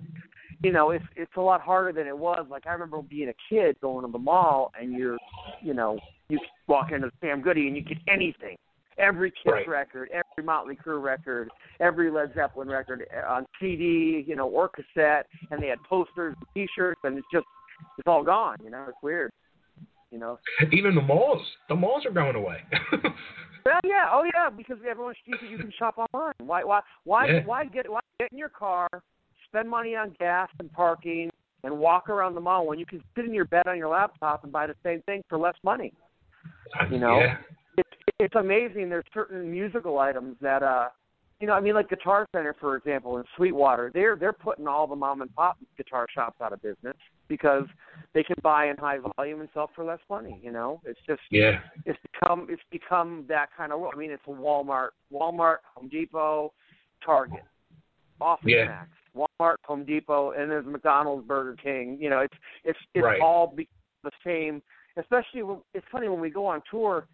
you 0.63 0.71
know, 0.71 0.91
it's 0.91 1.05
it's 1.15 1.35
a 1.37 1.41
lot 1.41 1.61
harder 1.61 1.91
than 1.91 2.07
it 2.07 2.17
was. 2.17 2.45
Like 2.49 2.67
I 2.67 2.71
remember 2.73 3.01
being 3.01 3.29
a 3.29 3.33
kid 3.49 3.79
going 3.81 4.05
to 4.05 4.11
the 4.11 4.17
mall 4.17 4.71
and 4.79 4.93
you're 4.93 5.17
you 5.61 5.73
know, 5.73 5.99
you 6.29 6.39
walk 6.67 6.91
into 6.91 7.09
Sam 7.21 7.41
Goody 7.41 7.67
and 7.67 7.75
you 7.75 7.81
get 7.83 7.97
anything. 8.07 8.55
Every 8.97 9.29
Kiss 9.31 9.53
Right. 9.53 9.67
record, 9.67 10.09
every 10.09 10.43
Motley 10.45 10.75
Crue 10.75 11.01
record, 11.01 11.49
every 11.79 12.09
Led 12.09 12.33
Zeppelin 12.33 12.67
record 12.67 13.05
uh, 13.15 13.31
on 13.31 13.45
CD, 13.59 14.23
you 14.27 14.35
know, 14.35 14.47
or 14.47 14.69
cassette, 14.69 15.27
and 15.51 15.61
they 15.61 15.67
had 15.67 15.81
posters, 15.83 16.33
and 16.55 16.67
T-shirts, 16.67 16.99
and 17.03 17.17
it's 17.17 17.27
just 17.31 17.45
it's 17.97 18.07
all 18.07 18.23
gone. 18.23 18.57
You 18.63 18.71
know, 18.71 18.85
it's 18.87 18.97
weird. 19.03 19.31
You 20.11 20.19
know, 20.19 20.39
Even 20.71 20.95
the 20.95 21.01
malls, 21.01 21.41
the 21.67 21.75
malls 21.75 22.05
are 22.05 22.11
going 22.11 22.35
away. 22.35 22.57
Well, 23.65 23.81
yeah, 23.83 24.05
oh 24.13 24.23
yeah, 24.33 24.49
because 24.49 24.77
everyone's 24.89 25.17
you 25.25 25.37
can, 25.37 25.49
you 25.51 25.57
can 25.57 25.73
shop 25.77 25.97
online. 25.97 26.31
Why, 26.39 26.63
why, 26.63 26.79
why, 27.03 27.27
Yeah. 27.27 27.39
why 27.45 27.65
get 27.65 27.91
why 27.91 27.99
get 28.17 28.31
in 28.31 28.37
your 28.37 28.47
car, 28.47 28.87
spend 29.45 29.69
money 29.69 29.93
on 29.93 30.15
gas 30.19 30.47
and 30.59 30.71
parking, 30.71 31.29
and 31.65 31.77
walk 31.77 32.07
around 32.07 32.35
the 32.35 32.39
mall 32.39 32.65
when 32.65 32.79
you 32.79 32.85
can 32.85 33.03
sit 33.13 33.25
in 33.25 33.33
your 33.33 33.43
bed 33.43 33.67
on 33.67 33.77
your 33.77 33.89
laptop 33.89 34.45
and 34.45 34.53
buy 34.53 34.67
the 34.67 34.75
same 34.83 35.01
thing 35.01 35.21
for 35.27 35.37
less 35.37 35.55
money? 35.65 35.91
You 36.89 36.99
know, 36.99 37.19
Yeah. 37.19 37.37
it's 37.77 37.89
it's 38.19 38.35
amazing. 38.35 38.87
There's 38.89 39.03
certain 39.13 39.51
musical 39.51 39.99
items 39.99 40.37
that 40.39 40.63
uh, 40.63 40.87
you 41.39 41.47
know, 41.47 41.53
I 41.53 41.59
mean, 41.59 41.75
like 41.75 41.89
Guitar 41.89 42.25
Center, 42.33 42.55
for 42.59 42.75
example, 42.75 43.17
in 43.17 43.23
Sweetwater, 43.35 43.91
they're 43.93 44.15
they're 44.15 44.33
putting 44.33 44.67
all 44.67 44.87
the 44.87 44.95
mom 44.95 45.21
and 45.21 45.33
pop 45.35 45.57
guitar 45.77 46.07
shops 46.13 46.41
out 46.41 46.53
of 46.53 46.61
business. 46.61 46.95
because 47.29 47.65
they 48.13 48.23
can 48.23 48.37
buy 48.41 48.69
in 48.69 48.77
high 48.77 48.99
volume 49.17 49.41
and 49.41 49.49
sell 49.53 49.69
for 49.75 49.83
less 49.83 49.99
money. 50.09 50.39
You 50.41 50.51
know, 50.51 50.79
it's 50.85 50.99
just 51.05 51.19
Yeah. 51.29 51.59
it's 51.85 51.99
become 52.13 52.47
it's 52.49 52.61
become 52.71 53.25
that 53.27 53.49
kind 53.55 53.73
of. 53.73 53.81
I 53.93 53.97
mean, 53.97 54.11
it's 54.11 54.23
Walmart, 54.25 54.91
Walmart, 55.11 55.57
Home 55.75 55.89
Depot, 55.89 56.53
Target, 57.05 57.43
Office 58.21 58.45
Yeah. 58.49 58.65
Max, 58.65 58.89
Walmart, 59.13 59.57
Home 59.65 59.83
Depot, 59.83 60.31
and 60.31 60.49
there's 60.49 60.65
McDonald's, 60.65 61.27
Burger 61.27 61.57
King. 61.61 61.97
You 61.99 62.09
know, 62.09 62.19
it's 62.21 62.35
it's 62.63 62.79
it's 62.93 63.03
Right. 63.03 63.21
all 63.21 63.47
be 63.47 63.67
the 64.03 64.11
same. 64.23 64.61
Especially, 64.95 65.43
when, 65.43 65.61
it's 65.73 65.85
funny 65.91 66.07
when 66.07 66.21
we 66.21 66.29
go 66.29 66.45
on 66.47 66.61
tour, 66.71 67.05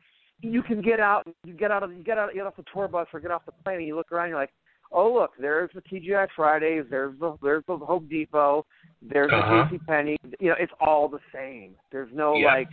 you 0.44 0.62
can 0.62 0.82
get 0.82 1.00
out, 1.00 1.24
you 1.46 1.54
get 1.54 1.72
out 1.72 1.84
of, 1.84 1.92
you 1.92 2.04
get 2.04 2.18
out, 2.18 2.34
get 2.34 2.46
off 2.46 2.56
the 2.56 2.64
tour 2.74 2.88
bus 2.88 3.08
or 3.14 3.20
get 3.20 3.32
off 3.32 3.46
the 3.46 3.54
plane, 3.64 3.78
and 3.78 3.88
you 3.88 3.96
look 3.96 4.12
around, 4.12 4.30
you're 4.30 4.40
like, 4.40 4.54
oh 4.92 5.14
look, 5.14 5.32
there's 5.40 5.70
the 5.74 5.82
TGI 5.82 6.28
Fridays, 6.36 6.86
there's 6.90 7.18
the 7.20 7.38
there's 7.42 7.64
the 7.68 7.78
Home 7.78 8.08
Depot, 8.10 8.66
there's 9.02 9.32
Uh-huh. 9.32 9.64
the 9.70 9.76
JC 9.78 9.86
Penney. 9.88 10.18
You 10.40 10.50
know, 10.50 10.56
it's 10.60 10.74
all 10.80 11.08
the 11.08 11.20
same. 11.34 11.76
There's 11.92 12.14
no 12.14 12.38
Yeah. 12.38 12.54
like 12.54 12.70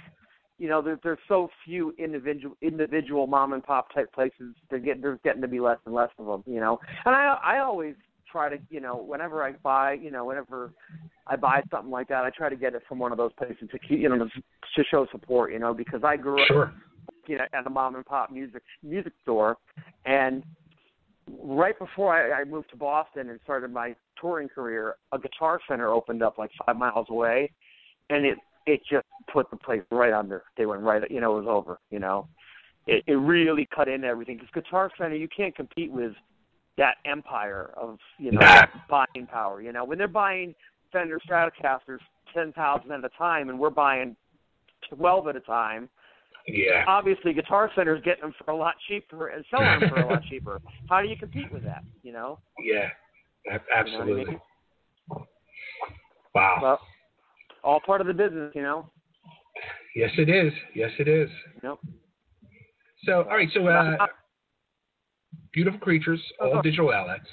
you 0.59 0.69
know, 0.69 0.83
there, 0.83 1.01
there's 1.03 1.19
so 1.27 1.49
few 1.65 1.95
individual 1.99 2.55
individual 2.61 3.27
mom 3.27 3.55
and 3.55 3.65
pop 3.65 3.93
type 3.95 4.13
places. 4.13 4.55
They're 4.69 4.79
getting 4.79 5.01
there's 5.01 5.19
getting 5.25 5.41
to 5.41 5.49
be 5.49 5.59
less 5.59 5.79
and 5.87 5.95
less 5.95 6.11
of 6.19 6.27
them. 6.27 6.45
You 6.47 6.61
know, 6.61 6.79
and 7.07 7.15
I 7.15 7.39
I 7.43 7.59
always 7.61 7.95
try 8.31 8.51
to 8.51 8.59
you 8.69 8.81
know 8.81 8.97
whenever 8.97 9.43
I 9.43 9.53
buy 9.53 9.95
you 9.95 10.11
know 10.11 10.27
whenever 10.27 10.73
I 11.27 11.37
buy 11.37 11.63
something 11.71 11.91
like 11.91 12.09
that, 12.09 12.25
I 12.25 12.31
try 12.31 12.51
to 12.51 12.57
get 12.57 12.75
it 12.75 12.83
from 12.89 12.99
one 12.99 13.11
of 13.13 13.17
those 13.19 13.33
places 13.35 13.69
to 13.71 13.79
keep 13.79 14.01
you 14.01 14.09
know 14.11 14.19
to, 14.19 14.29
to 14.29 14.85
show 14.91 15.07
support. 15.11 15.53
You 15.53 15.61
know, 15.61 15.73
because 15.73 16.05
I 16.05 16.17
grew 16.17 16.43
up 16.43 16.49
Sure. 16.49 16.73
You 17.31 17.39
know 17.39 17.45
at 17.53 17.67
a 17.67 17.71
mom 17.71 17.95
and 17.95 18.05
pop 18.05 18.31
music 18.33 18.63
music 18.83 19.13
store, 19.23 19.57
and 20.05 20.43
right 21.39 21.79
before 21.79 22.13
I, 22.13 22.41
I 22.41 22.45
moved 22.45 22.71
to 22.71 22.77
Boston 22.77 23.31
and 23.31 23.39
started 23.45 23.73
my 23.73 23.95
touring 24.21 24.49
career, 24.49 24.97
a 25.13 25.19
Guitar 25.19 25.61
Center 25.69 25.89
opened 25.89 26.23
up 26.23 26.39
like 26.39 26.51
five 26.67 26.77
miles 26.77 27.07
away, 27.09 27.53
and 28.11 28.27
it 28.27 28.39
it 28.67 28.81
just 28.91 29.07
put 29.33 29.49
the 29.51 29.57
place 29.57 29.83
right 29.91 30.13
under. 30.13 30.43
They 30.57 30.67
went 30.67 30.83
right, 30.83 31.09
you 31.11 31.21
know, 31.21 31.37
it 31.39 31.45
was 31.45 31.49
over. 31.49 31.79
You 31.91 32.01
know, 32.01 32.27
it 32.89 33.05
it 33.07 33.15
really 33.15 33.69
cut 33.75 33.89
into 33.89 34.09
everything 34.09 34.39
because 34.39 34.51
Guitar 34.53 34.91
Center 34.99 35.15
you 35.15 35.29
can't 35.29 35.55
compete 35.55 35.93
with 35.93 36.13
that 36.79 36.97
empire 37.05 37.73
of 37.77 37.99
you 38.19 38.33
know 38.33 38.41
Nah. 38.41 38.67
buying 38.89 39.27
power. 39.27 39.63
You 39.63 39.73
know, 39.73 39.85
when 39.85 39.99
they're 39.99 40.09
buying 40.09 40.55
Fender 40.93 41.21
Stratocasters 41.21 42.01
ten 42.35 42.53
thousand 42.53 42.91
at 42.91 43.05
a 43.05 43.11
time, 43.11 43.51
and 43.51 43.59
we're 43.59 43.71
buying 43.71 44.17
twelve 44.89 45.29
at 45.29 45.37
a 45.37 45.41
time 45.41 45.89
Yeah. 46.47 46.85
obviously 46.87 47.33
Guitar 47.33 47.71
Center's 47.75 48.03
getting 48.05 48.23
them 48.23 48.35
for 48.45 48.51
a 48.51 48.57
lot 48.57 48.75
cheaper 48.89 49.29
and 49.29 49.45
selling 49.51 49.81
them 49.81 49.91
for 49.91 50.01
a 50.01 50.07
lot 50.07 50.23
cheaper. 50.31 50.61
How 50.89 51.01
do 51.03 51.09
you 51.09 51.17
compete 51.17 51.53
with 51.53 51.63
that? 51.65 51.83
You 52.03 52.13
know? 52.13 52.39
Yeah. 52.63 52.89
A- 53.49 53.53
You 53.53 53.59
know 53.59 53.61
I 53.75 53.81
Absolutely. 53.81 54.25
mean? 54.27 54.41
Wow. 56.35 56.59
Well, 56.63 56.81
all 57.63 57.81
part 57.85 58.01
of 58.01 58.07
the 58.07 58.15
business, 58.15 58.53
you 58.55 58.63
know. 58.63 58.91
Yes, 59.97 60.11
it 60.19 60.29
is. 60.29 60.53
Yes, 60.75 60.91
it 60.99 61.09
is. 61.09 61.29
Yep. 61.63 61.79
So, 63.05 63.13
all 63.25 63.37
right. 63.37 63.49
So, 63.53 63.67
uh, 63.67 64.07
beautiful 65.53 65.81
creatures, 65.81 66.23
all 66.41 66.53
Uh-huh. 66.53 66.63
digital 66.63 66.93
outlets. 66.93 67.29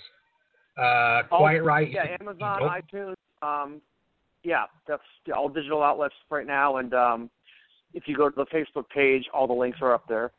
Uh, 0.77 1.23
All- 1.31 1.39
Quiet 1.39 1.63
Riot. 1.63 1.91
Yeah, 1.91 2.17
Amazon, 2.19 2.59
Nope. 2.61 2.71
iTunes. 2.71 3.15
Um, 3.41 3.81
yeah, 4.43 4.65
that's 4.87 5.01
all 5.35 5.49
digital 5.49 5.83
outlets 5.83 6.15
right 6.29 6.45
now. 6.47 6.77
And 6.77 6.93
um, 6.93 7.29
if 7.93 8.03
you 8.07 8.15
go 8.15 8.29
to 8.29 8.35
the 8.35 8.45
Facebook 8.45 8.89
page, 8.89 9.25
all 9.33 9.47
the 9.47 9.53
links 9.53 9.79
are 9.81 9.93
up 9.93 10.07
there. 10.07 10.31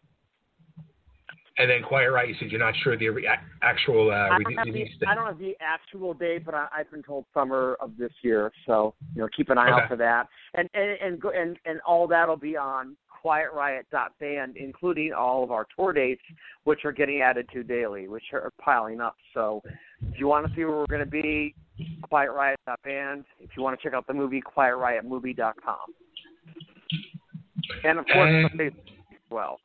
And 1.58 1.68
then 1.68 1.82
Quiet 1.82 2.12
Riot. 2.12 2.28
You 2.28 2.36
said 2.38 2.52
you're 2.52 2.60
not 2.60 2.74
sure 2.84 2.96
the 2.96 3.08
re- 3.08 3.28
actual 3.62 4.12
uh, 4.12 4.14
I, 4.14 4.38
don't 4.38 4.54
have 4.54 4.66
release 4.66 4.90
the, 5.00 5.06
date. 5.06 5.10
I 5.10 5.14
don't 5.16 5.26
have 5.26 5.38
the 5.38 5.56
actual 5.60 6.14
date, 6.14 6.44
but 6.44 6.54
I, 6.54 6.68
I've 6.72 6.90
been 6.90 7.02
told 7.02 7.24
summer 7.34 7.76
of 7.80 7.96
this 7.98 8.12
year. 8.22 8.52
So 8.64 8.94
you 9.14 9.22
know, 9.22 9.28
keep 9.36 9.50
an 9.50 9.58
eye 9.58 9.70
out 9.70 9.88
for 9.88 9.96
that. 9.96 10.28
And 10.54 10.68
and 10.74 10.90
and 11.02 11.20
go- 11.20 11.32
and, 11.34 11.58
and 11.64 11.80
all 11.80 12.06
that'll 12.06 12.36
be 12.36 12.56
on 12.56 12.96
QuietRiot.band, 13.24 14.56
including 14.56 15.12
all 15.12 15.42
of 15.42 15.50
our 15.50 15.66
tour 15.76 15.92
dates, 15.92 16.22
which 16.62 16.84
are 16.84 16.92
getting 16.92 17.22
added 17.22 17.48
to 17.52 17.64
daily, 17.64 18.06
which 18.06 18.22
are 18.32 18.52
piling 18.60 19.00
up. 19.00 19.16
So 19.34 19.62
if 20.12 20.20
you 20.20 20.28
want 20.28 20.46
to 20.46 20.54
see 20.54 20.64
where 20.64 20.76
we're 20.76 20.86
going 20.86 21.04
to 21.04 21.10
be, 21.10 21.56
QuietRiot.band. 22.10 23.24
If 23.40 23.50
you 23.56 23.62
want 23.62 23.78
to 23.78 23.82
check 23.82 23.94
out 23.94 24.06
the 24.06 24.14
movie, 24.14 24.42
QuietRiotMovie.com. 24.56 25.76
And 27.84 27.98
of 27.98 28.06
course, 28.06 28.50
And- 28.52 28.72
well. 29.30 29.60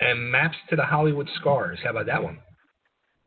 And 0.00 0.30
Maps 0.30 0.56
to 0.70 0.76
the 0.76 0.84
Hollywood 0.84 1.28
Stars. 1.40 1.78
How 1.82 1.90
about 1.90 2.06
that 2.06 2.22
one? 2.22 2.38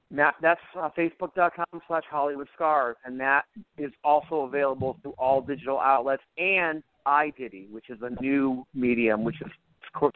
Matt, 0.10 0.36
that's 0.42 0.62
uh, 0.78 0.90
facebook.com 0.98 1.82
slash 1.88 2.04
Hollywood 2.10 2.48
Stars, 2.56 2.96
and 3.06 3.20
that 3.20 3.44
is 3.78 3.92
also 4.04 4.42
available 4.42 4.98
through 5.02 5.14
all 5.18 5.42
digital 5.42 5.80
outlets 5.80 6.24
and 6.38 6.82
iDiddy, 7.06 7.70
which 7.72 7.90
is 7.90 7.98
a 8.02 8.22
new 8.22 8.66
medium, 8.74 9.24
which 9.24 9.42
is 9.42 9.52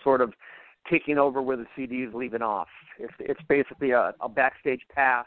sort 0.03 0.22
of 0.22 0.34
taking 0.90 1.18
over 1.18 1.42
where 1.42 1.58
the 1.58 1.66
CD 1.76 1.98
is 2.03 2.14
leaving 2.14 2.42
off. 2.42 2.68
It's, 3.00 3.14
it's 3.20 3.40
basically 3.50 3.92
a, 3.92 4.14
a 4.22 4.30
backstage 4.30 4.82
pass. 4.94 5.26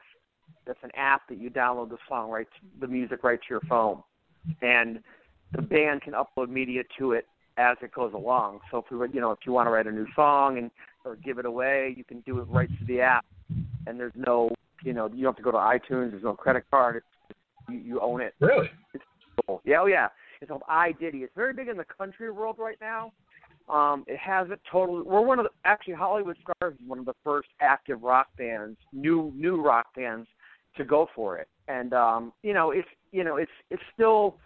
That's 0.67 0.78
an 0.83 0.91
app 0.97 1.28
that 1.28 1.39
you 1.39 1.51
download 1.51 1.91
the 1.91 1.99
song 2.09 2.31
right, 2.31 2.47
the 2.81 2.86
music 2.86 3.23
right 3.23 3.39
to 3.39 3.47
your 3.51 3.60
phone, 3.68 4.02
and 4.62 5.01
the 5.52 5.62
band 5.62 6.02
can 6.02 6.15
upload 6.15 6.49
media 6.49 6.83
to 6.99 7.12
it 7.12 7.26
as 7.57 7.76
it 7.83 7.92
goes 7.92 8.12
along. 8.15 8.60
So 8.70 8.78
if 8.78 8.84
you 8.91 9.02
you 9.12 9.20
know 9.20 9.31
if 9.31 9.41
you 9.47 9.52
want 9.52 9.66
to 9.66 9.70
write 9.70 9.86
a 9.86 9.92
new 9.92 10.07
song 10.15 10.58
and 10.58 10.70
or 11.05 11.16
give 11.16 11.39
it 11.39 11.47
away, 11.47 11.94
you 11.97 12.05
can 12.05 12.20
do 12.20 12.39
it 12.41 12.47
right 12.49 12.68
through 12.78 12.86
the 12.86 13.00
app 13.00 13.26
and 13.86 13.99
there's 13.99 14.12
no, 14.15 14.50
you 14.83 14.92
know, 14.92 15.08
you 15.12 15.23
don't 15.23 15.34
have 15.34 15.36
to 15.36 15.42
go 15.42 15.52
to 15.52 15.58
iTunes. 15.58 16.10
There's 16.10 16.23
no 16.23 16.34
credit 16.34 16.65
card. 16.70 16.97
It's, 16.97 17.36
you, 17.68 17.78
you 17.78 18.00
own 18.00 18.20
it. 18.20 18.34
Really? 18.41 18.70
It's 18.92 19.05
cool. 19.47 19.60
Yeah, 19.65 19.81
oh 19.83 19.86
yeah. 19.86 20.08
It's 20.41 20.49
called 20.49 20.62
iDiddy. 20.70 21.23
It's 21.23 21.33
very 21.34 21.52
big 21.52 21.68
in 21.68 21.76
the 21.76 21.84
country 21.84 22.31
world 22.31 22.57
right 22.58 22.76
now. 22.81 23.12
Um, 23.68 24.05
it 24.07 24.18
has 24.18 24.49
it 24.50 24.60
totally. 24.70 25.02
We're 25.02 25.23
one 25.23 25.39
of 25.39 25.44
the 25.44 25.50
actually 25.65 25.94
Hollywood 25.94 26.36
Stars 26.42 26.74
is 26.74 26.81
one 26.86 26.99
of 26.99 27.07
the 27.07 27.15
first 27.24 27.49
active 27.62 28.02
rock 28.02 28.26
bands, 28.36 28.76
new 28.92 29.33
new 29.34 29.62
rock 29.62 29.86
bands, 29.97 30.28
to 30.76 30.84
go 30.84 31.08
for 31.15 31.39
it. 31.39 31.49
And 31.66 31.94
um, 31.94 32.33
you 32.42 32.52
know, 32.52 32.73
it's 32.73 32.89
you 33.12 33.24
know, 33.24 33.36
it's 33.36 33.50
it's 33.70 33.83
still 33.94 34.36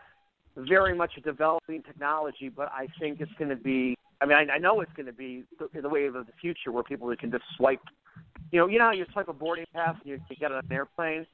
very 0.67 0.95
much 0.95 1.13
a 1.17 1.21
developing 1.21 1.83
technology, 1.83 2.49
but 2.49 2.71
I 2.73 2.89
think 3.01 3.21
it's 3.21 3.33
going 3.39 3.51
to 3.51 3.57
be. 3.57 3.97
I 4.21 4.27
mean, 4.27 4.37
I, 4.37 4.55
I 4.55 4.59
know 4.59 4.81
it's 4.81 4.93
going 4.97 5.07
to 5.07 5.13
be 5.13 5.45
the, 5.59 5.81
the 5.81 5.89
wave 5.89 6.17
of 6.17 6.27
the 6.27 6.33
future 6.41 6.73
where 6.73 6.83
people 6.83 7.15
can 7.17 7.31
just 7.31 7.45
swipe. 7.57 7.81
You 8.51 8.61
know, 8.61 8.67
you 8.67 8.79
know 8.79 8.87
how 8.87 8.93
you 8.93 9.07
swipe 9.13 9.29
a 9.29 9.33
boarding 9.33 9.67
pass 9.73 9.95
and 10.01 10.11
you, 10.11 10.21
you 10.29 10.37
get 10.37 10.51
on 10.51 10.59
an 10.59 10.73
airplane. 10.73 11.27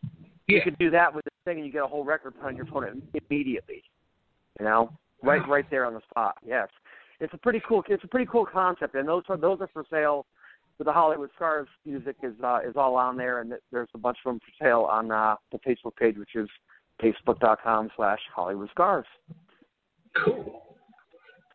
You 0.46 0.58
Yeah. 0.58 0.64
could 0.64 0.76
do 0.78 0.90
that 0.90 1.14
with 1.14 1.24
this 1.24 1.32
thing, 1.46 1.56
and 1.56 1.66
you 1.66 1.72
get 1.72 1.82
a 1.82 1.86
whole 1.86 2.04
record 2.04 2.34
put 2.34 2.46
on 2.46 2.56
your 2.56 2.66
phone 2.66 3.02
immediately. 3.30 3.82
You 4.58 4.66
know, 4.66 4.92
right, 5.22 5.46
right 5.48 5.68
there 5.70 5.86
on 5.86 5.94
the 5.94 6.02
spot. 6.10 6.36
Yes, 6.46 6.68
it's 7.20 7.32
a 7.32 7.38
pretty 7.38 7.62
cool. 7.66 7.82
It's 7.88 8.04
a 8.04 8.08
pretty 8.08 8.26
cool 8.30 8.44
concept, 8.44 8.94
and 8.94 9.08
those 9.08 9.22
are 9.28 9.36
those 9.36 9.60
are 9.60 9.68
for 9.72 9.84
sale. 9.90 10.26
With 10.76 10.86
the 10.86 10.92
Hollywood 10.92 11.30
Stars 11.36 11.68
music 11.86 12.16
is 12.22 12.34
uh, 12.42 12.58
is 12.68 12.74
all 12.76 12.96
on 12.96 13.16
there, 13.16 13.40
and 13.40 13.54
there's 13.72 13.88
a 13.94 13.98
bunch 13.98 14.18
of 14.26 14.32
them 14.32 14.40
for 14.40 14.64
sale 14.64 14.82
on 14.90 15.10
uh, 15.10 15.36
the 15.52 15.58
Facebook 15.58 15.96
page, 15.96 16.16
which 16.18 16.34
is 16.34 16.48
facebook.com 17.02 17.90
slash 17.96 18.20
Hollywood 18.34 18.68
Stars. 18.72 19.06
Cool. 20.24 20.62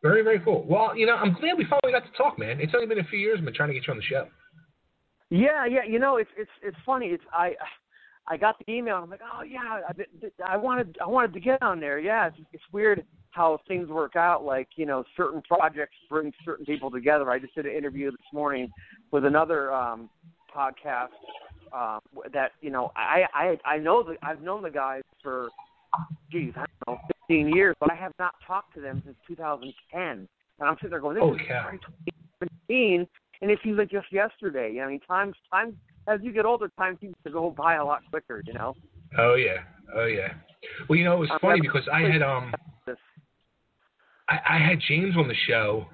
Very, 0.01 0.23
very 0.23 0.39
cool. 0.39 0.65
Well, 0.67 0.95
you 0.95 1.05
know, 1.05 1.15
I'm 1.15 1.33
glad 1.33 1.57
we 1.57 1.65
finally 1.65 1.91
got 1.91 2.05
to 2.09 2.17
talk, 2.17 2.39
man. 2.39 2.59
It's 2.59 2.73
only 2.73 2.87
been 2.87 2.99
a 2.99 3.09
few 3.09 3.19
years. 3.19 3.37
I've 3.39 3.45
been 3.45 3.53
trying 3.53 3.69
to 3.69 3.73
get 3.73 3.87
you 3.87 3.91
on 3.91 3.97
the 3.97 4.03
show. 4.03 4.27
Yeah, 5.29 5.65
yeah. 5.65 5.83
You 5.87 5.99
know, 5.99 6.17
it's 6.17 6.29
it's 6.37 6.49
it's 6.63 6.77
funny. 6.85 7.07
It's 7.07 7.23
I 7.33 7.53
I 8.27 8.37
got 8.37 8.55
the 8.59 8.71
email. 8.71 8.95
and 8.95 9.03
I'm 9.03 9.09
like, 9.09 9.21
oh 9.21 9.43
yeah, 9.43 9.81
I, 9.87 10.53
I 10.53 10.57
wanted 10.57 10.97
I 11.01 11.07
wanted 11.07 11.33
to 11.33 11.39
get 11.39 11.61
on 11.61 11.79
there. 11.79 11.99
Yeah, 11.99 12.27
it's 12.27 12.37
it's 12.53 12.63
weird 12.71 13.03
how 13.31 13.59
things 13.67 13.89
work 13.89 14.15
out. 14.15 14.43
Like 14.43 14.69
you 14.75 14.85
know, 14.85 15.03
certain 15.17 15.41
projects 15.41 15.95
bring 16.09 16.31
certain 16.45 16.65
people 16.65 16.89
together. 16.89 17.29
I 17.29 17.39
just 17.39 17.53
did 17.53 17.65
an 17.65 17.75
interview 17.75 18.09
this 18.09 18.19
morning 18.33 18.71
with 19.11 19.25
another 19.25 19.73
um 19.73 20.09
podcast 20.55 21.09
um 21.73 21.99
that 22.33 22.51
you 22.61 22.69
know 22.69 22.91
I 22.95 23.25
I 23.33 23.57
I 23.65 23.77
know 23.77 24.03
the 24.03 24.15
I've 24.21 24.41
known 24.41 24.63
the 24.63 24.69
guys 24.69 25.03
for 25.21 25.49
geez 26.31 26.53
I 26.55 26.65
don't 26.85 26.95
know 26.95 27.01
15 27.29 27.55
years, 27.55 27.75
but 27.79 27.91
I 27.91 27.95
have 27.95 28.13
not 28.19 28.33
talked 28.45 28.73
to 28.75 28.81
them 28.81 29.01
since 29.05 29.15
2010. 29.27 30.01
And 30.01 30.27
I'm 30.59 30.75
sitting 30.75 30.89
there 30.89 30.99
going, 30.99 31.15
this 31.15 31.21
Holy 31.21 31.39
is 31.39 31.47
cow. 31.47 31.69
2017, 32.41 33.07
and 33.41 33.51
it 33.51 33.59
seems 33.63 33.77
like 33.77 33.89
just 33.89 34.11
yesterday. 34.11 34.71
You 34.71 34.79
know, 34.79 34.85
I 34.85 34.89
mean, 34.89 34.99
time 35.01 35.33
time 35.51 35.77
as 36.07 36.19
you 36.23 36.31
get 36.33 36.45
older, 36.45 36.69
time 36.77 36.97
seems 36.99 37.15
to 37.23 37.31
go 37.31 37.51
by 37.51 37.75
a 37.75 37.85
lot 37.85 38.01
quicker. 38.09 38.41
You 38.45 38.53
know. 38.53 38.75
Oh 39.17 39.35
yeah. 39.35 39.57
Oh 39.95 40.05
yeah. 40.05 40.33
Well, 40.87 40.97
you 40.97 41.05
know, 41.05 41.15
it 41.15 41.19
was 41.19 41.29
I'm 41.31 41.39
funny 41.39 41.61
because 41.61 41.87
I 41.91 42.01
had 42.01 42.21
um 42.21 42.53
I, 44.27 44.39
I 44.49 44.57
had 44.59 44.79
James 44.87 45.15
on 45.17 45.27
the 45.27 45.35
show, 45.47 45.87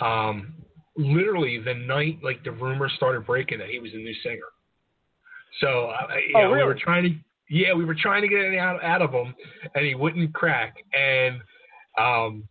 um, 0.00 0.54
literally 0.96 1.58
the 1.58 1.74
night 1.74 2.18
like 2.22 2.44
the 2.44 2.50
rumor 2.50 2.88
started 2.96 3.26
breaking 3.26 3.58
that 3.58 3.68
he 3.68 3.78
was 3.78 3.92
a 3.94 3.96
new 3.96 4.14
singer. 4.22 4.48
So 5.60 5.86
uh, 5.86 6.06
Oh, 6.34 6.40
know, 6.40 6.50
we 6.50 6.62
were 6.62 6.78
trying 6.80 7.04
to 7.04 7.10
yeah, 7.50 7.72
we 7.72 7.84
were 7.84 7.96
trying 8.00 8.22
to 8.22 8.28
get 8.28 8.40
it 8.40 8.58
out 8.58 8.82
out 8.84 9.02
of 9.02 9.10
him, 9.10 9.34
and 9.74 9.86
he 9.86 9.94
wouldn't 9.94 10.34
crack. 10.34 10.76
And 10.92 11.36
um, 11.98 12.44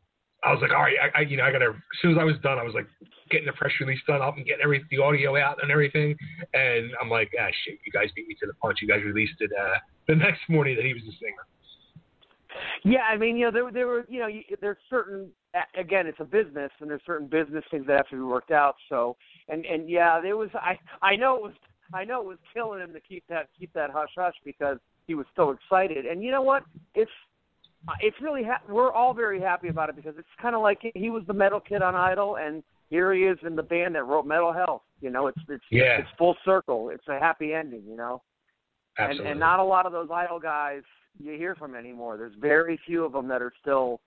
I 0.44 0.52
was 0.52 0.60
like, 0.62 0.72
all 0.72 0.82
right, 0.82 0.96
I, 1.02 1.20
I 1.20 1.22
you 1.22 1.38
know 1.38 1.44
I 1.44 1.52
gotta. 1.52 1.70
As 1.70 2.00
soon 2.02 2.14
as 2.14 2.18
I 2.20 2.24
was 2.24 2.36
done, 2.42 2.58
I 2.58 2.64
was 2.64 2.74
like 2.74 2.88
getting 3.30 3.46
the 3.46 3.54
press 3.54 3.72
release 3.80 4.00
done 4.08 4.22
up 4.22 4.38
and 4.38 4.46
getting 4.46 4.64
every 4.64 4.84
the 4.90 4.98
audio 4.98 5.38
out 5.38 5.62
and 5.62 5.72
everything. 5.72 6.16
And 6.54 6.92
I'm 7.02 7.10
like, 7.10 7.32
ah 7.40 7.48
shit, 7.66 7.80
you 7.86 7.92
guys 7.92 8.10
beat 8.16 8.28
me 8.28 8.36
to 8.40 8.48
the 8.48 8.54
punch. 8.56 8.80
You 8.82 8.88
guys 8.88 9.04
released 9.06 9.40
it 9.40 9.52
uh, 9.54 9.78
the 10.08 10.16
next 10.26 10.42
morning 10.50 10.76
that 10.76 10.86
he 10.86 10.94
was 10.94 11.04
a 11.04 11.16
singer. 11.20 11.46
Yeah, 12.84 13.04
I 13.12 13.18
mean, 13.18 13.38
you 13.38 13.46
know, 13.46 13.52
there 13.52 13.72
there 13.72 13.88
were, 13.88 14.06
you 14.10 14.20
know, 14.20 14.28
you, 14.28 14.42
there's 14.62 14.78
certain 14.90 15.30
again, 15.78 16.08
it's 16.08 16.20
a 16.20 16.26
business, 16.26 16.72
and 16.80 16.90
there's 16.90 17.02
certain 17.06 17.28
business 17.28 17.64
things 17.70 17.86
that 17.88 17.98
have 17.98 18.10
to 18.10 18.16
be 18.16 18.22
worked 18.22 18.52
out. 18.52 18.76
So, 18.90 19.16
and 19.48 19.66
and 19.66 19.88
yeah, 19.90 20.20
there 20.22 20.38
was 20.38 20.50
I 20.56 20.78
I 21.04 21.16
know 21.16 21.36
it 21.36 21.44
was 21.44 21.54
I 21.94 22.04
know 22.04 22.22
it 22.22 22.28
was 22.28 22.38
killing 22.54 22.82
him 22.82 22.94
to 22.94 23.00
keep 23.00 23.24
that 23.30 23.50
keep 23.58 23.72
that 23.74 23.90
hush 23.90 24.10
hush 24.16 24.36
because 24.44 24.78
he 25.08 25.16
was 25.16 25.26
so 25.36 25.52
excited. 25.52 26.06
And 26.06 26.24
you 26.24 26.32
know 26.32 26.42
what? 26.42 26.64
It's 26.96 27.12
it's 28.02 28.18
really 28.22 28.44
ha- 28.44 28.62
we're 28.68 28.92
all 28.92 29.14
very 29.14 29.40
happy 29.40 29.70
about 29.70 29.90
it 29.90 29.96
because 29.96 30.16
it's 30.18 30.28
kind 30.42 30.56
of 30.56 30.62
like 30.62 30.80
he 30.94 31.10
was 31.10 31.24
the 31.28 31.34
metal 31.34 31.60
kid 31.60 31.82
on 31.82 31.96
Idol, 31.96 32.38
and 32.38 32.64
here 32.90 33.14
he 33.14 33.24
is 33.24 33.38
in 33.46 33.56
the 33.56 33.64
band 33.64 33.96
that 33.96 34.04
wrote 34.04 34.26
Metal 34.26 34.52
Health. 34.52 34.82
You 35.02 35.10
know, 35.10 35.28
it's 35.28 35.40
it's 35.48 35.64
Yeah. 35.72 36.00
it's 36.00 36.10
full 36.18 36.36
circle. 36.44 36.90
It's 36.90 37.08
a 37.08 37.20
happy 37.20 37.54
ending. 37.54 37.84
You 37.88 37.96
know 37.96 38.22
and, 38.98 39.10
Absolutely. 39.10 39.32
and 39.32 39.40
not 39.40 39.60
a 39.60 39.64
lot 39.64 39.86
of 39.86 39.92
those 39.92 40.10
idol 40.12 40.40
guys 40.40 40.82
you 41.20 41.34
hear 41.34 41.56
from 41.56 41.76
anymore. 41.76 42.18
There's 42.18 42.34
very 42.40 42.80
few 42.86 43.04
of 43.04 43.12
them 43.14 43.28
that 43.28 43.42
are 43.42 43.54
still, 43.62 44.02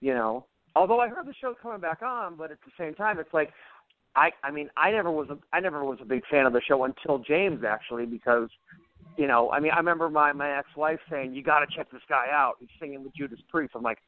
you 0.00 0.14
know. 0.14 0.46
Although 0.74 1.00
I 1.00 1.08
heard 1.08 1.26
the 1.26 1.34
show's 1.40 1.56
coming 1.62 1.80
back 1.80 2.02
on, 2.02 2.36
but 2.36 2.50
at 2.50 2.58
the 2.64 2.72
same 2.78 2.94
time, 2.94 3.18
it's 3.18 3.32
like, 3.34 3.50
I 4.16 4.30
I 4.42 4.50
mean 4.50 4.68
I 4.76 4.90
never 4.90 5.10
was 5.10 5.28
a 5.30 5.38
I 5.52 5.60
never 5.60 5.84
was 5.84 5.98
a 6.02 6.04
big 6.04 6.22
fan 6.30 6.46
of 6.46 6.52
the 6.52 6.60
show 6.66 6.84
until 6.84 7.18
James 7.18 7.64
actually 7.64 8.06
because, 8.06 8.48
you 9.16 9.26
know 9.26 9.50
I 9.50 9.60
mean 9.60 9.72
I 9.72 9.76
remember 9.76 10.08
my 10.08 10.32
my 10.32 10.58
ex 10.58 10.68
wife 10.76 11.00
saying 11.10 11.34
you 11.34 11.42
got 11.42 11.60
to 11.60 11.66
check 11.74 11.90
this 11.90 12.02
guy 12.08 12.26
out. 12.32 12.54
He's 12.60 12.68
singing 12.80 13.02
with 13.02 13.14
Judas 13.14 13.40
Priest. 13.48 13.72
I'm 13.74 13.82
like. 13.82 13.98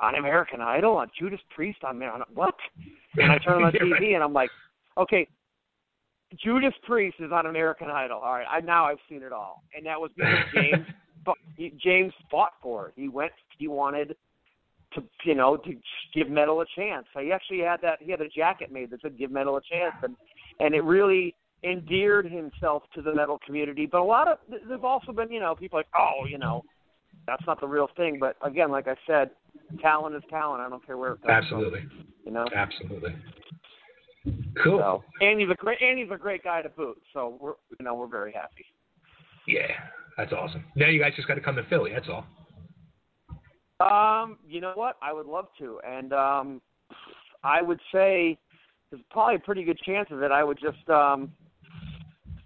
On 0.00 0.16
American 0.16 0.60
Idol, 0.62 0.96
on 0.96 1.08
Judas 1.16 1.38
Priest, 1.54 1.84
on 1.84 1.98
man, 1.98 2.10
what? 2.34 2.54
And 3.18 3.30
I 3.30 3.38
turn 3.38 3.62
on 3.62 3.72
the. 3.72 3.78
TV 3.78 4.14
and 4.14 4.24
I'm 4.24 4.32
like, 4.32 4.50
okay, 4.96 5.28
Judas 6.42 6.72
Priest 6.82 7.16
is 7.20 7.30
on 7.30 7.46
American 7.46 7.88
Idol. 7.88 8.18
All 8.18 8.32
right, 8.32 8.46
I 8.50 8.60
now 8.60 8.86
I've 8.86 8.98
seen 9.08 9.22
it 9.22 9.32
all, 9.32 9.62
and 9.76 9.86
that 9.86 10.00
was 10.00 10.10
because 10.16 10.38
James 10.54 10.86
James 11.78 12.12
fought 12.30 12.52
for 12.62 12.88
it. 12.88 12.94
He 12.96 13.08
went. 13.08 13.32
He 13.58 13.68
wanted 13.68 14.16
to, 14.94 15.02
you 15.24 15.34
know, 15.34 15.56
to 15.56 15.74
give 16.14 16.28
metal 16.30 16.60
a 16.60 16.66
chance. 16.74 17.06
He 17.18 17.32
actually 17.32 17.60
had 17.60 17.80
that. 17.82 17.98
He 18.00 18.10
had 18.10 18.20
a 18.20 18.28
jacket 18.28 18.72
made 18.72 18.90
that 18.90 19.02
said 19.02 19.18
"Give 19.18 19.30
metal 19.30 19.56
a 19.56 19.60
chance," 19.60 19.94
and 20.02 20.16
and 20.60 20.74
it 20.74 20.82
really 20.82 21.34
endeared 21.64 22.30
himself 22.30 22.84
to 22.94 23.02
the 23.02 23.14
metal 23.14 23.38
community. 23.44 23.86
But 23.86 24.00
a 24.00 24.04
lot 24.04 24.28
of 24.28 24.38
there's 24.48 24.80
also 24.82 25.12
been, 25.12 25.30
you 25.30 25.40
know, 25.40 25.54
people 25.54 25.78
like, 25.78 25.88
oh, 25.98 26.26
you 26.28 26.38
know, 26.38 26.62
that's 27.26 27.44
not 27.46 27.60
the 27.60 27.66
real 27.66 27.88
thing. 27.96 28.18
But 28.20 28.36
again, 28.42 28.70
like 28.70 28.88
I 28.88 28.96
said, 29.06 29.30
talent 29.80 30.14
is 30.14 30.22
talent. 30.30 30.62
I 30.62 30.68
don't 30.68 30.84
care 30.84 30.96
where 30.96 31.12
it 31.12 31.22
comes 31.22 31.44
Absolutely. 31.44 31.80
from. 31.80 32.06
You 32.24 32.32
know. 32.32 32.46
Absolutely. 32.54 33.14
Cool. 34.62 34.78
So, 34.78 35.04
and 35.20 35.40
he's 35.40 35.50
a 35.50 35.54
great 35.54 35.80
and 35.80 35.98
he's 35.98 36.10
a 36.10 36.16
great 36.16 36.42
guy 36.42 36.62
to 36.62 36.68
boot. 36.68 37.00
So 37.12 37.38
we're 37.40 37.54
you 37.78 37.84
know 37.84 37.94
we're 37.94 38.08
very 38.08 38.32
happy. 38.32 38.64
Yeah, 39.46 39.68
that's 40.16 40.32
awesome. 40.32 40.64
Now 40.74 40.88
you 40.88 41.00
guys 41.00 41.12
just 41.14 41.28
got 41.28 41.34
to 41.34 41.40
come 41.40 41.56
to 41.56 41.64
Philly. 41.64 41.92
That's 41.94 42.08
all. 42.08 42.26
Um, 43.80 44.38
you 44.48 44.60
know 44.60 44.72
what? 44.74 44.96
I 45.02 45.12
would 45.12 45.26
love 45.26 45.48
to, 45.58 45.80
and 45.86 46.12
um, 46.12 46.62
I 47.44 47.60
would 47.60 47.80
say 47.92 48.38
there's 48.90 49.02
probably 49.10 49.36
a 49.36 49.40
pretty 49.40 49.64
good 49.64 49.78
chance 49.84 50.08
of 50.10 50.22
it. 50.22 50.30
I 50.30 50.42
would 50.42 50.58
just, 50.58 50.88
um, 50.88 51.30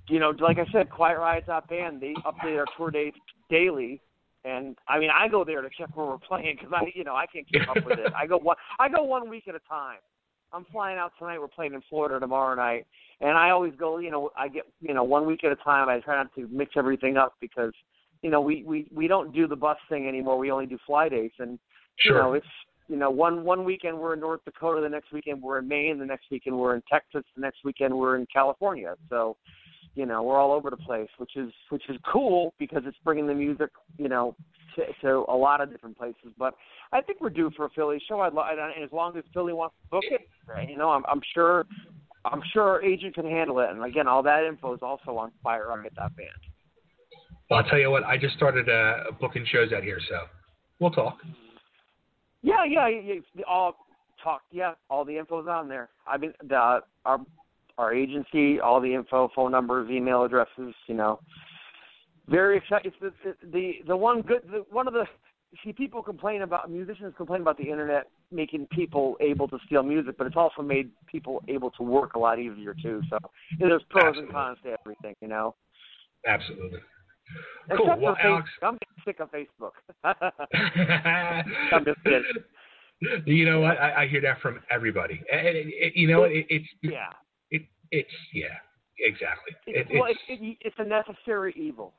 you 0.08 0.18
know, 0.18 0.32
like 0.40 0.58
I 0.58 0.66
said, 0.72 0.90
Quiet 0.90 1.18
Riot's 1.18 1.46
Riot 1.46 1.68
Band. 1.68 2.00
They 2.00 2.14
update 2.26 2.58
our 2.58 2.66
tour 2.76 2.90
dates 2.90 3.18
daily, 3.48 4.00
and 4.44 4.76
I 4.88 4.98
mean, 4.98 5.10
I 5.14 5.28
go 5.28 5.44
there 5.44 5.62
to 5.62 5.68
check 5.78 5.96
where 5.96 6.06
we're 6.06 6.18
playing 6.18 6.56
because 6.58 6.72
I, 6.74 6.90
you 6.94 7.04
know, 7.04 7.14
I 7.14 7.26
can't 7.26 7.46
keep 7.48 7.68
up 7.68 7.84
with 7.84 8.00
it. 8.00 8.12
I 8.16 8.26
go 8.26 8.36
one, 8.38 8.56
I 8.80 8.88
go 8.88 9.04
one 9.04 9.28
week 9.30 9.44
at 9.48 9.54
a 9.54 9.60
time. 9.68 9.98
I'm 10.52 10.66
flying 10.72 10.98
out 10.98 11.12
tonight. 11.16 11.38
We're 11.38 11.46
playing 11.46 11.74
in 11.74 11.82
Florida 11.88 12.18
tomorrow 12.18 12.56
night, 12.56 12.86
and 13.20 13.38
I 13.38 13.50
always 13.50 13.74
go. 13.78 13.98
You 13.98 14.10
know, 14.10 14.30
I 14.36 14.48
get 14.48 14.64
you 14.80 14.94
know 14.94 15.04
one 15.04 15.26
week 15.26 15.44
at 15.44 15.52
a 15.52 15.56
time. 15.56 15.88
I 15.88 16.00
try 16.00 16.16
not 16.16 16.34
to 16.34 16.48
mix 16.50 16.72
everything 16.76 17.16
up 17.16 17.34
because 17.40 17.72
you 18.22 18.30
know 18.30 18.40
we 18.40 18.62
we 18.64 18.86
we 18.94 19.06
don't 19.08 19.32
do 19.34 19.46
the 19.46 19.56
bus 19.56 19.78
thing 19.88 20.06
anymore. 20.08 20.38
We 20.38 20.50
only 20.50 20.66
do 20.66 20.78
fly 20.86 21.08
dates, 21.08 21.36
and 21.38 21.58
Sure. 21.96 22.16
you 22.16 22.22
know 22.22 22.32
it's 22.34 22.46
you 22.88 22.96
know 22.96 23.10
one 23.10 23.44
one 23.44 23.64
weekend 23.64 23.98
we're 23.98 24.14
in 24.14 24.20
North 24.20 24.40
Dakota, 24.44 24.80
the 24.80 24.88
next 24.88 25.12
weekend 25.12 25.42
we're 25.42 25.58
in 25.58 25.68
Maine, 25.68 25.98
the 25.98 26.06
next 26.06 26.26
weekend 26.30 26.58
we're 26.58 26.74
in 26.74 26.82
Texas, 26.90 27.22
the 27.34 27.40
next 27.40 27.58
weekend 27.64 27.94
we're 27.96 28.16
in 28.16 28.26
California. 28.32 28.94
So 29.08 29.36
you 29.94 30.06
know 30.06 30.22
we're 30.22 30.38
all 30.38 30.52
over 30.52 30.70
the 30.70 30.76
place, 30.76 31.08
which 31.18 31.36
is 31.36 31.52
which 31.68 31.88
is 31.88 31.96
cool 32.10 32.54
because 32.58 32.82
it's 32.86 32.96
bringing 33.04 33.26
the 33.26 33.34
music 33.34 33.70
you 33.98 34.08
know 34.08 34.34
to, 34.76 34.82
to 35.02 35.24
a 35.28 35.36
lot 35.36 35.60
of 35.60 35.70
different 35.70 35.98
places. 35.98 36.32
But 36.38 36.54
I 36.92 37.00
think 37.00 37.20
we're 37.20 37.30
due 37.30 37.50
for 37.56 37.66
a 37.66 37.70
Philly 37.70 38.00
show. 38.08 38.20
I'd 38.20 38.32
lo- 38.32 38.44
and 38.48 38.82
as 38.84 38.92
long 38.92 39.16
as 39.16 39.24
Philly 39.34 39.52
wants 39.52 39.74
to 39.82 39.88
book 39.90 40.04
it, 40.10 40.28
you 40.68 40.76
know 40.78 40.90
I'm 40.90 41.04
I'm 41.08 41.20
sure. 41.34 41.66
I'm 42.22 42.42
sure 42.52 42.64
our 42.64 42.82
agent 42.82 43.14
can 43.14 43.24
handle 43.24 43.60
it, 43.60 43.70
and 43.70 43.82
again, 43.82 44.06
all 44.06 44.22
that 44.24 44.44
info 44.44 44.74
is 44.74 44.80
also 44.82 45.16
on 45.16 45.32
QuietRiot.band. 45.42 46.49
Well, 47.50 47.58
I'll 47.58 47.68
tell 47.68 47.78
you 47.78 47.90
what. 47.90 48.04
I 48.04 48.16
just 48.16 48.36
started 48.36 48.68
uh, 48.68 49.10
booking 49.20 49.44
shows 49.50 49.72
out 49.72 49.82
here, 49.82 49.98
so 50.08 50.26
we'll 50.78 50.92
talk. 50.92 51.18
Yeah, 52.42 52.64
yeah, 52.64 52.88
yeah, 52.88 53.14
all 53.48 53.74
talk. 54.22 54.42
Yeah, 54.52 54.74
all 54.88 55.04
the 55.04 55.18
info's 55.18 55.48
on 55.48 55.68
there. 55.68 55.90
I 56.06 56.16
mean, 56.16 56.32
the 56.48 56.80
our 57.04 57.20
our 57.76 57.92
agency, 57.92 58.60
all 58.60 58.80
the 58.80 58.94
info, 58.94 59.30
phone 59.34 59.50
numbers, 59.50 59.90
email 59.90 60.22
addresses. 60.22 60.74
You 60.86 60.94
know, 60.94 61.20
very 62.28 62.56
excited. 62.56 62.92
It's 63.02 63.16
the, 63.22 63.48
the 63.50 63.72
the 63.88 63.96
one 63.96 64.22
good 64.22 64.42
the, 64.50 64.64
one 64.70 64.86
of 64.86 64.94
the 64.94 65.04
see 65.64 65.72
people 65.72 66.04
complain 66.04 66.42
about 66.42 66.70
musicians 66.70 67.12
complain 67.16 67.40
about 67.40 67.58
the 67.58 67.68
internet 67.68 68.06
making 68.30 68.68
people 68.70 69.16
able 69.20 69.48
to 69.48 69.58
steal 69.66 69.82
music, 69.82 70.16
but 70.16 70.28
it's 70.28 70.36
also 70.36 70.62
made 70.62 70.88
people 71.10 71.42
able 71.48 71.72
to 71.72 71.82
work 71.82 72.14
a 72.14 72.18
lot 72.18 72.38
easier 72.38 72.76
too. 72.80 73.02
So 73.10 73.18
you 73.50 73.66
know, 73.66 73.70
there's 73.70 73.82
pros 73.90 74.16
and 74.16 74.30
cons 74.30 74.58
to 74.62 74.76
everything. 74.80 75.16
You 75.20 75.26
know, 75.26 75.56
Absolutely. 76.26 76.78
Except 77.68 77.78
Cool. 77.78 77.96
Well, 78.00 78.16
for 78.20 78.26
Alex, 78.26 78.48
Facebook. 78.62 78.68
I'm 78.68 78.78
getting 78.78 79.02
sick 79.04 79.20
of 79.20 79.30
Facebook. 79.32 79.74
I'm 81.72 81.84
just 81.84 82.02
kidding. 82.04 83.24
you 83.26 83.44
know 83.46 83.60
what? 83.60 83.78
I, 83.78 84.02
I 84.02 84.08
hear 84.08 84.20
that 84.22 84.40
from 84.40 84.60
everybody. 84.70 85.22
And 85.32 85.46
it, 85.46 85.66
it, 85.68 85.96
you 85.96 86.08
know, 86.08 86.24
it, 86.24 86.46
it's 86.48 86.66
Yeah. 86.82 87.06
it, 87.50 87.62
it's 87.90 88.10
yeah, 88.34 88.46
exactly. 88.98 89.54
It, 89.66 89.86
well, 89.92 90.10
it's, 90.10 90.20
it, 90.28 90.42
it, 90.42 90.56
it's 90.60 90.76
a 90.78 90.84
necessary 90.84 91.54
evil. 91.56 91.94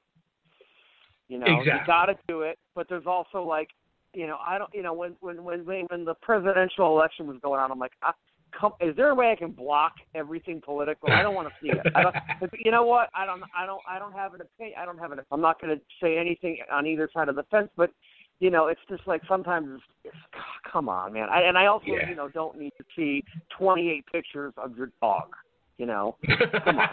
You 1.27 1.39
know, 1.39 1.45
Exactly. 1.45 1.71
you 1.71 1.87
got 1.87 2.05
to 2.07 2.15
do 2.27 2.41
it, 2.41 2.59
but 2.75 2.87
there's 2.89 3.05
also 3.07 3.41
like, 3.41 3.69
you 4.13 4.27
know, 4.27 4.37
I 4.45 4.57
don't, 4.57 4.69
you 4.73 4.83
know, 4.83 4.93
when 4.93 5.15
when 5.21 5.41
when 5.45 5.61
when 5.65 6.03
the 6.03 6.13
presidential 6.21 6.87
election 6.87 7.25
was 7.27 7.37
going 7.41 7.61
on, 7.61 7.71
I'm 7.71 7.79
like, 7.79 7.93
I, 8.03 8.11
come, 8.57 8.73
is 8.81 8.95
there 8.95 9.09
a 9.09 9.15
way 9.15 9.31
I 9.31 9.35
can 9.35 9.51
block 9.51 9.93
everything 10.15 10.61
political? 10.63 11.11
I 11.11 11.21
don't 11.21 11.35
want 11.35 11.47
to 11.47 11.53
see 11.61 11.69
it. 11.69 11.79
I 11.95 12.03
don't, 12.03 12.15
you 12.65 12.71
know 12.71 12.83
what? 12.83 13.09
I 13.15 13.25
don't, 13.25 13.41
I 13.57 13.65
don't, 13.65 13.81
I 13.89 13.99
don't 13.99 14.13
have 14.13 14.33
an 14.33 14.41
opinion. 14.41 14.77
I 14.79 14.85
don't 14.85 14.97
have 14.97 15.11
an. 15.11 15.19
I'm 15.31 15.41
not 15.41 15.61
going 15.61 15.75
to 15.75 15.81
say 16.01 16.17
anything 16.17 16.57
on 16.71 16.85
either 16.85 17.09
side 17.13 17.29
of 17.29 17.35
the 17.35 17.43
fence, 17.43 17.69
but 17.75 17.91
you 18.39 18.49
know, 18.49 18.67
it's 18.67 18.81
just 18.89 19.03
like 19.05 19.21
sometimes 19.27 19.69
it's, 19.75 19.83
it's 20.05 20.43
come 20.71 20.89
on, 20.89 21.13
man. 21.13 21.29
I, 21.29 21.41
and 21.43 21.57
I 21.57 21.67
also, 21.67 21.85
Yeah. 21.87 22.09
you 22.09 22.15
know, 22.15 22.27
don't 22.27 22.57
need 22.57 22.73
to 22.77 22.83
see 22.95 23.23
28 23.57 24.03
pictures 24.11 24.53
of 24.57 24.75
your 24.75 24.91
dog. 25.01 25.35
You 25.77 25.85
know, 25.85 26.17
come 26.63 26.79
on. 26.79 26.89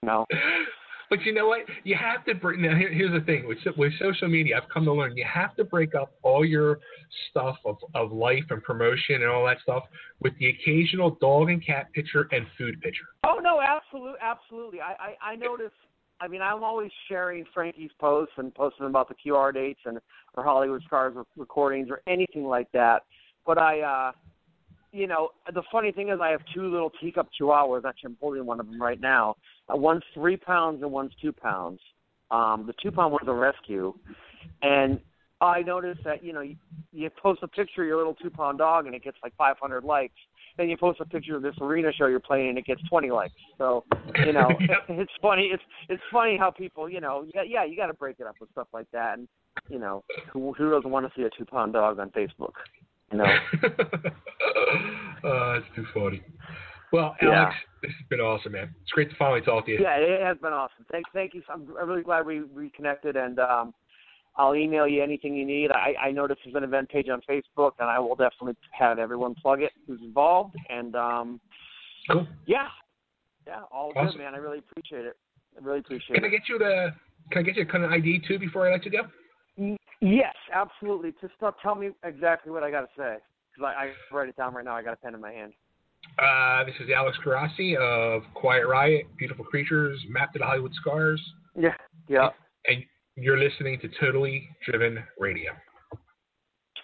You 0.00 0.06
know. 0.06 0.26
But 1.12 1.26
you 1.26 1.34
know 1.34 1.46
what? 1.46 1.60
You 1.84 1.94
have 1.94 2.24
to 2.24 2.34
break. 2.34 2.58
Now, 2.58 2.74
here, 2.74 2.90
here's 2.90 3.12
the 3.12 3.20
thing 3.26 3.46
with 3.46 3.58
with 3.76 3.92
social 4.00 4.28
media. 4.28 4.56
I've 4.56 4.68
come 4.70 4.86
to 4.86 4.94
learn 4.94 5.14
you 5.14 5.26
have 5.30 5.54
to 5.56 5.64
break 5.64 5.94
up 5.94 6.14
all 6.22 6.42
your 6.42 6.78
stuff 7.28 7.56
of 7.66 7.76
of 7.94 8.12
life 8.12 8.44
and 8.48 8.62
promotion 8.62 9.16
and 9.16 9.26
all 9.26 9.44
that 9.44 9.58
stuff 9.62 9.82
with 10.22 10.32
the 10.38 10.48
occasional 10.48 11.18
dog 11.20 11.50
and 11.50 11.62
cat 11.62 11.92
picture 11.92 12.28
and 12.32 12.46
food 12.56 12.80
picture. 12.80 13.04
Oh 13.24 13.40
no, 13.42 13.60
absolutely, 13.60 14.20
absolutely. 14.22 14.80
I, 14.80 14.92
I 15.20 15.32
I 15.32 15.36
notice. 15.36 15.72
I 16.18 16.28
mean, 16.28 16.40
I'm 16.40 16.64
always 16.64 16.90
sharing 17.10 17.44
Frankie's 17.52 17.90
posts 18.00 18.32
and 18.38 18.54
posting 18.54 18.86
about 18.86 19.10
the 19.10 19.14
QR 19.14 19.52
dates 19.52 19.80
and 19.84 19.98
or 20.32 20.44
Hollywood 20.44 20.82
Stars 20.86 21.14
recordings 21.36 21.88
or 21.90 22.00
anything 22.06 22.44
like 22.44 22.72
that. 22.72 23.02
But 23.44 23.58
I, 23.58 23.80
uh 23.82 24.12
you 24.92 25.06
know, 25.06 25.30
the 25.52 25.62
funny 25.72 25.90
thing 25.90 26.10
is, 26.10 26.20
I 26.22 26.28
have 26.28 26.42
two 26.54 26.70
little 26.70 26.90
teacup 27.00 27.28
chihuahuas. 27.38 27.84
Actually, 27.86 28.08
I'm 28.08 28.16
holding 28.20 28.44
one 28.44 28.60
of 28.60 28.66
them 28.66 28.80
right 28.80 29.00
now. 29.00 29.36
Uh, 29.68 29.76
one's 29.76 30.02
three 30.14 30.36
pounds 30.36 30.82
and 30.82 30.90
one's 30.90 31.12
two 31.20 31.32
pounds. 31.32 31.80
Um, 32.30 32.64
the 32.66 32.74
two 32.82 32.90
pound 32.90 33.12
one's 33.12 33.28
a 33.28 33.32
rescue, 33.32 33.94
and 34.62 35.00
I 35.42 35.62
noticed 35.62 36.04
that 36.04 36.22
you 36.22 36.32
know 36.32 36.40
you, 36.40 36.56
you 36.92 37.10
post 37.20 37.40
a 37.42 37.48
picture 37.48 37.82
of 37.82 37.88
your 37.88 37.96
little 37.96 38.14
two 38.14 38.30
pound 38.30 38.58
dog 38.58 38.86
and 38.86 38.94
it 38.94 39.02
gets 39.02 39.16
like 39.22 39.34
500 39.36 39.82
likes. 39.82 40.14
Then 40.56 40.68
you 40.68 40.76
post 40.76 41.00
a 41.00 41.04
picture 41.04 41.36
of 41.36 41.42
this 41.42 41.54
arena 41.60 41.92
show 41.92 42.06
you're 42.06 42.20
playing 42.20 42.50
and 42.50 42.58
it 42.58 42.64
gets 42.64 42.80
20 42.88 43.10
likes. 43.10 43.34
So 43.58 43.84
you 44.24 44.32
know 44.32 44.48
it's 44.88 45.12
funny. 45.20 45.50
It's 45.52 45.62
it's 45.88 46.02
funny 46.12 46.36
how 46.38 46.52
people 46.52 46.88
you 46.88 47.00
know 47.00 47.26
yeah 47.34 47.42
yeah 47.42 47.64
you 47.64 47.76
got 47.76 47.88
to 47.88 47.94
break 47.94 48.16
it 48.20 48.26
up 48.26 48.36
with 48.40 48.50
stuff 48.50 48.68
like 48.72 48.86
that. 48.92 49.18
And 49.18 49.26
you 49.68 49.80
know 49.80 50.04
who 50.32 50.52
who 50.52 50.70
doesn't 50.70 50.90
want 50.90 51.06
to 51.06 51.12
see 51.20 51.24
a 51.24 51.30
two 51.36 51.44
pound 51.44 51.72
dog 51.72 51.98
on 51.98 52.10
Facebook? 52.10 52.52
You 53.10 53.18
know. 53.18 53.24
uh, 55.24 55.58
it's 55.58 55.66
too 55.74 55.86
funny. 55.92 56.22
Well, 56.92 57.16
Yeah. 57.22 57.44
Alex, 57.44 57.56
this 57.80 57.90
has 57.90 58.06
been 58.08 58.20
awesome, 58.20 58.52
man. 58.52 58.74
It's 58.82 58.90
great 58.92 59.10
to 59.10 59.16
finally 59.16 59.40
talk 59.40 59.64
to 59.66 59.72
you. 59.72 59.78
Yeah, 59.80 59.96
it 59.96 60.22
has 60.22 60.36
been 60.38 60.52
awesome. 60.52 60.84
Thank, 60.90 61.06
thank 61.12 61.34
you. 61.34 61.42
I'm 61.48 61.66
really 61.66 62.02
glad 62.02 62.26
we 62.26 62.40
reconnected, 62.40 63.16
and 63.16 63.38
um, 63.38 63.74
I'll 64.36 64.54
email 64.54 64.86
you 64.86 65.02
anything 65.02 65.34
you 65.34 65.46
need. 65.46 65.70
I, 65.70 65.94
I 66.00 66.10
noticed 66.10 66.40
there's 66.44 66.54
an 66.54 66.64
event 66.64 66.90
page 66.90 67.08
on 67.08 67.20
Facebook, 67.28 67.72
and 67.78 67.88
I 67.88 67.98
will 67.98 68.14
definitely 68.14 68.56
have 68.72 68.98
everyone 68.98 69.34
plug 69.34 69.62
it 69.62 69.72
who's 69.86 70.00
involved. 70.02 70.54
And 70.68 70.94
um, 70.94 71.40
cool. 72.10 72.26
Yeah, 72.46 72.68
yeah, 73.46 73.62
all 73.70 73.92
Awesome. 73.96 74.12
good, 74.12 74.18
man. 74.18 74.34
I 74.34 74.38
really 74.38 74.58
appreciate 74.58 75.06
it. 75.06 75.16
I 75.60 75.64
really 75.64 75.80
appreciate 75.80 76.16
it. 76.16 76.20
Can 76.20 76.24
I 76.24 76.28
get 76.28 76.42
you 76.48 76.58
the? 76.58 76.94
Can 77.30 77.40
I 77.40 77.42
get 77.42 77.56
you 77.56 77.62
a 77.62 77.66
kind 77.66 77.84
of 77.84 77.90
ID 77.90 78.22
too 78.26 78.38
before 78.38 78.68
I 78.68 78.72
let 78.72 78.84
you 78.84 78.90
go? 78.90 79.76
Yes, 80.00 80.34
absolutely. 80.52 81.14
Just 81.20 81.34
tell 81.62 81.74
me 81.74 81.90
exactly 82.04 82.52
what 82.52 82.62
I 82.62 82.70
got 82.70 82.80
to 82.80 82.88
say. 82.96 83.16
Because 83.54 83.72
I, 83.76 83.84
I 83.84 83.92
write 84.14 84.28
it 84.28 84.36
down 84.36 84.54
right 84.54 84.64
now. 84.64 84.74
I 84.74 84.82
got 84.82 84.94
a 84.94 84.96
pen 84.96 85.14
in 85.14 85.20
my 85.20 85.30
hand. 85.30 85.52
Uh, 86.18 86.64
this 86.64 86.74
is 86.80 86.88
Alex 86.94 87.16
Grossi 87.22 87.76
of 87.76 88.22
Quiet 88.34 88.66
Riot, 88.66 89.06
Beautiful 89.18 89.44
Creatures, 89.44 89.98
Map 90.08 90.32
to 90.34 90.38
the 90.38 90.44
Hollywood 90.44 90.72
Stars, 90.80 91.20
Yeah. 91.56 91.74
Yeah. 92.08 92.30
and 92.66 92.84
you're 93.16 93.38
listening 93.38 93.78
to 93.80 93.88
Totally 94.00 94.48
Driven 94.66 95.02
Radio. 95.18 95.52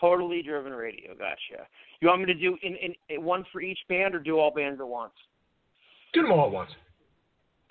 Totally 0.00 0.42
driven 0.42 0.72
radio. 0.72 1.12
Gotcha. 1.14 1.66
You 2.00 2.06
want 2.06 2.20
me 2.20 2.26
to 2.26 2.34
do 2.34 2.56
in, 2.62 2.76
in, 3.08 3.24
one 3.24 3.44
for 3.52 3.60
each 3.60 3.80
band 3.88 4.14
or 4.14 4.20
do 4.20 4.38
all 4.38 4.52
bands 4.52 4.80
at 4.80 4.86
once? 4.86 5.12
Do 6.14 6.22
them 6.22 6.30
all 6.30 6.46
at 6.46 6.52
once. 6.52 6.70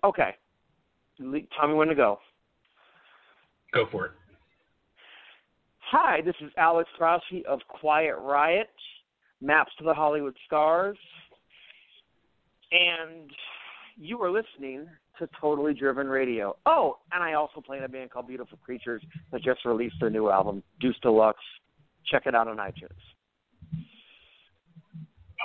Okay. 0.04 0.36
Le- 1.20 1.40
Tell 1.58 1.70
me 1.70 1.76
when 1.76 1.88
to 1.88 1.96
go. 1.96 2.20
Go 3.74 3.86
for 3.90 4.08
it. 4.08 4.12
Hi, 5.90 6.20
this 6.22 6.36
is 6.42 6.52
Alex 6.58 6.90
Grossi 6.98 7.46
of 7.46 7.62
Quiet 7.70 8.18
Riot, 8.20 8.70
Maps 9.40 9.72
to 9.78 9.86
the 9.86 9.94
Hollywood 9.94 10.36
Stars, 10.46 10.98
and 12.72 13.30
you 13.98 14.22
are 14.22 14.30
listening 14.32 14.88
to 15.20 15.28
Totally 15.42 15.74
Driven 15.74 16.08
Radio. 16.08 16.56
Oh, 16.66 16.98
and 17.12 17.24
I 17.24 17.34
also 17.34 17.62
play 17.62 17.78
in 17.78 17.84
a 17.84 17.90
band 17.90 18.12
called 18.12 18.28
Beautiful 18.28 18.58
Creatures 18.64 19.02
that 19.32 19.42
just 19.42 19.66
released 19.66 19.96
their 20.00 20.10
new 20.10 20.30
album, 20.30 20.62
Deuce 20.80 20.98
Deluxe. 21.02 21.40
Check 22.06 22.24
it 22.26 22.36
out 22.36 22.48
on 22.48 22.58
iTunes. 22.58 22.92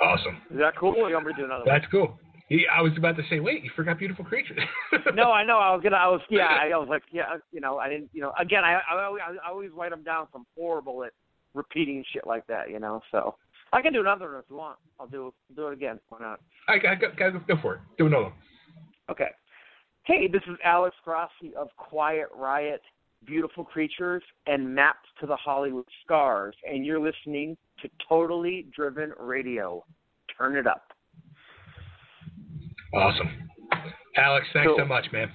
Awesome. 0.01 0.37
Is 0.51 0.57
that 0.59 0.75
cool? 0.77 0.93
Or 0.97 1.09
you 1.09 1.15
want 1.15 1.27
me 1.27 1.33
to 1.33 1.39
do 1.39 1.45
another 1.45 1.63
That's 1.65 1.85
cool. 1.91 2.17
Yeah, 2.49 2.67
I 2.75 2.81
was 2.81 2.91
about 2.97 3.15
to 3.17 3.23
say, 3.29 3.39
wait, 3.39 3.63
you 3.63 3.71
forgot 3.75 3.97
Beautiful 3.99 4.25
Creatures. 4.25 4.59
No, 5.15 5.31
I 5.31 5.43
know. 5.43 5.57
I 5.57 5.71
was 5.73 5.81
gonna. 5.83 5.95
I 5.97 6.07
was. 6.07 6.21
Yeah. 6.29 6.45
I 6.45 6.67
was 6.77 6.87
like, 6.89 7.03
yeah. 7.11 7.37
You 7.51 7.61
know, 7.61 7.77
I 7.77 7.89
didn't. 7.89 8.09
You 8.13 8.21
know, 8.21 8.33
again, 8.39 8.63
I 8.63 8.79
I, 8.91 9.03
always- 9.05 9.21
I 9.43 9.49
always 9.49 9.71
write 9.75 9.89
them 9.91 10.03
down. 10.03 10.27
So 10.31 10.39
I'm 10.39 10.45
horrible 10.57 11.03
at 11.03 11.11
repeating 11.53 12.03
shit 12.13 12.25
like 12.27 12.45
that. 12.47 12.69
You 12.69 12.79
know, 12.79 13.01
so 13.11 13.35
I 13.73 13.81
can 13.81 13.91
do 13.91 14.01
another 14.01 14.29
one 14.31 14.39
if 14.39 14.45
you 14.49 14.55
want. 14.55 14.77
I'll 14.99 15.07
do 15.07 15.33
do 15.55 15.67
it 15.67 15.73
again. 15.73 15.99
Why 16.09 16.19
not? 16.21 16.39
I, 16.67 16.73
I, 16.75 16.95
go, 16.95 17.07
go, 17.17 17.39
go 17.47 17.55
for 17.61 17.73
it. 17.75 17.79
Do 17.97 18.05
another 18.05 18.25
one. 18.25 18.33
Okay. 19.09 19.29
Hey, 20.05 20.27
this 20.27 20.41
is 20.47 20.57
Alex 20.63 20.95
Grossi 21.03 21.55
of 21.57 21.69
Quiet 21.77 22.27
Riot, 22.35 22.81
Beautiful 23.25 23.63
Creatures, 23.63 24.21
and 24.47 24.73
Maps 24.75 25.07
to 25.19 25.25
the 25.25 25.35
Hollywood 25.35 25.85
Stars, 26.03 26.55
and 26.69 26.85
you're 26.85 26.99
listening 26.99 27.57
to 27.81 27.89
Totally 28.07 28.67
Driven 28.75 29.11
Radio. 29.19 29.83
Turn 30.37 30.55
it 30.55 30.67
up. 30.67 30.91
Awesome. 32.93 33.29
Alex, 34.17 34.45
thanks 34.53 34.67
Cool. 34.67 34.77
so 34.77 34.85
much, 34.85 35.05
man. 35.11 35.31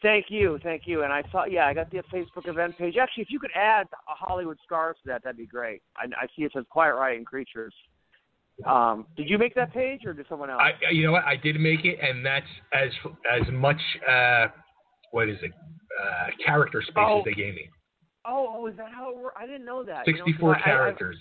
Thank 0.00 0.26
you, 0.28 0.58
thank 0.62 0.82
you. 0.86 1.02
And 1.02 1.12
I 1.12 1.22
saw, 1.32 1.44
yeah, 1.44 1.66
I 1.66 1.74
got 1.74 1.90
the 1.90 1.98
Facebook 2.12 2.46
event 2.46 2.78
page. 2.78 2.94
Actually, 3.00 3.24
if 3.24 3.30
you 3.30 3.40
could 3.40 3.50
add 3.54 3.86
a 4.08 4.14
Hollywood 4.14 4.58
Stars 4.64 4.96
to 5.02 5.08
that, 5.08 5.24
that'd 5.24 5.36
be 5.36 5.46
great. 5.46 5.82
I, 5.96 6.04
I 6.16 6.26
see 6.36 6.42
it 6.42 6.52
says 6.54 6.64
Quiet 6.70 6.94
Riot 6.94 7.16
and 7.18 7.26
Creatures. 7.26 7.74
Um, 8.66 9.06
did 9.16 9.28
you 9.30 9.38
make 9.38 9.54
that 9.54 9.72
page, 9.72 10.00
or 10.04 10.12
did 10.12 10.26
someone 10.28 10.50
else? 10.50 10.60
I, 10.62 10.90
you 10.92 11.04
know 11.06 11.12
what? 11.12 11.24
I 11.24 11.36
did 11.36 11.60
make 11.60 11.84
it, 11.84 11.98
and 12.02 12.26
that's 12.26 12.46
as 12.72 12.90
as 13.30 13.42
much 13.52 13.80
uh, 14.08 14.46
what 15.12 15.28
is 15.28 15.38
it? 15.42 15.52
Uh, 16.00 16.26
character 16.44 16.82
space 16.82 16.94
Oh. 16.96 17.18
as 17.20 17.24
they 17.24 17.34
gave 17.34 17.54
me. 17.54 17.68
oh, 18.24 18.54
oh, 18.56 18.66
is 18.66 18.76
that 18.76 18.90
how 18.92 19.10
it 19.10 19.16
works? 19.16 19.36
I 19.38 19.46
didn't 19.46 19.64
know 19.64 19.82
that. 19.84 20.06
You 20.06 20.12
know, 20.14 20.24
Sixty-four 20.26 20.56
I- 20.56 20.60
I- 20.60 20.62
characters. 20.62 21.16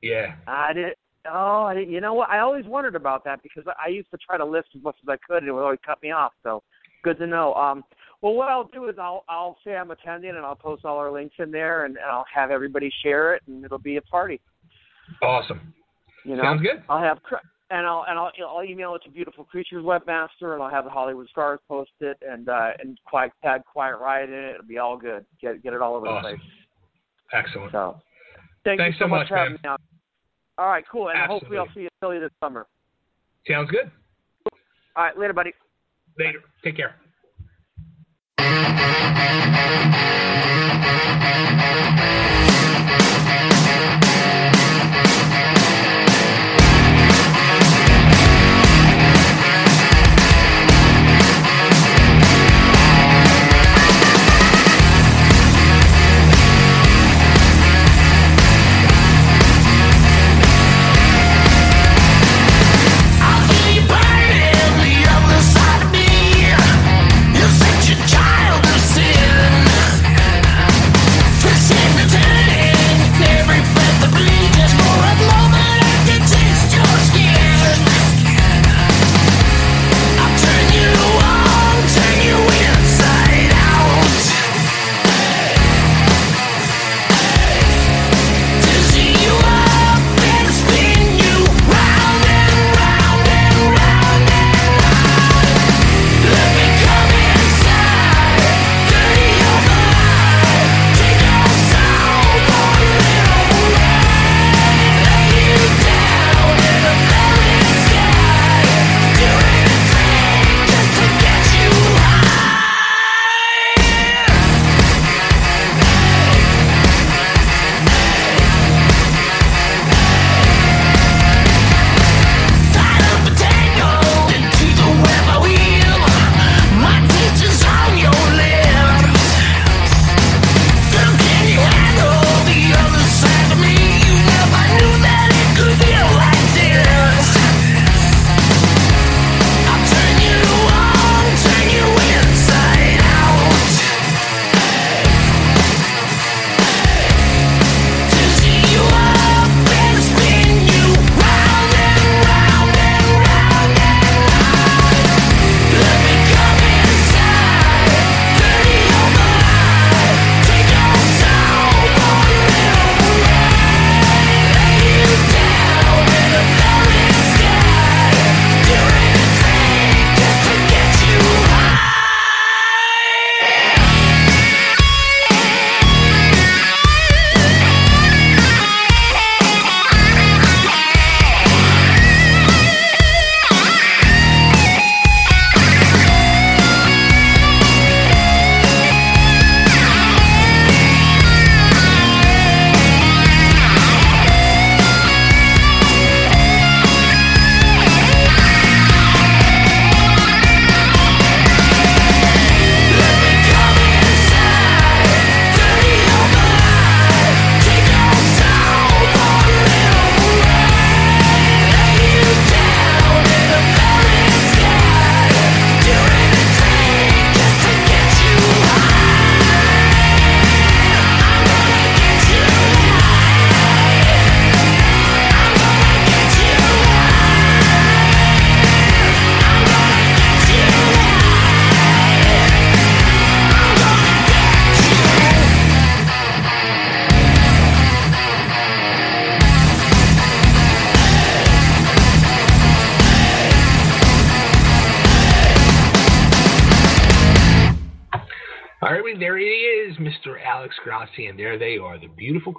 yeah. 0.00 0.34
I 0.46 0.72
did. 0.72 0.94
Oh, 1.28 1.64
I 1.64 1.74
didn't. 1.74 1.90
You 1.92 2.00
know 2.00 2.14
what? 2.14 2.30
I 2.30 2.38
always 2.38 2.64
wondered 2.66 2.94
about 2.94 3.24
that 3.24 3.42
because 3.42 3.64
I 3.84 3.88
used 3.88 4.10
to 4.12 4.16
try 4.18 4.36
to 4.38 4.44
list 4.44 4.68
as 4.76 4.82
much 4.82 4.96
as 5.02 5.08
I 5.08 5.16
could, 5.28 5.38
and 5.42 5.48
it 5.48 5.52
would 5.52 5.62
always 5.64 5.80
cut 5.84 6.00
me 6.04 6.12
off. 6.12 6.32
So, 6.44 6.62
good 7.02 7.18
to 7.18 7.26
know. 7.26 7.52
Um, 7.54 7.82
well, 8.22 8.34
what 8.34 8.48
I'll 8.48 8.68
do 8.68 8.88
is 8.88 8.96
I'll 8.98 9.24
I'll 9.28 9.56
say 9.64 9.76
I'm 9.76 9.90
attending, 9.90 10.30
and 10.30 10.44
I'll 10.44 10.54
post 10.56 10.84
all 10.84 10.98
our 10.98 11.12
links 11.12 11.36
in 11.38 11.50
there, 11.50 11.84
and, 11.84 11.96
and 11.96 12.06
I'll 12.06 12.26
have 12.32 12.50
everybody 12.50 12.90
share 13.02 13.34
it, 13.34 13.42
and 13.46 13.64
it'll 13.64 13.78
be 13.78 13.96
a 13.96 14.02
party. 14.02 14.40
Awesome. 15.22 15.72
You 16.24 16.36
know, 16.36 16.42
Sounds 16.42 16.62
good. 16.62 16.82
I'll 16.88 17.02
have 17.02 17.18
and 17.70 17.86
I'll 17.86 18.04
and 18.08 18.18
I'll 18.18 18.30
I'll 18.48 18.64
email 18.64 18.94
it 18.94 19.02
to 19.04 19.10
Beautiful 19.10 19.44
Creatures 19.44 19.84
Webmaster, 19.84 20.54
and 20.54 20.62
I'll 20.62 20.70
have 20.70 20.84
the 20.84 20.90
Hollywood 20.90 21.28
Stars 21.28 21.60
post 21.68 21.90
it, 22.00 22.16
and 22.26 22.48
uh, 22.48 22.70
and 22.80 22.98
quiet 23.04 23.32
tag 23.42 23.62
Quiet 23.64 23.98
Riot 23.98 24.30
in 24.30 24.34
it. 24.36 24.54
It'll 24.54 24.66
be 24.66 24.78
all 24.78 24.96
good. 24.96 25.24
Get 25.40 25.62
get 25.62 25.72
it 25.72 25.82
all 25.82 25.94
over 25.94 26.06
Awesome. 26.08 26.32
the 26.32 26.36
place. 26.38 26.50
Excellent. 27.32 27.72
So, 27.72 28.00
thank 28.64 28.78
Thanks 28.78 28.96
you 28.96 29.04
so, 29.04 29.04
so 29.04 29.08
much, 29.08 29.28
for 29.28 29.36
having 29.36 29.58
man. 29.64 29.76
me. 29.78 29.84
All 30.58 30.68
right, 30.68 30.84
cool, 30.90 31.10
and 31.10 31.18
hopefully 31.18 31.58
I'll 31.58 31.64
Absolutely. 31.64 31.74
see 31.74 31.80
you 31.82 31.86
in 31.86 31.90
Philly 32.00 32.18
this 32.18 32.30
summer. 32.40 32.66
Sounds 33.48 33.70
good. 33.70 33.90
All 34.96 35.04
right, 35.04 35.18
later, 35.18 35.34
buddy. 35.34 35.52
Later. 36.18 36.40
Take 36.64 36.76
care. 36.76 36.96
I'll 38.88 39.16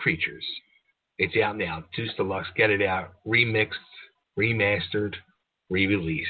creatures. 0.08 0.46
It's 1.18 1.36
out 1.44 1.58
now. 1.58 1.84
Deuce 1.94 2.14
Deluxe, 2.16 2.48
get 2.56 2.70
it 2.70 2.82
out. 2.82 3.16
Remixed, 3.28 3.74
remastered, 4.40 5.16
re-released. 5.70 6.30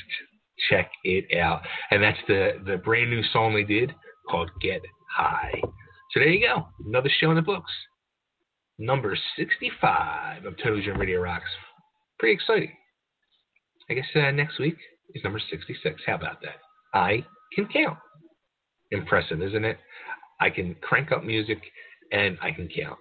Check 0.67 0.89
it 1.03 1.37
out. 1.37 1.61
And 1.91 2.01
that's 2.01 2.17
the, 2.27 2.53
the 2.65 2.77
brand 2.77 3.11
new 3.11 3.21
song 3.31 3.53
they 3.53 3.63
did 3.63 3.93
called 4.27 4.49
Get 4.61 4.81
High. 5.15 5.61
So 6.11 6.19
there 6.19 6.29
you 6.29 6.47
go. 6.47 6.65
Another 6.87 7.11
show 7.19 7.29
in 7.29 7.35
the 7.35 7.43
books. 7.43 7.71
Number 8.79 9.15
65 9.37 10.45
of 10.45 10.57
Totally 10.57 10.81
Driven 10.81 10.99
Radio 10.99 11.21
Rocks. 11.21 11.45
Pretty 12.17 12.33
exciting. 12.33 12.71
I 13.91 13.93
guess 13.93 14.05
uh, 14.15 14.31
next 14.31 14.57
week 14.57 14.77
is 15.13 15.23
number 15.23 15.39
66. 15.51 16.01
How 16.03 16.15
about 16.15 16.41
that? 16.41 16.55
I 16.95 17.23
can 17.53 17.67
count. 17.67 17.99
Impressive, 18.89 19.43
isn't 19.43 19.65
it? 19.65 19.77
I 20.41 20.49
can 20.49 20.75
crank 20.81 21.11
up 21.11 21.23
music 21.23 21.59
and 22.11 22.39
I 22.41 22.49
can 22.49 22.67
count. 22.75 22.97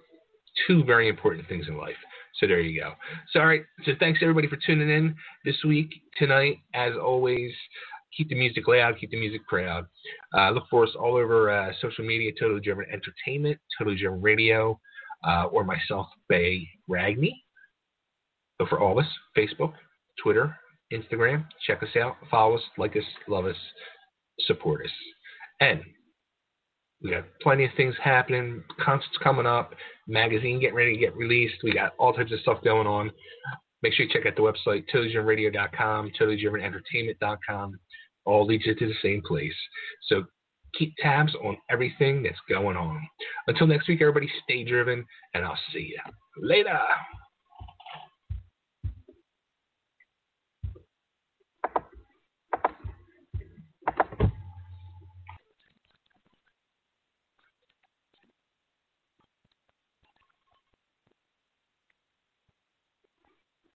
Two 0.65 0.83
very 0.83 1.09
important 1.09 1.47
things 1.47 1.67
in 1.67 1.77
life. 1.77 1.95
So 2.39 2.47
there 2.47 2.59
you 2.59 2.79
go. 2.79 2.93
So, 3.31 3.39
all 3.39 3.47
right. 3.47 3.63
So 3.85 3.91
thanks 3.99 4.19
everybody 4.21 4.47
for 4.47 4.57
tuning 4.65 4.89
in 4.89 5.15
this 5.45 5.55
week, 5.65 5.93
tonight. 6.17 6.57
As 6.73 6.93
always, 7.01 7.51
keep 8.15 8.29
the 8.29 8.35
music 8.35 8.67
loud, 8.67 8.97
keep 8.99 9.11
the 9.11 9.19
music 9.19 9.41
proud. 9.47 9.85
Uh, 10.37 10.51
look 10.51 10.65
for 10.69 10.83
us 10.83 10.91
all 10.99 11.15
over 11.15 11.49
uh, 11.49 11.71
social 11.81 12.05
media, 12.05 12.31
Totally 12.39 12.61
Driven 12.61 12.85
Entertainment, 12.91 13.59
Totally 13.77 13.97
Driven 13.97 14.21
Radio, 14.21 14.79
uh, 15.27 15.45
or 15.45 15.63
myself, 15.63 16.07
Bay 16.29 16.67
Ragni. 16.89 17.33
So, 18.59 18.67
for 18.67 18.79
all 18.79 18.97
of 18.97 19.05
us, 19.05 19.11
Facebook, 19.35 19.73
Twitter, 20.21 20.55
Instagram. 20.93 21.45
Check 21.65 21.83
us 21.83 21.95
out, 21.99 22.15
follow 22.29 22.55
us, 22.55 22.61
like 22.77 22.95
us, 22.95 23.03
love 23.27 23.45
us, 23.45 23.55
support 24.41 24.85
us. 24.85 24.91
And 25.59 25.81
we 27.01 27.11
got 27.11 27.25
plenty 27.41 27.65
of 27.65 27.71
things 27.75 27.95
happening, 28.01 28.63
concerts 28.83 29.17
coming 29.23 29.45
up, 29.45 29.73
magazine 30.07 30.59
getting 30.59 30.75
ready 30.75 30.93
to 30.93 30.99
get 30.99 31.15
released. 31.15 31.55
We 31.63 31.73
got 31.73 31.93
all 31.99 32.13
types 32.13 32.31
of 32.31 32.39
stuff 32.39 32.63
going 32.63 32.87
on. 32.87 33.11
Make 33.83 33.93
sure 33.93 34.05
you 34.05 34.11
check 34.11 34.25
out 34.25 34.35
the 34.35 34.41
website, 34.41 34.85
totallydrivenradio.com, 34.93 36.11
totallydrivenentertainment.com. 36.19 37.79
All 38.25 38.45
leads 38.45 38.65
you 38.65 38.75
to 38.75 38.87
the 38.87 38.93
same 39.01 39.21
place. 39.21 39.53
So 40.07 40.23
keep 40.77 40.93
tabs 40.97 41.33
on 41.43 41.57
everything 41.69 42.23
that's 42.23 42.39
going 42.49 42.77
on. 42.77 43.07
Until 43.47 43.67
next 43.67 43.87
week, 43.87 44.01
everybody 44.01 44.29
stay 44.43 44.63
driven, 44.63 45.05
and 45.33 45.45
I'll 45.45 45.59
see 45.73 45.93
you 45.93 45.99
later. 46.37 46.79